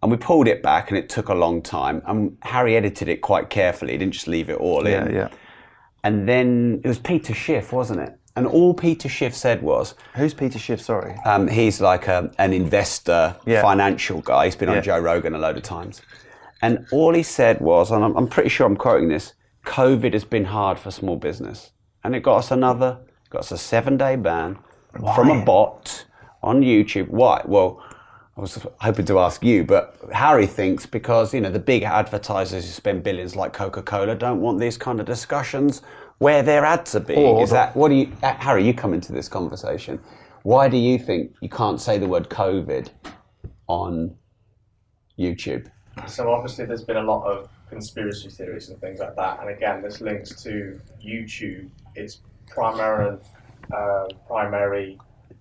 And 0.00 0.12
we 0.12 0.16
pulled 0.16 0.46
it 0.46 0.62
back, 0.62 0.90
and 0.90 0.98
it 0.98 1.08
took 1.08 1.28
a 1.28 1.34
long 1.34 1.60
time. 1.60 2.02
And 2.06 2.38
Harry 2.42 2.76
edited 2.76 3.08
it 3.08 3.20
quite 3.20 3.50
carefully; 3.50 3.92
he 3.92 3.98
didn't 3.98 4.14
just 4.14 4.28
leave 4.28 4.48
it 4.48 4.58
all 4.58 4.88
yeah, 4.88 5.06
in. 5.06 5.14
Yeah, 5.14 5.28
And 6.04 6.28
then 6.28 6.80
it 6.84 6.88
was 6.88 6.98
Peter 6.98 7.34
Schiff, 7.34 7.72
wasn't 7.72 8.00
it? 8.00 8.14
And 8.36 8.46
all 8.46 8.72
Peter 8.72 9.08
Schiff 9.08 9.34
said 9.34 9.62
was, 9.62 9.94
"Who's 10.14 10.32
Peter 10.32 10.58
Schiff? 10.58 10.80
Sorry." 10.80 11.16
Um, 11.24 11.48
he's 11.48 11.80
like 11.80 12.06
a, 12.06 12.30
an 12.38 12.52
investor, 12.52 13.34
yeah. 13.46 13.62
financial 13.62 14.20
guy. 14.20 14.44
He's 14.44 14.56
been 14.56 14.68
on 14.68 14.82
Joe 14.82 14.98
Rogan 14.98 15.34
a 15.34 15.38
load 15.38 15.56
of 15.56 15.64
times. 15.64 16.02
And 16.62 16.86
all 16.92 17.14
he 17.14 17.22
said 17.22 17.60
was, 17.60 17.90
and 17.90 18.04
I'm, 18.04 18.16
I'm 18.16 18.28
pretty 18.28 18.48
sure 18.48 18.64
I'm 18.64 18.76
quoting 18.76 19.08
this: 19.08 19.34
"COVID 19.64 20.12
has 20.12 20.24
been 20.24 20.44
hard 20.44 20.78
for 20.78 20.92
small 20.92 21.16
business, 21.16 21.72
and 22.04 22.14
it 22.14 22.22
got 22.22 22.36
us 22.36 22.50
another 22.52 23.00
got 23.30 23.40
us 23.40 23.52
a 23.52 23.58
seven 23.58 23.96
day 23.96 24.16
ban 24.16 24.58
Why? 24.96 25.14
from 25.14 25.30
a 25.30 25.44
bot 25.44 26.04
on 26.42 26.62
YouTube. 26.62 27.08
Why? 27.08 27.42
Well, 27.44 27.82
I 28.38 28.40
was 28.40 28.64
hoping 28.80 29.04
to 29.06 29.18
ask 29.18 29.42
you, 29.42 29.64
but 29.64 29.96
Harry 30.12 30.46
thinks 30.46 30.86
because 30.86 31.34
you 31.34 31.40
know 31.40 31.50
the 31.50 31.58
big 31.58 31.82
advertisers 31.82 32.64
who 32.64 32.70
spend 32.70 33.02
billions 33.02 33.34
like 33.34 33.52
Coca-Cola 33.52 34.14
don't 34.14 34.40
want 34.40 34.60
these 34.60 34.78
kind 34.78 35.00
of 35.00 35.06
discussions 35.06 35.82
where 36.18 36.44
their 36.44 36.64
ads 36.64 36.94
are 36.94 37.00
being. 37.00 37.18
Or, 37.18 37.42
Is 37.42 37.50
that 37.50 37.74
what 37.74 37.88
do 37.88 37.96
you, 37.96 38.12
uh, 38.22 38.34
Harry? 38.34 38.64
You 38.64 38.74
come 38.74 38.94
into 38.94 39.12
this 39.12 39.28
conversation. 39.28 39.98
Why 40.44 40.68
do 40.68 40.76
you 40.76 41.00
think 41.00 41.34
you 41.40 41.48
can't 41.48 41.80
say 41.80 41.98
the 41.98 42.06
word 42.06 42.28
COVID 42.30 42.90
on 43.66 44.14
YouTube? 45.18 45.68
So 46.06 46.32
obviously, 46.32 46.64
there's 46.64 46.84
been 46.84 46.96
a 46.96 47.02
lot 47.02 47.26
of 47.26 47.48
conspiracy 47.68 48.30
theories 48.30 48.68
and 48.68 48.80
things 48.80 49.00
like 49.00 49.16
that, 49.16 49.40
and 49.40 49.50
again, 49.50 49.82
this 49.82 50.00
links 50.00 50.40
to 50.44 50.80
YouTube. 51.04 51.70
It's 51.96 52.20
primary 52.46 53.18
uh, 53.74 54.06
primary 54.28 54.96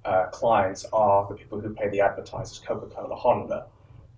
uh, 0.07 0.27
clients 0.27 0.85
are 0.93 1.27
the 1.27 1.35
people 1.35 1.59
who 1.59 1.73
pay 1.73 1.89
the 1.89 1.99
advertisers, 1.99 2.59
Coca-Cola, 2.65 3.15
Honda, 3.15 3.65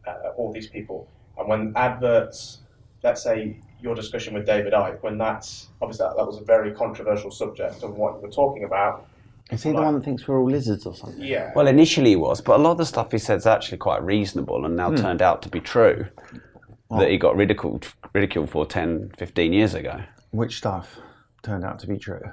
uh, 0.08 0.30
all 0.38 0.54
these 0.54 0.68
people. 0.68 1.08
And 1.38 1.48
when 1.48 1.74
adverts, 1.76 2.60
let's 3.04 3.24
say 3.24 3.58
your 3.82 3.96
discussion 3.96 4.34
with 4.34 4.46
David 4.46 4.74
Icke, 4.74 5.02
when 5.02 5.18
that's 5.18 5.70
obviously 5.82 6.06
that, 6.06 6.16
that 6.18 6.26
was 6.26 6.38
a 6.38 6.44
very 6.44 6.72
controversial 6.74 7.32
subject 7.32 7.82
of 7.84 7.96
what 7.96 8.16
you 8.16 8.22
were 8.22 8.32
talking 8.32 8.66
about. 8.66 9.08
Is 9.50 9.64
he 9.64 9.70
like, 9.70 9.78
the 9.78 9.82
one 9.84 9.96
that 9.96 10.04
thinks 10.04 10.28
we're 10.28 10.40
all 10.40 10.50
lizards 10.50 10.86
or 10.86 10.94
something? 10.94 11.24
Yeah. 11.24 11.52
Well, 11.56 11.66
initially 11.66 12.12
he 12.12 12.16
was, 12.16 12.40
but 12.40 12.60
a 12.60 12.62
lot 12.62 12.74
of 12.74 12.78
the 12.78 12.86
stuff 12.86 13.12
he 13.12 13.18
said 13.18 13.38
is 13.38 13.48
actually 13.48 13.80
quite 13.80 14.04
reasonable 14.04 14.66
and 14.66 14.76
now 14.76 14.92
mm. 14.92 15.02
turned 15.02 15.24
out 15.24 15.42
to 15.42 15.50
be 15.50 15.60
true. 15.60 16.08
That 16.92 17.10
he 17.10 17.18
got 17.18 17.36
ridiculed, 17.36 17.94
ridiculed 18.14 18.50
for 18.50 18.66
10, 18.66 19.12
15 19.16 19.54
years 19.54 19.76
ago. 19.76 20.02
Which 20.32 20.58
stuff 20.58 20.98
turned 21.44 21.64
out 21.64 21.78
to 21.80 21.88
be 21.88 22.00
true? 22.00 22.32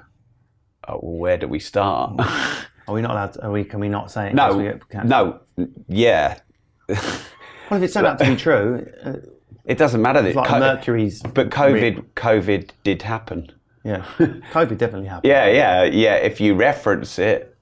oh, 0.87 0.99
well, 1.01 1.17
where 1.17 1.37
do 1.37 1.47
we 1.47 1.59
start? 1.59 2.19
Are 2.87 2.93
we 2.93 3.01
not 3.01 3.11
allowed? 3.11 3.33
To, 3.33 3.45
are 3.45 3.51
we? 3.51 3.63
Can 3.63 3.79
we 3.79 3.89
not 3.89 4.11
say 4.11 4.27
it? 4.29 4.33
No, 4.33 4.79
no, 5.03 5.39
yeah. 5.87 6.39
well, 6.87 6.97
if 7.71 7.83
it's 7.83 7.93
turned 7.93 8.07
out 8.07 8.19
to 8.19 8.25
be 8.25 8.35
true, 8.47 8.87
uh, 9.03 9.13
it 9.65 9.77
doesn't 9.77 10.01
matter. 10.01 10.21
That 10.21 10.35
like 10.35 10.49
Mercury's, 10.49 11.21
but 11.21 11.49
COVID, 11.49 12.03
COVID 12.15 12.69
did 12.83 13.01
happen. 13.01 13.51
Yeah, 13.83 14.05
COVID 14.17 14.77
definitely 14.77 15.07
happened. 15.07 15.29
yeah, 15.29 15.47
yeah, 15.47 15.83
yeah. 15.83 16.15
If 16.15 16.39
you 16.39 16.55
reference 16.55 17.19
it, 17.19 17.55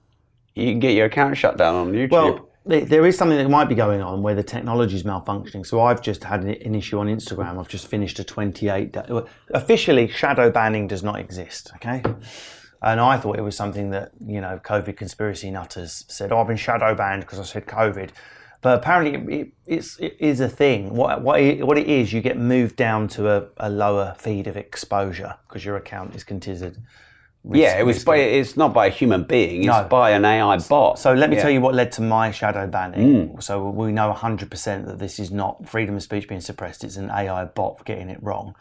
you 0.53 0.71
can 0.71 0.79
get 0.79 0.93
your 0.93 1.07
account 1.07 1.37
shut 1.37 1.57
down 1.57 1.75
on 1.75 1.91
YouTube. 1.93 2.11
Well, 2.11 2.49
there 2.65 3.05
is 3.05 3.15
something 3.15 3.37
that 3.37 3.49
might 3.49 3.69
be 3.69 3.75
going 3.75 4.01
on 4.01 4.23
where 4.23 4.33
the 4.33 4.43
technology 4.43 4.95
is 4.95 5.03
malfunctioning. 5.03 5.65
So 5.65 5.81
I've 5.81 6.01
just 6.01 6.23
had 6.23 6.43
an 6.43 6.73
issue 6.75 6.97
on 6.97 7.07
Instagram. 7.07 7.59
I've 7.59 7.67
just 7.67 7.87
finished 7.87 8.17
a 8.17 8.23
28 8.23 8.91
day. 8.91 9.21
Officially, 9.51 10.07
shadow 10.07 10.49
banning 10.49 10.87
does 10.87 11.03
not 11.03 11.19
exist. 11.19 11.71
Okay. 11.75 12.01
And 12.85 12.99
I 12.99 13.17
thought 13.17 13.37
it 13.37 13.41
was 13.41 13.57
something 13.57 13.89
that, 13.89 14.11
you 14.25 14.39
know, 14.39 14.61
COVID 14.63 14.95
conspiracy 14.95 15.49
nutters 15.49 16.05
said, 16.07 16.31
oh, 16.31 16.39
I've 16.39 16.47
been 16.47 16.55
shadow 16.55 16.93
banned 16.93 17.23
because 17.23 17.39
I 17.39 17.43
said 17.43 17.65
COVID. 17.65 18.11
But 18.61 18.77
apparently 18.77 19.41
it, 19.41 19.47
it's, 19.65 19.97
it 19.99 20.15
is 20.19 20.39
a 20.39 20.47
thing. 20.47 20.93
What, 20.93 21.21
what, 21.21 21.41
it, 21.41 21.65
what 21.65 21.77
it 21.79 21.87
is, 21.87 22.13
you 22.13 22.21
get 22.21 22.37
moved 22.37 22.75
down 22.75 23.07
to 23.09 23.29
a, 23.29 23.47
a 23.57 23.69
lower 23.69 24.15
feed 24.19 24.45
of 24.45 24.55
exposure 24.55 25.35
because 25.47 25.65
your 25.65 25.77
account 25.77 26.15
is 26.15 26.23
considered 26.23 26.77
Risk, 27.45 27.61
yeah, 27.61 27.77
it 27.77 27.85
was 27.85 28.03
by, 28.03 28.17
it's 28.17 28.57
not 28.57 28.73
by 28.73 28.87
a 28.87 28.89
human 28.89 29.23
being, 29.23 29.59
it's 29.59 29.67
no. 29.67 29.87
by 29.87 30.11
an 30.11 30.25
AI 30.25 30.57
bot. 30.57 30.97
So 30.97 31.13
let 31.13 31.29
me 31.29 31.35
yeah. 31.35 31.43
tell 31.43 31.51
you 31.51 31.61
what 31.61 31.75
led 31.75 31.91
to 31.91 32.01
my 32.01 32.31
shadow 32.31 32.65
banning. 32.65 33.35
Mm. 33.35 33.43
So 33.43 33.69
we 33.69 33.91
know 33.91 34.11
100% 34.11 34.85
that 34.87 34.97
this 34.97 35.19
is 35.19 35.29
not 35.29 35.69
freedom 35.69 35.95
of 35.95 36.01
speech 36.01 36.27
being 36.27 36.41
suppressed, 36.41 36.83
it's 36.83 36.95
an 36.95 37.11
AI 37.11 37.45
bot 37.45 37.85
getting 37.85 38.09
it 38.09 38.17
wrong. 38.23 38.55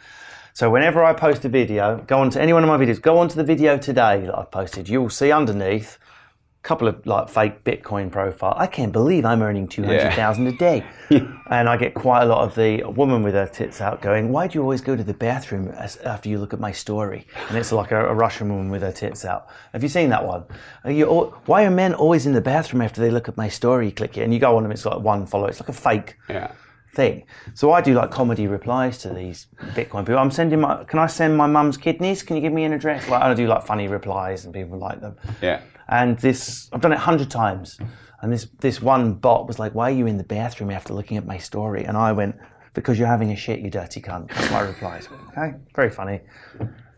So 0.57 0.71
whenever 0.71 1.03
I 1.03 1.13
post 1.15 1.45
a 1.45 1.49
video, 1.49 1.97
go 2.07 2.21
on 2.21 2.31
to 2.31 2.41
any 2.41 2.53
one 2.53 2.63
of 2.63 2.69
my 2.69 2.77
videos, 2.77 3.03
go 3.03 3.19
on 3.19 3.27
to 3.27 3.35
the 3.35 3.43
video 3.43 3.77
today 3.77 4.25
that 4.25 4.39
I've 4.39 4.53
posted. 4.53 4.89
You'll 4.89 5.11
see 5.11 5.33
underneath 5.33 5.99
a 5.99 6.63
couple 6.63 6.87
of 6.87 7.05
like 7.05 7.29
fake 7.29 7.65
Bitcoin 7.65 8.09
profile. 8.09 8.55
I 8.57 8.69
can't 8.69 8.93
believe 8.93 9.25
I'm 9.25 9.43
earning 9.43 9.67
200,000 9.67 10.45
yeah. 10.45 10.53
a 10.53 10.57
day. 10.57 10.87
and 11.51 11.69
I 11.69 11.77
get 11.77 11.95
quite 11.95 12.23
a 12.23 12.27
lot 12.27 12.47
of 12.47 12.55
the 12.55 12.85
woman 12.85 13.25
with 13.25 13.35
her 13.35 13.49
tits 13.49 13.81
out 13.81 14.01
going, 14.01 14.31
why 14.31 14.47
do 14.47 14.57
you 14.57 14.63
always 14.63 14.81
go 14.81 14.95
to 14.95 15.03
the 15.03 15.13
bathroom 15.13 15.75
after 16.05 16.29
you 16.29 16.39
look 16.39 16.55
at 16.55 16.61
my 16.61 16.71
story? 16.71 17.27
And 17.49 17.59
it's 17.59 17.73
like 17.73 17.91
a, 17.91 18.07
a 18.07 18.15
Russian 18.15 18.49
woman 18.49 18.71
with 18.71 18.83
her 18.83 18.93
tits 18.93 19.25
out. 19.25 19.49
Have 19.73 19.83
you 19.83 19.89
seen 19.89 20.11
that 20.11 20.25
one? 20.25 20.45
Are 20.85 20.93
you, 20.93 21.07
why 21.47 21.65
are 21.65 21.71
men 21.73 21.95
always 21.95 22.27
in 22.27 22.33
the 22.33 22.41
bathroom 22.41 22.81
after 22.81 23.01
they 23.01 23.11
look 23.11 23.29
at 23.29 23.37
my 23.37 23.49
story? 23.49 23.87
You 23.87 23.93
click 23.93 24.17
it 24.17 24.23
and 24.23 24.33
you 24.33 24.39
go 24.39 24.57
on 24.57 24.63
them, 24.63 24.71
it's 24.71 24.87
like 24.87 25.01
one 25.01 25.27
follow. 25.27 25.49
It's 25.49 25.59
like 25.59 25.69
a 25.69 25.73
fake. 25.73 26.17
Yeah 26.29 26.53
thing. 26.95 27.27
So 27.55 27.73
I 27.73 27.81
do 27.81 27.95
like 27.95 28.11
comedy 28.11 28.47
replies 28.47 28.99
to 28.99 29.11
these 29.11 29.49
Bitcoin 29.75 30.01
people. 30.01 30.19
I'm 30.19 30.31
sending 30.31 30.61
my. 30.61 30.85
Can 30.85 30.99
I 30.99 31.07
send 31.07 31.37
my 31.37 31.47
mum's 31.47 31.77
kidneys? 31.77 32.23
Can 32.23 32.37
you 32.37 32.43
give 32.43 32.53
me 32.53 32.65
an 32.65 32.73
address? 32.73 33.09
Like 33.09 33.23
I 33.23 33.35
do 33.35 33.47
like 33.47 33.65
funny 33.67 33.89
replies, 33.89 34.45
and 34.45 34.55
people 34.55 34.79
like 34.79 35.01
them. 35.01 35.17
Yeah. 35.43 35.63
And 35.89 36.19
this, 36.19 36.71
I've 36.73 36.81
done 36.81 36.93
it 36.93 36.97
a 36.97 36.99
hundred 36.99 37.31
times. 37.31 37.79
And 38.23 38.33
this 38.33 38.49
this 38.61 38.81
one 38.81 39.15
bot 39.15 39.47
was 39.47 39.59
like, 39.59 39.75
"Why 39.75 39.91
are 39.91 39.95
you 39.95 40.07
in 40.07 40.17
the 40.17 40.25
bathroom 40.25 40.71
after 40.71 40.95
looking 40.95 41.17
at 41.17 41.27
my 41.27 41.39
story?" 41.39 41.85
And 41.85 41.97
I 41.97 42.13
went, 42.13 42.37
"Because 42.73 42.99
you're 42.99 43.09
having 43.09 43.31
a 43.33 43.37
shit, 43.37 43.61
you 43.61 43.71
dirty 43.71 44.01
cunt." 44.01 44.29
That's 44.29 44.51
my 44.51 44.61
reply. 44.61 45.03
Okay, 45.37 45.57
very 45.75 45.91
funny. 45.91 46.21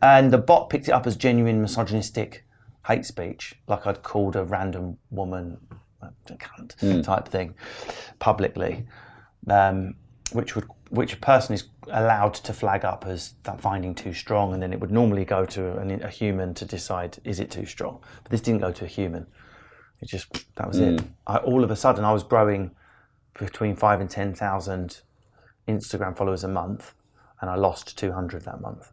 And 0.02 0.32
the 0.32 0.38
bot 0.38 0.70
picked 0.70 0.88
it 0.88 0.92
up 0.92 1.06
as 1.06 1.16
genuine 1.16 1.60
misogynistic 1.60 2.44
hate 2.86 3.04
speech, 3.04 3.56
like 3.66 3.86
I'd 3.86 4.02
called 4.02 4.36
a 4.36 4.44
random 4.44 4.98
woman 5.10 5.58
a 6.02 6.32
cunt 6.34 6.76
mm. 6.76 7.02
type 7.02 7.28
thing 7.28 7.54
publicly 8.18 8.86
um, 9.48 9.94
which 10.32 10.54
would 10.54 10.66
which 10.90 11.14
a 11.14 11.16
person 11.16 11.54
is 11.54 11.64
allowed 11.88 12.34
to 12.34 12.52
flag 12.52 12.84
up 12.84 13.04
as 13.06 13.34
that 13.42 13.60
finding 13.60 13.94
too 13.94 14.12
strong, 14.12 14.54
and 14.54 14.62
then 14.62 14.72
it 14.72 14.80
would 14.80 14.90
normally 14.90 15.24
go 15.24 15.44
to 15.44 15.76
an, 15.78 15.90
a 16.02 16.08
human 16.08 16.54
to 16.54 16.64
decide 16.64 17.18
is 17.24 17.40
it 17.40 17.50
too 17.50 17.66
strong. 17.66 17.98
But 18.22 18.30
this 18.30 18.40
didn't 18.40 18.60
go 18.60 18.72
to 18.72 18.84
a 18.84 18.88
human. 18.88 19.26
It 20.00 20.08
just 20.08 20.32
that 20.56 20.68
was 20.68 20.78
mm. 20.78 20.98
it. 20.98 21.04
I, 21.26 21.38
all 21.38 21.64
of 21.64 21.70
a 21.70 21.76
sudden, 21.76 22.04
I 22.04 22.12
was 22.12 22.22
growing 22.22 22.72
between 23.38 23.76
five 23.76 24.00
and 24.00 24.08
ten 24.10 24.34
thousand 24.34 25.00
Instagram 25.66 26.16
followers 26.16 26.44
a 26.44 26.48
month, 26.48 26.94
and 27.40 27.50
I 27.50 27.56
lost 27.56 27.98
two 27.98 28.12
hundred 28.12 28.44
that 28.44 28.60
month. 28.60 28.92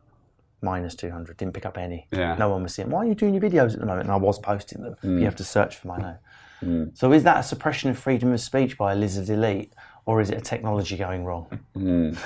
Minus 0.61 0.95
200, 0.95 1.35
didn't 1.35 1.53
pick 1.53 1.65
up 1.65 1.77
any. 1.77 2.07
Yeah. 2.09 2.35
No 2.35 2.47
one 2.47 2.63
was 2.63 2.73
seeing, 2.73 2.89
why 2.89 2.99
are 2.99 3.05
you 3.05 3.15
doing 3.15 3.33
your 3.33 3.43
videos 3.43 3.73
at 3.73 3.81
the 3.81 3.85
moment? 3.85 4.03
And 4.03 4.13
I 4.13 4.15
was 4.15 4.39
posting 4.39 4.81
them. 4.81 4.95
Mm. 5.03 5.19
you 5.19 5.25
have 5.25 5.35
to 5.35 5.43
search 5.43 5.75
for 5.75 5.89
my 5.89 5.97
name. 5.97 6.15
Mm. 6.63 6.97
So 6.97 7.11
is 7.11 7.23
that 7.23 7.37
a 7.37 7.43
suppression 7.43 7.89
of 7.89 7.99
freedom 7.99 8.31
of 8.31 8.39
speech 8.39 8.77
by 8.77 8.93
a 8.93 8.95
lizard 8.95 9.29
elite? 9.29 9.73
Or 10.05 10.21
is 10.21 10.29
it 10.29 10.37
a 10.37 10.41
technology 10.41 10.97
going 10.97 11.25
wrong? 11.25 11.47
Mm. 11.75 12.17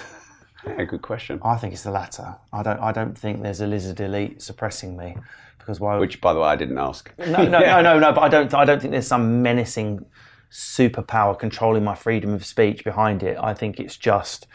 Yeah, 0.66 0.84
good 0.84 1.02
question. 1.02 1.40
I 1.44 1.56
think 1.58 1.74
it's 1.74 1.84
the 1.84 1.92
latter. 1.92 2.36
I 2.52 2.64
don't. 2.64 2.80
I 2.80 2.92
don't 2.92 3.18
think 3.18 3.42
there's 3.42 3.62
a 3.62 3.68
lizard 3.68 4.00
elite 4.00 4.42
suppressing 4.42 4.98
me 4.98 5.16
because 5.60 5.80
why? 5.80 5.98
Which, 5.98 6.20
by 6.20 6.34
the 6.34 6.40
way, 6.40 6.48
I 6.48 6.56
didn't 6.56 6.78
ask. 6.78 7.12
No, 7.18 7.26
no, 7.26 7.46
no, 7.48 7.82
no, 7.82 8.00
no. 8.00 8.12
But 8.12 8.22
I 8.22 8.30
don't. 8.30 8.54
I 8.54 8.66
don't 8.66 8.82
think 8.82 8.92
there's 8.92 9.08
some 9.08 9.42
menacing 9.42 10.06
superpower 10.52 11.38
controlling 11.38 11.84
my 11.84 11.96
freedom 11.96 12.34
of 12.34 12.46
speech 12.46 12.84
behind 12.84 13.24
it. 13.24 13.38
I 13.40 13.54
think 13.54 13.80
it's 13.80 13.98
just 13.98 14.48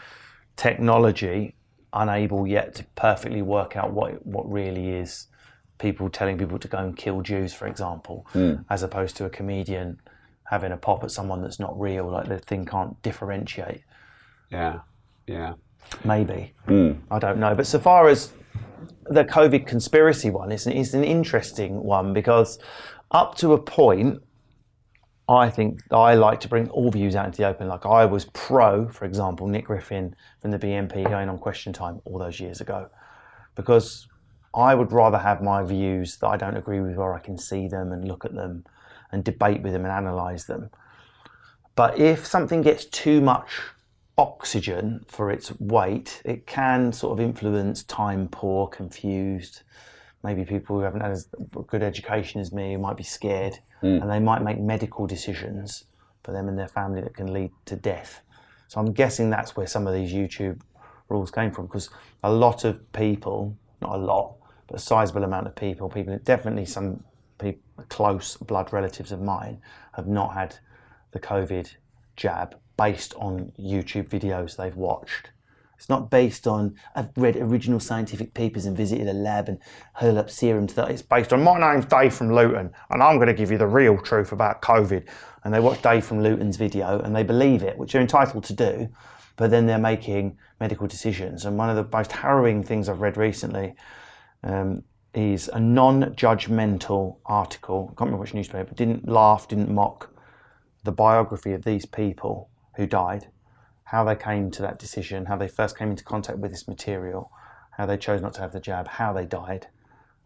technology 0.55 1.55
unable 1.93 2.47
yet 2.47 2.73
to 2.75 2.83
perfectly 2.95 3.41
work 3.41 3.75
out 3.75 3.93
what 3.93 4.25
what 4.25 4.51
really 4.51 4.89
is 4.89 5.27
people 5.77 6.09
telling 6.09 6.37
people 6.37 6.57
to 6.57 6.67
go 6.67 6.77
and 6.77 6.95
kill 6.95 7.21
Jews, 7.21 7.53
for 7.53 7.67
example, 7.67 8.25
mm. 8.33 8.63
as 8.69 8.83
opposed 8.83 9.17
to 9.17 9.25
a 9.25 9.29
comedian 9.29 9.99
having 10.45 10.71
a 10.71 10.77
pop 10.77 11.03
at 11.03 11.11
someone 11.11 11.41
that's 11.41 11.59
not 11.59 11.79
real, 11.79 12.09
like 12.09 12.27
the 12.27 12.39
thing 12.39 12.65
can't 12.65 13.01
differentiate. 13.01 13.81
Yeah, 14.51 14.79
yeah. 15.27 15.53
Maybe. 16.03 16.53
Mm. 16.67 16.99
I 17.11 17.19
don't 17.19 17.39
know. 17.39 17.55
But 17.55 17.67
so 17.67 17.79
far 17.79 18.07
as 18.07 18.31
the 19.05 19.25
COVID 19.25 19.67
conspiracy 19.67 20.29
one, 20.29 20.51
it's 20.51 20.65
an, 20.65 20.73
it's 20.73 20.93
an 20.93 21.03
interesting 21.03 21.83
one 21.83 22.13
because 22.13 22.59
up 23.11 23.35
to 23.37 23.53
a 23.53 23.61
point, 23.61 24.21
I 25.29 25.49
think 25.49 25.79
I 25.91 26.15
like 26.15 26.41
to 26.41 26.47
bring 26.47 26.69
all 26.69 26.91
views 26.91 27.15
out 27.15 27.27
into 27.27 27.37
the 27.37 27.47
open. 27.47 27.67
Like 27.67 27.85
I 27.85 28.05
was 28.05 28.25
pro, 28.33 28.89
for 28.89 29.05
example, 29.05 29.47
Nick 29.47 29.65
Griffin 29.65 30.15
from 30.41 30.51
the 30.51 30.59
BNP 30.59 31.09
going 31.09 31.29
on 31.29 31.37
Question 31.37 31.71
Time 31.71 32.01
all 32.05 32.19
those 32.19 32.39
years 32.39 32.59
ago, 32.59 32.89
because 33.55 34.07
I 34.53 34.75
would 34.75 34.91
rather 34.91 35.17
have 35.17 35.41
my 35.41 35.63
views 35.63 36.17
that 36.17 36.27
I 36.27 36.37
don't 36.37 36.57
agree 36.57 36.81
with, 36.81 36.95
where 36.97 37.13
I 37.13 37.19
can 37.19 37.37
see 37.37 37.67
them 37.67 37.91
and 37.91 38.05
look 38.05 38.25
at 38.25 38.33
them 38.33 38.65
and 39.13 39.23
debate 39.23 39.61
with 39.61 39.71
them 39.71 39.85
and 39.85 39.93
analyze 39.93 40.45
them. 40.45 40.69
But 41.75 41.97
if 41.97 42.25
something 42.25 42.61
gets 42.61 42.85
too 42.85 43.21
much 43.21 43.61
oxygen 44.17 45.05
for 45.07 45.31
its 45.31 45.57
weight, 45.59 46.21
it 46.25 46.45
can 46.45 46.91
sort 46.91 47.13
of 47.13 47.23
influence 47.23 47.83
time 47.83 48.27
poor, 48.27 48.67
confused. 48.67 49.61
Maybe 50.23 50.45
people 50.45 50.77
who 50.77 50.83
haven't 50.83 51.01
had 51.01 51.11
as 51.11 51.27
good 51.67 51.83
education 51.83 52.41
as 52.41 52.51
me 52.51 52.75
might 52.75 52.97
be 52.97 53.03
scared 53.03 53.59
mm. 53.81 54.01
and 54.01 54.09
they 54.09 54.19
might 54.19 54.43
make 54.43 54.59
medical 54.59 55.07
decisions 55.07 55.85
for 56.23 56.31
them 56.31 56.47
and 56.47 56.57
their 56.57 56.67
family 56.67 57.01
that 57.01 57.15
can 57.15 57.31
lead 57.31 57.51
to 57.65 57.75
death. 57.75 58.21
So 58.67 58.79
I'm 58.79 58.93
guessing 58.93 59.29
that's 59.29 59.55
where 59.55 59.67
some 59.67 59.87
of 59.87 59.93
these 59.93 60.13
YouTube 60.13 60.61
rules 61.09 61.29
came 61.29 61.51
from 61.51 61.67
because 61.67 61.89
a 62.23 62.31
lot 62.31 62.63
of 62.63 62.91
people, 62.93 63.55
not 63.81 63.95
a 63.95 63.97
lot, 63.97 64.35
but 64.67 64.77
a 64.77 64.79
sizable 64.79 65.23
amount 65.23 65.47
of 65.47 65.55
people, 65.55 65.89
people 65.89 66.17
definitely 66.23 66.65
some 66.65 67.03
close 67.89 68.37
blood 68.37 68.71
relatives 68.71 69.11
of 69.11 69.21
mine 69.21 69.61
have 69.93 70.07
not 70.07 70.33
had 70.33 70.57
the 71.11 71.19
COVID 71.19 71.75
jab 72.15 72.55
based 72.77 73.13
on 73.15 73.51
YouTube 73.59 74.09
videos 74.09 74.55
they've 74.55 74.75
watched. 74.75 75.29
It's 75.77 75.89
not 75.89 76.09
based 76.09 76.47
on, 76.47 76.75
I've 76.95 77.09
read 77.17 77.35
original 77.35 77.79
scientific 77.79 78.33
papers 78.33 78.65
and 78.65 78.77
visited 78.77 79.07
a 79.07 79.13
lab 79.13 79.49
and 79.49 79.59
hurled 79.95 80.17
up 80.17 80.29
serum 80.29 80.65
to 80.67 80.75
that. 80.75 80.89
It's 80.89 81.01
based 81.01 81.33
on, 81.33 81.43
my 81.43 81.59
name's 81.59 81.85
Dave 81.85 82.13
from 82.13 82.33
Luton 82.33 82.71
and 82.89 83.03
I'm 83.03 83.17
going 83.17 83.27
to 83.27 83.33
give 83.33 83.51
you 83.51 83.57
the 83.57 83.67
real 83.67 83.97
truth 83.97 84.31
about 84.31 84.61
COVID. 84.61 85.05
And 85.43 85.53
they 85.53 85.59
watch 85.59 85.81
Dave 85.81 86.05
from 86.05 86.23
Luton's 86.23 86.55
video 86.55 86.99
and 86.99 87.13
they 87.13 87.23
believe 87.23 87.63
it, 87.63 87.77
which 87.77 87.91
they're 87.91 88.01
entitled 88.01 88.45
to 88.45 88.53
do, 88.53 88.87
but 89.35 89.51
then 89.51 89.65
they're 89.65 89.77
making 89.77 90.37
medical 90.59 90.87
decisions. 90.87 91.43
And 91.43 91.57
one 91.57 91.69
of 91.69 91.75
the 91.75 91.97
most 91.97 92.13
harrowing 92.13 92.63
things 92.63 92.87
I've 92.87 93.01
read 93.01 93.17
recently 93.17 93.75
um, 94.43 94.83
is 95.13 95.47
a 95.49 95.59
non-judgmental 95.59 97.17
article. 97.25 97.85
I 97.85 97.89
can't 97.89 97.99
remember 98.01 98.21
which 98.21 98.33
newspaper. 98.33 98.73
Didn't 98.73 99.07
laugh, 99.07 99.47
didn't 99.47 99.71
mock 99.71 100.09
the 100.83 100.91
biography 100.91 101.53
of 101.53 101.63
these 101.63 101.85
people 101.85 102.49
who 102.75 102.85
died, 102.85 103.27
how 103.85 104.03
they 104.03 104.15
came 104.15 104.51
to 104.51 104.61
that 104.61 104.79
decision, 104.79 105.25
how 105.25 105.37
they 105.37 105.47
first 105.47 105.77
came 105.77 105.91
into 105.91 106.03
contact 106.03 106.39
with 106.39 106.51
this 106.51 106.67
material, 106.67 107.31
how 107.71 107.85
they 107.85 107.97
chose 107.97 108.21
not 108.21 108.33
to 108.33 108.41
have 108.41 108.51
the 108.51 108.59
jab, 108.59 108.87
how 108.87 109.13
they 109.13 109.25
died, 109.25 109.67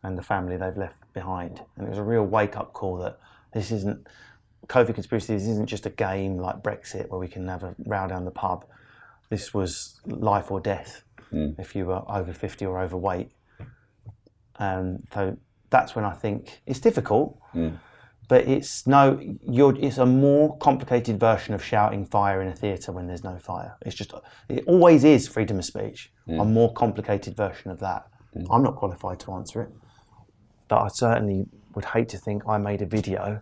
and 0.04 0.18
the 0.18 0.24
family 0.24 0.58
they've 0.58 0.78
left 0.78 1.02
behind. 1.14 1.62
And 1.76 1.88
it 1.88 1.90
was 1.90 2.00
a 2.00 2.04
real 2.04 2.24
wake-up 2.24 2.74
call 2.74 2.98
that 2.98 3.20
this 3.54 3.72
isn't 3.72 4.08
COVID 4.68 4.96
conspiracy. 4.96 5.34
This 5.34 5.48
isn't 5.48 5.68
just 5.68 5.86
a 5.86 5.90
game 5.90 6.38
like 6.38 6.62
Brexit 6.62 7.10
where 7.10 7.20
we 7.20 7.28
can 7.28 7.48
have 7.48 7.64
a 7.64 7.76
row 7.86 8.08
down 8.08 8.26
the 8.26 8.32
pub. 8.32 8.66
This 9.30 9.54
was 9.54 10.00
life 10.06 10.52
or 10.52 10.60
death 10.60 11.04
mm. 11.32 11.58
if 11.60 11.76
you 11.76 11.86
were 11.86 12.04
over 12.10 12.34
50 12.34 12.66
or 12.66 12.80
overweight 12.80 13.32
um, 14.60 15.04
so 15.14 15.38
that's 15.70 15.96
when 15.96 16.06
I 16.06 16.14
think 16.14 16.62
it's 16.66 16.80
difficult, 16.80 17.40
mm. 17.54 17.78
but 18.28 18.48
it's 18.48 18.88
no, 18.88 19.20
it's 19.22 19.98
a 19.98 20.06
more 20.06 20.58
complicated 20.58 21.20
version 21.20 21.54
of 21.54 21.64
shouting 21.64 22.06
fire 22.06 22.42
in 22.42 22.48
a 22.48 22.56
theatre 22.56 22.92
when 22.92 23.08
there's 23.08 23.24
no 23.24 23.38
fire. 23.38 23.78
It's 23.86 23.96
just, 23.96 24.14
it 24.50 24.64
always 24.66 25.04
is 25.04 25.28
freedom 25.28 25.60
of 25.60 25.66
speech, 25.66 26.12
mm. 26.28 26.42
a 26.42 26.46
more 26.46 26.74
complicated 26.74 27.36
version 27.36 27.72
of 27.72 27.80
that. 27.80 28.08
Mm. 28.36 28.48
I'm 28.52 28.64
not 28.64 28.76
qualified 28.76 29.20
to 29.22 29.34
answer 29.34 29.62
it, 29.62 29.70
but 30.68 30.82
I 30.82 30.88
certainly 30.88 31.46
would 31.76 31.86
hate 31.86 32.10
to 32.10 32.18
think 32.18 32.44
I 32.48 32.58
made 32.58 32.82
a 32.82 32.86
video 32.86 33.42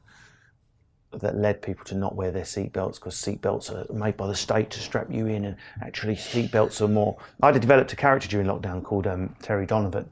that 1.19 1.37
led 1.37 1.61
people 1.61 1.85
to 1.85 1.95
not 1.95 2.15
wear 2.15 2.31
their 2.31 2.43
seatbelts 2.43 2.95
because 2.95 3.15
seatbelts 3.15 3.71
are 3.71 3.91
made 3.93 4.17
by 4.17 4.27
the 4.27 4.35
state 4.35 4.69
to 4.71 4.79
strap 4.79 5.07
you 5.09 5.27
in, 5.27 5.45
and 5.45 5.55
actually 5.81 6.15
seatbelts 6.15 6.81
are 6.81 6.87
more. 6.87 7.17
I 7.41 7.51
developed 7.51 7.93
a 7.93 7.95
character 7.95 8.27
during 8.27 8.47
lockdown 8.47 8.83
called 8.83 9.07
um, 9.07 9.33
Terry 9.41 9.65
Donovan, 9.65 10.09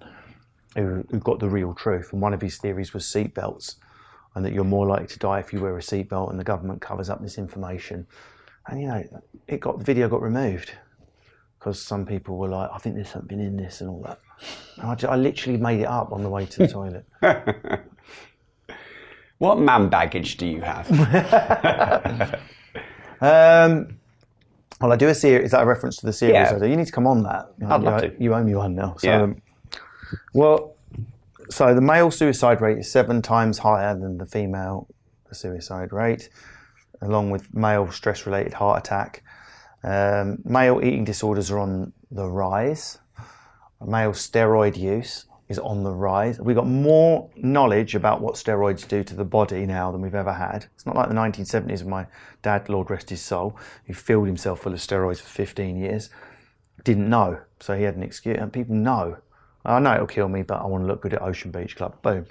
who, 0.76 1.06
who 1.10 1.20
got 1.20 1.40
the 1.40 1.50
real 1.50 1.74
truth. 1.74 2.14
And 2.14 2.22
one 2.22 2.34
of 2.34 2.42
his 2.42 2.58
theories 2.58 2.94
was 2.94 3.06
seatbelts, 3.06 3.76
and 4.36 4.46
that 4.46 4.54
you're 4.54 4.64
more 4.64 4.88
likely 4.88 5.08
to 5.08 5.20
die 5.20 5.40
if 5.40 5.54
you 5.54 5.62
wear 5.62 5.78
a 5.78 5.82
seatbelt, 5.82 6.30
and 6.30 6.40
the 6.40 6.44
government 6.44 6.82
covers 6.82 7.10
up 7.10 7.22
this 7.22 7.38
information. 7.38 8.08
And 8.68 8.82
you 8.82 8.88
know, 8.88 9.04
it 9.48 9.60
got 9.60 9.78
the 9.80 9.84
video 9.84 10.08
got 10.08 10.22
removed 10.22 10.72
because 11.60 11.82
some 11.82 12.06
people 12.06 12.38
were 12.38 12.50
like, 12.50 12.70
"I 12.74 12.78
think 12.78 12.96
there's 12.96 13.10
something 13.10 13.40
in 13.40 13.58
this" 13.58 13.82
and 13.82 13.90
all 13.90 14.02
that. 14.04 14.20
And 14.78 14.92
I, 14.92 14.96
just, 14.96 15.12
I 15.12 15.16
literally 15.16 15.58
made 15.58 15.82
it 15.82 15.88
up 15.88 16.12
on 16.12 16.24
the 16.24 16.30
way 16.30 16.46
to 16.46 16.60
the 16.60 16.68
toilet. 16.70 17.06
what 19.38 19.60
man 19.60 19.90
baggage 19.90 20.38
do 20.38 20.48
you 20.48 20.62
have? 20.62 20.90
um, 23.22 23.98
well, 24.82 24.92
I 24.92 24.96
do 24.98 25.08
a 25.08 25.16
series. 25.16 25.46
Is 25.46 25.52
that 25.52 25.62
a 25.62 25.66
reference 25.66 25.98
to 25.98 26.06
the 26.06 26.14
series? 26.14 26.34
Yeah. 26.34 26.64
You 26.66 26.76
need 26.76 26.88
to 26.88 26.92
come 26.92 27.08
on 27.08 27.24
that. 27.24 27.54
You 27.60 27.68
know, 27.68 27.76
I'd 27.76 27.82
love 27.82 28.04
you, 28.04 28.10
to. 28.10 28.24
You 28.24 28.34
owe 28.34 28.44
me 28.44 28.56
one 28.56 28.76
now. 28.76 28.96
So, 28.98 29.08
yeah. 29.08 29.22
um, 29.22 29.42
well, 30.34 30.76
so 31.50 31.74
the 31.76 31.82
male 31.82 32.12
suicide 32.12 32.62
rate 32.62 32.78
is 32.78 32.92
seven 32.92 33.22
times 33.22 33.60
higher 33.60 33.98
than 33.98 34.18
the 34.18 34.26
female 34.26 34.88
suicide 35.34 35.92
rate, 35.92 36.30
along 37.02 37.32
with 37.32 37.54
male 37.54 37.92
stress 37.92 38.26
related 38.26 38.54
heart 38.54 38.86
attack. 38.86 39.24
Um, 39.84 40.40
male 40.46 40.80
eating 40.82 41.04
disorders 41.04 41.52
are 41.52 41.60
on 41.60 41.94
the 42.12 42.28
rise. 42.28 43.00
Male 43.86 44.12
steroid 44.12 44.78
use 44.78 45.26
is 45.50 45.60
on 45.60 45.84
the 45.84 45.92
rise. 45.92 46.40
We've 46.40 46.56
got 46.56 46.68
more 46.68 47.30
knowledge 47.36 47.96
about 47.96 48.22
what 48.22 48.36
steroids 48.36 48.88
do 48.88 49.04
to 49.04 49.16
the 49.16 49.26
body 49.26 49.66
now 49.66 49.92
than 49.92 50.02
we've 50.02 50.16
ever 50.16 50.34
had. 50.34 50.68
It's 50.74 50.86
not 50.86 50.96
like 50.96 51.10
the 51.10 51.16
1970s 51.16 51.82
when 51.82 51.90
my 51.90 52.08
dad, 52.42 52.70
Lord 52.70 52.90
rest 52.90 53.10
his 53.10 53.22
soul, 53.22 53.58
who 53.86 53.94
filled 53.94 54.28
himself 54.28 54.62
full 54.62 54.74
of 54.74 54.80
steroids 54.80 55.20
for 55.20 55.28
15 55.28 55.76
years, 55.76 56.10
didn't 56.86 57.10
know. 57.10 57.42
So 57.60 57.76
he 57.76 57.84
had 57.84 57.96
an 57.96 58.04
excuse. 58.04 58.38
And 58.40 58.54
people 58.54 58.76
know 58.76 59.18
I 59.66 59.80
know 59.80 59.94
it'll 59.94 60.08
kill 60.08 60.28
me, 60.28 60.44
but 60.44 60.62
I 60.62 60.66
want 60.66 60.84
to 60.84 60.88
look 60.88 61.02
good 61.02 61.14
at 61.14 61.22
Ocean 61.22 61.52
Beach 61.52 61.76
Club. 61.76 62.02
Boom. 62.02 62.26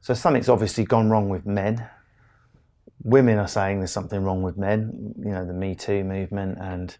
So 0.00 0.14
something's 0.14 0.48
obviously 0.48 0.84
gone 0.84 1.10
wrong 1.10 1.28
with 1.28 1.46
men. 1.46 1.88
Women 3.02 3.38
are 3.38 3.48
saying 3.48 3.78
there's 3.78 3.92
something 3.92 4.22
wrong 4.22 4.42
with 4.42 4.56
men. 4.56 5.14
You 5.18 5.30
know, 5.30 5.46
the 5.46 5.52
Me 5.52 5.74
Too 5.74 6.02
movement 6.02 6.58
and 6.60 6.96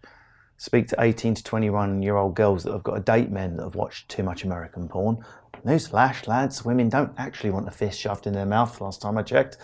speak 0.57 0.87
to 0.89 0.95
18 0.99 1.35
to 1.35 1.43
21 1.43 2.01
year 2.01 2.15
old 2.17 2.35
girls 2.35 2.63
that 2.63 2.71
have 2.71 2.83
got 2.83 2.95
to 2.95 3.01
date 3.01 3.31
men 3.31 3.57
that 3.57 3.63
have 3.63 3.75
watched 3.75 4.09
too 4.09 4.23
much 4.23 4.43
American 4.43 4.87
porn. 4.87 5.17
Newsflash, 5.65 6.27
lads, 6.27 6.63
women 6.63 6.87
don't 6.89 7.11
actually 7.17 7.49
want 7.49 7.67
a 7.67 7.71
fist 7.71 7.99
shoved 7.99 8.27
in 8.27 8.33
their 8.33 8.45
mouth. 8.45 8.79
Last 8.79 9.01
time 9.01 9.17
I 9.17 9.23
checked, 9.23 9.57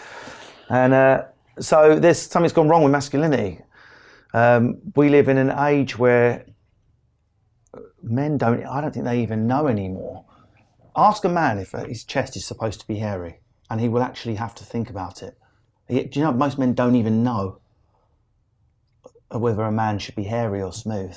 and 0.69 0.93
uh, 0.93 1.23
so 1.59 1.97
there's 1.99 2.19
something's 2.19 2.53
gone 2.53 2.67
wrong 2.67 2.83
with 2.83 2.91
masculinity. 2.91 3.61
Um, 4.33 4.79
we 4.95 5.09
live 5.09 5.29
in 5.29 5.37
an 5.37 5.51
age 5.51 5.97
where 5.97 6.45
men 8.05 8.37
don't. 8.37 8.65
I 8.65 8.81
don't 8.81 8.93
think 8.93 9.05
they 9.05 9.21
even 9.21 9.47
know 9.47 9.67
anymore. 9.67 10.25
Ask 10.95 11.25
a 11.25 11.29
man 11.29 11.57
if 11.59 11.75
uh, 11.75 11.85
his 11.85 12.03
chest 12.03 12.35
is 12.37 12.45
supposed 12.45 12.79
to 12.79 12.87
be 12.87 12.97
hairy, 12.97 13.39
and 13.69 13.81
he 13.81 13.89
will 13.89 14.03
actually 14.03 14.35
have 14.35 14.55
to 14.55 14.63
think 14.63 14.89
about 14.89 15.21
it. 15.21 15.37
Do 15.89 15.95
you 15.95 16.21
know 16.21 16.31
most 16.31 16.57
men 16.57 16.73
don't 16.73 16.95
even 16.95 17.23
know 17.23 17.59
whether 19.29 19.63
a 19.63 19.71
man 19.71 19.99
should 19.99 20.15
be 20.15 20.23
hairy 20.23 20.61
or 20.61 20.71
smooth? 20.71 21.15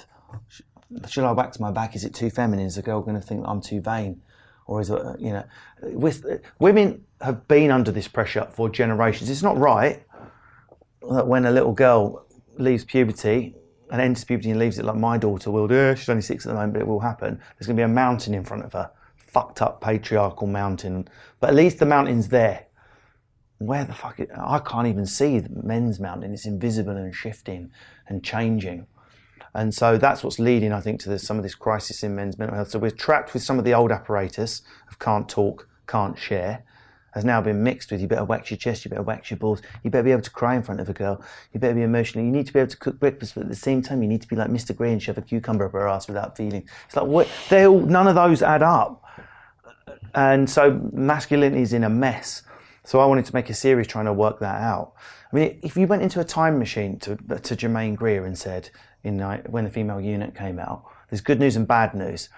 Should 1.09 1.25
I 1.25 1.33
wax 1.33 1.61
my 1.61 1.71
back? 1.71 1.95
Is 1.95 2.05
it 2.05 2.15
too 2.15 2.31
feminine? 2.31 2.67
Is 2.67 2.79
a 2.79 2.83
girl 2.83 3.01
going 3.03 3.21
to 3.21 3.27
think 3.27 3.45
I'm 3.47 3.61
too 3.61 3.81
vain? 3.81 4.23
Or 4.67 4.81
is 4.81 4.91
it, 4.91 5.01
uh, 5.01 5.15
you 5.19 5.33
know, 5.33 5.45
with, 5.83 6.27
uh, 6.27 6.39
women 6.59 7.05
have 7.23 7.49
been 7.49 7.71
under 7.71 7.91
this 7.91 8.09
pressure 8.09 8.49
for 8.53 8.69
generations. 8.69 9.31
It's 9.31 9.43
not 9.43 9.57
right 9.57 10.03
that 11.11 11.27
when 11.27 11.47
a 11.47 11.51
little 11.51 11.73
girl 11.73 12.27
leaves 12.59 12.85
puberty 12.85 13.55
and 13.91 14.01
enters 14.01 14.25
puberty 14.25 14.51
and 14.51 14.59
leaves 14.59 14.79
it 14.79 14.85
like 14.85 14.97
my 14.97 15.19
daughter 15.19 15.51
will 15.51 15.69
do, 15.69 15.95
she's 15.97 16.09
only 16.09 16.23
six 16.23 16.47
at 16.47 16.51
the 16.51 16.55
moment, 16.55 16.75
but 16.75 16.83
it 16.83 16.89
will 16.89 17.01
happen. 17.01 17.41
There's 17.57 17.67
going 17.67 17.77
to 17.77 17.81
be 17.81 17.85
a 17.85 17.89
mountain 17.89 18.35
in 18.35 18.45
front 18.45 18.65
of 18.65 18.73
her, 18.73 18.91
fucked 19.17 19.63
up 19.63 19.81
patriarchal 19.81 20.47
mountain. 20.47 21.09
But 21.41 21.51
at 21.51 21.57
least 21.57 21.79
the 21.79 21.87
mountain's 21.87 22.29
there 22.29 22.69
where 23.59 23.85
the 23.85 23.93
fuck? 23.93 24.21
Is, 24.21 24.29
I 24.37 24.61
can't 24.61 24.87
even 24.87 25.07
see 25.07 25.41
the 25.41 25.51
men's 25.63 26.01
mountain. 26.01 26.33
It's 26.33 26.47
invisible 26.47 26.97
and 26.97 27.15
shifting 27.15 27.71
and 28.07 28.23
changing. 28.23 28.87
And 29.55 29.75
so 29.75 29.99
that's 29.99 30.23
what's 30.23 30.39
leading, 30.39 30.73
I 30.73 30.81
think, 30.81 31.01
to 31.01 31.09
this, 31.09 31.27
some 31.27 31.37
of 31.37 31.43
this 31.43 31.55
crisis 31.55 32.03
in 32.03 32.15
men's 32.15 32.39
mental 32.39 32.57
health. 32.57 32.71
So 32.71 32.79
we're 32.79 32.91
trapped 32.91 33.35
with 33.35 33.43
some 33.43 33.59
of 33.59 33.65
the 33.65 33.75
old 33.75 33.91
apparatus 33.91 34.63
of 34.89 34.99
can't 34.99 35.29
talk, 35.29 35.69
can't 35.87 36.19
share, 36.19 36.65
has 37.13 37.25
now 37.25 37.41
been 37.41 37.63
mixed 37.63 37.91
with 37.91 38.01
you 38.01 38.07
better 38.07 38.25
wax 38.25 38.51
your 38.51 38.59
chest, 38.59 38.85
you 38.85 38.91
better 38.91 39.03
wax 39.03 39.31
your 39.31 39.39
balls, 39.39 39.63
you 39.83 39.91
better 39.91 40.05
be 40.05 40.13
able 40.13 40.23
to 40.23 40.31
cry 40.31 40.55
in 40.55 40.63
front 40.63 40.81
of 40.81 40.89
a 40.89 40.93
girl, 40.93 41.23
you 41.53 41.61
better 41.61 41.75
be 41.75 41.83
emotional, 41.83 42.25
you 42.25 42.31
need 42.31 42.47
to 42.47 42.53
be 42.53 42.59
able 42.59 42.71
to 42.71 42.77
cook 42.77 42.99
breakfast, 42.99 43.35
but 43.35 43.45
at 43.45 43.49
the 43.49 43.57
same 43.57 43.83
time, 43.83 44.03
you 44.03 44.09
need 44.09 44.23
to 44.23 44.29
be 44.29 44.37
like 44.37 44.51
Mr. 44.51 44.77
Grey 44.77 44.93
and 44.93 45.03
shove 45.03 45.19
a 45.19 45.23
cucumber 45.23 45.67
up 45.67 45.73
her 45.73 45.89
ass 45.89 46.09
without 46.09 46.37
feeling. 46.37 46.69
It's 46.87 46.97
like, 46.97 47.07
what? 47.07 47.29
They 47.49 47.67
all, 47.67 47.81
none 47.81 48.07
of 48.07 48.15
those 48.15 48.43
add 48.43 48.63
up. 48.63 49.05
And 50.15 50.49
so 50.49 50.81
masculinity 50.93 51.63
is 51.63 51.73
in 51.73 51.85
a 51.85 51.91
mess. 51.91 52.43
So 52.85 53.01
I 53.01 53.07
wanted 53.07 53.27
to 53.27 53.35
make 53.35 53.51
a 53.51 53.55
series 53.55 53.87
trying 53.87 54.07
to 54.07 54.13
work 54.13 54.41
that 54.41 54.63
out. 54.63 54.95
I 55.31 55.37
mean, 55.37 55.59
if 55.63 55.77
you 55.77 55.87
went 55.87 56.03
into 56.03 56.21
a 56.21 56.25
time 56.25 56.59
machine 56.59 56.99
to, 57.01 57.17
to 57.17 57.55
Germaine 57.55 57.95
Greer 57.95 58.25
and 58.25 58.37
said, 58.37 58.71
in, 59.05 59.21
when 59.21 59.65
the 59.65 59.71
Female 59.71 60.01
Eunuch 60.01 60.35
came 60.35 60.59
out, 60.59 60.85
there's 61.11 61.21
good 61.21 61.39
news 61.39 61.57
and 61.57 61.67
bad 61.67 61.95
news. 61.95 62.29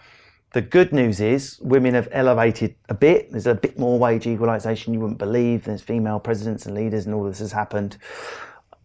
The 0.52 0.60
good 0.60 0.93
news 0.93 1.20
is 1.20 1.60
women 1.60 1.94
have 1.94 2.09
elevated 2.10 2.74
a 2.89 2.94
bit. 2.94 3.31
There's 3.31 3.47
a 3.47 3.55
bit 3.55 3.78
more 3.78 3.98
wage 4.01 4.27
equalisation 4.27 4.93
you 4.93 4.98
wouldn't 4.98 5.18
believe. 5.18 5.64
There's 5.64 5.81
female 5.81 6.18
presidents 6.18 6.66
and 6.66 6.74
leaders, 6.74 7.06
and 7.06 7.14
all 7.14 7.24
this 7.24 7.39
has 7.39 7.52
happened. 7.52 7.98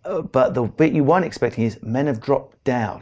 Uh, 0.03 0.21
but 0.21 0.53
the 0.53 0.63
bit 0.63 0.93
you 0.93 1.03
weren't 1.03 1.25
expecting 1.25 1.63
is 1.63 1.81
men 1.81 2.05
have 2.05 2.21
dropped 2.21 2.63
down. 2.63 3.01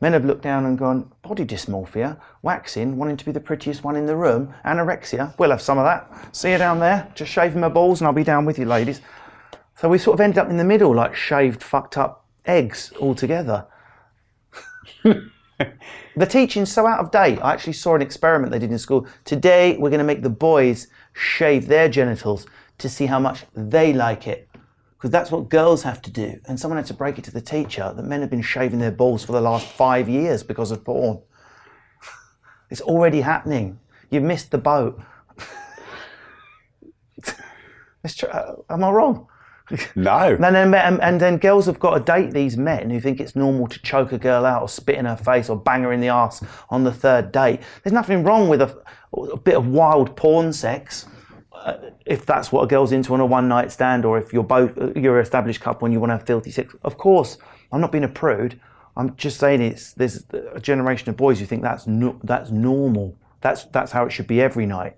Men 0.00 0.14
have 0.14 0.24
looked 0.24 0.42
down 0.42 0.64
and 0.64 0.78
gone, 0.78 1.12
body 1.22 1.44
dysmorphia, 1.44 2.18
waxing, 2.40 2.96
wanting 2.96 3.16
to 3.16 3.24
be 3.24 3.32
the 3.32 3.40
prettiest 3.40 3.82
one 3.82 3.96
in 3.96 4.06
the 4.06 4.16
room, 4.16 4.54
anorexia, 4.64 5.36
we'll 5.38 5.50
have 5.50 5.60
some 5.60 5.76
of 5.76 5.84
that. 5.84 6.34
See 6.34 6.52
you 6.52 6.58
down 6.58 6.78
there, 6.78 7.10
just 7.16 7.32
shaving 7.32 7.60
my 7.60 7.68
balls 7.68 8.00
and 8.00 8.06
I'll 8.06 8.14
be 8.14 8.22
down 8.22 8.44
with 8.44 8.60
you, 8.60 8.64
ladies. 8.64 9.00
So 9.74 9.88
we 9.88 9.98
sort 9.98 10.14
of 10.14 10.20
ended 10.20 10.38
up 10.38 10.50
in 10.50 10.56
the 10.56 10.64
middle, 10.64 10.94
like 10.94 11.16
shaved, 11.16 11.64
fucked 11.64 11.98
up 11.98 12.24
eggs 12.46 12.92
all 13.00 13.14
together. 13.14 13.66
the 16.16 16.26
teaching's 16.26 16.72
so 16.72 16.86
out 16.86 17.00
of 17.00 17.10
date. 17.10 17.38
I 17.40 17.52
actually 17.52 17.72
saw 17.74 17.94
an 17.94 18.02
experiment 18.02 18.52
they 18.52 18.58
did 18.58 18.70
in 18.70 18.78
school. 18.78 19.06
Today, 19.24 19.76
we're 19.76 19.90
going 19.90 19.98
to 19.98 20.04
make 20.04 20.22
the 20.22 20.30
boys 20.30 20.88
shave 21.12 21.66
their 21.66 21.88
genitals 21.88 22.46
to 22.78 22.88
see 22.88 23.06
how 23.06 23.18
much 23.18 23.44
they 23.54 23.92
like 23.92 24.26
it 24.26 24.48
because 24.98 25.10
that's 25.10 25.30
what 25.30 25.48
girls 25.48 25.84
have 25.84 26.02
to 26.02 26.10
do. 26.10 26.40
And 26.46 26.58
someone 26.58 26.76
had 26.76 26.86
to 26.86 26.94
break 26.94 27.18
it 27.18 27.24
to 27.24 27.30
the 27.30 27.40
teacher 27.40 27.92
that 27.94 28.02
men 28.04 28.20
have 28.20 28.30
been 28.30 28.42
shaving 28.42 28.80
their 28.80 28.90
balls 28.90 29.24
for 29.24 29.30
the 29.32 29.40
last 29.40 29.66
five 29.66 30.08
years 30.08 30.42
because 30.42 30.72
of 30.72 30.84
porn. 30.84 31.20
it's 32.70 32.80
already 32.80 33.20
happening. 33.20 33.78
You've 34.10 34.24
missed 34.24 34.50
the 34.50 34.58
boat. 34.58 35.00
uh, 38.32 38.54
am 38.70 38.82
I 38.82 38.90
wrong? 38.90 39.28
No. 39.94 40.36
and, 40.40 40.54
then, 40.54 40.74
and 40.74 41.20
then 41.20 41.36
girls 41.38 41.66
have 41.66 41.78
got 41.78 41.98
to 41.98 42.00
date 42.00 42.32
these 42.32 42.56
men 42.56 42.90
who 42.90 43.00
think 43.00 43.20
it's 43.20 43.36
normal 43.36 43.66
to 43.68 43.78
choke 43.82 44.12
a 44.12 44.18
girl 44.18 44.44
out 44.44 44.62
or 44.62 44.68
spit 44.68 44.96
in 44.96 45.04
her 45.04 45.16
face 45.16 45.48
or 45.48 45.56
bang 45.56 45.82
her 45.82 45.92
in 45.92 46.00
the 46.00 46.08
ass 46.08 46.42
on 46.70 46.84
the 46.84 46.92
third 46.92 47.32
date. 47.32 47.60
There's 47.82 47.92
nothing 47.92 48.24
wrong 48.24 48.48
with 48.48 48.62
a, 48.62 48.82
a 49.14 49.36
bit 49.36 49.56
of 49.56 49.66
wild 49.66 50.16
porn 50.16 50.52
sex 50.52 51.06
uh, 51.64 51.90
if 52.06 52.24
that's 52.24 52.52
what 52.52 52.62
a 52.62 52.66
girl's 52.66 52.92
into 52.92 53.12
on 53.14 53.20
a 53.20 53.26
one 53.26 53.48
night 53.48 53.72
stand, 53.72 54.04
or 54.04 54.18
if 54.18 54.32
you're 54.32 54.42
both 54.42 54.76
uh, 54.78 54.92
you're 54.94 55.18
an 55.18 55.22
established 55.22 55.60
couple 55.60 55.86
and 55.86 55.92
you 55.92 56.00
want 56.00 56.10
to 56.10 56.16
have 56.16 56.26
filthy 56.26 56.50
sex, 56.50 56.74
of 56.82 56.96
course, 56.96 57.38
I'm 57.72 57.80
not 57.80 57.92
being 57.92 58.04
a 58.04 58.08
prude. 58.08 58.60
I'm 58.96 59.14
just 59.16 59.38
saying 59.38 59.60
it's 59.60 59.92
there's 59.92 60.24
a 60.54 60.60
generation 60.60 61.08
of 61.08 61.16
boys 61.16 61.40
who 61.40 61.46
think 61.46 61.62
that's 61.62 61.86
no, 61.86 62.18
that's 62.22 62.50
normal. 62.50 63.16
That's 63.40 63.64
that's 63.66 63.92
how 63.92 64.06
it 64.06 64.10
should 64.10 64.26
be 64.26 64.40
every 64.40 64.66
night. 64.66 64.96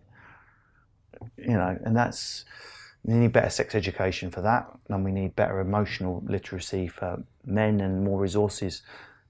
You 1.36 1.55
know, 1.55 1.78
and 1.84 1.97
that's 1.97 2.44
we 3.05 3.14
need 3.14 3.32
better 3.32 3.51
sex 3.51 3.74
education 3.74 4.31
for 4.31 4.43
that, 4.43 4.70
and 4.89 5.05
we 5.05 5.12
need 5.12 5.35
better 5.35 5.60
emotional 5.60 6.22
literacy 6.27 6.86
for 6.86 7.22
men 7.44 7.81
and 7.81 8.05
more 8.05 8.20
resources 8.20 8.82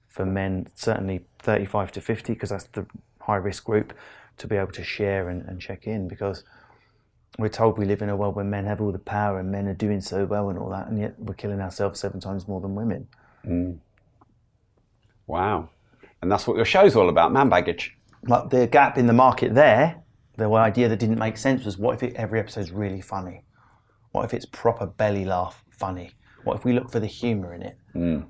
for 0.07 0.25
men, 0.25 0.67
certainly 0.75 1.25
35 1.39 1.91
to 1.93 2.01
50, 2.01 2.33
because 2.33 2.49
that's 2.49 2.65
the 2.65 2.85
high 3.21 3.37
risk 3.37 3.63
group, 3.63 3.93
to 4.37 4.47
be 4.47 4.57
able 4.57 4.73
to 4.73 4.83
share 4.83 5.29
and, 5.29 5.47
and 5.47 5.61
check 5.61 5.87
in 5.87 6.07
because 6.07 6.43
we're 7.39 7.47
told 7.47 7.77
we 7.77 7.85
live 7.85 8.01
in 8.01 8.09
a 8.09 8.15
world 8.15 8.35
where 8.35 8.43
men 8.43 8.65
have 8.65 8.81
all 8.81 8.91
the 8.91 8.99
power 8.99 9.39
and 9.39 9.51
men 9.51 9.67
are 9.67 9.73
doing 9.73 10.01
so 10.01 10.25
well 10.25 10.49
and 10.49 10.59
all 10.59 10.69
that, 10.69 10.87
and 10.87 10.99
yet 10.99 11.17
we're 11.17 11.33
killing 11.33 11.61
ourselves 11.61 11.99
seven 11.99 12.19
times 12.19 12.47
more 12.47 12.59
than 12.59 12.75
women. 12.75 13.07
Mm. 13.45 13.77
Wow. 15.27 15.69
And 16.21 16.29
that's 16.31 16.45
what 16.45 16.57
your 16.57 16.65
show's 16.65 16.95
all 16.95 17.07
about, 17.07 17.31
man 17.31 17.49
baggage. 17.49 17.95
Like 18.27 18.49
the 18.49 18.67
gap 18.67 18.97
in 18.97 19.07
the 19.07 19.13
market 19.13 19.55
there, 19.55 20.01
the 20.37 20.51
idea 20.51 20.89
that 20.89 20.99
didn't 20.99 21.19
make 21.19 21.37
sense 21.37 21.63
was 21.63 21.77
what 21.77 21.95
if 21.95 22.03
it, 22.03 22.15
every 22.15 22.39
episode's 22.39 22.71
really 22.71 23.01
funny? 23.01 23.43
What 24.11 24.25
if 24.25 24.33
it's 24.33 24.45
proper 24.45 24.85
belly 24.85 25.25
laugh 25.25 25.63
funny? 25.69 26.11
What 26.43 26.57
if 26.57 26.65
we 26.65 26.73
look 26.73 26.91
for 26.91 26.99
the 26.99 27.07
humour 27.07 27.53
in 27.53 27.61
it? 27.61 27.77
Mm. 27.95 28.25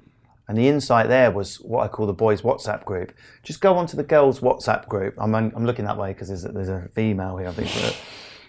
And 0.47 0.57
the 0.57 0.67
insight 0.67 1.07
there 1.07 1.31
was 1.31 1.55
what 1.61 1.83
I 1.83 1.87
call 1.87 2.07
the 2.07 2.13
boys' 2.13 2.41
WhatsApp 2.41 2.83
group. 2.83 3.13
Just 3.41 3.61
go 3.61 3.75
onto 3.75 3.95
the 3.95 4.03
girls' 4.03 4.41
WhatsApp 4.41 4.87
group. 4.89 5.15
I'm, 5.17 5.33
I'm 5.33 5.65
looking 5.65 5.85
that 5.85 5.97
way 5.97 6.11
because 6.11 6.27
there's, 6.27 6.43
there's 6.43 6.69
a 6.69 6.89
female 6.93 7.37
here, 7.37 7.47
I 7.47 7.53
think. 7.53 7.95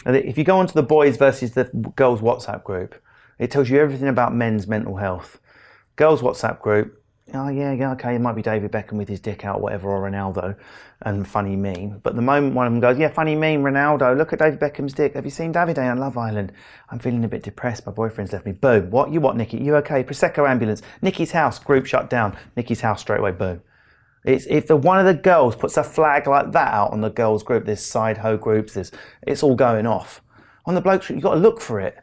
If 0.05 0.37
you 0.37 0.43
go 0.43 0.59
onto 0.59 0.73
the 0.73 0.83
boys 0.83 1.17
versus 1.17 1.53
the 1.53 1.65
girls 1.95 2.21
WhatsApp 2.21 2.65
group, 2.65 3.01
it 3.39 3.51
tells 3.51 3.71
you 3.71 3.79
everything 3.79 4.09
about 4.09 4.35
men's 4.35 4.67
mental 4.67 4.97
health. 4.97 5.39
Girls 5.97 6.23
WhatsApp 6.23 6.61
group, 6.61 7.02
oh 7.35 7.49
yeah, 7.49 7.73
yeah, 7.73 7.93
okay, 7.93 8.15
it 8.15 8.21
might 8.21 8.35
be 8.35 8.43
David 8.43 8.73
Beckham 8.73 8.95
with 8.95 9.09
his 9.09 9.21
dick 9.21 9.45
out, 9.45 9.61
whatever, 9.61 9.89
or 9.89 10.09
Ronaldo, 10.09 10.57
and 11.03 11.27
funny 11.27 11.57
meme. 11.57 12.01
But 12.03 12.17
the 12.17 12.23
moment 12.23 12.55
one 12.55 12.67
of 12.67 12.73
them 12.73 12.81
goes, 12.81 12.99
yeah, 12.99 13.09
funny 13.09 13.35
meme, 13.35 13.63
Ronaldo, 13.63 14.17
look 14.17 14.33
at 14.33 14.39
David 14.39 14.61
Beckham's 14.61 14.93
dick. 14.93 15.15
Have 15.15 15.25
you 15.25 15.31
seen 15.31 15.53
Davide 15.53 15.79
on 15.79 15.99
Love 15.99 16.17
Island? 16.17 16.53
I'm 16.91 16.99
feeling 16.99 17.25
a 17.25 17.29
bit 17.29 17.43
depressed. 17.43 17.87
My 17.87 17.93
boyfriend's 17.93 18.33
left 18.33 18.47
me. 18.47 18.53
Boom. 18.53 18.91
What? 18.91 19.13
You 19.13 19.21
what, 19.21 19.37
Nikki? 19.37 19.59
You 19.59 19.77
okay? 19.77 20.05
Prosecco 20.05 20.49
ambulance. 20.49 20.83
Nikki's 21.01 21.33
house. 21.33 21.59
Group 21.59 21.87
shut 21.87 22.11
down. 22.11 22.37
Nikki's 22.57 22.81
house 22.81 23.01
straight 23.01 23.21
away. 23.21 23.33
Boom. 23.33 23.63
It's 24.25 24.47
if 24.47 24.69
the, 24.69 24.77
one 24.77 25.01
of 25.01 25.07
the 25.07 25.21
girls 25.21 25.57
puts 25.57 25.77
a 25.77 25.83
flag 25.83 26.27
like 26.27 26.53
that 26.53 26.73
out 26.73 26.93
on 26.93 27.01
the 27.01 27.11
girls' 27.11 27.43
group, 27.43 27.65
there's 27.65 27.85
side 27.85 28.19
hoe 28.19 28.37
groups, 28.37 28.75
there's, 28.75 28.93
it's 29.27 29.43
all 29.43 29.57
going 29.57 29.87
off. 29.87 30.23
On 30.65 30.75
the 30.75 30.81
blokes' 30.81 31.11
you've 31.11 31.23
got 31.23 31.35
to 31.35 31.41
look 31.41 31.61
for 31.61 31.81
it. 31.81 31.97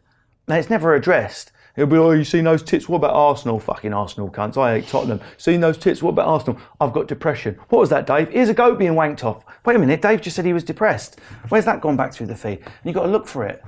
Now, 0.48 0.56
it's 0.56 0.70
never 0.70 0.96
addressed. 0.96 1.52
It'll 1.76 1.90
be, 1.90 1.98
oh, 1.98 2.12
you 2.12 2.24
seen 2.24 2.44
those 2.44 2.64
tits? 2.64 2.90
What 2.90 2.98
about 2.98 3.14
Arsenal? 3.14 3.60
Fucking 3.60 3.94
Arsenal 3.94 4.30
cunts. 4.30 4.58
I 4.58 4.80
hate 4.80 4.88
Tottenham. 4.88 5.22
Seen 5.38 5.62
those 5.62 5.78
tits? 5.78 6.04
What 6.04 6.12
about 6.12 6.28
Arsenal? 6.28 6.60
I've 6.82 6.94
got 6.94 7.08
depression. 7.08 7.58
What 7.70 7.80
was 7.80 7.90
that, 7.90 8.08
Dave? 8.08 8.30
Here's 8.30 8.50
a 8.50 8.54
goat 8.54 8.80
being 8.80 8.94
wanked 8.94 9.24
off. 9.24 9.44
Wait 9.66 9.76
a 9.76 9.80
minute, 9.80 10.02
Dave 10.02 10.22
just 10.22 10.36
said 10.36 10.46
he 10.46 10.54
was 10.54 10.64
depressed. 10.64 11.20
Where's 11.50 11.66
that 11.66 11.82
gone 11.82 11.96
back 11.96 12.14
through 12.14 12.28
the 12.28 12.36
feed? 12.36 12.60
And 12.60 12.74
you've 12.84 12.96
got 12.96 13.04
to 13.04 13.12
look 13.12 13.28
for 13.28 13.46
it. 13.46 13.64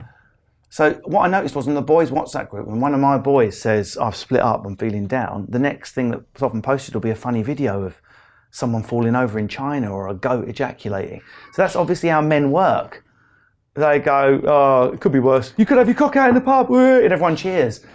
So 0.69 0.93
what 1.03 1.23
I 1.23 1.27
noticed 1.27 1.53
was 1.53 1.67
in 1.67 1.73
the 1.73 1.81
boys' 1.81 2.11
WhatsApp 2.11 2.49
group, 2.49 2.65
when 2.65 2.79
one 2.79 2.93
of 2.93 2.99
my 3.01 3.17
boys 3.17 3.59
says, 3.59 3.97
I've 3.97 4.15
split 4.15 4.39
up, 4.41 4.65
I'm 4.65 4.77
feeling 4.77 5.05
down, 5.05 5.47
the 5.49 5.59
next 5.59 5.91
thing 5.91 6.11
that's 6.11 6.41
often 6.41 6.61
posted 6.61 6.93
will 6.93 7.01
be 7.01 7.09
a 7.09 7.15
funny 7.15 7.43
video 7.43 7.83
of 7.83 8.01
someone 8.51 8.81
falling 8.81 9.15
over 9.15 9.37
in 9.37 9.49
China 9.49 9.91
or 9.91 10.07
a 10.07 10.13
goat 10.13 10.47
ejaculating. 10.47 11.21
So 11.53 11.61
that's 11.61 11.75
obviously 11.75 12.07
how 12.07 12.21
men 12.21 12.51
work. 12.51 13.03
They 13.73 13.99
go, 13.99 14.41
oh, 14.45 14.91
it 14.93 14.99
could 14.99 15.11
be 15.11 15.19
worse. 15.19 15.53
You 15.57 15.65
could 15.65 15.77
have 15.77 15.87
your 15.87 15.95
cock 15.95 16.15
out 16.15 16.29
in 16.29 16.35
the 16.35 16.41
pub, 16.41 16.71
and 16.71 17.11
everyone 17.11 17.35
cheers. 17.35 17.85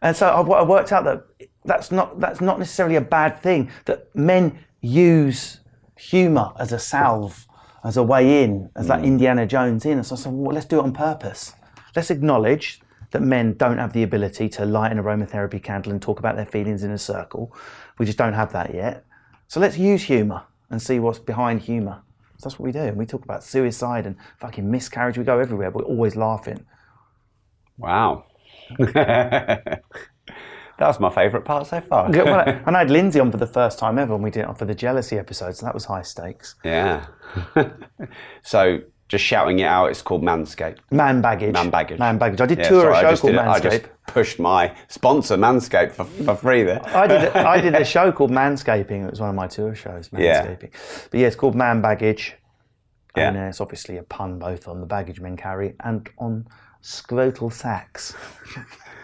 And 0.00 0.16
so 0.16 0.28
I 0.28 0.62
worked 0.62 0.92
out 0.92 1.04
that 1.04 1.24
that's 1.64 1.90
not 1.90 2.20
that's 2.20 2.40
not 2.40 2.58
necessarily 2.58 2.96
a 2.96 3.00
bad 3.00 3.42
thing. 3.42 3.70
That 3.84 4.14
men 4.14 4.58
use 4.80 5.60
humour 5.96 6.52
as 6.58 6.72
a 6.72 6.78
salve, 6.78 7.46
as 7.84 7.96
a 7.96 8.02
way 8.02 8.44
in, 8.44 8.70
as 8.76 8.86
mm. 8.86 8.88
that 8.88 9.04
Indiana 9.04 9.46
Jones 9.46 9.84
in. 9.84 9.98
And 9.98 10.06
so 10.06 10.14
I 10.14 10.18
said, 10.18 10.32
well, 10.32 10.54
let's 10.54 10.66
do 10.66 10.78
it 10.78 10.82
on 10.82 10.92
purpose. 10.92 11.54
Let's 11.94 12.10
acknowledge 12.10 12.80
that 13.10 13.22
men 13.22 13.54
don't 13.54 13.78
have 13.78 13.92
the 13.92 14.02
ability 14.02 14.48
to 14.50 14.64
light 14.64 14.92
an 14.92 14.98
aromatherapy 14.98 15.62
candle 15.62 15.92
and 15.92 16.02
talk 16.02 16.18
about 16.18 16.36
their 16.36 16.46
feelings 16.46 16.82
in 16.82 16.90
a 16.90 16.98
circle. 16.98 17.54
We 17.98 18.06
just 18.06 18.18
don't 18.18 18.34
have 18.34 18.52
that 18.52 18.74
yet 18.74 19.04
So 19.48 19.60
let's 19.60 19.78
use 19.78 20.02
humour 20.02 20.42
and 20.70 20.82
see 20.82 20.98
what's 20.98 21.18
behind 21.18 21.62
humour. 21.62 22.02
So 22.38 22.48
that's 22.48 22.58
what 22.58 22.66
we 22.66 22.72
do. 22.72 22.80
And 22.80 22.96
we 22.96 23.06
talk 23.06 23.24
about 23.24 23.42
suicide 23.42 24.06
and 24.06 24.16
fucking 24.38 24.70
miscarriage. 24.70 25.18
We 25.18 25.24
go 25.24 25.38
everywhere, 25.38 25.70
but 25.70 25.84
we're 25.84 25.94
always 25.94 26.16
laughing. 26.16 26.66
Wow. 27.78 28.24
that 28.78 29.82
was 30.78 31.00
my 31.00 31.10
favourite 31.10 31.44
part 31.44 31.66
so 31.66 31.80
far. 31.80 32.14
yeah, 32.14 32.22
well, 32.22 32.62
and 32.66 32.76
I 32.76 32.80
had 32.80 32.90
Lindsay 32.90 33.20
on 33.20 33.30
for 33.30 33.38
the 33.38 33.46
first 33.46 33.78
time 33.78 33.98
ever, 33.98 34.14
and 34.14 34.22
we 34.22 34.30
did 34.30 34.48
it 34.48 34.58
for 34.58 34.64
the 34.64 34.74
jealousy 34.74 35.18
episode, 35.18 35.56
so 35.56 35.66
that 35.66 35.74
was 35.74 35.84
high 35.86 36.02
stakes. 36.02 36.56
Yeah. 36.64 37.06
so 38.42 38.80
just 39.08 39.24
shouting 39.24 39.60
it 39.60 39.64
out, 39.64 39.86
it's 39.86 40.02
called 40.02 40.22
Manscaped. 40.22 40.78
Man 40.90 41.20
baggage. 41.20 41.52
Man 41.52 41.70
baggage. 41.70 41.98
Man 41.98 42.18
baggage. 42.18 42.40
I 42.40 42.46
did 42.46 42.58
yeah, 42.58 42.68
tour 42.68 42.92
sorry, 42.92 42.96
a 42.96 43.16
show 43.16 43.20
called 43.22 43.34
Manscaped. 43.34 43.48
I 43.48 43.60
just 43.60 43.84
pushed 44.06 44.38
my 44.38 44.76
sponsor 44.88 45.36
Manscaped 45.36 45.92
for, 45.92 46.04
for 46.04 46.34
free 46.34 46.64
there. 46.64 46.84
I 46.86 47.06
did 47.06 47.22
a, 47.22 47.48
I 47.48 47.60
did 47.60 47.74
a 47.74 47.84
show 47.94 48.10
called 48.10 48.30
Manscaping. 48.32 49.06
It 49.06 49.10
was 49.10 49.20
one 49.20 49.30
of 49.30 49.36
my 49.36 49.46
tour 49.46 49.74
shows. 49.74 50.08
Manscaping. 50.08 50.72
Yeah. 50.72 51.06
But 51.10 51.20
yeah, 51.20 51.26
it's 51.28 51.36
called 51.36 51.54
Man 51.54 51.80
Baggage. 51.80 52.34
Yeah. 53.16 53.28
And 53.28 53.36
uh, 53.36 53.40
it's 53.42 53.60
obviously 53.60 53.96
a 53.96 54.02
pun 54.02 54.38
both 54.38 54.68
on 54.68 54.80
the 54.80 54.86
baggage 54.86 55.20
men 55.20 55.36
carry 55.36 55.74
and 55.80 56.08
on 56.18 56.46
scrotal 56.82 57.52
sacks. 57.52 58.14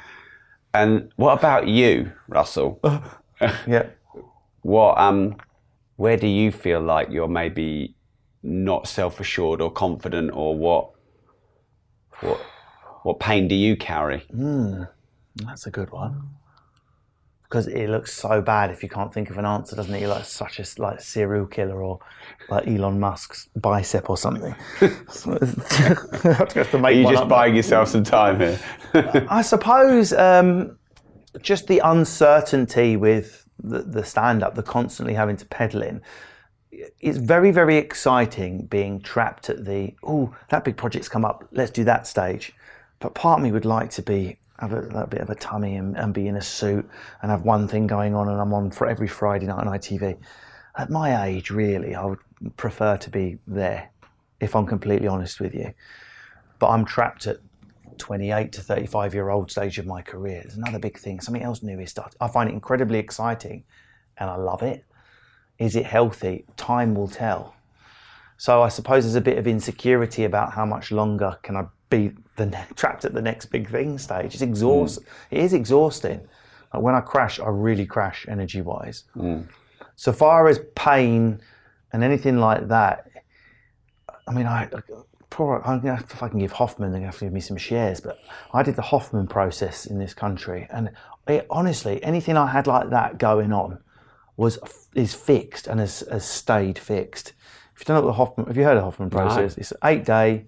and 0.74 1.10
what 1.16 1.38
about 1.38 1.68
you, 1.68 2.12
Russell? 2.28 2.80
yeah. 3.66 3.86
What 4.62 4.98
um, 4.98 5.36
where 5.96 6.16
do 6.16 6.26
you 6.26 6.52
feel 6.52 6.80
like 6.80 7.08
you're 7.10 7.28
maybe 7.28 7.94
not 8.42 8.88
self 8.88 9.20
assured 9.20 9.60
or 9.60 9.70
confident, 9.70 10.30
or 10.32 10.56
what? 10.56 10.90
What? 12.20 12.40
What 13.02 13.18
pain 13.18 13.48
do 13.48 13.54
you 13.54 13.76
carry? 13.76 14.24
Mm, 14.32 14.88
that's 15.44 15.66
a 15.66 15.70
good 15.70 15.90
one. 15.90 16.30
Because 17.42 17.66
it 17.66 17.90
looks 17.90 18.14
so 18.14 18.40
bad 18.40 18.70
if 18.70 18.82
you 18.82 18.88
can't 18.88 19.12
think 19.12 19.28
of 19.28 19.36
an 19.36 19.44
answer, 19.44 19.76
doesn't 19.76 19.94
it? 19.94 20.00
You're 20.00 20.08
like 20.08 20.24
such 20.24 20.58
a 20.58 20.64
like 20.80 21.02
serial 21.02 21.46
killer 21.46 21.82
or 21.82 21.98
like 22.48 22.66
Elon 22.66 22.98
Musk's 22.98 23.50
bicep 23.56 24.08
or 24.08 24.16
something. 24.16 24.54
Are 24.80 24.88
you 26.92 27.10
just 27.10 27.28
buying 27.28 27.54
yourself 27.54 27.88
some 27.88 28.04
time 28.04 28.40
here? 28.40 28.58
I 29.28 29.42
suppose 29.42 30.14
um, 30.14 30.78
just 31.42 31.66
the 31.66 31.82
uncertainty 31.84 32.96
with 32.96 33.46
the, 33.62 33.82
the 33.82 34.04
stand 34.04 34.42
up, 34.42 34.54
the 34.54 34.62
constantly 34.62 35.12
having 35.12 35.36
to 35.36 35.44
pedal 35.46 35.82
in 35.82 36.00
it's 36.72 37.18
very, 37.18 37.50
very 37.50 37.76
exciting 37.76 38.66
being 38.66 39.00
trapped 39.00 39.50
at 39.50 39.64
the, 39.64 39.94
oh, 40.02 40.34
that 40.48 40.64
big 40.64 40.76
project's 40.76 41.08
come 41.08 41.24
up, 41.24 41.46
let's 41.52 41.70
do 41.70 41.84
that 41.84 42.06
stage. 42.06 42.52
But 42.98 43.14
part 43.14 43.38
of 43.38 43.44
me 43.44 43.52
would 43.52 43.64
like 43.64 43.90
to 43.90 44.02
be, 44.02 44.38
have 44.58 44.72
a, 44.72 45.06
bit 45.06 45.20
of 45.20 45.28
a 45.28 45.34
tummy 45.34 45.76
and, 45.76 45.96
and, 45.96 46.14
be 46.14 46.28
in 46.28 46.36
a 46.36 46.42
suit 46.42 46.88
and 47.20 47.30
have 47.30 47.42
one 47.42 47.66
thing 47.66 47.86
going 47.86 48.14
on 48.14 48.28
and 48.28 48.40
I'm 48.40 48.54
on 48.54 48.70
for 48.70 48.86
every 48.86 49.08
Friday 49.08 49.46
night 49.46 49.58
on 49.58 49.66
ITV. 49.66 50.16
At 50.76 50.88
my 50.88 51.26
age, 51.26 51.50
really, 51.50 51.94
I 51.94 52.04
would 52.04 52.20
prefer 52.56 52.96
to 52.96 53.10
be 53.10 53.38
there, 53.46 53.90
if 54.40 54.54
I'm 54.54 54.66
completely 54.66 55.08
honest 55.08 55.40
with 55.40 55.54
you. 55.54 55.74
But 56.58 56.68
I'm 56.68 56.84
trapped 56.84 57.26
at 57.26 57.38
28 57.98 58.52
to 58.52 58.60
35 58.60 59.14
year 59.14 59.30
old 59.30 59.50
stage 59.50 59.78
of 59.78 59.86
my 59.86 60.00
career. 60.00 60.42
It's 60.44 60.54
another 60.54 60.78
big 60.78 60.98
thing. 60.98 61.20
Something 61.20 61.42
else 61.42 61.62
new 61.62 61.78
is 61.80 61.90
starting. 61.90 62.16
I 62.20 62.28
find 62.28 62.48
it 62.48 62.52
incredibly 62.52 62.98
exciting 62.98 63.64
and 64.16 64.30
I 64.30 64.36
love 64.36 64.62
it. 64.62 64.84
Is 65.62 65.76
it 65.76 65.86
healthy? 65.86 66.44
Time 66.56 66.92
will 66.92 67.06
tell. 67.06 67.54
So 68.36 68.62
I 68.62 68.68
suppose 68.68 69.04
there's 69.04 69.14
a 69.14 69.20
bit 69.20 69.38
of 69.38 69.46
insecurity 69.46 70.24
about 70.24 70.52
how 70.52 70.66
much 70.66 70.90
longer 70.90 71.38
can 71.44 71.56
I 71.56 71.66
be 71.88 72.10
the 72.34 72.46
ne- 72.46 72.66
trapped 72.74 73.04
at 73.04 73.14
the 73.14 73.22
next 73.22 73.46
big 73.46 73.70
thing 73.70 73.96
stage. 73.96 74.34
It's 74.34 74.42
exhaust. 74.42 75.00
Mm. 75.00 75.06
It 75.30 75.38
is 75.38 75.52
exhausting. 75.52 76.20
Like 76.74 76.82
when 76.82 76.96
I 76.96 77.00
crash, 77.00 77.38
I 77.38 77.46
really 77.46 77.86
crash 77.86 78.26
energy 78.28 78.60
wise. 78.60 79.04
Mm. 79.14 79.46
So 79.94 80.12
far 80.12 80.48
as 80.48 80.58
pain 80.74 81.40
and 81.92 82.02
anything 82.02 82.38
like 82.38 82.66
that, 82.66 83.08
I 84.26 84.32
mean, 84.32 84.46
I, 84.46 84.68
poor, 85.30 85.62
I 85.64 85.76
if 85.96 86.24
I 86.24 86.28
can 86.28 86.40
give 86.40 86.50
Hoffman, 86.50 86.90
they're 86.90 86.98
going 86.98 87.02
to 87.02 87.12
have 87.12 87.18
to 87.20 87.26
give 87.26 87.32
me 87.32 87.40
some 87.40 87.56
shares. 87.56 88.00
But 88.00 88.18
I 88.52 88.64
did 88.64 88.74
the 88.74 88.82
Hoffman 88.82 89.28
process 89.28 89.86
in 89.86 90.00
this 90.00 90.12
country, 90.12 90.66
and 90.70 90.90
it, 91.28 91.46
honestly, 91.50 92.02
anything 92.02 92.36
I 92.36 92.48
had 92.48 92.66
like 92.66 92.90
that 92.90 93.18
going 93.18 93.52
on 93.52 93.78
was 94.36 94.58
is 94.94 95.14
fixed 95.14 95.66
and 95.66 95.80
has, 95.80 96.00
has 96.10 96.24
stayed 96.24 96.78
fixed. 96.78 97.32
If 97.74 97.80
you 97.80 97.84
don't 97.86 98.02
know 98.02 98.06
the 98.06 98.12
Hoffman, 98.14 98.46
have 98.46 98.56
you 98.56 98.64
heard 98.64 98.76
of 98.76 98.82
the 98.82 98.84
Hoffman 98.84 99.10
process? 99.10 99.52
Right. 99.52 99.58
It's 99.58 99.72
eight 99.84 100.04
day 100.04 100.46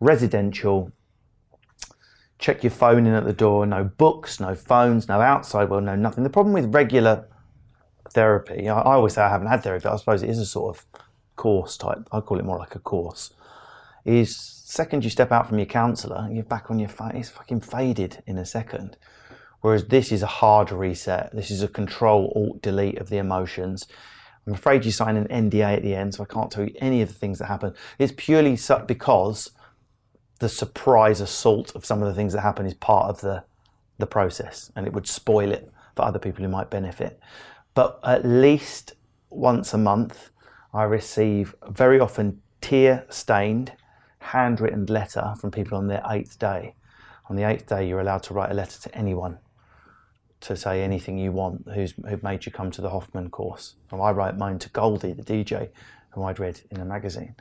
residential. 0.00 0.92
Check 2.38 2.62
your 2.62 2.70
phone 2.70 3.06
in 3.06 3.14
at 3.14 3.24
the 3.24 3.32
door. 3.32 3.64
No 3.66 3.84
books, 3.84 4.40
no 4.40 4.54
phones, 4.54 5.08
no 5.08 5.20
outside 5.20 5.70
world, 5.70 5.84
no 5.84 5.96
nothing. 5.96 6.22
The 6.24 6.30
problem 6.30 6.52
with 6.52 6.74
regular 6.74 7.28
therapy, 8.10 8.68
I, 8.68 8.78
I 8.78 8.94
always 8.94 9.14
say 9.14 9.22
I 9.22 9.30
haven't 9.30 9.48
had 9.48 9.62
therapy. 9.62 9.86
I 9.86 9.96
suppose 9.96 10.22
it 10.22 10.30
is 10.30 10.38
a 10.38 10.46
sort 10.46 10.76
of 10.76 10.86
course 11.36 11.76
type. 11.76 12.08
I 12.12 12.20
call 12.20 12.38
it 12.38 12.44
more 12.44 12.58
like 12.58 12.74
a 12.74 12.78
course. 12.78 13.32
Is 14.04 14.36
second 14.36 15.02
you 15.04 15.10
step 15.10 15.32
out 15.32 15.48
from 15.48 15.58
your 15.58 15.66
counsellor, 15.66 16.28
you're 16.30 16.44
back 16.44 16.70
on 16.70 16.78
your 16.78 16.88
phone. 16.88 17.16
It's 17.16 17.28
fucking 17.28 17.60
faded 17.60 18.22
in 18.26 18.38
a 18.38 18.44
second. 18.44 18.96
Whereas 19.66 19.86
this 19.86 20.12
is 20.12 20.22
a 20.22 20.28
hard 20.28 20.70
reset. 20.70 21.34
This 21.34 21.50
is 21.50 21.60
a 21.60 21.66
control 21.66 22.32
alt 22.36 22.62
delete 22.62 22.98
of 22.98 23.08
the 23.08 23.16
emotions. 23.16 23.88
I'm 24.46 24.52
afraid 24.52 24.84
you 24.84 24.92
sign 24.92 25.16
an 25.16 25.26
NDA 25.26 25.78
at 25.78 25.82
the 25.82 25.92
end, 25.92 26.14
so 26.14 26.22
I 26.22 26.32
can't 26.32 26.52
tell 26.52 26.62
you 26.62 26.72
any 26.80 27.02
of 27.02 27.08
the 27.08 27.14
things 27.16 27.40
that 27.40 27.46
happen. 27.46 27.74
It's 27.98 28.12
purely 28.16 28.56
because 28.86 29.50
the 30.38 30.48
surprise 30.48 31.20
assault 31.20 31.74
of 31.74 31.84
some 31.84 32.00
of 32.00 32.06
the 32.06 32.14
things 32.14 32.32
that 32.32 32.42
happen 32.42 32.64
is 32.64 32.74
part 32.74 33.10
of 33.10 33.22
the 33.22 33.42
the 33.98 34.06
process, 34.06 34.70
and 34.76 34.86
it 34.86 34.92
would 34.92 35.08
spoil 35.08 35.50
it 35.50 35.68
for 35.96 36.04
other 36.04 36.20
people 36.20 36.44
who 36.44 36.48
might 36.48 36.70
benefit. 36.70 37.18
But 37.74 37.98
at 38.04 38.24
least 38.24 38.92
once 39.30 39.74
a 39.74 39.78
month, 39.78 40.30
I 40.72 40.84
receive 40.84 41.56
very 41.68 41.98
often 41.98 42.40
tear 42.60 43.04
stained, 43.08 43.72
handwritten 44.20 44.86
letter 44.86 45.34
from 45.40 45.50
people 45.50 45.76
on 45.76 45.88
their 45.88 46.04
eighth 46.08 46.38
day. 46.38 46.76
On 47.28 47.34
the 47.34 47.42
eighth 47.42 47.66
day, 47.66 47.88
you're 47.88 47.98
allowed 47.98 48.22
to 48.22 48.32
write 48.32 48.52
a 48.52 48.54
letter 48.54 48.80
to 48.80 48.94
anyone 48.94 49.40
to 50.40 50.56
say 50.56 50.82
anything 50.82 51.18
you 51.18 51.32
want 51.32 51.66
who's 51.74 51.94
who 52.08 52.18
made 52.22 52.46
you 52.46 52.52
come 52.52 52.70
to 52.72 52.82
the 52.82 52.90
Hoffman 52.90 53.30
course. 53.30 53.74
So 53.90 54.00
I 54.00 54.12
write 54.12 54.36
mine 54.36 54.58
to 54.60 54.68
Goldie, 54.70 55.12
the 55.12 55.22
DJ, 55.22 55.70
who 56.10 56.22
I'd 56.24 56.38
read 56.38 56.60
in 56.70 56.80
a 56.80 56.84
magazine. 56.84 57.34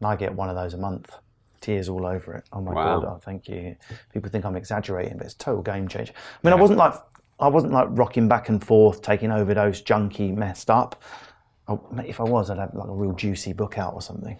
And 0.00 0.06
I 0.06 0.16
get 0.16 0.34
one 0.34 0.48
of 0.48 0.56
those 0.56 0.74
a 0.74 0.78
month. 0.78 1.14
Tears 1.60 1.88
all 1.88 2.06
over 2.06 2.34
it. 2.34 2.44
Oh 2.52 2.60
my 2.60 2.72
wow. 2.72 3.00
god, 3.00 3.08
oh, 3.08 3.20
thank 3.22 3.48
you. 3.48 3.76
People 4.12 4.30
think 4.30 4.44
I'm 4.44 4.54
exaggerating, 4.54 5.16
but 5.18 5.26
it's 5.26 5.34
a 5.34 5.38
total 5.38 5.62
game 5.62 5.88
change. 5.88 6.10
I 6.10 6.46
mean 6.46 6.52
yeah. 6.52 6.58
I 6.58 6.60
wasn't 6.60 6.78
like 6.78 6.94
I 7.40 7.48
wasn't 7.48 7.72
like 7.72 7.88
rocking 7.90 8.28
back 8.28 8.48
and 8.48 8.64
forth, 8.64 9.02
taking 9.02 9.30
overdose, 9.30 9.80
junkie, 9.80 10.32
messed 10.32 10.70
up. 10.70 11.02
Oh, 11.66 11.86
if 12.04 12.20
I 12.20 12.24
was, 12.24 12.50
I'd 12.50 12.58
have 12.58 12.74
like 12.74 12.88
a 12.88 12.94
real 12.94 13.12
juicy 13.12 13.52
book 13.52 13.78
out 13.78 13.94
or 13.94 14.02
something. 14.02 14.38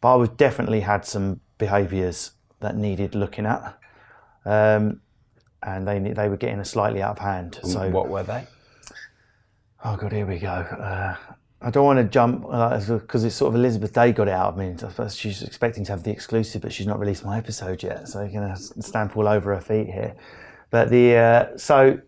But 0.00 0.14
I 0.14 0.16
was 0.16 0.28
definitely 0.30 0.80
had 0.80 1.04
some 1.04 1.40
behaviours 1.56 2.32
that 2.60 2.76
needed 2.76 3.14
looking 3.14 3.46
at. 3.46 3.78
Um, 4.44 5.00
and 5.62 5.86
they 5.86 5.98
they 5.98 6.28
were 6.28 6.36
getting 6.36 6.60
a 6.60 6.64
slightly 6.64 7.02
out 7.02 7.12
of 7.12 7.18
hand. 7.18 7.60
So 7.62 7.90
what 7.90 8.08
were 8.08 8.22
they? 8.22 8.46
Oh 9.84 9.96
god, 9.96 10.12
here 10.12 10.26
we 10.26 10.38
go. 10.38 10.48
Uh, 10.48 11.16
I 11.60 11.70
don't 11.70 11.84
want 11.84 11.98
to 11.98 12.04
jump 12.04 12.42
because 12.42 13.24
uh, 13.24 13.26
it's 13.26 13.36
sort 13.36 13.52
of 13.52 13.56
Elizabeth 13.56 13.92
Day 13.92 14.12
got 14.12 14.28
it 14.28 14.34
out 14.34 14.54
of 14.54 14.56
me. 14.56 14.76
She's 15.10 15.42
expecting 15.42 15.84
to 15.84 15.92
have 15.92 16.04
the 16.04 16.10
exclusive, 16.10 16.62
but 16.62 16.72
she's 16.72 16.86
not 16.86 17.00
released 17.00 17.24
my 17.24 17.36
episode 17.36 17.82
yet, 17.82 18.08
so 18.08 18.22
you're 18.22 18.40
gonna 18.40 18.56
stamp 18.56 19.16
all 19.16 19.26
over 19.26 19.54
her 19.54 19.60
feet 19.60 19.86
here. 19.88 20.14
But 20.70 20.90
the 20.90 21.16
uh, 21.16 21.56
so 21.56 22.00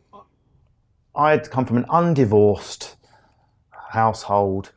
I 1.14 1.32
had 1.32 1.50
come 1.50 1.64
from 1.64 1.78
an 1.78 1.84
undivorced 1.86 2.94
household, 3.90 4.72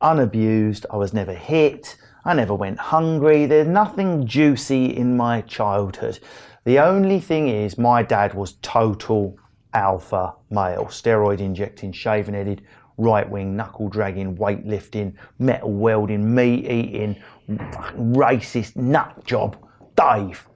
unabused. 0.00 0.84
I 0.90 0.96
was 0.96 1.14
never 1.14 1.32
hit. 1.32 1.96
I 2.26 2.34
never 2.34 2.54
went 2.54 2.78
hungry. 2.78 3.46
There's 3.46 3.66
nothing 3.66 4.26
juicy 4.26 4.86
in 4.86 5.16
my 5.16 5.42
childhood. 5.42 6.18
The 6.64 6.78
only 6.78 7.20
thing 7.20 7.48
is, 7.48 7.76
my 7.76 8.02
dad 8.02 8.32
was 8.32 8.54
total 8.62 9.38
alpha 9.74 10.34
male, 10.50 10.86
steroid 10.86 11.40
injecting, 11.40 11.92
shaven 11.92 12.32
headed, 12.32 12.62
right 12.96 13.28
wing, 13.28 13.54
knuckle 13.54 13.88
dragging, 13.90 14.36
weightlifting, 14.36 15.14
metal 15.38 15.72
welding, 15.72 16.34
meat 16.34 16.64
eating, 16.64 17.22
racist 17.48 18.76
nut 18.76 19.24
job. 19.26 19.56
Dave. 19.94 20.48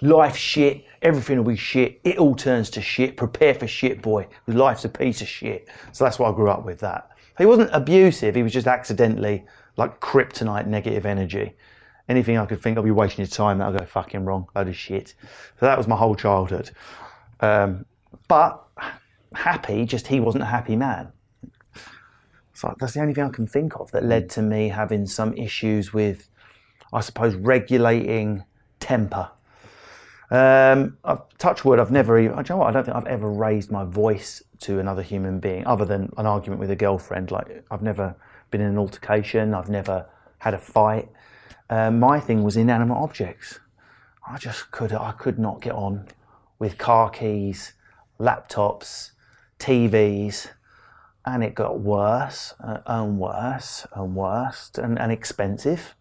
Life 0.00 0.36
shit, 0.36 0.84
everything 1.02 1.38
will 1.38 1.44
be 1.44 1.56
shit. 1.56 2.00
It 2.04 2.18
all 2.18 2.36
turns 2.36 2.70
to 2.70 2.80
shit. 2.80 3.16
Prepare 3.16 3.54
for 3.54 3.66
shit, 3.66 4.00
boy. 4.00 4.28
Life's 4.46 4.84
a 4.84 4.88
piece 4.88 5.22
of 5.22 5.28
shit. 5.28 5.68
So 5.92 6.04
that's 6.04 6.18
why 6.18 6.30
I 6.30 6.32
grew 6.32 6.50
up 6.50 6.64
with 6.64 6.78
that. 6.80 7.10
He 7.38 7.46
wasn't 7.46 7.70
abusive, 7.72 8.34
he 8.34 8.42
was 8.42 8.52
just 8.52 8.66
accidentally 8.66 9.44
like 9.76 10.00
kryptonite 10.00 10.66
negative 10.66 11.06
energy 11.06 11.54
anything 12.08 12.38
I 12.38 12.46
could 12.46 12.60
think 12.60 12.78
of, 12.78 12.86
you're 12.86 12.94
wasting 12.94 13.24
your 13.24 13.30
time, 13.30 13.58
that'll 13.58 13.78
go 13.78 13.84
fucking 13.84 14.24
wrong, 14.24 14.48
load 14.54 14.68
of 14.68 14.76
shit. 14.76 15.14
So 15.60 15.66
that 15.66 15.78
was 15.78 15.86
my 15.86 15.96
whole 15.96 16.14
childhood. 16.14 16.70
Um, 17.40 17.86
but 18.28 18.62
happy, 19.34 19.84
just 19.84 20.06
he 20.06 20.20
wasn't 20.20 20.42
a 20.42 20.46
happy 20.46 20.76
man. 20.76 21.12
So 22.54 22.74
that's 22.78 22.94
the 22.94 23.00
only 23.00 23.14
thing 23.14 23.24
I 23.24 23.30
can 23.30 23.46
think 23.46 23.78
of 23.80 23.90
that 23.92 24.04
led 24.04 24.30
to 24.30 24.42
me 24.42 24.68
having 24.68 25.06
some 25.06 25.34
issues 25.34 25.92
with, 25.92 26.28
I 26.92 27.00
suppose, 27.00 27.34
regulating 27.34 28.44
temper. 28.78 29.30
Um, 30.30 30.96
I've, 31.04 31.20
touch 31.38 31.64
wood, 31.64 31.78
I've 31.78 31.90
never 31.90 32.18
even, 32.18 32.36
you 32.36 32.44
know 32.48 32.56
what, 32.58 32.68
I 32.68 32.72
don't 32.72 32.84
think 32.84 32.96
I've 32.96 33.06
ever 33.06 33.30
raised 33.30 33.70
my 33.70 33.84
voice 33.84 34.42
to 34.60 34.78
another 34.78 35.02
human 35.02 35.40
being 35.40 35.66
other 35.66 35.84
than 35.84 36.12
an 36.16 36.26
argument 36.26 36.60
with 36.60 36.70
a 36.70 36.76
girlfriend. 36.76 37.30
Like, 37.30 37.64
I've 37.70 37.82
never 37.82 38.14
been 38.50 38.60
in 38.60 38.68
an 38.68 38.78
altercation, 38.78 39.54
I've 39.54 39.68
never 39.68 40.06
had 40.38 40.54
a 40.54 40.58
fight. 40.58 41.08
Uh, 41.72 41.90
my 41.90 42.20
thing 42.20 42.42
was 42.42 42.56
inanimate 42.56 42.98
objects. 42.98 43.58
I 44.28 44.36
just 44.36 44.70
could, 44.70 44.92
I 44.92 45.12
could 45.12 45.38
not 45.38 45.62
get 45.62 45.72
on 45.72 46.06
with 46.58 46.76
car 46.76 47.08
keys, 47.08 47.72
laptops, 48.20 49.12
TVs, 49.58 50.48
and 51.24 51.42
it 51.42 51.54
got 51.54 51.80
worse 51.80 52.52
uh, 52.62 52.80
and 52.86 53.18
worse 53.18 53.86
and 53.94 54.14
worse 54.14 54.70
and, 54.76 54.98
and 54.98 55.10
expensive 55.10 55.94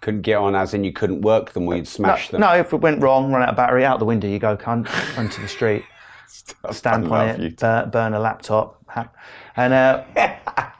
couldn't 0.00 0.22
get 0.22 0.36
on, 0.36 0.54
as 0.54 0.74
in 0.74 0.84
you 0.84 0.92
couldn't 0.92 1.22
work 1.22 1.52
them 1.52 1.66
or 1.66 1.74
you'd 1.76 1.88
smash 1.88 2.30
no, 2.30 2.38
them. 2.38 2.40
No, 2.42 2.54
if 2.54 2.72
it 2.72 2.76
went 2.76 3.02
wrong, 3.02 3.32
run 3.32 3.42
out 3.42 3.50
of 3.50 3.56
battery, 3.56 3.84
out 3.84 3.98
the 3.98 4.04
window 4.04 4.28
you 4.28 4.38
go, 4.38 4.56
cunt, 4.56 4.88
onto 5.18 5.40
the 5.40 5.48
street, 5.48 5.84
stamp 6.70 7.10
on 7.10 7.28
it, 7.28 7.56
burn, 7.56 7.90
burn, 7.90 8.14
a 8.14 8.20
laptop, 8.20 8.84
and 9.56 9.72
uh, 9.72 10.04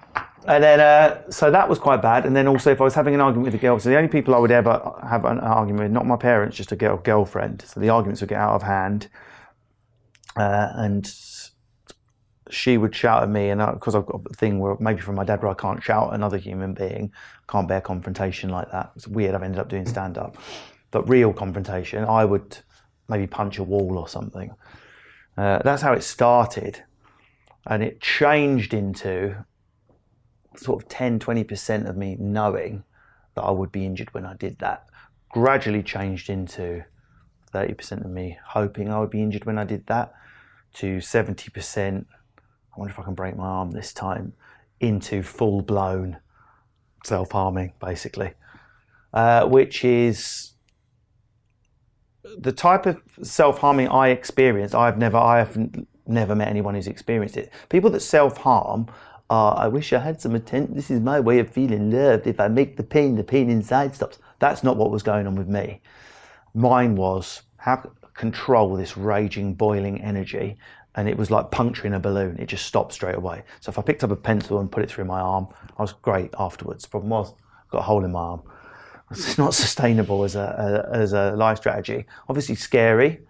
and 0.46 0.62
then 0.62 0.80
uh, 0.80 1.30
so 1.30 1.50
that 1.50 1.68
was 1.68 1.78
quite 1.78 2.02
bad. 2.02 2.26
And 2.26 2.34
then 2.34 2.46
also, 2.46 2.70
if 2.70 2.80
I 2.80 2.84
was 2.84 2.94
having 2.94 3.14
an 3.14 3.20
argument 3.20 3.52
with 3.52 3.54
a 3.54 3.62
girl, 3.62 3.78
so 3.78 3.88
the 3.88 3.96
only 3.96 4.08
people 4.08 4.34
I 4.34 4.38
would 4.38 4.50
ever 4.50 4.92
have 5.08 5.24
an 5.24 5.40
argument 5.40 5.84
with, 5.84 5.92
not 5.92 6.06
my 6.06 6.16
parents, 6.16 6.56
just 6.56 6.72
a 6.72 6.76
girl 6.76 6.96
girlfriend. 6.98 7.62
So 7.62 7.80
the 7.80 7.88
arguments 7.88 8.20
would 8.20 8.30
get 8.30 8.38
out 8.38 8.54
of 8.54 8.62
hand, 8.62 9.08
uh, 10.36 10.68
and 10.74 11.12
she 12.50 12.78
would 12.78 12.94
shout 12.94 13.22
at 13.22 13.28
me, 13.28 13.50
and 13.50 13.60
because 13.74 13.94
I've 13.94 14.06
got 14.06 14.20
a 14.30 14.34
thing 14.34 14.60
where 14.60 14.76
maybe 14.78 15.00
from 15.00 15.16
my 15.16 15.24
dad 15.24 15.42
where 15.42 15.50
I 15.50 15.54
can't 15.54 15.82
shout 15.82 16.08
at 16.08 16.14
another 16.14 16.36
human 16.36 16.74
being, 16.74 17.12
can't 17.48 17.66
bear 17.66 17.80
confrontation 17.80 18.50
like 18.50 18.70
that. 18.70 18.92
It's 18.96 19.08
weird. 19.08 19.34
I've 19.34 19.42
ended 19.42 19.60
up 19.60 19.68
doing 19.68 19.86
stand 19.86 20.16
up, 20.16 20.36
but 20.90 21.08
real 21.08 21.32
confrontation, 21.32 22.04
I 22.04 22.24
would 22.24 22.58
maybe 23.08 23.26
punch 23.26 23.58
a 23.58 23.64
wall 23.64 23.98
or 23.98 24.08
something. 24.08 24.52
Uh, 25.36 25.60
that's 25.64 25.82
how 25.82 25.92
it 25.92 26.02
started, 26.02 26.84
and 27.66 27.82
it 27.82 28.00
changed 28.00 28.72
into 28.72 29.44
sort 30.58 30.82
of 30.82 30.88
10, 30.88 31.18
20% 31.18 31.88
of 31.88 31.96
me 31.96 32.16
knowing 32.18 32.84
that 33.34 33.42
I 33.42 33.50
would 33.50 33.72
be 33.72 33.84
injured 33.84 34.12
when 34.14 34.24
I 34.24 34.34
did 34.34 34.58
that. 34.58 34.86
Gradually 35.30 35.82
changed 35.82 36.30
into 36.30 36.84
30% 37.52 38.04
of 38.04 38.10
me 38.10 38.38
hoping 38.44 38.90
I 38.90 39.00
would 39.00 39.10
be 39.10 39.22
injured 39.22 39.44
when 39.44 39.58
I 39.58 39.64
did 39.64 39.86
that, 39.86 40.14
to 40.74 40.98
70% 40.98 42.06
I 42.76 42.80
wonder 42.80 42.92
if 42.92 42.98
I 42.98 43.02
can 43.04 43.14
break 43.14 43.36
my 43.36 43.46
arm 43.46 43.70
this 43.70 43.92
time, 43.92 44.34
into 44.80 45.22
full 45.22 45.62
blown 45.62 46.18
self 47.04 47.32
harming, 47.32 47.72
basically, 47.80 48.32
uh, 49.14 49.46
which 49.46 49.84
is 49.84 50.52
the 52.38 52.52
type 52.52 52.84
of 52.84 53.00
self 53.22 53.58
harming 53.58 53.88
I 53.88 54.08
experience. 54.08 54.74
I've 54.74 54.98
never, 54.98 55.16
I 55.16 55.38
have 55.38 55.56
never 56.06 56.34
met 56.34 56.48
anyone 56.48 56.74
who's 56.74 56.86
experienced 56.86 57.38
it. 57.38 57.50
People 57.70 57.88
that 57.90 58.00
self 58.00 58.36
harm 58.38 58.88
are, 59.30 59.58
I 59.58 59.68
wish 59.68 59.92
I 59.92 59.98
had 59.98 60.20
some 60.20 60.34
attention. 60.34 60.74
This 60.74 60.90
is 60.90 61.00
my 61.00 61.20
way 61.20 61.38
of 61.38 61.50
feeling 61.50 61.90
loved. 61.90 62.26
If 62.26 62.40
I 62.40 62.48
make 62.48 62.76
the 62.76 62.82
pain, 62.82 63.16
the 63.16 63.24
pain 63.24 63.50
inside 63.50 63.94
stops. 63.94 64.18
That's 64.38 64.62
not 64.62 64.76
what 64.76 64.90
was 64.90 65.02
going 65.02 65.26
on 65.26 65.34
with 65.34 65.48
me. 65.48 65.80
Mine 66.54 66.96
was 66.96 67.42
how 67.56 67.90
control 68.14 68.76
this 68.76 68.96
raging, 68.96 69.54
boiling 69.54 70.00
energy 70.00 70.56
and 70.96 71.08
it 71.08 71.16
was 71.16 71.30
like 71.30 71.50
puncturing 71.50 71.92
a 71.92 72.00
balloon. 72.00 72.36
It 72.38 72.46
just 72.46 72.64
stopped 72.66 72.94
straight 72.94 73.16
away. 73.16 73.42
So 73.60 73.70
if 73.70 73.78
I 73.78 73.82
picked 73.82 74.02
up 74.02 74.10
a 74.10 74.16
pencil 74.16 74.58
and 74.58 74.72
put 74.72 74.82
it 74.82 74.90
through 74.90 75.04
my 75.04 75.20
arm, 75.20 75.48
I 75.78 75.82
was 75.82 75.92
great 75.92 76.30
afterwards. 76.38 76.86
Problem 76.86 77.10
was, 77.10 77.32
I 77.32 77.70
got 77.70 77.78
a 77.80 77.82
hole 77.82 78.04
in 78.04 78.12
my 78.12 78.20
arm. 78.20 78.42
It's 79.12 79.38
not 79.38 79.54
sustainable 79.54 80.24
as 80.24 80.34
a, 80.34 80.88
a, 80.92 80.96
as 80.96 81.12
a 81.12 81.30
life 81.36 81.58
strategy. 81.58 82.06
Obviously 82.28 82.56
scary 82.56 83.20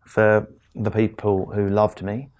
for 0.00 0.48
the 0.74 0.90
people 0.90 1.46
who 1.46 1.68
loved 1.68 2.02
me. 2.02 2.30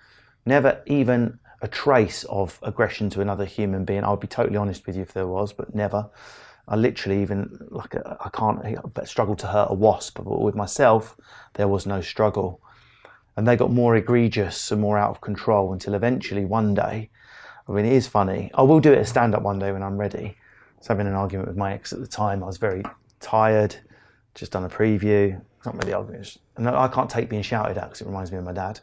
Never 0.45 0.83
even 0.87 1.39
a 1.63 1.69
trace 1.69 2.25
of 2.25 2.59
aggression 2.63 3.11
to 3.11 3.21
another 3.21 3.45
human 3.45 3.85
being. 3.85 4.05
I 4.05 4.11
would 4.11 4.21
be 4.21 4.27
totally 4.27 4.57
honest 4.57 4.87
with 4.87 4.97
you 4.97 5.03
if 5.03 5.13
there 5.13 5.27
was, 5.27 5.53
but 5.53 5.75
never. 5.75 6.09
I 6.69 6.77
literally 6.77 7.21
even 7.23 7.67
like 7.71 7.95
uh, 7.95 8.17
I 8.21 8.29
can't 8.31 9.09
struggle 9.09 9.37
to 9.37 9.47
hurt 9.49 9.69
a 9.71 9.75
wasp, 9.75 10.19
but 10.23 10.41
with 10.41 10.55
myself 10.55 11.17
there 11.55 11.69
was 11.69 11.87
no 11.87 12.01
struggle 12.01 12.61
and 13.37 13.47
they 13.47 13.57
got 13.57 13.71
more 13.71 13.97
egregious 13.97 14.71
and 14.71 14.81
more 14.81 14.99
out 14.99 15.11
of 15.11 15.21
control 15.21 15.73
until 15.73 15.95
eventually 15.95 16.45
one 16.45 16.75
day, 16.75 17.11
I 17.69 17.73
mean, 17.73 17.87
it 17.87 17.93
is 17.93 18.07
funny. 18.07 18.51
I 18.55 18.63
will 18.63 18.81
do 18.81 18.93
it 18.93 18.99
as 18.99 19.09
stand 19.09 19.35
up 19.35 19.43
one 19.43 19.59
day 19.59 19.73
when 19.73 19.83
I'm 19.83 19.97
ready. 19.97 20.27
I 20.27 20.79
was 20.79 20.89
having 20.89 21.07
an 21.07 21.15
argument 21.15 21.49
with 21.49 21.57
my 21.57 21.73
ex 21.73 21.93
at 21.93 22.01
the 22.01 22.07
time. 22.07 22.43
I 22.43 22.47
was 22.47 22.57
very 22.57 22.83
tired, 23.21 23.77
just 24.35 24.53
done 24.53 24.65
a 24.65 24.69
preview. 24.69 25.41
Not 25.65 25.77
really 25.77 25.93
arguments. 25.93 26.39
And 26.57 26.69
I 26.69 26.89
can't 26.89 27.09
take 27.09 27.29
being 27.29 27.43
shouted 27.43 27.79
at 27.79 27.85
because 27.85 28.01
it 28.01 28.07
reminds 28.07 28.33
me 28.33 28.39
of 28.39 28.45
my 28.45 28.53
dad. 28.53 28.81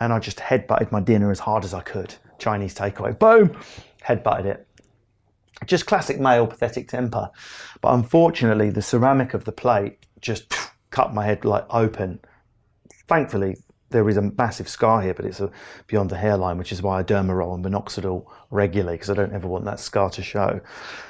And 0.00 0.12
I 0.12 0.18
just 0.18 0.38
headbutted 0.38 0.92
my 0.92 1.00
dinner 1.00 1.30
as 1.30 1.40
hard 1.40 1.64
as 1.64 1.74
I 1.74 1.80
could. 1.80 2.14
Chinese 2.38 2.74
takeaway. 2.74 3.18
Boom! 3.18 3.56
Headbutted 4.04 4.44
it. 4.44 4.66
Just 5.66 5.86
classic 5.86 6.20
male 6.20 6.46
pathetic 6.46 6.88
temper. 6.88 7.30
But 7.80 7.94
unfortunately, 7.94 8.70
the 8.70 8.82
ceramic 8.82 9.34
of 9.34 9.44
the 9.44 9.52
plate 9.52 9.98
just 10.20 10.54
cut 10.90 11.12
my 11.12 11.24
head 11.24 11.44
like 11.44 11.66
open 11.70 12.20
Thankfully, 13.08 13.56
there 13.88 14.06
is 14.10 14.18
a 14.18 14.22
massive 14.22 14.68
scar 14.68 15.00
here, 15.00 15.14
but 15.14 15.24
it's 15.24 15.40
a, 15.40 15.50
beyond 15.86 16.10
the 16.10 16.16
hairline, 16.16 16.58
which 16.58 16.72
is 16.72 16.82
why 16.82 16.98
I 16.98 17.02
derma 17.02 17.54
and 17.54 17.64
minoxidil 17.64 18.26
regularly 18.50 18.96
because 18.96 19.08
I 19.08 19.14
don't 19.14 19.32
ever 19.32 19.48
want 19.48 19.64
that 19.64 19.80
scar 19.80 20.10
to 20.10 20.22
show. 20.22 20.60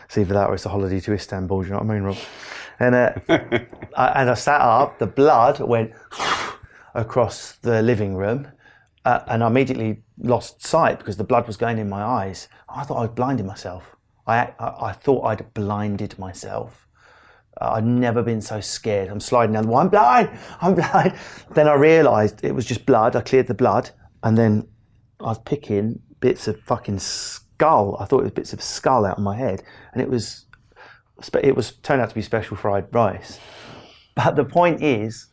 It's 0.05 0.17
either 0.17 0.33
that 0.35 0.49
or 0.49 0.55
it's 0.55 0.65
a 0.65 0.69
holiday 0.69 1.01
to 1.01 1.13
Istanbul. 1.13 1.63
Do 1.63 1.67
you 1.67 1.73
know 1.73 1.81
what 1.81 1.91
I 1.91 1.95
mean, 1.95 2.03
Rob? 2.05 2.17
And 2.79 2.95
uh, 2.95 3.13
I, 3.97 4.21
and 4.21 4.31
I 4.31 4.35
sat 4.35 4.61
up. 4.61 5.01
The 5.01 5.09
blood 5.09 5.59
went 5.59 5.93
across 6.95 7.57
the 7.57 7.83
living 7.83 8.15
room, 8.15 8.47
uh, 9.05 9.21
and 9.27 9.43
I 9.43 9.47
immediately 9.47 10.03
lost 10.19 10.65
sight 10.67 10.99
because 10.99 11.17
the 11.17 11.25
blood 11.25 11.47
was 11.47 11.57
going 11.57 11.79
in 11.79 11.89
my 11.89 12.03
eyes. 12.03 12.49
I 12.69 12.85
thought 12.85 12.99
I'd 13.03 13.15
blinded 13.15 13.47
myself. 13.47 13.97
I, 14.27 14.53
I, 14.59 14.89
I 14.89 14.93
thought 14.93 15.25
I'd 15.25 15.55
blinded 15.55 16.19
myself. 16.19 16.87
Uh, 17.61 17.73
I'd 17.73 17.85
never 17.85 18.23
been 18.23 18.41
so 18.41 18.61
scared. 18.61 19.09
I'm 19.09 19.21
sliding 19.21 19.55
down 19.55 19.65
the 19.65 19.71
wall. 19.71 19.81
I'm 19.81 19.89
blind. 19.89 20.31
I'm 20.61 20.75
blind. 20.77 21.15
Then 21.55 21.69
I 21.69 21.75
realised 21.75 22.45
it 22.45 22.55
was 22.55 22.67
just 22.67 22.87
blood. 22.87 23.17
I 23.17 23.21
cleared 23.21 23.47
the 23.47 23.55
blood, 23.55 23.91
and 24.23 24.37
then 24.37 24.69
I 25.21 25.25
was 25.25 25.39
picking 25.39 26.01
bits 26.21 26.49
of 26.49 26.61
fucking 26.61 26.99
skull. 26.99 27.97
I 27.99 28.05
thought 28.05 28.21
it 28.21 28.25
was 28.25 28.33
bits 28.33 28.53
of 28.53 28.63
skull 28.63 29.05
out 29.05 29.19
of 29.19 29.23
my 29.23 29.37
head, 29.37 29.63
and 29.93 30.03
it 30.03 30.09
was 30.09 30.45
it 31.43 31.57
was 31.57 31.73
turned 31.73 32.01
out 32.01 32.09
to 32.11 32.15
be 32.15 32.23
special 32.23 32.57
fried 32.57 32.87
rice. 32.93 33.41
But 34.15 34.37
the 34.37 34.45
point 34.45 34.83
is, 34.83 35.27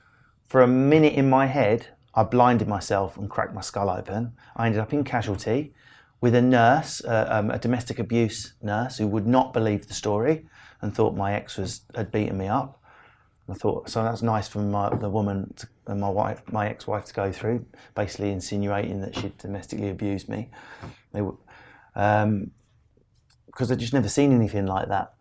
for 0.48 0.62
a 0.62 0.68
minute 0.68 1.14
in 1.14 1.30
my 1.30 1.46
head, 1.46 1.88
I 2.16 2.24
blinded 2.24 2.68
myself 2.68 3.18
and 3.18 3.30
cracked 3.30 3.54
my 3.54 3.62
skull 3.62 3.90
open. 3.90 4.34
I 4.56 4.68
ended 4.68 4.82
up 4.82 4.94
in 4.94 5.04
casualty 5.04 5.74
with 6.22 6.34
a 6.34 6.42
nurse, 6.42 7.04
uh, 7.04 7.28
um, 7.30 7.52
a 7.52 7.60
domestic 7.60 8.00
abuse 8.00 8.54
nurse, 8.62 8.98
who 8.98 9.08
would 9.08 9.28
not 9.28 9.54
believe 9.54 9.88
the 9.88 9.94
story 9.94 10.48
and 10.82 10.94
thought 10.94 11.16
my 11.16 11.34
ex 11.34 11.58
was 11.58 11.82
had 11.94 12.12
beaten 12.12 12.38
me 12.38 12.48
up. 12.48 12.82
I 13.50 13.54
thought 13.54 13.90
so 13.90 14.04
that's 14.04 14.22
nice 14.22 14.48
for 14.48 14.60
my, 14.60 14.90
the 14.96 15.10
woman 15.10 15.54
to, 15.58 15.68
and 15.88 16.02
my 16.02 16.10
wife, 16.10 16.42
my 16.52 16.68
ex-wife, 16.68 17.06
to 17.06 17.14
go 17.14 17.32
through, 17.32 17.66
basically 17.94 18.32
insinuating 18.32 19.02
that 19.02 19.16
she'd 19.16 19.38
domestically 19.38 19.90
abused 19.90 20.28
me. 20.30 20.50
They 21.14 21.22
um, 21.96 22.52
because 23.46 23.72
I'd 23.72 23.80
just 23.80 23.94
never 23.94 24.10
seen 24.10 24.34
anything 24.34 24.66
like 24.66 24.90
that. 24.90 25.14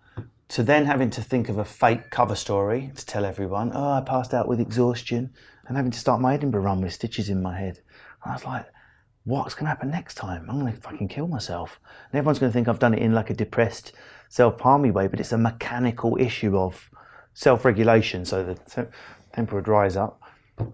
To 0.48 0.62
then 0.62 0.86
having 0.86 1.10
to 1.10 1.22
think 1.22 1.48
of 1.48 1.58
a 1.58 1.64
fake 1.64 2.10
cover 2.10 2.34
story 2.34 2.92
to 2.94 3.06
tell 3.06 3.24
everyone, 3.24 3.72
oh, 3.74 3.92
I 3.92 4.00
passed 4.00 4.34
out 4.34 4.48
with 4.48 4.60
exhaustion, 4.60 5.32
and 5.66 5.76
having 5.76 5.92
to 5.92 5.98
start 5.98 6.20
my 6.20 6.34
Edinburgh 6.34 6.62
run 6.62 6.80
with 6.80 6.92
stitches 6.92 7.28
in 7.28 7.42
my 7.42 7.58
head. 7.58 7.80
And 8.22 8.32
I 8.32 8.34
was 8.34 8.44
like, 8.44 8.66
what's 9.24 9.54
going 9.54 9.64
to 9.64 9.70
happen 9.70 9.90
next 9.90 10.14
time? 10.14 10.46
I'm 10.48 10.60
going 10.60 10.72
to 10.72 10.80
fucking 10.80 11.08
kill 11.08 11.26
myself. 11.26 11.80
And 12.10 12.18
everyone's 12.18 12.38
going 12.38 12.50
to 12.50 12.54
think 12.54 12.68
I've 12.68 12.78
done 12.78 12.94
it 12.94 13.00
in 13.00 13.12
like 13.12 13.30
a 13.30 13.34
depressed, 13.34 13.92
self 14.28 14.60
harmy 14.60 14.90
way, 14.90 15.06
but 15.08 15.20
it's 15.20 15.32
a 15.32 15.38
mechanical 15.38 16.16
issue 16.20 16.56
of 16.56 16.90
self 17.32 17.64
regulation. 17.64 18.24
So 18.24 18.44
the 18.44 18.54
te- 18.54 18.90
temperature 19.32 19.62
dries 19.62 19.96
up. 19.96 20.20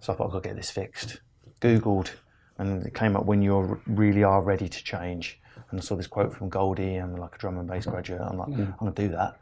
So 0.00 0.12
I 0.12 0.16
thought 0.16 0.26
I've 0.26 0.32
got 0.32 0.42
to 0.42 0.48
get 0.48 0.56
this 0.56 0.70
fixed. 0.70 1.20
Googled, 1.60 2.10
and 2.58 2.84
it 2.84 2.94
came 2.94 3.16
up 3.16 3.26
when 3.26 3.42
you 3.42 3.80
really 3.86 4.24
are 4.24 4.42
ready 4.42 4.68
to 4.68 4.84
change. 4.84 5.40
And 5.70 5.80
I 5.80 5.82
saw 5.82 5.94
this 5.94 6.06
quote 6.06 6.34
from 6.34 6.48
Goldie, 6.48 6.96
I'm 6.96 7.16
like 7.16 7.34
a 7.34 7.38
drum 7.38 7.58
and 7.58 7.68
bass 7.68 7.86
graduate. 7.86 8.20
I'm 8.20 8.38
like, 8.38 8.48
mm. 8.48 8.66
I'm 8.66 8.78
going 8.78 8.92
to 8.92 9.02
do 9.02 9.08
that. 9.10 9.38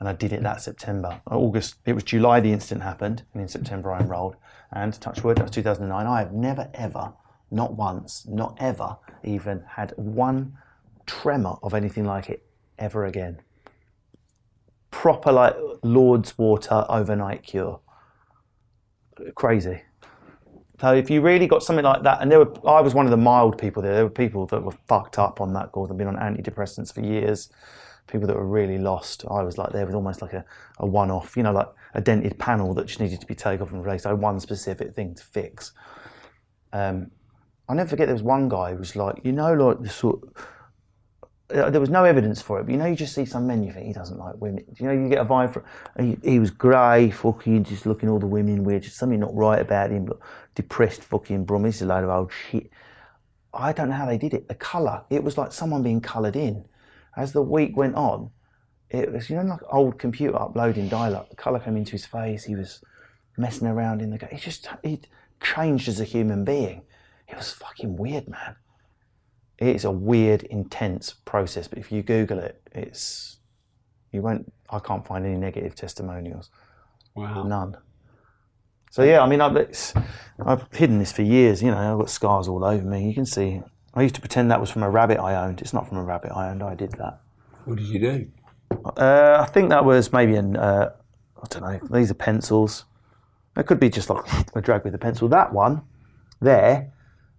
And 0.00 0.08
I 0.08 0.12
did 0.12 0.32
it 0.32 0.42
that 0.42 0.60
September. 0.60 1.20
August, 1.30 1.76
it 1.86 1.92
was 1.92 2.02
July 2.02 2.40
the 2.40 2.52
incident 2.52 2.82
happened, 2.82 3.22
and 3.32 3.42
in 3.42 3.48
September 3.48 3.92
I 3.92 4.00
enrolled. 4.00 4.36
And 4.72 4.98
touch 5.00 5.22
wood, 5.22 5.36
that 5.36 5.42
was 5.42 5.50
2009. 5.50 6.06
I 6.06 6.18
have 6.18 6.32
never 6.32 6.70
ever 6.74 7.12
not 7.52 7.74
once, 7.74 8.26
not 8.26 8.56
ever, 8.58 8.96
even 9.22 9.62
had 9.68 9.92
one 9.96 10.56
tremor 11.06 11.56
of 11.62 11.74
anything 11.74 12.04
like 12.04 12.30
it 12.30 12.42
ever 12.78 13.04
again. 13.04 13.40
Proper 14.90 15.30
like 15.32 15.54
Lourdes 15.82 16.36
water 16.38 16.84
overnight 16.88 17.42
cure. 17.42 17.80
Crazy. 19.34 19.82
So 20.80 20.94
if 20.94 21.10
you 21.10 21.20
really 21.20 21.46
got 21.46 21.62
something 21.62 21.84
like 21.84 22.02
that, 22.02 22.20
and 22.20 22.30
there 22.30 22.40
were, 22.40 22.68
I 22.68 22.80
was 22.80 22.94
one 22.94 23.06
of 23.06 23.10
the 23.10 23.16
mild 23.16 23.58
people 23.58 23.82
there. 23.82 23.94
There 23.94 24.04
were 24.04 24.10
people 24.10 24.46
that 24.46 24.64
were 24.64 24.74
fucked 24.88 25.18
up 25.18 25.40
on 25.40 25.52
that 25.52 25.70
course. 25.72 25.90
I've 25.90 25.98
been 25.98 26.08
on 26.08 26.16
antidepressants 26.16 26.92
for 26.92 27.02
years, 27.02 27.50
people 28.06 28.26
that 28.26 28.36
were 28.36 28.46
really 28.46 28.78
lost. 28.78 29.24
I 29.30 29.42
was 29.42 29.58
like 29.58 29.72
there 29.72 29.86
with 29.86 29.94
almost 29.94 30.22
like 30.22 30.32
a, 30.32 30.44
a 30.78 30.86
one 30.86 31.10
off, 31.10 31.36
you 31.36 31.42
know, 31.42 31.52
like 31.52 31.68
a 31.94 32.00
dented 32.00 32.38
panel 32.38 32.74
that 32.74 32.86
just 32.86 33.00
needed 33.00 33.20
to 33.20 33.26
be 33.26 33.34
taken 33.34 33.62
off 33.62 33.72
and 33.72 33.80
replaced. 33.80 34.06
I 34.06 34.10
had 34.10 34.20
one 34.20 34.40
specific 34.40 34.94
thing 34.94 35.14
to 35.14 35.22
fix. 35.22 35.72
Um, 36.72 37.10
I'll 37.68 37.76
never 37.76 37.88
forget 37.88 38.06
there 38.06 38.14
was 38.14 38.22
one 38.22 38.48
guy 38.48 38.72
who 38.72 38.78
was 38.78 38.96
like, 38.96 39.20
you 39.24 39.32
know, 39.32 39.54
like 39.54 39.80
the 39.80 39.88
sort 39.88 40.20
uh, 41.52 41.70
there 41.70 41.80
was 41.80 41.90
no 41.90 42.04
evidence 42.04 42.40
for 42.40 42.60
it, 42.60 42.64
but 42.64 42.72
you 42.72 42.78
know, 42.78 42.86
you 42.86 42.96
just 42.96 43.14
see 43.14 43.24
some 43.24 43.46
men, 43.46 43.62
you 43.62 43.72
think 43.72 43.86
he 43.86 43.92
doesn't 43.92 44.18
like 44.18 44.34
women. 44.40 44.64
You 44.78 44.86
know, 44.86 44.92
you 44.92 45.08
get 45.08 45.18
a 45.18 45.24
vibe 45.24 45.52
from. 45.52 45.64
He, 46.00 46.16
he 46.22 46.38
was 46.38 46.50
grey, 46.50 47.10
fucking, 47.10 47.64
just 47.64 47.84
looking 47.84 48.08
all 48.08 48.18
the 48.18 48.26
women 48.26 48.64
weird. 48.64 48.84
Just 48.84 48.96
something 48.96 49.20
not 49.20 49.34
right 49.34 49.60
about 49.60 49.90
him. 49.90 50.06
But 50.06 50.18
depressed, 50.54 51.02
fucking 51.02 51.44
brum. 51.44 51.64
He's 51.64 51.82
a 51.82 51.86
load 51.86 52.04
of 52.04 52.10
old 52.10 52.32
shit. 52.32 52.70
I 53.52 53.72
don't 53.72 53.90
know 53.90 53.96
how 53.96 54.06
they 54.06 54.18
did 54.18 54.32
it. 54.32 54.48
The 54.48 54.54
colour, 54.54 55.04
it 55.10 55.22
was 55.22 55.36
like 55.36 55.52
someone 55.52 55.82
being 55.82 56.00
coloured 56.00 56.36
in. 56.36 56.64
As 57.16 57.32
the 57.32 57.42
week 57.42 57.76
went 57.76 57.96
on, 57.96 58.30
it 58.92 59.12
was 59.12 59.28
you 59.30 59.36
know 59.36 59.42
like 59.42 59.60
old 59.70 59.98
computer 59.98 60.40
uploading 60.40 60.88
dial-up. 60.88 61.30
The 61.30 61.36
colour 61.36 61.60
came 61.60 61.76
into 61.76 61.92
his 61.92 62.06
face. 62.06 62.44
He 62.44 62.54
was 62.54 62.82
messing 63.36 63.66
around 63.66 64.02
in 64.02 64.10
the. 64.10 64.18
game. 64.18 64.30
He 64.32 64.38
just 64.38 64.68
he 64.82 65.00
changed 65.42 65.88
as 65.88 66.00
a 66.00 66.04
human 66.04 66.44
being. 66.44 66.82
It 67.28 67.36
was 67.36 67.52
fucking 67.52 67.96
weird, 67.96 68.28
man 68.28 68.56
it's 69.68 69.84
a 69.84 69.90
weird, 69.90 70.42
intense 70.44 71.14
process. 71.24 71.68
But 71.68 71.78
if 71.78 71.92
you 71.92 72.02
Google 72.02 72.38
it, 72.38 72.60
it's 72.72 73.38
you 74.10 74.22
won't. 74.22 74.52
I 74.68 74.78
can't 74.78 75.06
find 75.06 75.24
any 75.24 75.36
negative 75.36 75.74
testimonials. 75.74 76.50
Wow. 77.14 77.44
None. 77.44 77.76
So 78.90 79.02
yeah, 79.02 79.22
I 79.22 79.28
mean, 79.28 79.40
I've, 79.40 79.56
I've 80.44 80.70
hidden 80.72 80.98
this 80.98 81.12
for 81.12 81.22
years. 81.22 81.62
You 81.62 81.70
know, 81.70 81.92
I've 81.92 81.98
got 81.98 82.10
scars 82.10 82.48
all 82.48 82.64
over 82.64 82.84
me. 82.84 83.08
You 83.08 83.14
can 83.14 83.26
see. 83.26 83.62
I 83.94 84.02
used 84.02 84.14
to 84.14 84.20
pretend 84.20 84.50
that 84.50 84.60
was 84.60 84.70
from 84.70 84.82
a 84.82 84.90
rabbit 84.90 85.18
I 85.18 85.34
owned. 85.46 85.60
It's 85.60 85.72
not 85.72 85.88
from 85.88 85.98
a 85.98 86.02
rabbit 86.02 86.32
I 86.32 86.50
owned. 86.50 86.62
I 86.62 86.74
did 86.74 86.92
that. 86.92 87.20
What 87.64 87.78
did 87.78 87.86
you 87.86 88.00
do? 88.00 88.28
Uh, 88.96 89.38
I 89.40 89.46
think 89.46 89.70
that 89.70 89.84
was 89.84 90.12
maybe 90.12 90.36
an. 90.36 90.56
Uh, 90.56 90.92
I 91.42 91.46
don't 91.48 91.62
know. 91.62 91.80
These 91.90 92.10
are 92.10 92.14
pencils. 92.14 92.84
It 93.56 93.66
could 93.66 93.80
be 93.80 93.90
just 93.90 94.08
like 94.08 94.24
a 94.54 94.60
drag 94.60 94.84
with 94.84 94.94
a 94.94 94.98
pencil. 94.98 95.28
That 95.28 95.52
one 95.52 95.82
there 96.40 96.92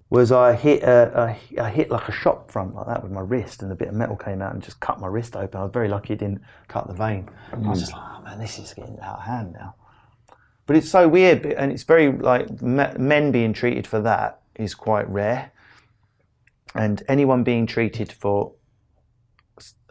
was 0.09 0.31
I 0.31 0.53
hit 0.53 0.83
a, 0.83 1.37
a, 1.57 1.61
I 1.61 1.69
hit 1.69 1.89
like 1.89 2.07
a 2.07 2.11
shop 2.11 2.51
front 2.51 2.75
like 2.75 2.85
that 2.87 3.01
with 3.01 3.11
my 3.11 3.21
wrist, 3.21 3.63
and 3.63 3.71
a 3.71 3.75
bit 3.75 3.87
of 3.87 3.95
metal 3.95 4.15
came 4.15 4.41
out 4.41 4.53
and 4.53 4.61
just 4.61 4.79
cut 4.79 4.99
my 4.99 5.07
wrist 5.07 5.35
open. 5.35 5.59
I 5.59 5.63
was 5.63 5.71
very 5.71 5.87
lucky 5.87 6.13
it 6.13 6.19
didn't 6.19 6.41
cut 6.67 6.87
the 6.87 6.93
vein. 6.93 7.29
Mm. 7.51 7.65
I 7.65 7.69
was 7.69 7.79
just 7.79 7.93
like, 7.93 8.01
oh 8.03 8.21
man, 8.21 8.39
this 8.39 8.59
is 8.59 8.73
getting 8.73 8.99
out 8.99 9.17
of 9.17 9.23
hand 9.23 9.53
now. 9.53 9.75
But 10.65 10.77
it's 10.77 10.89
so 10.89 11.07
weird, 11.07 11.45
and 11.45 11.71
it's 11.71 11.83
very 11.83 12.11
like 12.11 12.61
men 12.61 13.31
being 13.31 13.53
treated 13.53 13.87
for 13.87 13.99
that 14.01 14.41
is 14.55 14.75
quite 14.75 15.09
rare, 15.09 15.51
and 16.75 17.01
anyone 17.07 17.43
being 17.43 17.65
treated 17.65 18.11
for 18.11 18.53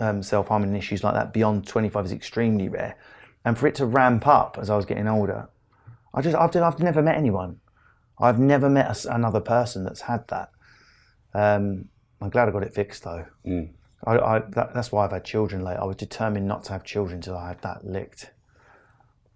um, 0.02 0.22
self 0.22 0.48
harming 0.48 0.74
issues 0.76 1.04
like 1.04 1.14
that 1.14 1.32
beyond 1.32 1.66
25 1.66 2.06
is 2.06 2.12
extremely 2.12 2.68
rare. 2.68 2.96
And 3.44 3.58
for 3.58 3.66
it 3.66 3.74
to 3.76 3.86
ramp 3.86 4.26
up 4.26 4.56
as 4.60 4.70
I 4.70 4.76
was 4.76 4.86
getting 4.86 5.08
older, 5.08 5.48
I 6.14 6.20
just 6.20 6.36
I've, 6.36 6.54
I've 6.56 6.78
never 6.78 7.02
met 7.02 7.16
anyone 7.16 7.60
I've 8.22 8.38
never 8.38 8.70
met 8.70 9.04
a, 9.04 9.14
another 9.14 9.40
person 9.40 9.84
that's 9.84 10.02
had 10.02 10.26
that. 10.28 10.50
Um, 11.34 11.88
I'm 12.20 12.30
glad 12.30 12.48
I 12.48 12.52
got 12.52 12.62
it 12.62 12.74
fixed 12.74 13.02
though. 13.02 13.26
Mm. 13.44 13.70
I, 14.06 14.18
I, 14.18 14.38
that, 14.50 14.74
that's 14.74 14.92
why 14.92 15.04
I've 15.04 15.12
had 15.12 15.24
children 15.24 15.64
late. 15.64 15.76
I 15.76 15.84
was 15.84 15.96
determined 15.96 16.46
not 16.46 16.64
to 16.64 16.72
have 16.72 16.84
children 16.84 17.16
until 17.16 17.36
I 17.36 17.48
had 17.48 17.62
that 17.62 17.84
licked. 17.84 18.30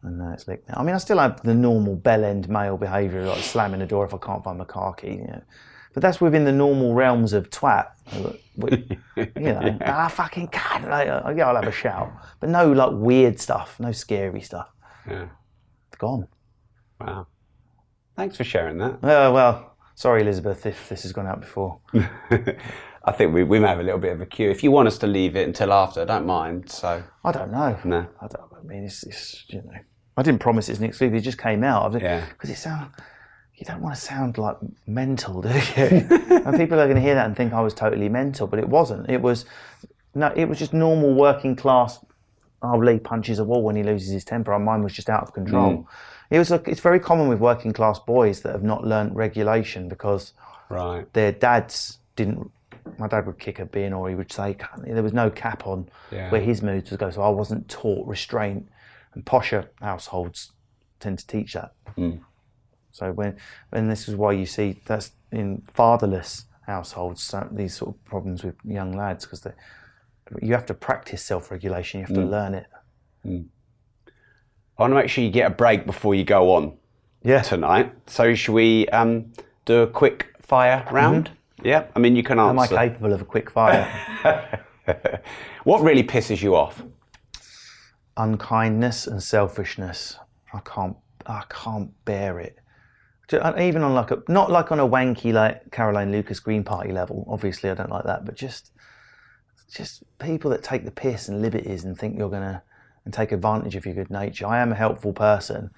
And 0.02 0.18
now 0.18 0.32
it's 0.32 0.46
licked 0.46 0.68
now. 0.68 0.76
I 0.78 0.84
mean, 0.84 0.94
I 0.94 0.98
still 0.98 1.18
have 1.18 1.42
the 1.42 1.54
normal 1.54 1.96
bell 1.96 2.24
end 2.24 2.48
male 2.48 2.76
behaviour, 2.76 3.26
like 3.26 3.42
slamming 3.42 3.80
the 3.80 3.86
door 3.86 4.04
if 4.04 4.14
I 4.14 4.18
can't 4.18 4.44
find 4.44 4.58
my 4.58 4.64
car 4.64 4.94
key. 4.94 5.12
You 5.12 5.26
know. 5.26 5.42
But 5.96 6.02
that's 6.02 6.20
within 6.20 6.44
the 6.44 6.52
normal 6.52 6.92
realms 6.92 7.32
of 7.32 7.48
twat. 7.48 7.86
you 8.12 9.40
know, 9.40 9.78
ah, 9.80 10.08
fucking 10.08 10.50
God. 10.52 10.84
Like, 10.84 11.08
uh, 11.08 11.32
yeah, 11.34 11.48
I'll 11.48 11.54
have 11.54 11.66
a 11.66 11.72
shout. 11.72 12.12
But 12.38 12.50
no, 12.50 12.70
like, 12.70 12.90
weird 12.92 13.40
stuff, 13.40 13.80
no 13.80 13.92
scary 13.92 14.42
stuff. 14.42 14.68
Yeah. 15.08 15.28
It's 15.88 15.96
gone. 15.96 16.28
Wow. 17.00 17.28
Thanks 18.14 18.36
for 18.36 18.44
sharing 18.44 18.76
that. 18.76 18.96
Uh, 18.96 19.32
well, 19.32 19.74
sorry, 19.94 20.20
Elizabeth, 20.20 20.66
if 20.66 20.86
this 20.90 21.04
has 21.04 21.14
gone 21.14 21.26
out 21.26 21.40
before. 21.40 21.80
I 21.94 23.12
think 23.12 23.32
we, 23.32 23.44
we 23.44 23.58
may 23.58 23.68
have 23.68 23.80
a 23.80 23.82
little 23.82 23.98
bit 23.98 24.12
of 24.12 24.20
a 24.20 24.26
queue. 24.26 24.50
If 24.50 24.62
you 24.62 24.70
want 24.70 24.88
us 24.88 24.98
to 24.98 25.06
leave 25.06 25.34
it 25.34 25.46
until 25.48 25.72
after, 25.72 26.02
I 26.02 26.04
don't 26.04 26.26
mind. 26.26 26.70
So 26.70 27.02
I 27.24 27.32
don't 27.32 27.50
know. 27.50 27.78
No, 27.84 28.06
I 28.20 28.26
don't. 28.26 28.52
I 28.54 28.62
mean, 28.66 28.84
it's, 28.84 29.02
it's 29.02 29.46
you 29.48 29.62
know, 29.62 29.72
I 30.18 30.22
didn't 30.22 30.40
promise 30.40 30.68
it's 30.68 30.78
an 30.78 30.84
exclusive. 30.84 31.14
It 31.14 31.22
just 31.22 31.38
came 31.38 31.64
out. 31.64 31.98
Yeah. 32.02 32.22
Because 32.28 32.50
it 32.50 32.56
sounds. 32.56 32.92
You 33.56 33.64
don't 33.64 33.80
want 33.80 33.94
to 33.94 34.00
sound 34.00 34.36
like 34.36 34.56
mental, 34.86 35.40
do 35.40 35.48
you? 35.48 35.54
and 35.54 36.56
people 36.56 36.78
are 36.78 36.84
going 36.84 36.96
to 36.96 37.00
hear 37.00 37.14
that 37.14 37.26
and 37.26 37.34
think 37.34 37.54
I 37.54 37.60
was 37.60 37.72
totally 37.72 38.08
mental, 38.08 38.46
but 38.46 38.58
it 38.58 38.68
wasn't. 38.68 39.08
It 39.08 39.22
was 39.22 39.46
no. 40.14 40.32
It 40.36 40.46
was 40.46 40.58
just 40.58 40.74
normal 40.74 41.14
working 41.14 41.56
class. 41.56 42.04
Oh, 42.62 42.76
Lee 42.76 42.98
punches 42.98 43.38
a 43.38 43.44
wall 43.44 43.62
when 43.62 43.76
he 43.76 43.82
loses 43.82 44.10
his 44.10 44.24
temper. 44.24 44.52
And 44.52 44.64
mine 44.64 44.82
was 44.82 44.92
just 44.92 45.08
out 45.08 45.22
of 45.22 45.32
control. 45.32 45.72
Mm. 45.72 45.86
It 46.30 46.38
was. 46.38 46.50
It's 46.50 46.80
very 46.80 47.00
common 47.00 47.28
with 47.28 47.38
working 47.38 47.72
class 47.72 47.98
boys 47.98 48.42
that 48.42 48.52
have 48.52 48.62
not 48.62 48.84
learnt 48.84 49.14
regulation 49.14 49.88
because 49.88 50.34
right. 50.68 51.10
their 51.14 51.32
dads 51.32 51.98
didn't. 52.14 52.50
My 52.98 53.08
dad 53.08 53.26
would 53.26 53.38
kick 53.38 53.58
a 53.58 53.64
bin, 53.64 53.94
or 53.94 54.08
he 54.10 54.14
would 54.14 54.30
say 54.30 54.56
there 54.86 55.02
was 55.02 55.12
no 55.12 55.30
cap 55.30 55.66
on 55.66 55.88
yeah. 56.12 56.30
where 56.30 56.40
his 56.40 56.62
moods 56.62 56.90
would 56.90 57.00
go. 57.00 57.10
So 57.10 57.22
I 57.22 57.30
wasn't 57.30 57.68
taught 57.68 58.06
restraint, 58.06 58.68
and 59.14 59.24
posher 59.24 59.68
households 59.80 60.52
tend 61.00 61.18
to 61.20 61.26
teach 61.26 61.54
that. 61.54 61.72
Mm. 61.96 62.20
So 62.96 63.12
when, 63.12 63.36
and 63.72 63.90
this 63.90 64.08
is 64.08 64.16
why 64.16 64.32
you 64.32 64.46
see 64.46 64.80
that's 64.86 65.12
in 65.30 65.62
fatherless 65.74 66.46
households 66.66 67.34
these 67.52 67.76
sort 67.76 67.94
of 67.94 68.04
problems 68.06 68.42
with 68.42 68.54
young 68.64 68.92
lads 68.92 69.26
because 69.26 69.46
you 70.40 70.54
have 70.54 70.64
to 70.66 70.74
practice 70.74 71.22
self-regulation. 71.22 72.00
You 72.00 72.06
have 72.06 72.14
to 72.16 72.22
mm. 72.22 72.30
learn 72.30 72.54
it. 72.54 72.66
Mm. 73.26 73.44
I 74.78 74.82
want 74.82 74.92
to 74.92 74.94
make 74.94 75.10
sure 75.10 75.22
you 75.22 75.30
get 75.30 75.46
a 75.46 75.54
break 75.54 75.84
before 75.84 76.14
you 76.14 76.24
go 76.24 76.54
on 76.54 76.78
yeah. 77.22 77.42
tonight. 77.42 77.92
So 78.06 78.34
should 78.34 78.54
we 78.54 78.88
um, 78.88 79.30
do 79.66 79.82
a 79.82 79.86
quick 79.86 80.34
fire 80.40 80.86
round? 80.90 81.26
Mm-hmm. 81.26 81.66
Yeah, 81.66 81.86
I 81.94 81.98
mean 81.98 82.16
you 82.16 82.22
can 82.22 82.38
answer. 82.38 82.50
Am 82.50 82.58
I 82.58 82.88
capable 82.88 83.12
of 83.12 83.20
a 83.20 83.26
quick 83.26 83.50
fire? 83.50 83.84
what 85.64 85.82
really 85.82 86.02
pisses 86.02 86.42
you 86.42 86.56
off? 86.56 86.82
Unkindness 88.16 89.06
and 89.06 89.22
selfishness. 89.22 90.16
I 90.54 90.60
can't. 90.60 90.96
I 91.26 91.44
can't 91.50 91.92
bear 92.06 92.40
it. 92.40 92.58
Uh, 93.32 93.52
even 93.58 93.82
on 93.82 93.92
like 93.92 94.12
a 94.12 94.22
not 94.28 94.50
like 94.50 94.70
on 94.70 94.78
a 94.78 94.86
wanky 94.86 95.32
like 95.32 95.72
Caroline 95.72 96.12
Lucas 96.12 96.38
Green 96.38 96.62
Party 96.62 96.92
level. 96.92 97.26
Obviously, 97.28 97.70
I 97.70 97.74
don't 97.74 97.90
like 97.90 98.04
that. 98.04 98.24
But 98.24 98.36
just 98.36 98.70
just 99.70 100.04
people 100.18 100.50
that 100.52 100.62
take 100.62 100.84
the 100.84 100.92
piss 100.92 101.28
and 101.28 101.42
liberties 101.42 101.84
and 101.84 101.98
think 101.98 102.16
you're 102.16 102.30
gonna 102.30 102.62
and 103.04 103.12
take 103.12 103.32
advantage 103.32 103.74
of 103.76 103.86
your 103.86 103.94
good 103.94 104.10
nature. 104.10 104.46
I 104.46 104.60
am 104.60 104.72
a 104.72 104.76
helpful 104.76 105.12
person. 105.12 105.70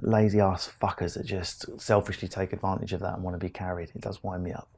Lazy 0.00 0.38
ass 0.38 0.70
fuckers 0.80 1.14
that 1.14 1.26
just 1.26 1.80
selfishly 1.80 2.28
take 2.28 2.52
advantage 2.52 2.92
of 2.92 3.00
that 3.00 3.14
and 3.14 3.24
want 3.24 3.34
to 3.34 3.44
be 3.44 3.50
carried. 3.50 3.90
It 3.94 4.00
does 4.00 4.22
wind 4.22 4.44
me 4.44 4.52
up. 4.52 4.68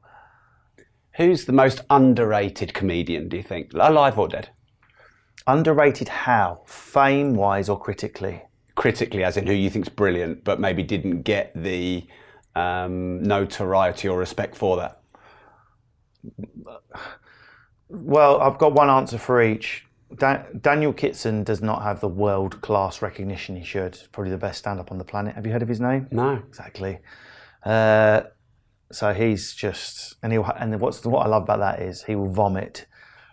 Who's 1.17 1.45
the 1.45 1.53
most 1.53 1.81
underrated 1.89 2.73
comedian, 2.73 3.29
do 3.29 3.37
you 3.37 3.43
think? 3.43 3.71
Alive 3.73 4.17
or 4.17 4.27
dead? 4.27 4.49
Underrated 5.45 6.07
how? 6.07 6.61
Fame 6.65 7.35
wise 7.35 7.69
or 7.69 7.79
critically? 7.79 8.43
Critically, 8.81 9.23
as 9.23 9.37
in 9.37 9.45
who 9.45 9.53
you 9.53 9.69
think's 9.69 9.89
brilliant, 9.89 10.43
but 10.43 10.59
maybe 10.59 10.81
didn't 10.81 11.21
get 11.21 11.51
the 11.53 12.07
um, 12.55 13.21
notoriety 13.21 14.07
or 14.07 14.17
respect 14.17 14.55
for 14.55 14.77
that? 14.77 15.01
Well, 17.89 18.41
I've 18.41 18.57
got 18.57 18.73
one 18.73 18.89
answer 18.89 19.19
for 19.19 19.39
each. 19.39 19.85
Daniel 20.17 20.93
Kitson 20.93 21.43
does 21.43 21.61
not 21.61 21.83
have 21.83 22.01
the 22.01 22.07
world 22.07 22.59
class 22.61 23.03
recognition 23.03 23.55
he 23.55 23.63
should. 23.63 23.99
Probably 24.11 24.31
the 24.31 24.37
best 24.37 24.57
stand 24.57 24.79
up 24.79 24.91
on 24.91 24.97
the 24.97 25.05
planet. 25.05 25.35
Have 25.35 25.45
you 25.45 25.51
heard 25.51 25.61
of 25.61 25.69
his 25.69 25.79
name? 25.79 26.07
No. 26.09 26.41
Exactly. 26.49 26.97
Uh, 27.63 28.21
so 28.91 29.13
he's 29.13 29.53
just, 29.53 30.15
and 30.23 30.33
he 30.33 30.39
and 30.57 30.81
what's 30.81 31.05
what 31.05 31.23
I 31.23 31.29
love 31.29 31.43
about 31.43 31.59
that 31.59 31.81
is 31.83 32.03
he 32.05 32.15
will 32.15 32.31
vomit 32.31 32.87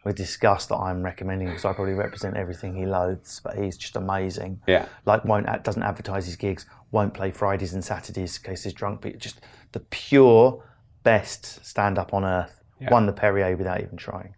with 0.04 0.16
disgust 0.16 0.68
that 0.70 0.76
I'm 0.76 1.02
recommending 1.02 1.48
because 1.48 1.64
I 1.64 1.72
probably 1.72 1.94
represent 1.94 2.36
everything 2.36 2.74
he 2.74 2.86
loathes. 2.86 3.40
But 3.40 3.58
he's 3.58 3.76
just 3.76 3.96
amazing. 3.96 4.60
Yeah. 4.66 4.86
Like 5.04 5.24
won't 5.24 5.46
doesn't 5.64 5.82
advertise 5.82 6.26
his 6.26 6.36
gigs, 6.36 6.66
won't 6.90 7.14
play 7.14 7.30
Fridays 7.30 7.74
and 7.74 7.84
Saturdays 7.84 8.36
in 8.36 8.42
case 8.42 8.64
he's 8.64 8.72
drunk. 8.72 9.00
But 9.00 9.18
just 9.18 9.40
the 9.72 9.80
pure 9.80 10.62
best 11.02 11.64
stand 11.64 11.98
up 11.98 12.14
on 12.14 12.24
earth. 12.24 12.60
Yeah. 12.80 12.90
Won 12.90 13.06
the 13.06 13.12
Perrier 13.12 13.56
without 13.56 13.80
even 13.80 13.96
trying. 13.96 14.34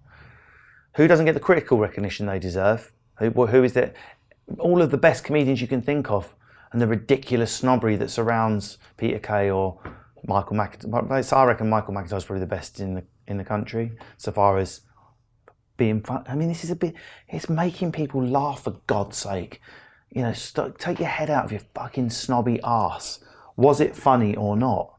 Who 0.96 1.06
doesn't 1.06 1.26
get 1.26 1.34
the 1.34 1.40
critical 1.40 1.78
recognition 1.78 2.26
they 2.26 2.38
deserve? 2.38 2.92
Who, 3.18 3.30
who 3.46 3.62
is 3.62 3.76
it? 3.76 3.94
All 4.58 4.80
of 4.80 4.90
the 4.90 4.96
best 4.96 5.24
comedians 5.24 5.60
you 5.60 5.68
can 5.68 5.82
think 5.82 6.10
of, 6.10 6.34
and 6.72 6.80
the 6.80 6.86
ridiculous 6.86 7.52
snobbery 7.52 7.96
that 7.96 8.10
surrounds 8.10 8.78
Peter 8.96 9.18
Kay 9.18 9.50
or 9.50 9.78
Michael 10.24 10.56
McIntyre. 10.56 11.24
So 11.24 11.36
I 11.36 11.44
reckon 11.44 11.68
Michael 11.68 11.94
McIntyre 11.94 12.16
is 12.16 12.24
probably 12.24 12.40
the 12.40 12.46
best 12.46 12.80
in 12.80 12.94
the 12.94 13.04
in 13.26 13.36
the 13.36 13.44
country 13.44 13.92
so 14.16 14.32
far 14.32 14.58
as 14.58 14.80
being 15.80 16.02
fun. 16.02 16.22
I 16.28 16.34
mean, 16.34 16.48
this 16.48 16.62
is 16.62 16.70
a 16.70 16.76
bit. 16.76 16.94
It's 17.26 17.48
making 17.48 17.92
people 17.92 18.22
laugh 18.22 18.64
for 18.64 18.76
God's 18.86 19.16
sake. 19.16 19.62
You 20.10 20.22
know, 20.22 20.34
st- 20.34 20.78
take 20.78 20.98
your 20.98 21.08
head 21.08 21.30
out 21.30 21.46
of 21.46 21.52
your 21.52 21.62
fucking 21.74 22.10
snobby 22.10 22.60
ass. 22.62 23.20
Was 23.56 23.80
it 23.80 23.96
funny 23.96 24.36
or 24.36 24.56
not? 24.56 24.92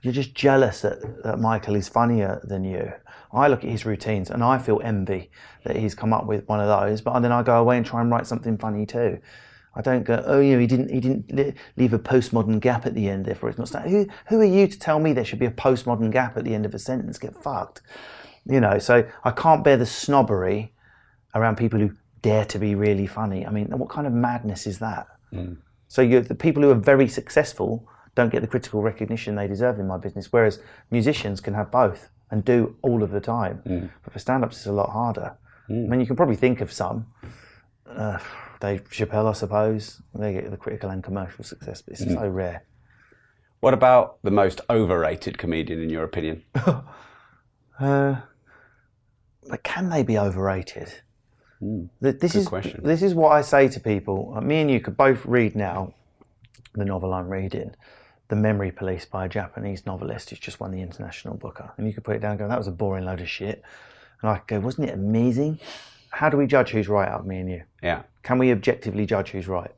You're 0.00 0.14
just 0.14 0.34
jealous 0.34 0.80
that, 0.80 1.22
that 1.22 1.38
Michael 1.38 1.76
is 1.76 1.88
funnier 1.88 2.40
than 2.44 2.64
you. 2.64 2.92
I 3.32 3.48
look 3.48 3.62
at 3.62 3.70
his 3.70 3.84
routines 3.84 4.30
and 4.30 4.42
I 4.42 4.58
feel 4.58 4.80
envy 4.82 5.30
that 5.64 5.76
he's 5.76 5.94
come 5.94 6.14
up 6.14 6.26
with 6.26 6.48
one 6.48 6.60
of 6.60 6.66
those, 6.66 7.02
but 7.02 7.20
then 7.20 7.30
I 7.30 7.42
go 7.42 7.60
away 7.60 7.76
and 7.76 7.84
try 7.84 8.00
and 8.00 8.10
write 8.10 8.26
something 8.26 8.56
funny 8.56 8.86
too. 8.86 9.20
I 9.74 9.82
don't 9.82 10.04
go, 10.04 10.22
oh 10.26 10.40
you 10.40 10.54
know, 10.54 10.60
he 10.60 10.66
didn't 10.66 10.90
he 10.90 11.00
didn't 11.00 11.56
leave 11.76 11.92
a 11.92 11.98
postmodern 11.98 12.60
gap 12.60 12.84
at 12.86 12.94
the 12.94 13.08
end, 13.08 13.26
therefore 13.26 13.50
it's 13.50 13.58
not. 13.58 13.88
Who 13.88 14.06
who 14.28 14.40
are 14.40 14.44
you 14.44 14.66
to 14.66 14.78
tell 14.78 14.98
me 14.98 15.12
there 15.12 15.24
should 15.24 15.38
be 15.38 15.46
a 15.46 15.50
postmodern 15.50 16.10
gap 16.10 16.36
at 16.36 16.44
the 16.44 16.54
end 16.54 16.66
of 16.66 16.74
a 16.74 16.78
sentence? 16.78 17.18
Get 17.18 17.36
fucked, 17.36 17.80
you 18.46 18.60
know. 18.60 18.78
So 18.78 19.06
I 19.24 19.30
can't 19.30 19.64
bear 19.64 19.76
the 19.76 19.86
snobbery 19.86 20.72
around 21.34 21.56
people 21.56 21.80
who 21.80 21.92
dare 22.20 22.44
to 22.46 22.58
be 22.58 22.74
really 22.74 23.06
funny. 23.06 23.46
I 23.46 23.50
mean, 23.50 23.66
what 23.66 23.88
kind 23.88 24.06
of 24.06 24.12
madness 24.12 24.66
is 24.66 24.78
that? 24.78 25.08
Mm. 25.32 25.56
So 25.88 26.06
the 26.06 26.34
people 26.34 26.62
who 26.62 26.70
are 26.70 26.74
very 26.74 27.08
successful 27.08 27.88
don't 28.14 28.30
get 28.30 28.42
the 28.42 28.46
critical 28.48 28.82
recognition 28.82 29.34
they 29.34 29.46
deserve 29.46 29.78
in 29.78 29.86
my 29.86 29.96
business, 29.96 30.32
whereas 30.32 30.60
musicians 30.90 31.40
can 31.40 31.54
have 31.54 31.70
both 31.70 32.10
and 32.30 32.44
do 32.44 32.76
all 32.82 33.02
of 33.02 33.10
the 33.10 33.20
time. 33.20 33.62
Mm. 33.66 33.90
But 34.04 34.12
for 34.12 34.18
stand-ups, 34.18 34.56
it's 34.56 34.66
a 34.66 34.72
lot 34.72 34.90
harder. 34.90 35.36
Mm. 35.68 35.86
I 35.86 35.88
mean, 35.88 36.00
you 36.00 36.06
can 36.06 36.16
probably 36.16 36.36
think 36.36 36.60
of 36.60 36.72
some. 36.72 37.06
Uh, 37.86 38.18
Dave 38.60 38.88
Chappelle, 38.90 39.28
I 39.28 39.32
suppose. 39.32 40.00
They 40.14 40.32
get 40.32 40.50
the 40.50 40.56
critical 40.56 40.90
and 40.90 41.02
commercial 41.02 41.44
success, 41.44 41.82
but 41.82 41.92
it's 41.92 42.04
mm. 42.04 42.14
so 42.14 42.28
rare. 42.28 42.64
What 43.60 43.74
about 43.74 44.18
the 44.22 44.30
most 44.30 44.60
overrated 44.70 45.38
comedian, 45.38 45.80
in 45.80 45.90
your 45.90 46.04
opinion? 46.04 46.42
uh, 47.78 48.16
but 49.48 49.62
can 49.62 49.90
they 49.90 50.02
be 50.02 50.18
overrated? 50.18 50.92
Mm. 51.62 51.88
This 52.00 52.34
is 52.34 52.48
question. 52.48 52.80
this 52.82 53.02
is 53.02 53.14
what 53.14 53.32
I 53.32 53.42
say 53.42 53.68
to 53.68 53.80
people. 53.80 54.38
Me 54.42 54.60
and 54.60 54.70
you 54.70 54.80
could 54.80 54.96
both 54.96 55.24
read 55.24 55.54
now 55.54 55.94
the 56.74 56.84
novel 56.84 57.14
I'm 57.14 57.28
reading, 57.28 57.74
The 58.28 58.36
Memory 58.36 58.72
Police 58.72 59.04
by 59.04 59.26
a 59.26 59.28
Japanese 59.28 59.86
novelist 59.86 60.30
who's 60.30 60.38
just 60.38 60.58
won 60.58 60.72
the 60.72 60.80
International 60.80 61.36
Booker, 61.36 61.72
and 61.76 61.86
you 61.86 61.92
could 61.92 62.04
put 62.04 62.16
it 62.16 62.20
down 62.20 62.32
and 62.32 62.40
go, 62.40 62.48
"That 62.48 62.58
was 62.58 62.66
a 62.66 62.72
boring 62.72 63.04
load 63.04 63.20
of 63.20 63.28
shit," 63.28 63.62
and 64.20 64.30
I 64.30 64.38
could 64.38 64.46
go, 64.48 64.60
"Wasn't 64.60 64.88
it 64.88 64.94
amazing?" 64.94 65.60
how 66.12 66.28
do 66.28 66.36
we 66.36 66.46
judge 66.46 66.70
who's 66.70 66.88
right 66.88 67.08
out 67.08 67.20
of 67.20 67.26
me 67.26 67.38
and 67.38 67.50
you? 67.50 67.62
Yeah. 67.82 68.02
Can 68.22 68.38
we 68.38 68.52
objectively 68.52 69.06
judge 69.06 69.30
who's 69.30 69.48
right? 69.48 69.70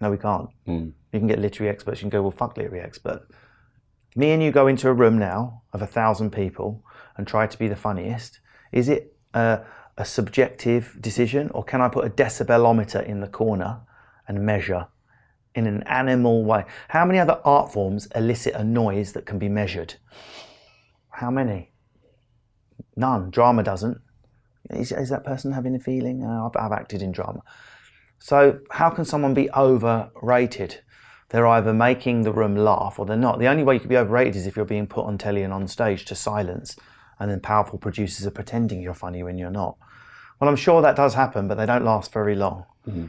No, 0.00 0.10
we 0.10 0.18
can't. 0.18 0.50
Mm. 0.66 0.92
You 1.12 1.18
can 1.20 1.28
get 1.28 1.38
literary 1.38 1.70
experts. 1.70 2.00
You 2.00 2.04
can 2.04 2.10
go, 2.10 2.22
well, 2.22 2.32
fuck 2.32 2.56
literary 2.56 2.80
expert. 2.80 3.26
Me 4.16 4.32
and 4.32 4.42
you 4.42 4.50
go 4.50 4.66
into 4.66 4.88
a 4.88 4.92
room 4.92 5.16
now 5.16 5.62
of 5.72 5.80
a 5.80 5.86
thousand 5.86 6.32
people 6.32 6.82
and 7.16 7.26
try 7.26 7.46
to 7.46 7.58
be 7.58 7.68
the 7.68 7.76
funniest. 7.76 8.40
Is 8.76 8.90
it 8.90 9.16
a, 9.32 9.60
a 9.96 10.04
subjective 10.04 10.98
decision, 11.00 11.50
or 11.54 11.64
can 11.64 11.80
I 11.80 11.88
put 11.88 12.04
a 12.04 12.10
decibelometer 12.10 13.02
in 13.02 13.20
the 13.20 13.26
corner 13.26 13.80
and 14.28 14.44
measure 14.44 14.88
in 15.54 15.66
an 15.66 15.82
animal 15.84 16.44
way? 16.44 16.66
How 16.88 17.06
many 17.06 17.18
other 17.18 17.40
art 17.42 17.72
forms 17.72 18.06
elicit 18.14 18.52
a 18.54 18.62
noise 18.62 19.14
that 19.14 19.24
can 19.24 19.38
be 19.38 19.48
measured? 19.48 19.94
How 21.08 21.30
many? 21.30 21.72
None. 22.96 23.30
Drama 23.30 23.62
doesn't. 23.62 23.98
Is, 24.68 24.92
is 24.92 25.08
that 25.08 25.24
person 25.24 25.52
having 25.52 25.74
a 25.74 25.80
feeling? 25.80 26.22
Uh, 26.22 26.46
I've, 26.46 26.56
I've 26.62 26.78
acted 26.78 27.00
in 27.00 27.12
drama. 27.12 27.40
So, 28.18 28.58
how 28.72 28.90
can 28.90 29.06
someone 29.06 29.32
be 29.32 29.50
overrated? 29.52 30.82
They're 31.30 31.46
either 31.46 31.72
making 31.72 32.22
the 32.22 32.32
room 32.32 32.54
laugh 32.54 32.98
or 32.98 33.06
they're 33.06 33.16
not. 33.16 33.38
The 33.38 33.48
only 33.48 33.62
way 33.62 33.74
you 33.74 33.80
can 33.80 33.88
be 33.88 33.96
overrated 33.96 34.36
is 34.36 34.46
if 34.46 34.54
you're 34.54 34.66
being 34.66 34.86
put 34.86 35.06
on 35.06 35.16
telly 35.16 35.42
and 35.42 35.52
on 35.52 35.66
stage 35.66 36.04
to 36.06 36.14
silence, 36.14 36.76
and 37.18 37.30
then 37.30 37.40
powerful 37.40 37.78
producers 37.78 38.26
are 38.26 38.30
pretending 38.30 38.80
you're 38.80 38.94
funny 38.94 39.22
when 39.22 39.38
you're 39.38 39.50
not. 39.50 39.76
Well, 40.38 40.50
I'm 40.50 40.56
sure 40.56 40.82
that 40.82 40.96
does 40.96 41.14
happen, 41.14 41.48
but 41.48 41.56
they 41.56 41.66
don't 41.66 41.84
last 41.84 42.12
very 42.12 42.34
long. 42.34 42.64
Mm-hmm. 42.86 43.06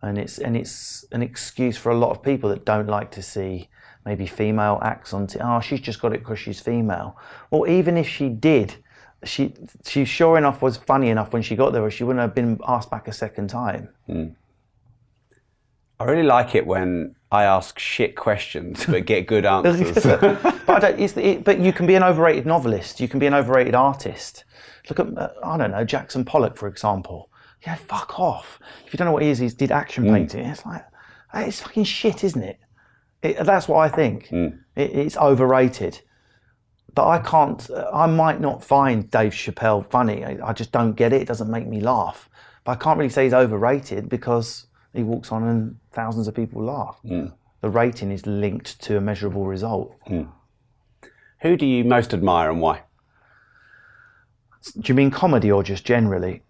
And 0.00 0.16
it's 0.16 0.38
and 0.38 0.56
it's 0.56 1.04
an 1.10 1.22
excuse 1.22 1.76
for 1.76 1.90
a 1.90 1.96
lot 1.96 2.10
of 2.10 2.22
people 2.22 2.50
that 2.50 2.64
don't 2.64 2.86
like 2.86 3.10
to 3.12 3.22
see 3.22 3.68
maybe 4.04 4.26
female 4.26 4.78
acts 4.80 5.12
on. 5.12 5.26
T- 5.26 5.40
oh, 5.40 5.60
she's 5.60 5.80
just 5.80 6.00
got 6.00 6.12
it 6.12 6.20
because 6.20 6.38
she's 6.38 6.60
female. 6.60 7.16
Well, 7.50 7.68
even 7.68 7.96
if 7.96 8.08
she 8.08 8.28
did, 8.28 8.76
she 9.24 9.54
she 9.84 10.04
sure 10.04 10.38
enough 10.38 10.62
was 10.62 10.76
funny 10.76 11.08
enough 11.08 11.32
when 11.32 11.42
she 11.42 11.56
got 11.56 11.72
there, 11.72 11.82
or 11.82 11.90
she 11.90 12.04
wouldn't 12.04 12.22
have 12.22 12.34
been 12.34 12.60
asked 12.66 12.90
back 12.90 13.08
a 13.08 13.12
second 13.12 13.48
time. 13.48 13.88
Mm. 14.08 14.34
I 16.00 16.04
really 16.04 16.22
like 16.22 16.54
it 16.54 16.66
when 16.66 17.16
I 17.30 17.44
ask 17.44 17.78
shit 17.78 18.16
questions 18.16 18.86
but 18.86 19.04
get 19.04 19.26
good 19.26 19.44
answers. 19.46 20.04
but, 20.66 21.00
it, 21.00 21.44
but 21.44 21.58
you 21.58 21.72
can 21.72 21.86
be 21.86 21.94
an 21.94 22.02
overrated 22.02 22.46
novelist. 22.46 23.00
You 23.00 23.08
can 23.08 23.18
be 23.18 23.26
an 23.26 23.34
overrated 23.34 23.74
artist. 23.74 24.44
Look 24.88 25.00
at 25.00 25.18
uh, 25.18 25.30
I 25.44 25.56
don't 25.56 25.72
know 25.72 25.84
Jackson 25.84 26.24
Pollock 26.24 26.56
for 26.56 26.68
example. 26.68 27.30
Yeah, 27.66 27.74
fuck 27.74 28.18
off. 28.20 28.60
If 28.86 28.92
you 28.92 28.96
don't 28.98 29.06
know 29.06 29.12
what 29.12 29.22
he 29.22 29.30
is, 29.30 29.38
he 29.38 29.48
did 29.48 29.72
action 29.72 30.04
mm. 30.04 30.12
painting. 30.12 30.46
It's 30.46 30.64
like 30.64 30.84
it's 31.34 31.60
fucking 31.60 31.84
shit, 31.84 32.24
isn't 32.24 32.42
it? 32.42 32.58
it 33.22 33.44
that's 33.44 33.68
what 33.68 33.78
I 33.78 33.88
think. 33.88 34.28
Mm. 34.28 34.58
It, 34.76 34.92
it's 34.92 35.16
overrated 35.16 36.00
but 36.98 37.06
I 37.06 37.18
can't. 37.20 37.70
I 37.92 38.06
might 38.06 38.40
not 38.40 38.64
find 38.64 39.08
Dave 39.08 39.30
Chappelle 39.32 39.88
funny. 39.88 40.24
I, 40.24 40.48
I, 40.48 40.52
just 40.52 40.72
don't 40.72 40.94
get 40.94 41.12
it. 41.12 41.22
It 41.22 41.28
doesn't 41.28 41.48
make 41.48 41.64
me 41.64 41.80
laugh. 41.80 42.28
But 42.64 42.72
I 42.72 42.74
can't 42.74 42.98
really 42.98 43.08
say 43.08 43.22
he's 43.22 43.32
overrated 43.34 44.08
because 44.08 44.66
he 44.94 45.02
walks 45.02 45.32
on 45.32 45.42
and 45.44 45.78
thousands 45.92 46.28
of 46.28 46.34
people 46.34 46.62
laugh. 46.64 46.98
Mm. 47.04 47.32
The 47.60 47.68
rating 47.68 48.10
is 48.10 48.26
linked 48.26 48.80
to 48.82 48.96
a 48.96 49.00
measurable 49.00 49.44
result. 49.44 49.94
Mm. 50.06 50.28
Who 51.40 51.56
do 51.56 51.66
you 51.66 51.84
most 51.84 52.14
admire 52.14 52.50
and 52.50 52.60
why? 52.60 52.82
Do 54.74 54.82
you 54.84 54.94
mean 54.94 55.10
comedy 55.10 55.50
or 55.50 55.62
just 55.62 55.84
generally? 55.84 56.42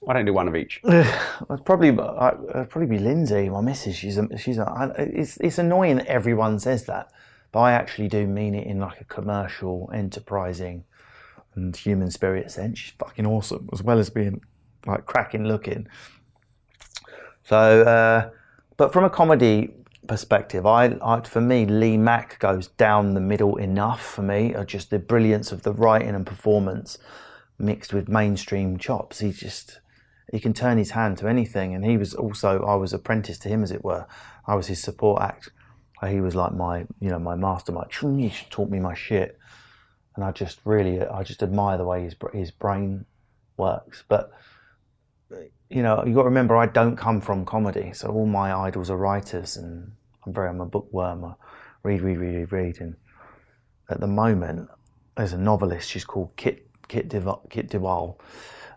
Why 0.00 0.14
don't 0.14 0.24
do 0.24 0.32
one 0.32 0.48
of 0.48 0.54
each? 0.54 0.80
I'd 0.84 1.64
probably, 1.64 1.90
I'd 1.90 2.70
probably 2.70 2.86
be 2.86 2.98
Lindsay, 2.98 3.48
my 3.48 3.60
missus. 3.60 3.96
She's 3.96 4.18
a, 4.18 4.38
she's 4.38 4.58
a, 4.58 4.94
it's, 4.96 5.36
it's 5.38 5.58
annoying 5.58 5.96
that 5.96 6.06
everyone 6.06 6.58
says 6.58 6.84
that 6.86 7.10
but 7.52 7.60
I 7.60 7.72
actually 7.72 8.08
do 8.08 8.26
mean 8.26 8.54
it 8.54 8.66
in 8.66 8.78
like 8.78 9.00
a 9.00 9.04
commercial, 9.04 9.90
enterprising, 9.94 10.84
and 11.54 11.74
human 11.74 12.10
spirit 12.10 12.50
sense. 12.50 12.78
She's 12.78 12.92
fucking 12.98 13.26
awesome, 13.26 13.68
as 13.72 13.82
well 13.82 13.98
as 13.98 14.10
being 14.10 14.42
like 14.86 15.06
cracking 15.06 15.44
looking. 15.44 15.88
So, 17.48 17.82
uh, 17.82 18.30
but 18.76 18.92
from 18.92 19.04
a 19.04 19.10
comedy 19.10 19.74
perspective, 20.06 20.66
I, 20.66 20.96
I, 21.02 21.20
for 21.22 21.40
me, 21.40 21.64
Lee 21.66 21.96
Mack 21.96 22.38
goes 22.38 22.68
down 22.68 23.14
the 23.14 23.20
middle 23.20 23.56
enough 23.56 24.04
for 24.04 24.22
me. 24.22 24.54
Just 24.66 24.90
the 24.90 24.98
brilliance 24.98 25.50
of 25.52 25.62
the 25.62 25.72
writing 25.72 26.14
and 26.14 26.26
performance 26.26 26.98
mixed 27.58 27.92
with 27.92 28.08
mainstream 28.08 28.78
chops. 28.78 29.20
He 29.20 29.32
just 29.32 29.80
he 30.30 30.40
can 30.40 30.52
turn 30.52 30.76
his 30.76 30.90
hand 30.90 31.18
to 31.18 31.28
anything, 31.28 31.74
and 31.74 31.84
he 31.84 31.96
was 31.96 32.14
also 32.14 32.64
I 32.64 32.74
was 32.74 32.92
apprenticed 32.92 33.42
to 33.42 33.48
him, 33.48 33.62
as 33.62 33.70
it 33.70 33.82
were. 33.84 34.06
I 34.46 34.54
was 34.54 34.66
his 34.66 34.82
support 34.82 35.22
act 35.22 35.50
he 36.06 36.20
was 36.20 36.34
like 36.34 36.52
my, 36.52 36.86
you 37.00 37.08
know, 37.10 37.18
my 37.18 37.34
mastermind. 37.34 37.88
He 37.92 38.32
taught 38.50 38.70
me 38.70 38.78
my 38.78 38.94
shit, 38.94 39.38
and 40.14 40.24
I 40.24 40.30
just 40.30 40.60
really, 40.64 41.00
I 41.02 41.24
just 41.24 41.42
admire 41.42 41.76
the 41.76 41.84
way 41.84 42.04
his 42.04 42.14
his 42.32 42.50
brain 42.50 43.04
works. 43.56 44.04
But 44.08 44.30
you 45.70 45.82
know, 45.82 46.04
you 46.04 46.14
got 46.14 46.22
to 46.22 46.28
remember, 46.28 46.56
I 46.56 46.66
don't 46.66 46.96
come 46.96 47.20
from 47.20 47.44
comedy, 47.44 47.92
so 47.92 48.08
all 48.08 48.26
my 48.26 48.54
idols 48.54 48.90
are 48.90 48.96
writers, 48.96 49.56
and 49.56 49.92
I'm 50.24 50.32
very, 50.32 50.48
I'm 50.48 50.60
a 50.60 50.66
bookworm. 50.66 51.24
I 51.24 51.34
read, 51.82 52.00
read, 52.00 52.18
read, 52.18 52.34
read, 52.34 52.52
read, 52.52 52.80
and 52.80 52.96
at 53.90 54.00
the 54.00 54.06
moment, 54.06 54.68
there's 55.16 55.32
a 55.32 55.38
novelist. 55.38 55.90
She's 55.90 56.04
called 56.04 56.30
Kit 56.36 56.66
Kit 56.88 57.08
Deval. 57.08 57.48
Kit 57.50 57.68
de 57.68 57.78
Waal. 57.78 58.18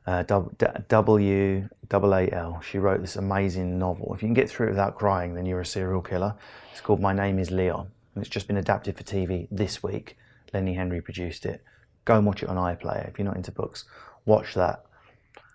Uh, 0.08 0.24
w 0.24 1.70
double 1.88 2.16
A 2.16 2.30
L. 2.32 2.60
She 2.62 2.80
wrote 2.80 3.02
this 3.02 3.16
amazing 3.16 3.78
novel. 3.78 4.14
If 4.16 4.22
you 4.22 4.28
can 4.28 4.34
get 4.34 4.50
through 4.50 4.68
it 4.68 4.72
without 4.72 4.98
crying, 4.98 5.36
then 5.36 5.46
you're 5.46 5.62
a 5.62 5.66
serial 5.66 6.02
killer. 6.02 6.36
It's 6.72 6.82
called 6.82 7.00
My 7.00 7.14
Name 7.14 7.40
is 7.40 7.52
Leon, 7.52 7.92
and 8.16 8.22
it's 8.24 8.30
just 8.30 8.48
been 8.48 8.58
adapted 8.58 8.98
for 8.98 9.04
TV 9.04 9.48
this 9.52 9.84
week. 9.84 10.18
Lenny 10.54 10.74
Henry 10.74 11.02
produced 11.02 11.46
it. 11.46 11.64
Go 12.04 12.18
and 12.18 12.26
watch 12.26 12.42
it 12.42 12.50
on 12.50 12.58
iPlayer. 12.58 13.08
If 13.08 13.20
you're 13.20 13.28
not 13.28 13.38
into 13.38 13.52
books, 13.52 13.86
watch 14.26 14.56
that. 14.56 14.84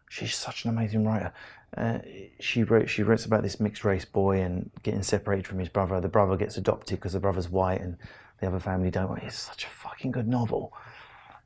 She's 0.08 0.34
such 0.34 0.64
an 0.64 0.70
amazing 0.70 1.04
writer. 1.04 1.32
Uh, 1.76 1.98
she 2.40 2.62
wrote 2.62 2.88
she 2.88 3.02
writes 3.02 3.24
about 3.24 3.42
this 3.42 3.60
mixed 3.60 3.84
race 3.84 4.04
boy 4.04 4.40
and 4.40 4.70
getting 4.82 5.02
separated 5.02 5.46
from 5.46 5.58
his 5.58 5.68
brother. 5.68 6.00
The 6.00 6.08
brother 6.08 6.36
gets 6.36 6.56
adopted 6.56 6.98
because 6.98 7.12
the 7.12 7.20
brother's 7.20 7.48
white 7.48 7.80
and 7.80 7.96
the 8.40 8.46
other 8.46 8.60
family 8.60 8.90
don't. 8.90 9.18
It's 9.18 9.38
such 9.38 9.64
a 9.64 9.68
fucking 9.68 10.12
good 10.12 10.28
novel. 10.28 10.72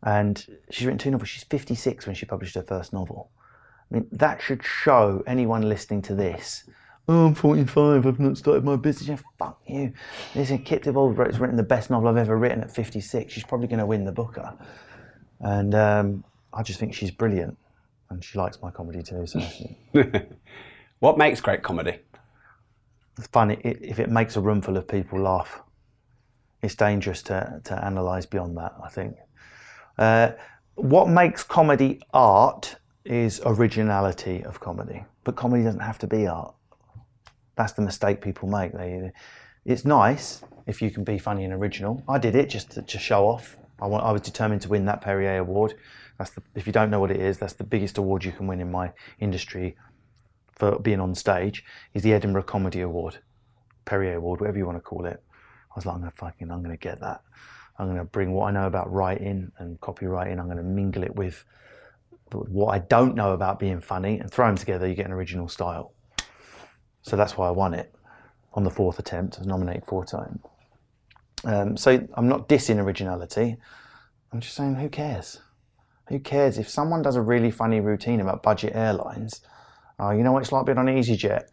And 0.02 0.44
she's 0.70 0.86
written 0.86 0.98
two 0.98 1.10
novels. 1.10 1.28
She's 1.28 1.44
56 1.44 2.06
when 2.06 2.14
she 2.14 2.26
published 2.26 2.54
her 2.54 2.62
first 2.62 2.92
novel. 2.92 3.30
I 3.90 3.94
mean, 3.94 4.08
that 4.12 4.40
should 4.40 4.62
show 4.62 5.22
anyone 5.26 5.68
listening 5.68 6.02
to 6.02 6.14
this 6.14 6.64
oh, 7.10 7.26
I'm 7.26 7.34
45, 7.34 8.06
I've 8.06 8.20
not 8.20 8.38
started 8.38 8.64
my 8.64 8.76
business 8.76 9.08
yet. 9.08 9.20
Fuck 9.38 9.60
you. 9.66 9.92
Listen, 10.34 10.58
Kit 10.58 10.84
de 10.84 10.92
Waal 10.92 11.12
has 11.14 11.40
written 11.40 11.56
the 11.56 11.62
best 11.62 11.90
novel 11.90 12.08
I've 12.08 12.16
ever 12.16 12.36
written 12.36 12.60
at 12.60 12.70
56. 12.70 13.32
She's 13.32 13.44
probably 13.44 13.66
going 13.66 13.80
to 13.80 13.86
win 13.86 14.04
the 14.04 14.12
Booker. 14.12 14.56
And 15.40 15.74
um, 15.74 16.24
I 16.52 16.62
just 16.62 16.78
think 16.78 16.94
she's 16.94 17.10
brilliant. 17.10 17.58
And 18.10 18.24
she 18.24 18.38
likes 18.38 18.60
my 18.60 18.70
comedy 18.70 19.02
too. 19.02 19.26
So. 19.26 19.40
what 20.98 21.16
makes 21.16 21.40
great 21.40 21.62
comedy? 21.62 21.98
It's 23.16 23.28
funny 23.28 23.58
if 23.62 23.98
it 23.98 24.10
makes 24.10 24.36
a 24.36 24.40
room 24.40 24.62
full 24.62 24.76
of 24.76 24.88
people 24.88 25.20
laugh. 25.20 25.60
It's 26.62 26.74
dangerous 26.74 27.22
to, 27.24 27.60
to 27.64 27.86
analyse 27.86 28.26
beyond 28.26 28.56
that, 28.58 28.74
I 28.84 28.88
think. 28.88 29.16
Uh, 29.96 30.32
what 30.74 31.08
makes 31.08 31.42
comedy 31.42 32.00
art 32.12 32.76
is 33.04 33.40
originality 33.44 34.42
of 34.44 34.60
comedy. 34.60 35.04
But 35.24 35.36
comedy 35.36 35.64
doesn't 35.64 35.80
have 35.80 35.98
to 35.98 36.06
be 36.06 36.26
art. 36.26 36.54
That's 37.56 37.72
the 37.72 37.82
mistake 37.82 38.20
people 38.20 38.48
make. 38.48 38.72
They, 38.72 39.12
it's 39.64 39.84
nice, 39.84 40.42
if 40.66 40.80
you 40.80 40.90
can 40.90 41.04
be 41.04 41.18
funny 41.18 41.44
and 41.44 41.52
original. 41.52 42.02
I 42.08 42.18
did 42.18 42.34
it 42.34 42.48
just 42.48 42.70
to, 42.72 42.82
to 42.82 42.98
show 42.98 43.26
off. 43.26 43.56
I, 43.80 43.86
want, 43.86 44.04
I 44.04 44.12
was 44.12 44.22
determined 44.22 44.62
to 44.62 44.68
win 44.68 44.84
that 44.86 45.00
Perrier 45.00 45.38
Award. 45.38 45.74
That's 46.20 46.32
the, 46.32 46.42
if 46.54 46.66
you 46.66 46.72
don't 46.74 46.90
know 46.90 47.00
what 47.00 47.10
it 47.10 47.18
is, 47.18 47.38
that's 47.38 47.54
the 47.54 47.64
biggest 47.64 47.96
award 47.96 48.26
you 48.26 48.32
can 48.32 48.46
win 48.46 48.60
in 48.60 48.70
my 48.70 48.92
industry 49.20 49.74
for 50.52 50.78
being 50.78 51.00
on 51.00 51.14
stage. 51.14 51.64
Is 51.94 52.02
the 52.02 52.12
Edinburgh 52.12 52.42
Comedy 52.42 52.82
Award, 52.82 53.20
Perrier 53.86 54.16
Award, 54.16 54.42
whatever 54.42 54.58
you 54.58 54.66
want 54.66 54.76
to 54.76 54.82
call 54.82 55.06
it. 55.06 55.22
I 55.24 55.72
was 55.74 55.86
like, 55.86 55.94
I'm 55.94 56.02
gonna 56.02 56.12
fucking, 56.14 56.50
I'm 56.50 56.62
gonna 56.62 56.76
get 56.76 57.00
that. 57.00 57.22
I'm 57.78 57.88
gonna 57.88 58.04
bring 58.04 58.32
what 58.32 58.48
I 58.48 58.50
know 58.50 58.66
about 58.66 58.92
writing 58.92 59.50
and 59.56 59.80
copywriting. 59.80 60.38
I'm 60.38 60.46
gonna 60.46 60.62
mingle 60.62 61.04
it 61.04 61.16
with 61.16 61.42
what 62.32 62.74
I 62.74 62.80
don't 62.80 63.14
know 63.14 63.32
about 63.32 63.58
being 63.58 63.80
funny 63.80 64.18
and 64.18 64.30
throw 64.30 64.46
them 64.46 64.58
together. 64.58 64.86
You 64.86 64.94
get 64.94 65.06
an 65.06 65.12
original 65.12 65.48
style. 65.48 65.94
So 67.00 67.16
that's 67.16 67.38
why 67.38 67.48
I 67.48 67.50
won 67.50 67.72
it 67.72 67.94
on 68.52 68.64
the 68.64 68.70
fourth 68.70 68.98
attempt. 68.98 69.36
I 69.36 69.38
was 69.38 69.46
nominated 69.46 69.86
four 69.86 70.04
times. 70.04 70.40
Um, 71.44 71.78
so 71.78 72.06
I'm 72.12 72.28
not 72.28 72.46
dissing 72.46 72.76
originality. 72.76 73.56
I'm 74.30 74.40
just 74.40 74.54
saying, 74.54 74.74
who 74.74 74.90
cares? 74.90 75.40
Who 76.10 76.18
cares 76.18 76.58
if 76.58 76.68
someone 76.68 77.02
does 77.02 77.14
a 77.14 77.22
really 77.22 77.52
funny 77.52 77.78
routine 77.78 78.20
about 78.20 78.42
budget 78.42 78.74
airlines? 78.74 79.42
Uh, 79.98 80.10
you 80.10 80.24
know 80.24 80.32
what 80.32 80.42
it's 80.42 80.50
like 80.50 80.66
being 80.66 80.76
on 80.76 80.86
EasyJet, 80.86 81.44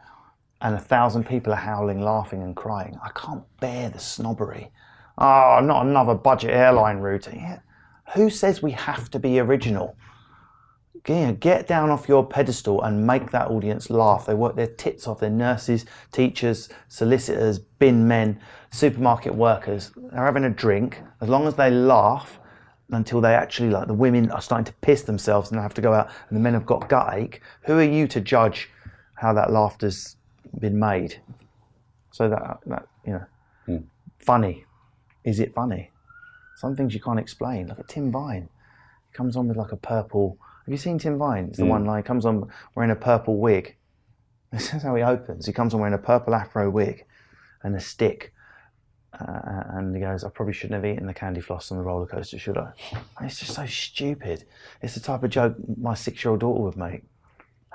and 0.62 0.74
a 0.74 0.80
thousand 0.80 1.26
people 1.26 1.54
are 1.54 1.58
howling, 1.58 2.02
laughing, 2.02 2.42
and 2.42 2.56
crying. 2.56 2.98
I 3.04 3.10
can't 3.10 3.44
bear 3.60 3.90
the 3.90 4.00
snobbery. 4.00 4.72
Oh, 5.20 5.60
not 5.64 5.86
another 5.86 6.16
budget 6.16 6.52
airline 6.52 6.98
routine. 6.98 7.62
Who 8.16 8.32
says 8.32 8.64
we 8.64 8.72
have 8.72 9.12
to 9.12 9.20
be 9.20 9.40
original? 9.40 9.96
get 11.04 11.68
down 11.68 11.90
off 11.90 12.10
your 12.10 12.26
pedestal 12.26 12.82
and 12.82 13.08
make 13.08 13.32
that 13.32 13.48
audience 13.48 13.90
laugh. 13.90 14.26
They 14.26 14.34
work 14.34 14.58
their 14.58 14.68
tits 14.68 15.08
off. 15.08 15.20
They're 15.20 15.30
nurses, 15.30 15.86
teachers, 16.12 16.68
solicitors, 16.90 17.60
bin 17.60 18.10
men, 18.10 18.42
supermarket 18.72 19.34
workers. 19.34 19.92
They're 19.96 20.26
having 20.26 20.44
a 20.44 20.50
drink. 20.50 21.02
As 21.22 21.30
long 21.30 21.48
as 21.48 21.56
they 21.56 21.72
laugh 21.72 22.40
until 22.90 23.22
they 23.22 23.34
actually, 23.34 23.70
like 23.70 23.88
the 23.88 23.94
women 23.94 24.32
are 24.32 24.42
starting 24.42 24.66
to 24.66 24.74
piss 24.82 25.04
themselves 25.04 25.50
and 25.50 25.58
they 25.58 25.62
have 25.62 25.74
to 25.76 25.82
go 25.82 25.94
out 25.94 26.10
and 26.30 26.38
the 26.38 26.42
men 26.42 26.54
have 26.54 26.66
got 26.66 26.90
gut 26.90 27.14
ache, 27.14 27.42
who 27.64 27.78
are 27.78 27.84
you 27.84 28.08
to 28.08 28.22
judge 28.22 28.70
how 29.16 29.34
that 29.34 29.52
laughter's 29.52 30.16
been 30.60 30.80
made? 30.80 31.22
So 32.12 32.30
that, 32.30 32.60
that 32.66 32.88
you 33.06 33.14
know, 33.14 33.26
mm. 33.68 33.84
funny. 34.20 34.66
Is 35.24 35.40
it 35.40 35.54
funny? 35.54 35.92
Some 36.56 36.76
things 36.76 36.94
you 36.94 37.02
can't 37.02 37.20
explain. 37.20 37.68
Like 37.68 37.80
a 37.80 37.84
Tim 37.84 38.12
Vine. 38.12 38.50
He 39.12 39.16
comes 39.16 39.36
on 39.36 39.48
with 39.48 39.58
like 39.58 39.72
a 39.72 39.78
purple 39.78 40.38
have 40.68 40.74
you 40.74 40.78
seen 40.78 41.00
Tim 41.00 41.18
Vine? 41.18 41.46
It's 41.46 41.60
the 41.60 41.64
mm. 41.64 41.70
one 41.70 41.86
like 41.86 42.04
comes 42.04 42.26
on 42.26 42.52
wearing 42.76 42.92
a 42.92 42.96
purple 42.96 43.38
wig. 43.38 43.76
This 44.52 44.74
is 44.74 44.84
how 44.84 44.96
he 44.96 45.04
opens. 45.04 45.46
He 45.46 45.54
comes 45.54 45.74
on 45.74 45.80
wearing 45.80 45.94
a 45.94 45.98
purple 45.98 46.36
afro 46.36 46.70
wig 46.70 47.06
and 47.64 47.74
a 47.74 47.80
stick. 47.80 48.34
Uh, 49.20 49.64
and 49.78 49.96
he 49.96 50.02
goes, 50.02 50.24
I 50.24 50.30
probably 50.30 50.54
shouldn't 50.54 50.84
have 50.84 50.92
eaten 50.92 51.08
the 51.08 51.14
candy 51.14 51.42
floss 51.42 51.72
on 51.72 51.78
the 51.78 51.84
roller 51.84 52.06
coaster, 52.06 52.38
should 52.38 52.58
I? 52.58 52.72
And 53.18 53.30
it's 53.30 53.40
just 53.40 53.56
so 53.56 53.66
stupid. 53.66 54.46
It's 54.82 54.94
the 54.94 55.00
type 55.00 55.24
of 55.24 55.30
joke 55.30 55.56
my 55.78 55.96
six 55.96 56.24
year 56.24 56.32
old 56.32 56.42
daughter 56.42 56.62
would 56.62 56.78
make. 56.78 57.04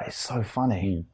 It's 0.01 0.17
so 0.17 0.43
funny. 0.43 0.83
Mm. 0.83 1.05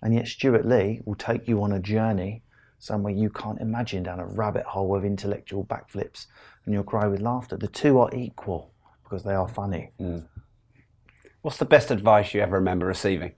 And 0.00 0.14
yet, 0.14 0.28
Stewart 0.28 0.64
Lee 0.64 1.00
will 1.04 1.16
take 1.16 1.48
you 1.48 1.62
on 1.62 1.72
a 1.72 1.80
journey 1.80 2.42
somewhere 2.78 3.12
you 3.12 3.28
can't 3.28 3.60
imagine 3.60 4.04
down 4.04 4.20
a 4.20 4.26
rabbit 4.26 4.64
hole 4.64 4.94
of 4.94 5.04
intellectual 5.04 5.64
backflips 5.64 6.26
and 6.64 6.72
you'll 6.72 6.84
cry 6.84 7.06
with 7.06 7.20
laughter. 7.20 7.56
The 7.56 7.66
two 7.66 7.98
are 7.98 8.14
equal 8.14 8.72
because 9.02 9.24
they 9.24 9.34
are 9.34 9.48
funny. 9.48 9.90
Mm. 10.00 10.26
What's 11.42 11.56
the 11.56 11.64
best 11.64 11.90
advice 11.90 12.34
you 12.34 12.40
ever 12.40 12.56
remember 12.56 12.86
receiving? 12.86 13.32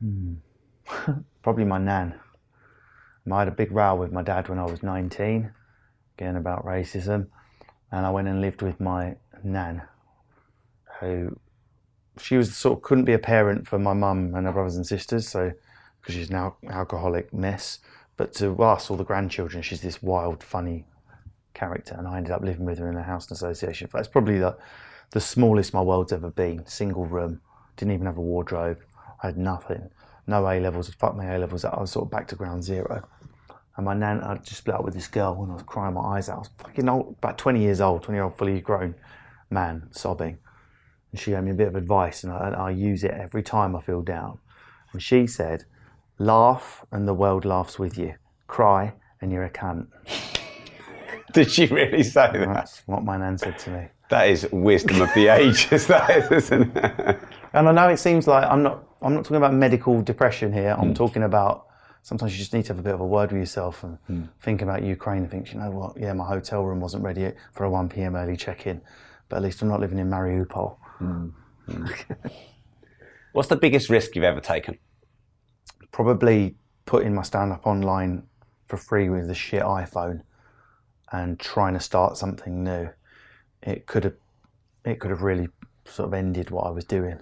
Hmm. 0.00 0.34
Probably 1.42 1.64
my 1.64 1.78
nan. 1.78 2.14
I 3.32 3.40
had 3.40 3.48
a 3.48 3.52
big 3.52 3.72
row 3.72 3.94
with 3.94 4.12
my 4.12 4.22
dad 4.22 4.48
when 4.48 4.58
I 4.58 4.64
was 4.64 4.82
19, 4.82 5.50
again 6.18 6.36
about 6.36 6.64
racism, 6.64 7.28
and 7.90 8.04
I 8.04 8.10
went 8.10 8.28
and 8.28 8.40
lived 8.40 8.62
with 8.62 8.80
my 8.80 9.16
nan, 9.42 9.82
who 11.00 11.38
she 12.18 12.36
was 12.36 12.54
sort 12.56 12.78
of 12.78 12.82
couldn't 12.82 13.04
be 13.04 13.12
a 13.12 13.18
parent 13.18 13.66
for 13.66 13.78
my 13.78 13.92
mum 13.92 14.34
and 14.34 14.46
her 14.46 14.52
brothers 14.52 14.76
and 14.76 14.86
sisters, 14.86 15.28
so 15.28 15.52
because 16.00 16.14
she's 16.14 16.30
now 16.30 16.56
alcoholic 16.68 17.32
mess. 17.32 17.78
But 18.16 18.32
to 18.34 18.62
us, 18.62 18.90
all 18.90 18.96
the 18.96 19.04
grandchildren, 19.04 19.62
she's 19.62 19.80
this 19.80 20.02
wild, 20.02 20.42
funny 20.42 20.86
character, 21.54 21.94
and 21.96 22.06
I 22.06 22.18
ended 22.18 22.32
up 22.32 22.42
living 22.42 22.66
with 22.66 22.78
her 22.78 22.88
in 22.88 22.96
a 22.96 23.02
housing 23.02 23.34
association. 23.34 23.88
That's 23.92 24.08
probably 24.08 24.38
the 24.38 24.56
the 25.10 25.20
smallest 25.20 25.72
my 25.72 25.80
world's 25.80 26.12
ever 26.12 26.30
been. 26.30 26.66
Single 26.66 27.06
room, 27.06 27.40
didn't 27.76 27.94
even 27.94 28.06
have 28.06 28.16
a 28.16 28.22
wardrobe. 28.22 28.78
I 29.22 29.28
had 29.28 29.38
nothing. 29.38 29.90
No 30.26 30.48
A 30.48 30.58
levels. 30.58 30.92
Fuck 30.94 31.16
my 31.16 31.26
A 31.26 31.38
levels. 31.38 31.64
I 31.64 31.78
was 31.80 31.92
sort 31.92 32.06
of 32.06 32.10
back 32.10 32.26
to 32.28 32.36
ground 32.36 32.64
zero. 32.64 33.06
And 33.76 33.86
my 33.86 33.94
nan, 33.94 34.22
I 34.22 34.36
just 34.36 34.58
split 34.58 34.76
up 34.76 34.84
with 34.84 34.94
this 34.94 35.08
girl 35.08 35.42
and 35.42 35.50
I 35.50 35.54
was 35.54 35.64
crying 35.64 35.94
my 35.94 36.00
eyes 36.00 36.28
out. 36.28 36.36
I 36.36 36.38
was 36.38 36.50
fucking 36.58 36.88
old, 36.88 37.16
about 37.18 37.38
20 37.38 37.60
years 37.60 37.80
old, 37.80 38.02
20 38.02 38.16
year 38.16 38.24
old 38.24 38.36
fully 38.38 38.60
grown 38.60 38.94
man, 39.50 39.88
sobbing. 39.90 40.38
And 41.10 41.20
she 41.20 41.32
gave 41.32 41.42
me 41.42 41.50
a 41.50 41.54
bit 41.54 41.68
of 41.68 41.74
advice 41.74 42.22
and 42.22 42.32
I, 42.32 42.50
I 42.50 42.70
use 42.70 43.02
it 43.02 43.10
every 43.10 43.42
time 43.42 43.74
I 43.74 43.80
feel 43.80 44.02
down. 44.02 44.38
And 44.92 45.02
she 45.02 45.26
said, 45.26 45.64
laugh 46.18 46.84
and 46.92 47.08
the 47.08 47.14
world 47.14 47.44
laughs 47.44 47.78
with 47.78 47.98
you. 47.98 48.14
Cry 48.46 48.92
and 49.20 49.32
you're 49.32 49.44
a 49.44 49.50
cunt. 49.50 49.88
Did 51.32 51.50
she 51.50 51.66
really 51.66 52.04
say 52.04 52.30
that? 52.32 52.46
That's 52.46 52.82
what 52.86 53.02
my 53.02 53.16
nan 53.16 53.38
said 53.38 53.58
to 53.60 53.70
me. 53.70 53.88
That 54.10 54.28
is 54.28 54.46
wisdom 54.52 55.02
of 55.02 55.12
the 55.14 55.28
ages, 55.34 55.88
that 55.88 56.10
is, 56.10 56.30
isn't 56.30 56.76
it? 56.76 57.18
And 57.52 57.68
I 57.68 57.72
know 57.72 57.88
it 57.88 57.96
seems 57.96 58.28
like 58.28 58.44
I'm 58.44 58.62
not 58.62 58.84
I'm 59.02 59.14
not 59.14 59.24
talking 59.24 59.36
about 59.36 59.52
medical 59.52 60.00
depression 60.00 60.52
here. 60.52 60.76
I'm 60.78 60.92
mm. 60.92 60.94
talking 60.94 61.24
about 61.24 61.66
sometimes 62.04 62.32
you 62.32 62.38
just 62.38 62.54
need 62.54 62.62
to 62.66 62.68
have 62.68 62.78
a 62.78 62.82
bit 62.82 62.94
of 62.94 63.00
a 63.00 63.06
word 63.06 63.32
with 63.32 63.40
yourself 63.40 63.82
and 63.82 63.98
mm. 64.08 64.28
think 64.40 64.62
about 64.62 64.84
Ukraine 64.84 65.22
and 65.22 65.30
think, 65.30 65.52
you 65.52 65.58
know 65.58 65.70
what, 65.70 65.98
yeah, 65.98 66.12
my 66.12 66.24
hotel 66.24 66.62
room 66.62 66.80
wasn't 66.80 67.02
ready 67.02 67.32
for 67.52 67.64
a 67.64 67.70
1 67.70 67.88
p.m. 67.88 68.14
early 68.14 68.36
check-in, 68.36 68.80
but 69.28 69.36
at 69.36 69.42
least 69.42 69.60
I'm 69.60 69.68
not 69.68 69.80
living 69.80 69.98
in 69.98 70.08
Mariupol. 70.08 70.76
Mm. 71.00 71.32
What's 73.32 73.48
the 73.48 73.56
biggest 73.56 73.90
risk 73.90 74.14
you've 74.14 74.24
ever 74.24 74.40
taken? 74.40 74.78
Probably 75.90 76.54
putting 76.86 77.14
my 77.14 77.22
stand-up 77.22 77.66
online 77.66 78.22
for 78.68 78.76
free 78.76 79.08
with 79.08 79.26
the 79.26 79.34
shit 79.34 79.62
iPhone 79.62 80.20
and 81.10 81.40
trying 81.40 81.74
to 81.74 81.80
start 81.80 82.16
something 82.16 82.62
new 82.62 82.88
it 83.64 83.86
could 83.86 84.04
have 84.04 84.14
it 84.84 85.00
could 85.00 85.10
have 85.10 85.22
really 85.22 85.48
sort 85.86 86.08
of 86.08 86.14
ended 86.14 86.50
what 86.50 86.66
I 86.66 86.70
was 86.70 86.84
doing. 86.84 87.18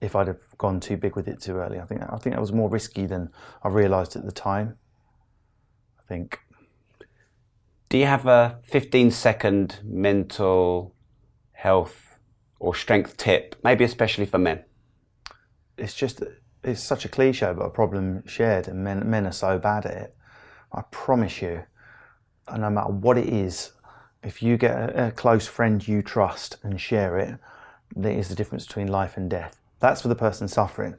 If 0.00 0.16
I'd 0.16 0.26
have 0.26 0.42
gone 0.58 0.80
too 0.80 0.96
big 0.96 1.14
with 1.14 1.28
it 1.28 1.40
too 1.40 1.56
early, 1.56 1.78
I 1.78 1.84
think 1.84 2.02
I 2.02 2.16
think 2.18 2.34
that 2.34 2.40
was 2.40 2.52
more 2.52 2.68
risky 2.68 3.06
than 3.06 3.30
I 3.62 3.68
realised 3.68 4.16
at 4.16 4.24
the 4.24 4.32
time. 4.32 4.76
I 5.98 6.02
think. 6.08 6.40
Do 7.88 7.96
you 7.96 8.06
have 8.06 8.26
a 8.26 8.58
15 8.64 9.10
second 9.10 9.80
mental 9.82 10.94
health 11.52 12.18
or 12.58 12.74
strength 12.74 13.16
tip, 13.16 13.56
maybe 13.64 13.84
especially 13.84 14.26
for 14.26 14.38
men? 14.38 14.64
It's 15.76 15.94
just 15.94 16.22
it's 16.64 16.82
such 16.82 17.04
a 17.04 17.08
cliche, 17.08 17.52
but 17.56 17.64
a 17.64 17.70
problem 17.70 18.26
shared, 18.26 18.68
and 18.68 18.82
men 18.82 19.08
men 19.08 19.26
are 19.26 19.32
so 19.32 19.58
bad 19.58 19.86
at 19.86 19.94
it. 19.94 20.16
I 20.72 20.82
promise 20.90 21.40
you, 21.40 21.64
no 22.54 22.68
matter 22.68 22.90
what 22.90 23.16
it 23.16 23.28
is, 23.28 23.72
if 24.22 24.42
you 24.42 24.56
get 24.56 24.76
a, 24.76 25.06
a 25.06 25.10
close 25.12 25.46
friend 25.46 25.86
you 25.86 26.02
trust 26.02 26.56
and 26.62 26.80
share 26.80 27.18
it, 27.18 27.38
there 27.94 28.12
is 28.12 28.28
the 28.28 28.34
difference 28.34 28.66
between 28.66 28.88
life 28.88 29.16
and 29.16 29.28
death. 29.30 29.58
That's 29.80 30.02
for 30.02 30.08
the 30.08 30.14
person 30.14 30.48
suffering. 30.48 30.96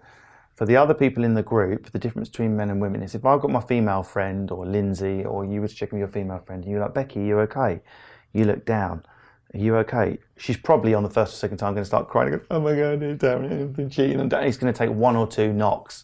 For 0.55 0.65
the 0.65 0.75
other 0.75 0.93
people 0.93 1.23
in 1.23 1.35
the 1.35 1.43
group, 1.43 1.91
the 1.91 1.99
difference 1.99 2.27
between 2.27 2.57
men 2.57 2.69
and 2.69 2.81
women 2.81 3.01
is 3.01 3.15
if 3.15 3.25
I've 3.25 3.39
got 3.39 3.49
my 3.49 3.61
female 3.61 4.03
friend 4.03 4.51
or 4.51 4.65
Lindsay 4.65 5.23
or 5.23 5.45
you 5.45 5.61
was 5.61 5.73
checking 5.73 5.99
with 5.99 6.13
your 6.13 6.13
female 6.13 6.39
friend, 6.39 6.63
and 6.63 6.71
you're 6.71 6.81
like, 6.81 6.93
Becky, 6.93 7.21
you're 7.21 7.41
okay? 7.41 7.79
You 8.33 8.45
look 8.45 8.65
down. 8.65 9.05
Are 9.53 9.57
you 9.57 9.77
okay? 9.77 10.19
She's 10.37 10.57
probably 10.57 10.93
on 10.93 11.03
the 11.03 11.09
first 11.09 11.33
or 11.33 11.37
second 11.37 11.57
time 11.57 11.73
going 11.73 11.83
to 11.83 11.87
start 11.87 12.09
crying. 12.09 12.31
Go, 12.31 12.41
oh 12.51 12.59
my 12.59 12.75
God, 12.75 12.99
Darren, 12.99 13.73
been 13.73 13.89
cheating. 13.89 14.19
And 14.19 14.33
he's 14.43 14.57
going 14.57 14.71
to 14.71 14.77
take 14.77 14.89
one 14.89 15.15
or 15.15 15.27
two 15.27 15.53
knocks. 15.53 16.03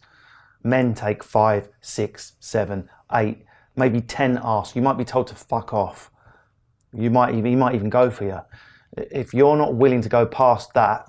Men 0.63 0.93
take 0.93 1.23
five, 1.23 1.69
six, 1.81 2.33
seven, 2.39 2.89
eight, 3.13 3.45
maybe 3.75 4.01
ten 4.01 4.39
asks. 4.41 4.75
You 4.75 4.81
might 4.81 4.97
be 4.97 5.05
told 5.05 5.27
to 5.27 5.35
fuck 5.35 5.73
off. 5.73 6.09
You 6.91 7.09
might 7.09 7.35
even, 7.35 7.45
he 7.45 7.55
might 7.55 7.75
even 7.75 7.89
go 7.89 8.09
for 8.09 8.23
you. 8.23 8.39
If 8.97 9.33
you're 9.33 9.57
not 9.57 9.75
willing 9.75 10.01
to 10.01 10.09
go 10.09 10.25
past 10.25 10.73
that, 10.73 11.05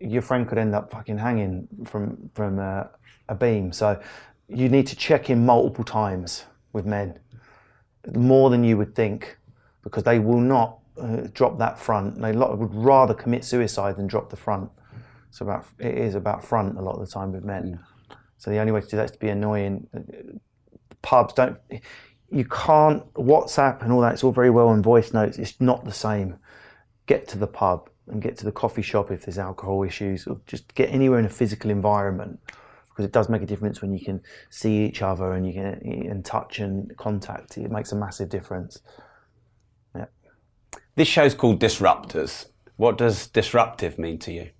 your 0.00 0.22
friend 0.22 0.48
could 0.48 0.58
end 0.58 0.74
up 0.74 0.90
fucking 0.90 1.18
hanging 1.18 1.68
from 1.84 2.30
from 2.34 2.58
uh, 2.58 2.84
a 3.28 3.34
beam. 3.34 3.72
So 3.72 4.00
you 4.48 4.68
need 4.68 4.86
to 4.88 4.96
check 4.96 5.30
in 5.30 5.44
multiple 5.46 5.84
times 5.84 6.44
with 6.72 6.86
men, 6.86 7.18
more 8.14 8.50
than 8.50 8.64
you 8.64 8.76
would 8.76 8.94
think, 8.94 9.38
because 9.82 10.02
they 10.02 10.18
will 10.18 10.40
not 10.40 10.78
uh, 11.00 11.28
drop 11.32 11.58
that 11.58 11.78
front. 11.78 12.20
They 12.20 12.32
would 12.32 12.74
rather 12.74 13.14
commit 13.14 13.44
suicide 13.44 13.96
than 13.96 14.06
drop 14.06 14.30
the 14.30 14.36
front. 14.36 14.70
So 15.30 15.44
about 15.44 15.66
it 15.78 15.96
is 15.96 16.14
about 16.14 16.44
front 16.44 16.76
a 16.76 16.82
lot 16.82 16.94
of 16.94 17.06
the 17.06 17.12
time 17.12 17.32
with 17.32 17.44
men. 17.44 17.78
So 18.38 18.50
the 18.50 18.58
only 18.58 18.72
way 18.72 18.80
to 18.80 18.86
do 18.86 18.96
that 18.96 19.04
is 19.04 19.10
to 19.12 19.18
be 19.18 19.28
annoying. 19.28 19.86
Pubs 21.02 21.34
don't 21.34 21.58
you 22.30 22.44
can't 22.44 23.12
WhatsApp 23.14 23.82
and 23.82 23.92
all 23.92 24.00
that. 24.00 24.14
It's 24.14 24.24
all 24.24 24.32
very 24.32 24.50
well 24.50 24.68
on 24.68 24.82
voice 24.82 25.12
notes. 25.12 25.38
It's 25.38 25.60
not 25.60 25.84
the 25.84 25.92
same. 25.92 26.38
Get 27.10 27.26
to 27.28 27.38
the 27.38 27.48
pub 27.48 27.90
and 28.06 28.22
get 28.22 28.38
to 28.38 28.44
the 28.44 28.52
coffee 28.52 28.82
shop 28.82 29.10
if 29.10 29.24
there's 29.24 29.38
alcohol 29.38 29.82
issues, 29.82 30.28
or 30.28 30.40
just 30.46 30.72
get 30.76 30.88
anywhere 30.90 31.18
in 31.18 31.24
a 31.24 31.34
physical 31.40 31.70
environment. 31.70 32.38
because 33.00 33.08
it 33.08 33.12
does 33.12 33.28
make 33.30 33.40
a 33.40 33.46
difference 33.46 33.80
when 33.80 33.94
you 33.94 34.04
can 34.04 34.20
see 34.50 34.84
each 34.84 35.00
other 35.00 35.32
and 35.32 35.46
you 35.46 35.54
can 35.54 35.64
and 36.10 36.24
touch 36.24 36.58
and 36.58 36.94
contact. 36.98 37.56
It 37.56 37.70
makes 37.70 37.92
a 37.92 37.96
massive 37.96 38.28
difference. 38.28 38.80
Yeah. 39.94 40.06
This 40.96 41.08
show's 41.08 41.34
called 41.34 41.60
Disruptors. 41.60 42.46
What 42.76 42.98
does 42.98 43.26
disruptive 43.26 43.98
mean 43.98 44.18
to 44.20 44.32
you? 44.32 44.50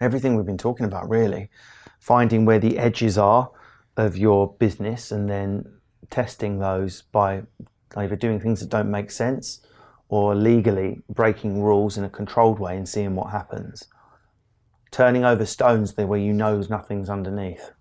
Everything 0.00 0.36
we've 0.36 0.46
been 0.46 0.58
talking 0.58 0.86
about, 0.86 1.08
really. 1.08 1.48
Finding 1.98 2.44
where 2.44 2.58
the 2.58 2.78
edges 2.78 3.16
are 3.16 3.50
of 3.96 4.18
your 4.18 4.52
business 4.54 5.10
and 5.10 5.28
then 5.28 5.64
testing 6.10 6.58
those 6.58 7.02
by 7.12 7.42
either 7.96 8.16
doing 8.16 8.38
things 8.38 8.60
that 8.60 8.68
don't 8.68 8.90
make 8.90 9.10
sense 9.10 9.60
or 10.08 10.34
legally 10.34 11.02
breaking 11.08 11.62
rules 11.62 11.98
in 11.98 12.04
a 12.04 12.08
controlled 12.08 12.58
way 12.58 12.76
and 12.76 12.88
seeing 12.88 13.14
what 13.14 13.30
happens. 13.30 13.88
Turning 14.90 15.24
over 15.24 15.44
stones 15.44 15.94
there 15.94 16.06
where 16.06 16.18
you 16.18 16.32
know 16.32 16.60
nothing's 16.70 17.10
underneath. 17.10 17.72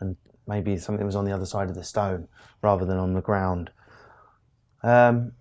And 0.00 0.16
maybe 0.46 0.76
something 0.76 1.06
was 1.06 1.16
on 1.16 1.24
the 1.24 1.32
other 1.32 1.46
side 1.46 1.68
of 1.68 1.74
the 1.74 1.84
stone 1.84 2.28
rather 2.62 2.84
than 2.84 2.98
on 2.98 3.14
the 3.14 3.22
ground. 3.22 3.70
Um, 4.82 5.32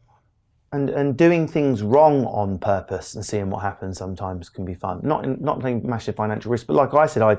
and, 0.71 0.89
and 0.89 1.17
doing 1.17 1.47
things 1.47 1.81
wrong 1.81 2.25
on 2.25 2.59
purpose 2.59 3.15
and 3.15 3.25
seeing 3.25 3.49
what 3.49 3.61
happens 3.61 3.97
sometimes 3.97 4.49
can 4.49 4.65
be 4.65 4.73
fun. 4.73 5.01
Not 5.03 5.23
in, 5.23 5.37
not 5.39 5.61
taking 5.61 5.87
massive 5.87 6.15
financial 6.15 6.51
risk, 6.51 6.67
but 6.67 6.73
like 6.73 6.93
I 6.93 7.05
said, 7.05 7.23
I 7.23 7.37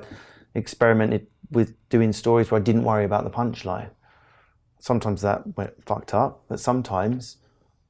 experimented 0.55 1.27
with 1.51 1.75
doing 1.89 2.13
stories 2.13 2.51
where 2.51 2.61
I 2.61 2.65
didn't 2.65 2.85
worry 2.85 3.05
about 3.05 3.25
the 3.25 3.31
punchline. 3.31 3.91
Sometimes 4.79 5.23
that 5.23 5.57
went 5.57 5.83
fucked 5.85 6.15
up, 6.15 6.45
but 6.49 6.61
sometimes 6.61 7.39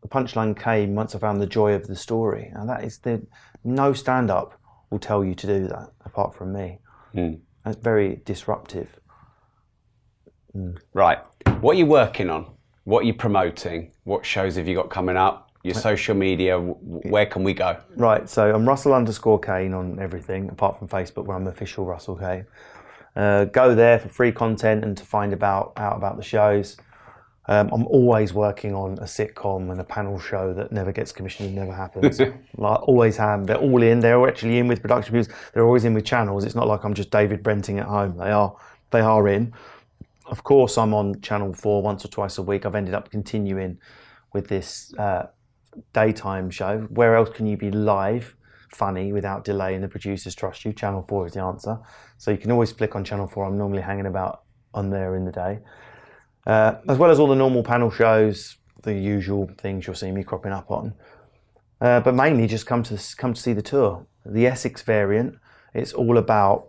the 0.03 0.09
punchline 0.09 0.59
came 0.59 0.95
once 0.95 1.15
I 1.15 1.19
found 1.19 1.41
the 1.41 1.47
joy 1.47 1.75
of 1.75 1.87
the 1.87 1.97
story. 1.97 2.51
And 2.55 2.69
that 2.69 2.85
is 2.85 2.99
the 2.99 3.27
no 3.65 3.93
stand 3.93 4.31
up 4.31 4.61
will 4.91 4.99
tell 4.99 5.25
you 5.25 5.35
to 5.35 5.47
do 5.47 5.69
that 5.69 5.91
apart 6.05 6.35
from 6.35 6.53
me. 6.53 6.79
Mm. 7.15 7.41
That's 7.65 7.77
very 7.77 8.23
disruptive. 8.25 8.89
Mm. 10.57 10.79
Right. 10.95 11.19
What 11.61 11.75
are 11.75 11.79
you 11.79 11.87
working 11.87 12.31
on? 12.31 12.47
What 12.85 13.01
are 13.01 13.07
you 13.07 13.15
promoting? 13.15 13.93
What 14.05 14.25
shows 14.25 14.57
have 14.57 14.69
you 14.69 14.77
got 14.77 14.91
coming 14.91 15.17
up? 15.17 15.51
Your 15.65 15.75
social 15.75 16.15
media, 16.15 16.61
where 16.61 17.27
can 17.27 17.43
we 17.43 17.53
go? 17.53 17.77
Right, 17.97 18.31
so 18.31 18.55
I'm 18.55 18.69
Russell 18.69 18.95
underscore 18.95 19.41
Kane 19.41 19.75
on 19.75 19.99
everything, 19.99 20.49
apart 20.49 20.79
from 20.79 20.87
Facebook, 20.87 21.25
where 21.25 21.37
I'm 21.37 21.49
official 21.49 21.85
Russell 21.85 22.15
Kane. 22.15 22.47
Uh, 23.17 23.47
go 23.47 23.75
there 23.75 23.99
for 23.99 24.09
free 24.09 24.31
content 24.31 24.85
and 24.85 24.97
to 24.97 25.05
find 25.05 25.33
about 25.33 25.73
out 25.77 25.97
about 25.97 26.19
the 26.19 26.23
shows. 26.23 26.77
Um, 27.49 27.71
I'm 27.73 27.87
always 27.87 28.33
working 28.33 28.75
on 28.75 28.99
a 28.99 29.05
sitcom 29.05 29.71
and 29.71 29.81
a 29.81 29.85
panel 29.85 30.19
show 30.19 30.53
that 30.55 30.73
never 30.73 30.91
gets 30.91 31.13
commissioned, 31.13 31.49
and 31.49 31.57
never 31.57 31.73
happens. 31.73 32.19
like, 32.57 32.89
always 32.89 33.17
have. 33.17 33.47
They're 33.47 33.57
all 33.57 33.83
in. 33.83 34.01
They're 34.01 34.27
actually 34.27 34.59
in 34.59 34.67
with 34.67 34.83
production 34.83 35.13
views. 35.13 35.29
They're 35.53 35.65
always 35.65 35.85
in 35.85 35.95
with 35.95 36.05
channels. 36.05 36.45
It's 36.45 36.57
not 36.57 36.67
like 36.67 36.85
I'm 36.85 36.95
just 36.95 37.11
David 37.11 37.43
Brenting 37.43 37.79
at 37.79 37.87
home. 37.87 38.17
They 38.17 38.31
are. 38.31 38.57
They 38.91 39.01
are 39.01 39.29
in. 39.29 39.53
Of 40.27 40.43
course, 40.43 40.77
I'm 40.77 40.93
on 40.93 41.21
Channel 41.21 41.53
Four 41.55 41.83
once 41.83 42.05
or 42.05 42.09
twice 42.09 42.37
a 42.39 42.43
week. 42.43 42.67
I've 42.67 42.75
ended 42.75 42.95
up 42.95 43.11
continuing 43.11 43.79
with 44.33 44.49
this 44.49 44.93
uh, 44.99 45.27
daytime 45.93 46.51
show. 46.51 46.81
Where 46.91 47.15
else 47.15 47.31
can 47.31 47.47
you 47.47 47.57
be 47.57 47.71
live, 47.71 48.35
funny, 48.71 49.13
without 49.13 49.45
delay, 49.45 49.77
and 49.77 49.85
the 49.85 49.89
producers 49.89 50.35
trust 50.35 50.65
you? 50.65 50.73
Channel 50.73 51.05
Four 51.09 51.27
is 51.27 51.35
the 51.35 51.43
answer. 51.43 51.79
So 52.19 52.33
you 52.33 52.39
can 52.39 52.51
always 52.51 52.73
flick 52.73 52.97
on 52.97 53.05
Channel 53.05 53.29
Four. 53.29 53.45
I'm 53.45 53.57
normally 53.57 53.83
hanging 53.83 54.07
about 54.07 54.43
on 54.75 54.91
there 54.91 55.15
in 55.15 55.25
the 55.25 55.33
day 55.33 55.61
uh, 56.47 56.77
as 56.89 56.99
well 56.99 57.11
as 57.11 57.19
all 57.19 57.27
the 57.27 57.35
normal 57.35 57.63
panel 57.63 57.91
shows, 57.91 58.57
the 58.83 58.95
usual 58.95 59.51
things 59.59 59.87
you'll 59.87 59.97
see 59.97 60.13
me 60.13 60.23
cropping 60.23 60.53
up 60.53 60.71
on. 60.71 60.95
Uh, 61.81 62.01
but 62.01 62.15
mainly 62.15 62.47
just 62.47 62.67
come 62.67 62.83
to 62.85 62.99
come 63.17 63.35
to 63.35 63.41
see 63.41 63.53
the 63.53 63.63
tour. 63.63 64.07
The 64.25 64.47
Essex 64.47 64.83
variant. 64.83 65.37
It's 65.75 65.93
all 65.93 66.17
about 66.17 66.69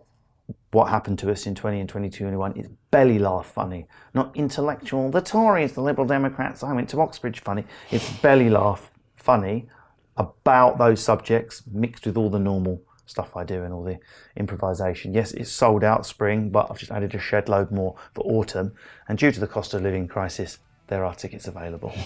what 0.72 0.90
happened 0.90 1.20
to 1.20 1.32
us 1.32 1.46
in 1.46 1.56
20 1.56 1.80
and 1.80 1.90
22 1.90 2.28
It's 2.56 2.70
belly 2.92 3.20
laugh 3.20 3.46
funny, 3.48 3.88
not 4.14 4.36
intellectual. 4.36 5.10
The 5.10 5.22
Tories, 5.22 5.74
the 5.74 5.82
Liberal 5.82 6.08
Democrats. 6.08 6.64
I 6.64 6.74
went 6.74 6.90
to 6.90 7.02
Oxbridge 7.02 7.40
funny. 7.40 7.64
It's 7.90 8.10
belly 8.20 8.50
laugh 8.50 8.92
funny 9.16 9.70
about 10.18 10.78
those 10.78 11.02
subjects 11.02 11.64
mixed 11.72 12.06
with 12.06 12.18
all 12.18 12.30
the 12.30 12.40
normal 12.40 12.82
stuff 13.08 13.36
I 13.36 13.44
do 13.44 13.64
and 13.64 13.74
all 13.74 13.84
the 13.84 13.98
improvisation. 14.36 15.14
Yes, 15.14 15.32
it's 15.32 15.52
sold 15.52 15.84
out 15.84 16.06
spring, 16.06 16.50
but 16.50 16.68
I've 16.70 16.78
just 16.78 16.92
added 16.92 17.16
a 17.16 17.20
shed 17.20 17.50
load 17.50 17.72
more 17.72 17.96
for 18.14 18.24
autumn. 18.26 18.74
And 19.08 19.18
due 19.18 19.32
to 19.32 19.40
the 19.40 19.48
cost 19.48 19.74
of 19.74 19.82
living 19.82 20.08
crisis, 20.08 20.60
there 20.88 21.04
are 21.04 21.16
tickets 21.16 21.48
available. 21.48 21.94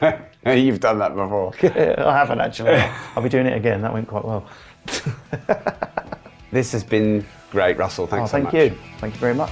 You've 0.46 0.80
done 0.80 0.98
that 0.98 1.14
before. 1.14 1.52
I 1.62 2.16
haven't 2.16 2.40
actually. 2.40 2.74
I'll 3.14 3.22
be 3.22 3.28
doing 3.28 3.46
it 3.46 3.56
again. 3.56 3.82
That 3.82 3.92
went 3.92 4.08
quite 4.08 4.24
well. 4.24 4.46
this 6.50 6.72
has 6.72 6.82
been 6.82 7.26
great, 7.50 7.76
Russell. 7.76 8.06
Thanks 8.06 8.30
oh, 8.30 8.32
thank 8.32 8.50
so 8.50 8.56
much. 8.56 8.72
you. 8.72 8.78
Thank 8.98 9.14
you 9.14 9.20
very 9.20 9.34
much. 9.34 9.50